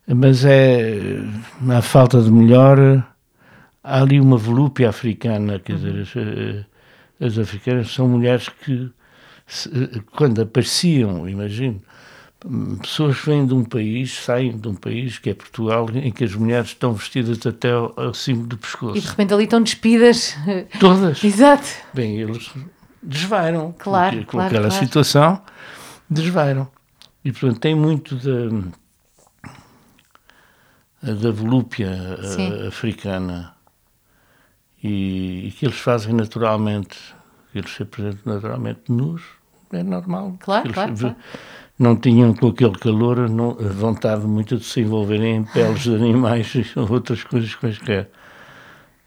Mas 0.07 0.43
é. 0.45 1.19
Na 1.61 1.81
falta 1.81 2.21
de 2.21 2.31
melhor. 2.31 3.03
Há 3.83 4.01
ali 4.01 4.19
uma 4.19 4.37
volúpia 4.37 4.89
africana, 4.89 5.59
quer 5.59 5.75
dizer, 5.75 6.01
as, 6.01 6.15
eh, 6.15 6.65
as 7.23 7.37
africanas 7.37 7.93
são 7.93 8.07
mulheres 8.07 8.49
que, 8.49 8.89
se- 9.47 9.69
quando 10.15 10.41
apareciam, 10.41 11.27
imagino, 11.29 11.81
pessoas 12.81 13.19
que 13.19 13.25
vêm 13.27 13.45
de 13.45 13.53
um 13.53 13.63
país, 13.63 14.13
saem 14.19 14.57
de 14.57 14.67
um 14.67 14.75
país, 14.75 15.17
que 15.17 15.29
é 15.29 15.33
Portugal, 15.33 15.87
em 15.93 16.11
que 16.11 16.23
as 16.23 16.33
mulheres 16.35 16.67
estão 16.69 16.93
vestidas 16.93 17.45
até 17.45 17.71
ao, 17.71 17.93
acima 18.09 18.43
do 18.45 18.55
E 18.55 18.57
de 18.57 18.61
pescoço. 18.61 19.07
repente 19.09 19.33
ali 19.33 19.43
estão 19.45 19.61
despidas. 19.63 20.35
Todas. 20.79 21.21
Exato. 21.23 21.67
Bem, 21.93 22.17
eles 22.19 22.51
desvairam. 23.01 23.73
Claro, 23.77 24.11
porque, 24.17 24.25
com 24.25 24.31
claro, 24.37 24.47
aquela 24.47 24.69
claro. 24.69 24.85
situação, 24.85 25.41
desvairam. 26.09 26.67
E, 27.23 27.31
portanto, 27.31 27.59
tem 27.59 27.73
muito 27.73 28.15
da, 28.15 28.49
da 31.13 31.31
volúpia 31.31 31.87
eh, 32.19 32.23
Sim. 32.23 32.67
africana 32.67 33.55
e, 34.83 35.47
e 35.47 35.51
que 35.51 35.65
eles 35.65 35.79
fazem 35.79 36.13
naturalmente, 36.13 36.97
eles 37.57 37.71
se 37.73 37.83
apresentam 37.83 38.33
naturalmente 38.33 38.81
nus, 38.89 39.21
é 39.71 39.81
normal. 39.83 40.35
Claro, 40.39 40.65
Eles 40.67 40.73
claro, 40.75 40.95
claro. 40.97 41.15
Não 41.77 41.95
tinham 41.97 42.33
com 42.33 42.47
aquele 42.47 42.77
calor 42.77 43.29
não, 43.29 43.51
a 43.59 43.67
vontade 43.73 44.25
muito 44.25 44.57
de 44.57 44.63
se 44.63 44.79
envolverem 44.81 45.37
em 45.37 45.43
peles 45.43 45.81
de 45.83 45.93
animais 45.95 46.53
e 46.55 46.65
outras 46.79 47.23
coisas 47.23 47.53
quaisquer. 47.55 48.09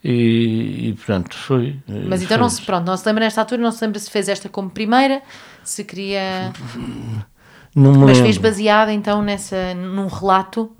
E, 0.05 0.91
e 0.91 0.95
pronto, 1.05 1.35
foi. 1.37 1.77
Mas 2.07 2.23
então 2.23 2.37
foi- 2.37 2.43
não 2.43 2.49
se, 2.51 2.62
pronto, 2.62 2.87
não 2.87 2.97
se 2.97 3.07
lembra 3.07 3.25
nesta 3.25 3.41
altura, 3.41 3.62
não 3.62 3.73
se 3.73 3.85
lembra 3.85 3.99
se 3.99 4.11
fez 4.11 4.29
esta 4.29 4.49
como 4.49 4.70
primeira, 4.70 5.23
se 5.65 5.83
queria. 5.85 6.53
Não 7.75 7.93
Mas 7.93 8.01
lembro. 8.19 8.23
fez 8.23 8.39
baseada 8.39 8.93
então 8.93 9.23
nessa, 9.23 9.75
num 9.75 10.07
relato 10.07 10.70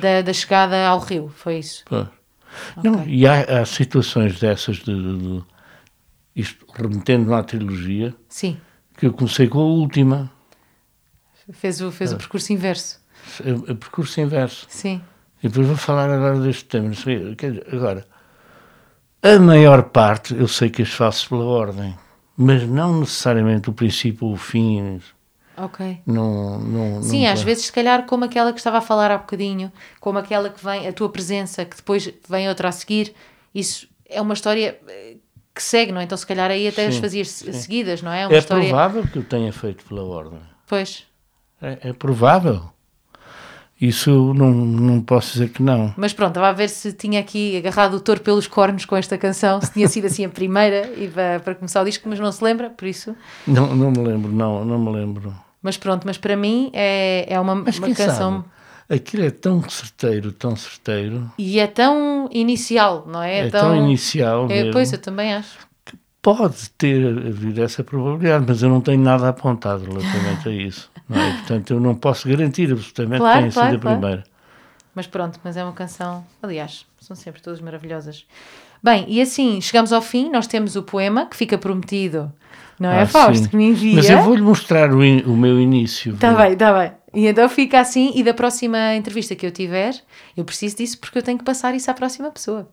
da, 0.00 0.22
da 0.22 0.32
chegada 0.32 0.86
ao 0.88 0.98
rio, 0.98 1.28
foi 1.36 1.58
isso. 1.58 1.84
pois. 1.86 2.06
Não, 2.82 3.04
e 3.06 3.26
há, 3.26 3.60
há 3.60 3.64
situações 3.66 4.40
dessas 4.40 4.76
de, 4.78 4.84
de- 4.94 5.18
de- 5.18 5.44
isto 6.40 6.64
remetendo 6.74 7.34
à 7.34 7.42
trilogia 7.42 8.14
Sim, 8.28 8.58
que 8.96 9.06
eu 9.06 9.12
comecei 9.12 9.48
com 9.48 9.58
a 9.60 9.64
última, 9.64 10.30
fez 11.52 11.80
o, 11.80 11.88
Ah. 11.88 11.92
fez 11.92 12.12
o 12.12 12.16
percurso 12.16 12.52
inverso. 12.52 13.00
a, 13.68 13.72
a 13.72 13.74
percurso 13.74 14.20
inverso. 14.20 14.66
Sim, 14.68 15.00
E 15.42 15.48
depois 15.48 15.66
vou 15.66 15.76
falar 15.76 16.10
agora 16.10 16.38
deste 16.40 16.64
tema. 16.64 16.92
sei, 16.94 17.34
quer 17.36 17.52
dizer, 17.52 17.66
Agora, 17.74 18.06
a 19.22 19.38
maior 19.38 19.84
parte 19.84 20.34
eu 20.34 20.46
sei 20.48 20.70
que 20.70 20.82
as 20.82 20.90
faço 20.92 21.28
pela 21.28 21.44
ordem, 21.44 21.96
mas 22.36 22.62
não 22.68 23.00
necessariamente 23.00 23.68
o 23.68 23.72
princípio 23.72 24.26
ou 24.28 24.34
o 24.34 24.36
fim. 24.36 25.00
ok. 25.56 26.00
Não, 26.06 26.58
não, 26.60 27.02
Sim, 27.02 27.24
não 27.24 27.32
às 27.32 27.42
vezes, 27.42 27.66
se 27.66 27.72
calhar, 27.72 28.06
como 28.06 28.24
aquela 28.24 28.52
que 28.52 28.58
estava 28.60 28.78
a 28.78 28.80
falar 28.80 29.10
há 29.10 29.18
bocadinho, 29.18 29.72
como 30.00 30.18
aquela 30.18 30.50
que 30.50 30.64
vem, 30.64 30.86
a 30.86 30.92
tua 30.92 31.08
presença, 31.08 31.64
que 31.64 31.76
depois 31.76 32.12
vem 32.28 32.48
outra 32.48 32.68
a 32.68 32.72
seguir, 32.72 33.12
isso 33.54 33.88
é 34.08 34.20
uma 34.20 34.34
história 34.34 34.78
eh, 34.88 35.16
que 35.58 35.62
segue, 35.64 35.92
não 35.92 36.00
é? 36.00 36.04
Então, 36.04 36.16
se 36.16 36.26
calhar, 36.26 36.50
aí 36.50 36.66
até 36.68 36.86
as 36.86 36.94
Sim, 36.94 37.00
fazias 37.00 37.28
sim. 37.28 37.52
seguidas, 37.52 38.00
não 38.02 38.10
é? 38.12 38.26
Uma 38.26 38.34
É 38.34 38.38
história. 38.38 38.68
provável 38.68 39.02
que 39.06 39.18
eu 39.18 39.24
tenha 39.24 39.52
feito 39.52 39.84
pela 39.84 40.02
ordem. 40.04 40.40
Pois. 40.66 41.04
É, 41.60 41.90
é 41.90 41.92
provável. 41.92 42.62
Isso 43.80 44.34
não, 44.34 44.50
não 44.50 45.00
posso 45.00 45.32
dizer 45.34 45.50
que 45.50 45.62
não. 45.62 45.94
Mas 45.96 46.12
pronto, 46.12 46.30
estava 46.30 46.48
a 46.48 46.52
ver 46.52 46.68
se 46.68 46.92
tinha 46.92 47.20
aqui 47.20 47.56
agarrado 47.56 47.94
o 47.94 48.00
touro 48.00 48.20
pelos 48.20 48.48
cornos 48.48 48.84
com 48.84 48.96
esta 48.96 49.16
canção, 49.16 49.60
se 49.60 49.72
tinha 49.72 49.86
sido 49.86 50.06
assim 50.06 50.24
a 50.24 50.28
primeira 50.28 50.90
e 50.96 51.06
para, 51.08 51.38
para 51.40 51.54
começar 51.54 51.82
o 51.82 51.84
disco, 51.84 52.08
mas 52.08 52.18
não 52.18 52.32
se 52.32 52.42
lembra, 52.42 52.70
por 52.70 52.86
isso. 52.88 53.14
Não, 53.46 53.74
não 53.76 53.90
me 53.92 53.98
lembro, 53.98 54.32
não, 54.32 54.64
não 54.64 54.78
me 54.80 54.90
lembro. 54.90 55.32
Mas 55.62 55.76
pronto, 55.76 56.04
mas 56.06 56.18
para 56.18 56.36
mim 56.36 56.70
é, 56.72 57.26
é 57.28 57.38
uma, 57.38 57.52
uma 57.52 57.64
canção. 57.64 58.42
sabe? 58.42 58.44
Aquilo 58.88 59.24
é 59.24 59.30
tão 59.30 59.68
certeiro, 59.68 60.32
tão 60.32 60.56
certeiro. 60.56 61.30
E 61.36 61.58
é 61.58 61.66
tão 61.66 62.28
inicial, 62.32 63.04
não 63.06 63.22
é? 63.22 63.40
É, 63.46 63.50
tão, 63.50 63.74
inicial 63.76 64.44
É, 64.44 64.56
mesmo. 64.60 64.72
pois, 64.72 64.92
eu 64.92 64.98
também 64.98 65.34
acho. 65.34 65.58
Pode 66.22 66.70
ter 66.70 67.06
havido 67.06 67.62
essa 67.62 67.84
probabilidade, 67.84 68.44
mas 68.48 68.62
eu 68.62 68.68
não 68.68 68.80
tenho 68.80 69.00
nada 69.00 69.28
apontado 69.28 69.84
relativamente 69.84 70.48
a 70.48 70.52
isso. 70.52 70.90
Não 71.08 71.16
é? 71.18 71.30
Portanto, 71.32 71.70
eu 71.72 71.80
não 71.80 71.94
posso 71.94 72.28
garantir 72.28 72.70
absolutamente 72.72 73.18
Claro, 73.20 73.34
que 73.34 73.40
tenha 73.40 73.52
claro, 73.52 73.68
sido 73.70 73.78
a 73.78 73.80
claro. 73.82 73.98
primeira. 74.00 74.24
Mas 74.94 75.06
pronto, 75.06 75.38
mas 75.44 75.56
é 75.56 75.62
uma 75.62 75.72
canção. 75.72 76.24
Aliás, 76.42 76.84
são 77.00 77.14
sempre 77.14 77.40
todas 77.40 77.60
maravilhosas. 77.60 78.26
Bem, 78.82 79.04
e 79.08 79.20
assim, 79.20 79.60
chegamos 79.60 79.92
ao 79.92 80.02
fim, 80.02 80.30
nós 80.30 80.46
temos 80.46 80.76
o 80.76 80.82
poema 80.82 81.26
que 81.26 81.36
fica 81.36 81.56
prometido, 81.56 82.32
não 82.78 82.90
é, 82.90 83.02
Ah, 83.02 83.06
Fausto? 83.06 83.44
sim. 83.44 83.48
Que 83.50 83.56
me 83.56 83.68
envia. 83.68 83.96
Mas 83.96 84.10
eu 84.10 84.20
vou-lhe 84.20 84.42
mostrar 84.42 84.92
o, 84.92 85.04
in- 85.04 85.22
o 85.24 85.36
meu 85.36 85.60
início. 85.60 86.14
Está 86.14 86.34
bem, 86.34 86.52
está 86.52 86.72
bem. 86.78 86.92
E 87.18 87.26
então 87.26 87.48
fica 87.48 87.80
assim, 87.80 88.12
e 88.14 88.22
da 88.22 88.32
próxima 88.32 88.94
entrevista 88.94 89.34
que 89.34 89.44
eu 89.44 89.50
tiver, 89.50 89.92
eu 90.36 90.44
preciso 90.44 90.76
disso 90.76 90.98
porque 90.98 91.18
eu 91.18 91.22
tenho 91.22 91.36
que 91.38 91.44
passar 91.44 91.74
isso 91.74 91.90
à 91.90 91.94
próxima 91.94 92.30
pessoa. 92.30 92.68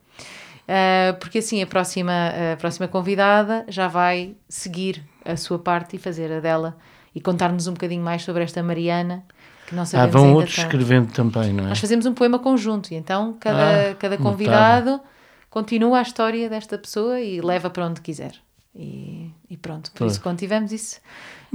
Uh, 0.68 1.18
porque 1.20 1.40
assim 1.40 1.62
a 1.64 1.68
próxima, 1.68 2.12
a 2.54 2.58
próxima 2.58 2.88
convidada 2.88 3.66
já 3.68 3.88
vai 3.88 4.36
seguir 4.50 5.04
a 5.24 5.36
sua 5.38 5.58
parte 5.60 5.96
e 5.96 6.00
fazer 6.00 6.32
a 6.32 6.40
dela 6.40 6.78
e 7.14 7.22
contar-nos 7.22 7.66
um 7.68 7.74
bocadinho 7.74 8.04
mais 8.04 8.22
sobre 8.24 8.44
esta 8.44 8.62
Mariana 8.62 9.24
que 9.68 9.74
não 9.74 9.82
Ah, 9.82 9.86
sabemos 9.88 10.14
vão 10.14 10.24
ainda 10.26 10.36
outros 10.38 10.56
tanto. 10.56 10.66
escrevendo 10.68 11.12
também, 11.12 11.52
não 11.54 11.66
é? 11.66 11.70
Nós 11.70 11.80
fazemos 11.80 12.06
um 12.06 12.14
poema 12.14 12.38
conjunto 12.38 12.92
e 12.92 12.96
então 12.96 13.36
cada, 13.40 13.92
Ah, 13.92 13.96
cada 13.96 14.16
notável. 14.18 14.32
convidado 14.32 15.02
continua 15.50 16.00
a 16.00 16.02
história 16.04 16.48
desta 16.50 16.78
pessoa 16.78 17.20
e 17.20 17.42
leva 17.42 17.70
para 17.70 17.86
onde 17.88 18.02
quiser. 18.02 18.34
E, 18.76 19.32
e 19.50 19.56
pronto, 19.56 19.90
por 19.92 20.00
Pois. 20.00 20.12
isso 20.14 20.22
quando 20.22 20.38
tivermos 20.40 20.72
isso. 20.72 21.00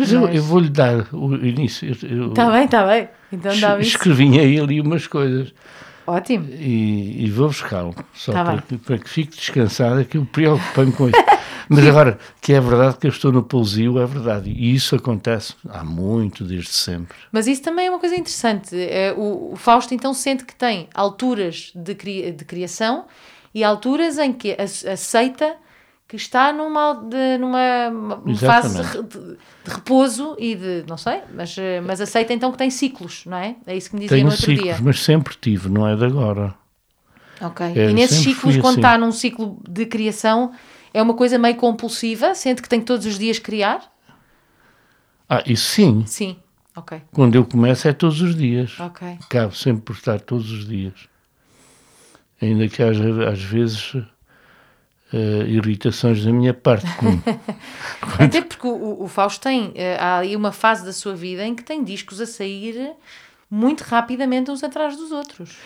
Mas 0.01 0.12
eu, 0.12 0.28
eu 0.28 0.43
vou-lhe 0.43 0.68
dar 0.68 1.06
o 1.12 1.35
início. 1.36 1.90
Está 1.93 2.51
bem, 2.51 2.64
está 2.64 2.86
bem. 2.86 3.09
Então 3.32 3.52
es- 3.52 3.60
dá 3.60 3.78
isso. 3.78 3.90
escrevinhei 3.90 4.59
ali 4.59 4.81
umas 4.81 5.06
coisas 5.06 5.52
Ótimo. 6.06 6.47
e, 6.51 7.24
e 7.27 7.31
vou 7.31 7.47
buscá-lo. 7.48 7.94
Só 8.14 8.32
Tá 8.32 8.44
para, 8.44 8.62
que, 8.62 8.77
para 8.78 8.98
que 8.98 9.09
fique 9.09 9.36
descansada, 9.36 10.05
que 10.05 10.16
eu 10.16 10.24
preocupo-me 10.27 10.93
com 10.93 11.09
isso. 11.09 11.18
Mas 11.72 11.86
agora, 11.86 12.18
que 12.40 12.52
é 12.52 12.60
verdade 12.60 12.97
que 12.98 13.06
eu 13.06 13.10
estou 13.10 13.31
no 13.31 13.44
pousio, 13.44 14.01
é 14.01 14.05
verdade. 14.06 14.51
E 14.51 14.74
isso 14.74 14.97
acontece 14.97 15.55
há 15.68 15.85
muito, 15.85 16.43
desde 16.43 16.70
sempre. 16.70 17.16
Mas 17.31 17.47
isso 17.47 17.62
também 17.62 17.86
é 17.86 17.90
uma 17.90 18.01
coisa 18.01 18.16
interessante. 18.16 18.74
É, 18.77 19.14
O, 19.16 19.52
o 19.52 19.56
Fausto 19.56 19.94
então 19.94 20.12
sente 20.12 20.44
que 20.44 20.55
tem 20.56 20.89
alturas 20.93 21.70
de, 21.77 21.94
cri- 21.94 22.32
de 22.32 22.44
criação 22.44 23.05
e 23.55 23.62
alturas 23.62 24.18
em 24.18 24.32
que 24.32 24.56
ace- 24.59 24.89
aceita 24.89 25.55
que 26.11 26.16
está 26.16 26.53
numa, 26.53 26.93
de- 27.09 27.39
numa 27.39 27.89
uma 27.89 28.35
fase 28.37 28.82
de, 28.82 29.03
de- 29.05 29.37
repouso 29.65 30.35
e 30.41 30.57
de, 30.57 30.85
não 30.89 30.97
sei, 30.97 31.20
mas, 31.32 31.57
eh, 31.57 31.81
mas 31.81 32.01
aceita 32.01 32.32
então 32.32 32.51
que 32.51 32.59
tem 32.59 32.69
ciclos, 32.69 33.23
não 33.27 33.37
é? 33.37 33.55
É 33.65 33.77
isso 33.77 33.91
que 33.91 33.95
me 33.95 34.01
dizia 34.03 34.16
Tenho 34.16 34.27
no 34.27 34.32
outro 34.32 34.45
ciclos, 34.47 34.65
dia. 34.65 34.78
mas 34.82 34.99
sempre 35.05 35.37
tive, 35.41 35.69
não 35.69 35.87
é 35.87 35.95
de 35.95 36.05
agora. 36.05 36.53
Ok. 37.41 37.65
É, 37.77 37.91
e 37.91 37.95
nesses 37.95 38.19
ciclos, 38.19 38.57
quando 38.57 38.66
assim. 38.70 38.81
está 38.81 38.99
num 38.99 39.12
ciclo 39.12 39.57
de 39.69 39.87
criação, 39.87 40.51
é 40.93 41.01
uma 41.01 41.15
coisa 41.15 41.39
meio 41.39 41.55
compulsiva, 41.55 42.35
sente 42.35 42.61
que 42.61 42.69
tem 42.69 42.81
que 42.81 42.87
todos 42.87 43.07
os 43.07 43.16
dias 43.16 43.39
criar? 43.39 43.81
Ah, 45.28 45.45
isso 45.47 45.69
sim. 45.70 46.03
Sim. 46.07 46.37
Ok. 46.74 47.01
Quando 47.12 47.37
eu 47.37 47.45
começo 47.45 47.87
é 47.87 47.93
todos 47.93 48.20
os 48.20 48.35
dias. 48.35 48.81
Ok. 48.81 49.16
Acabo 49.23 49.55
sempre 49.55 49.82
por 49.82 49.93
estar 49.95 50.19
todos 50.20 50.51
os 50.51 50.66
dias. 50.66 51.09
Ainda 52.43 52.66
que 52.69 52.82
haja, 52.82 53.28
às 53.31 53.41
vezes, 53.41 53.95
eh, 55.12 55.45
irritações 55.49 56.24
da 56.24 56.32
minha 56.32 56.55
parte. 56.55 56.87
Até 58.19 58.41
porque 58.43 58.66
o, 58.66 59.03
o- 59.03 59.09
Fausto 59.09 59.43
tem, 59.43 59.73
eh, 59.74 59.97
há 59.99 60.19
aí 60.19 60.37
uma 60.37 60.53
fase 60.53 60.85
da 60.85 60.93
sua 60.93 61.15
vida 61.15 61.45
em 61.45 61.55
que 61.55 61.62
tem 61.62 61.82
discos 61.82 62.20
a 62.20 62.27
sair 62.27 62.93
muito 63.51 63.82
rapidamente 63.82 64.51
uns 64.51 64.62
atrás 64.62 64.97
dos 64.97 65.11
outros. 65.11 65.57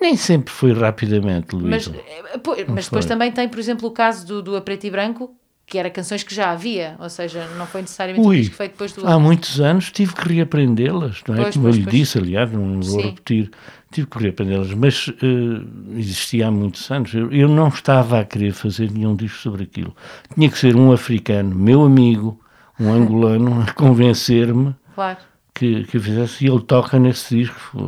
Nem 0.00 0.16
sempre 0.16 0.52
foi 0.52 0.72
rapidamente, 0.72 1.54
Mas, 1.56 1.86
Luísa. 1.86 2.02
eh, 2.06 2.64
mas 2.68 2.84
depois 2.86 3.04
também 3.06 3.32
tem, 3.32 3.48
por 3.48 3.58
exemplo, 3.58 3.88
o 3.88 3.92
caso 3.92 4.26
do, 4.26 4.42
do 4.42 4.56
A 4.56 4.60
Preto 4.60 4.86
e 4.86 4.90
Branco, 4.90 5.34
que 5.70 5.78
era 5.78 5.88
canções 5.88 6.24
que 6.24 6.34
já 6.34 6.50
havia, 6.50 6.96
ou 6.98 7.08
seja, 7.08 7.46
não 7.56 7.64
foi 7.64 7.82
necessariamente 7.82 8.26
um 8.26 8.28
Ui, 8.30 8.40
disco 8.40 8.56
feito 8.56 8.72
depois 8.72 8.92
do 8.92 9.06
há 9.06 9.16
muitos 9.20 9.60
anos 9.60 9.92
tive 9.92 10.12
que 10.16 10.28
reaprendê-las, 10.34 11.22
não 11.28 11.36
é? 11.36 11.42
Pois, 11.42 11.54
Como 11.54 11.64
pois, 11.66 11.76
eu 11.76 11.78
lhe 11.78 11.84
pois. 11.84 11.96
disse, 11.96 12.18
aliás, 12.18 12.50
não 12.52 12.80
vou 12.80 13.00
Sim. 13.00 13.06
repetir. 13.06 13.50
Tive 13.92 14.06
que 14.08 14.18
reaprendê-las, 14.18 14.74
mas 14.74 15.08
eh, 15.22 15.96
existia 15.96 16.48
há 16.48 16.50
muitos 16.50 16.90
anos. 16.90 17.14
Eu, 17.14 17.30
eu 17.32 17.48
não 17.48 17.68
estava 17.68 18.18
a 18.18 18.24
querer 18.24 18.52
fazer 18.52 18.90
nenhum 18.90 19.14
disco 19.14 19.38
sobre 19.38 19.62
aquilo. 19.62 19.94
Tinha 20.34 20.50
que 20.50 20.58
ser 20.58 20.74
um 20.74 20.90
africano, 20.90 21.54
meu 21.54 21.84
amigo, 21.84 22.40
um 22.78 22.90
angolano, 22.92 23.62
a 23.62 23.72
convencer-me 23.72 24.74
Claro. 24.96 25.18
que, 25.54 25.84
que 25.84 25.96
eu 25.98 26.00
fizesse. 26.00 26.44
E 26.44 26.48
ele 26.48 26.62
toca 26.62 26.98
nesse 26.98 27.36
disco. 27.36 27.78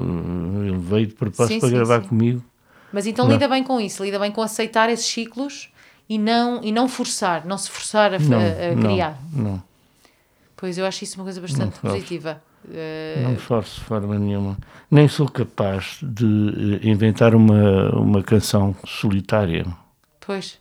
Ele 0.64 0.78
veio 0.78 1.06
de 1.08 1.14
propósito 1.14 1.54
Sim, 1.54 1.58
para 1.60 1.68
sim, 1.68 1.74
gravar 1.74 2.02
sim. 2.02 2.08
comigo. 2.08 2.44
Mas 2.92 3.06
então 3.08 3.24
Não. 3.24 3.32
lida 3.32 3.48
bem 3.48 3.64
com 3.64 3.80
isso, 3.80 4.04
lida 4.04 4.20
bem 4.20 4.30
com 4.30 4.40
aceitar 4.42 4.88
esses 4.88 5.06
ciclos 5.06 5.71
e 6.14 6.18
não, 6.18 6.62
e 6.62 6.70
não 6.72 6.88
forçar, 6.88 7.46
não 7.46 7.56
se 7.56 7.70
forçar 7.70 8.12
a, 8.14 8.18
Não, 8.18 8.38
a- 8.38 8.72
a 8.72 8.76
criar. 8.76 9.18
não. 9.32 9.62
Pois 10.56 10.78
eu 10.78 10.86
acho 10.86 11.02
isso 11.04 11.16
uma 11.18 11.24
coisa 11.24 11.40
bastante 11.40 11.78
positiva. 11.80 12.42
Eh, 12.72 13.20
Não 13.24 13.36
forço 13.36 13.80
de 13.80 13.86
forma 13.86 14.16
nenhuma. 14.18 14.56
Nem 14.90 15.08
sou 15.08 15.28
capaz 15.28 15.98
de 16.02 16.80
eh, 16.82 16.88
inventar 16.88 17.34
uma, 17.34 17.90
uma 17.96 18.22
canção 18.22 18.74
solitária. 18.86 19.66
Pois, 20.20 20.60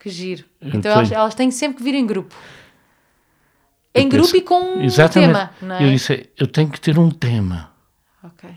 que 0.00 0.10
giro. 0.10 0.44
Eu 0.60 0.74
Então 0.74 0.90
elas, 0.90 1.12
elas 1.12 1.34
têm 1.36 1.50
sempre 1.52 1.78
que 1.78 1.84
vir 1.84 1.94
em 1.94 2.04
grupo. 2.06 2.34
Em 3.94 4.04
Eu 4.04 4.08
grupo 4.08 4.24
penso- 4.26 4.36
e 4.36 4.40
com 4.42 4.60
um 4.78 5.08
tema, 5.08 5.50
é? 5.78 5.84
Eu 5.84 5.90
disse, 5.90 6.28
eu 6.36 6.46
tenho 6.48 6.68
que 6.70 6.80
ter 6.80 6.98
um 6.98 7.10
tema. 7.10 7.70
Ok. 8.24 8.50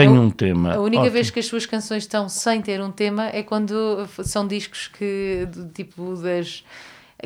Tenho 0.00 0.16
A- 0.16 0.20
um 0.24 0.30
tema. 0.30 0.74
A 0.74 0.80
única 0.80 1.02
Ótimo. 1.02 1.12
vez 1.14 1.30
que 1.30 1.38
as 1.40 1.46
suas 1.46 1.64
canções 1.66 2.02
estão 2.02 2.28
sem 2.28 2.60
ter 2.60 2.80
um 2.82 2.90
tema 2.90 3.28
é 3.28 3.42
quando 3.42 4.06
são 4.24 4.46
discos 4.46 4.88
que, 4.88 5.46
do 5.50 5.68
tipo 5.68 6.14
das 6.16 6.64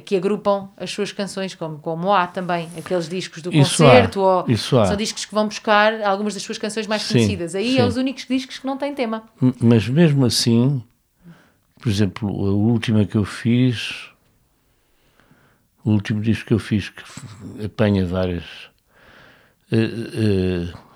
que 0.05 0.14
agrupam 0.16 0.68
as 0.76 0.88
suas 0.92 1.10
canções, 1.10 1.52
como, 1.56 1.78
como 1.80 2.12
há 2.12 2.24
também 2.28 2.68
aqueles 2.78 3.09
discos 3.09 3.42
do 3.42 3.51
Isso 3.52 3.78
concerto, 3.82 4.20
há, 4.20 4.44
ou 4.44 4.48
isso 4.48 4.78
há. 4.78 4.86
são 4.86 4.97
discos 4.97 5.24
que 5.24 5.34
vão 5.34 5.48
buscar 5.48 6.01
algumas 6.02 6.32
das 6.32 6.44
suas 6.44 6.59
canções 6.59 6.86
mais 6.86 7.02
Sim, 7.02 7.14
conhecidas. 7.14 7.56
Aí 7.56 7.76
é 7.76 7.82
sim. 7.82 7.88
os 7.88 7.97
únicos 7.97 8.24
discos 8.24 8.59
que 8.59 8.66
não 8.66 8.76
têm 8.76 8.94
tema. 8.94 9.24
Mas 9.60 9.88
mesmo 9.88 10.24
assim, 10.24 10.80
por 11.80 11.88
exemplo, 11.88 12.28
a 12.28 12.51
última 12.52 13.05
que 13.05 13.16
eu 13.16 13.24
fiz, 13.24 14.10
o 15.84 15.90
último 15.90 16.20
disco 16.20 16.47
que 16.47 16.55
eu 16.55 16.59
fiz, 16.60 16.88
que 16.88 17.02
apanha 17.64 18.06
várias. 18.06 18.44
eh, 19.72 19.76
eh, 20.72 20.89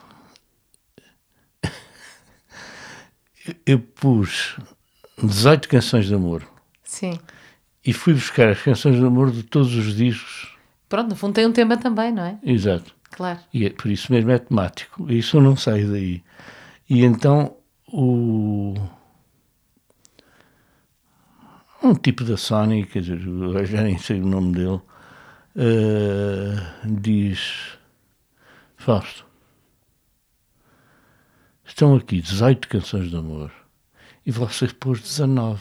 eu 3.67 3.79
pus 3.79 4.57
18 5.23 5.69
canções 5.69 6.07
de 6.07 6.15
amor 6.15 6.43
Sim. 6.83 7.19
e 7.85 7.93
fui 7.93 8.15
buscar 8.15 8.49
as 8.49 8.63
canções 8.63 8.97
de 8.97 9.05
amor 9.05 9.31
de 9.31 9.43
todos 9.43 9.75
os 9.75 9.97
discos. 9.97 10.57
Pronto, 10.89 11.11
no 11.11 11.17
fundo 11.17 11.35
tem 11.35 11.47
um 11.47 11.53
tema 11.53 11.77
também, 11.77 12.13
não 12.13 12.25
é? 12.25 12.39
Exato. 12.43 12.95
Claro. 13.11 13.39
E 13.53 13.67
é, 13.67 13.71
por 13.71 13.91
isso 13.91 14.13
mesmo 14.13 14.31
é 14.31 14.39
temático. 14.39 15.11
Isso 15.11 15.37
eu 15.37 15.41
não 15.41 15.57
saio 15.57 15.91
daí. 15.91 16.23
E 16.89 17.05
então 17.05 17.57
o. 17.87 18.75
Um 21.83 21.95
tipo 21.95 22.25
da 22.25 22.37
Sony, 22.37 22.85
quer 22.87 23.01
dizer, 23.03 23.21
eu 23.27 23.65
já 23.67 23.83
nem 23.83 23.99
sei 23.99 24.21
o 24.21 24.27
nome 24.27 24.53
dele, 24.53 24.81
eh, 25.55 26.57
diz: 26.85 27.79
Fausto, 28.77 29.27
estão 31.65 31.95
aqui 31.97 32.21
18 32.21 32.69
canções 32.69 33.11
de 33.11 33.17
amor 33.17 33.51
e 34.27 34.31
você 34.31 34.67
pôs 34.69 35.01
19. 35.01 35.61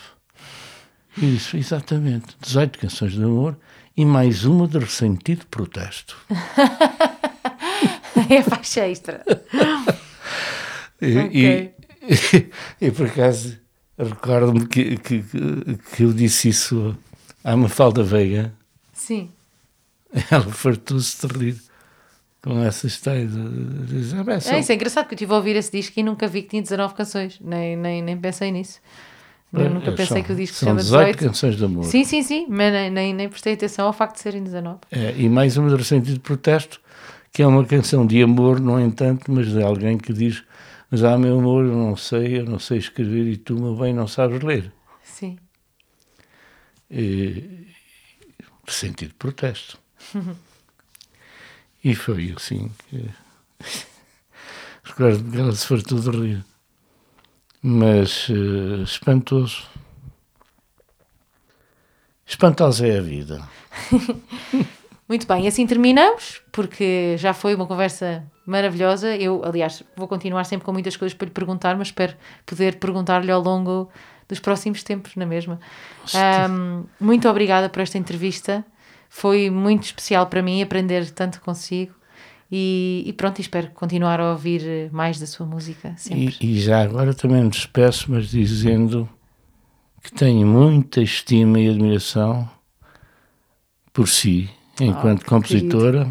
E 1.17 1.21
disse: 1.21 1.57
exatamente, 1.57 2.35
18 2.41 2.79
canções 2.79 3.13
de 3.13 3.23
amor 3.23 3.57
e 3.95 4.03
mais 4.05 4.45
uma 4.45 4.67
de 4.67 4.79
ressentido 4.79 5.45
protesto. 5.47 6.17
é 8.29 8.41
faixa 8.41 8.87
extra. 8.87 9.23
E, 11.01 11.17
Ok. 11.17 11.73
e, 12.81 12.81
e 12.87 12.91
por 12.91 13.07
acaso 13.07 13.57
recordo-me 13.97 14.65
que, 14.67 14.97
que, 14.97 15.21
que- 15.23 15.77
que 15.95 16.03
eu 16.03 16.13
disse 16.13 16.49
isso 16.49 16.97
à 17.43 17.55
Mafalda 17.55 18.03
Veiga, 18.03 18.53
Sim. 18.93 19.29
ela 20.31 20.51
fartou-se 20.51 21.27
de 21.27 21.33
rir 21.37 21.61
com 22.43 22.59
essa 22.63 22.85
história. 22.87 23.25
de- 23.25 23.85
de 23.85 23.85
dizer, 23.99 24.17
"Ah, 24.19 24.23
bem, 24.23 24.39
são- 24.39 24.53
É, 24.53 24.59
isso 24.59 24.71
é 24.71 24.75
engraçado 24.75 25.07
que 25.07 25.13
eu 25.13 25.15
estive 25.15 25.31
a 25.33 25.37
ouvir 25.37 25.55
esse 25.55 25.71
disco 25.71 25.97
e 25.99 26.03
nunca 26.03 26.27
vi 26.27 26.41
que 26.43 26.49
tinha 26.49 26.61
19 26.61 26.93
canções. 26.93 27.39
Nem, 27.41 27.75
nem, 27.77 28.01
nem 28.01 28.17
pensei 28.17 28.51
nisso. 28.51 28.79
Eu 29.53 29.69
nunca 29.69 29.89
é, 29.89 29.91
pensei 29.91 30.07
são- 30.07 30.23
que 30.23 30.31
o 30.33 30.35
disco 30.35 30.57
chama 30.57 30.81
18 30.81 31.05
18. 31.15 31.27
canções 31.29 31.55
de 31.55 31.63
amor. 31.63 31.83
Sim, 31.85 32.03
sim, 32.03 32.23
sim, 32.23 32.47
mas 32.49 32.73
nem, 32.73 32.89
nem, 32.89 33.13
nem 33.13 33.29
prestei 33.29 33.53
atenção 33.53 33.85
ao 33.87 33.93
facto 33.93 34.15
de 34.15 34.21
serem 34.21 34.43
19. 34.43 34.79
É, 34.91 35.13
e 35.15 35.29
mais 35.29 35.55
uma 35.57 35.69
de 35.69 35.75
ressentido 35.75 36.19
protesto, 36.19 36.81
que 37.31 37.41
é 37.43 37.47
uma 37.47 37.63
canção 37.63 38.05
de 38.05 38.21
amor, 38.21 38.59
no 38.59 38.79
entanto, 38.79 39.31
mas 39.31 39.47
de 39.47 39.61
alguém 39.63 39.97
que 39.97 40.11
diz: 40.11 40.43
Mas 40.91 41.03
ah, 41.03 41.17
meu 41.17 41.37
amor, 41.39 41.65
eu 41.65 41.71
não 41.75 41.95
sei, 41.95 42.39
eu 42.39 42.45
não 42.45 42.57
sei 42.59 42.77
escrever 42.79 43.25
e 43.27 43.37
tu, 43.37 43.55
meu 43.59 43.75
bem, 43.75 43.93
não 43.93 44.07
sabes 44.07 44.41
ler. 44.41 44.71
Sim. 45.03 45.37
e, 46.89 47.67
sentido 48.67 49.09
de 49.09 49.15
protesto. 49.15 49.77
e 51.83 51.95
foi 51.95 52.33
assim 52.35 52.71
que 52.89 53.09
recordo 54.83 55.31
que 55.31 55.37
ela 55.37 55.51
se 55.51 55.67
fartou 55.67 55.99
de 55.99 56.09
rir. 56.09 56.45
Mas 57.61 58.27
eh, 58.29 58.83
espantoso. 58.83 59.63
Espantosa 62.25 62.87
é 62.87 62.99
a 62.99 63.01
vida. 63.01 63.41
Muito 65.07 65.27
bem, 65.27 65.47
assim 65.47 65.67
terminamos, 65.67 66.41
porque 66.51 67.15
já 67.17 67.33
foi 67.33 67.53
uma 67.53 67.67
conversa 67.67 68.23
maravilhosa. 68.45 69.15
Eu, 69.15 69.43
aliás, 69.43 69.83
vou 69.95 70.07
continuar 70.07 70.43
sempre 70.45 70.65
com 70.65 70.71
muitas 70.71 70.97
coisas 70.97 71.15
para 71.15 71.25
lhe 71.25 71.31
perguntar, 71.31 71.77
mas 71.77 71.89
espero 71.89 72.15
poder 72.45 72.79
perguntar-lhe 72.79 73.31
ao 73.31 73.41
longo 73.41 73.89
dos 74.27 74.39
próximos 74.39 74.81
tempos, 74.83 75.15
na 75.15 75.25
mesma. 75.25 75.59
Ahm, 76.13 76.85
muito 76.99 77.29
obrigada 77.29 77.69
por 77.69 77.81
esta 77.81 77.97
entrevista. 77.97 78.65
Foi 79.15 79.47
muito 79.51 79.83
especial 79.83 80.25
para 80.25 80.41
mim 80.41 80.59
aprender 80.63 81.07
tanto 81.11 81.39
consigo 81.39 81.93
E, 82.51 83.03
e 83.05 83.13
pronto, 83.13 83.39
espero 83.39 83.69
continuar 83.69 84.19
a 84.19 84.31
ouvir 84.31 84.91
mais 84.91 85.19
da 85.19 85.27
sua 85.27 85.45
música 85.45 85.93
sempre. 85.97 86.35
E, 86.41 86.57
e 86.57 86.59
já 86.59 86.81
agora 86.81 87.13
também 87.13 87.43
me 87.43 87.49
despeço, 87.49 88.11
mas 88.11 88.29
dizendo 88.29 89.07
que 90.01 90.11
tenho 90.11 90.47
muita 90.47 90.99
estima 90.99 91.59
e 91.59 91.69
admiração 91.69 92.49
por 93.93 94.07
si, 94.07 94.49
enquanto 94.81 95.21
oh, 95.21 95.29
compositora, 95.29 96.07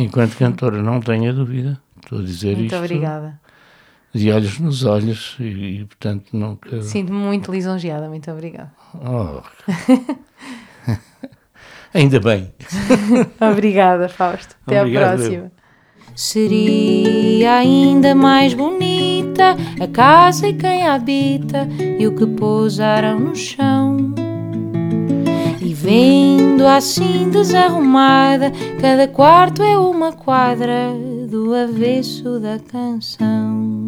enquanto 0.00 0.36
cantora, 0.36 0.82
não 0.82 1.00
tenha 1.00 1.34
dúvida. 1.34 1.80
Estou 2.02 2.18
a 2.18 2.22
dizer 2.22 2.56
Muito 2.56 2.64
isto. 2.64 2.78
Muito 2.78 2.92
obrigada. 2.92 3.40
De 4.14 4.32
olhos 4.32 4.58
nos 4.58 4.84
olhos 4.84 5.36
e, 5.38 5.80
e 5.80 5.84
portanto, 5.84 6.34
nunca. 6.34 6.82
Sinto-me 6.82 7.18
muito 7.18 7.52
lisonjeada. 7.52 8.08
Muito 8.08 8.30
obrigada. 8.30 8.72
Oh. 8.94 9.42
Ainda 11.94 12.18
bem. 12.20 12.52
Obrigada, 13.40 14.08
Fausto. 14.08 14.56
Até 14.66 14.80
Obrigado, 14.80 15.12
à 15.12 15.16
próxima. 15.16 15.52
Seria 16.14 17.54
ainda 17.54 18.14
mais 18.14 18.52
bonita 18.52 19.56
a 19.80 19.86
casa 19.86 20.48
e 20.48 20.52
quem 20.52 20.86
a 20.86 20.94
habita 20.94 21.66
e 21.98 22.06
o 22.06 22.14
que 22.14 22.26
pousaram 22.26 23.18
no 23.18 23.34
chão. 23.34 24.14
E 25.60 25.72
vendo 25.72 26.66
assim 26.66 27.30
desarrumada, 27.30 28.52
cada 28.80 29.08
quarto 29.08 29.62
é 29.62 29.78
uma 29.78 30.12
quadra 30.12 30.92
do 31.28 31.54
avesso 31.54 32.38
da 32.38 32.58
canção. 32.58 33.81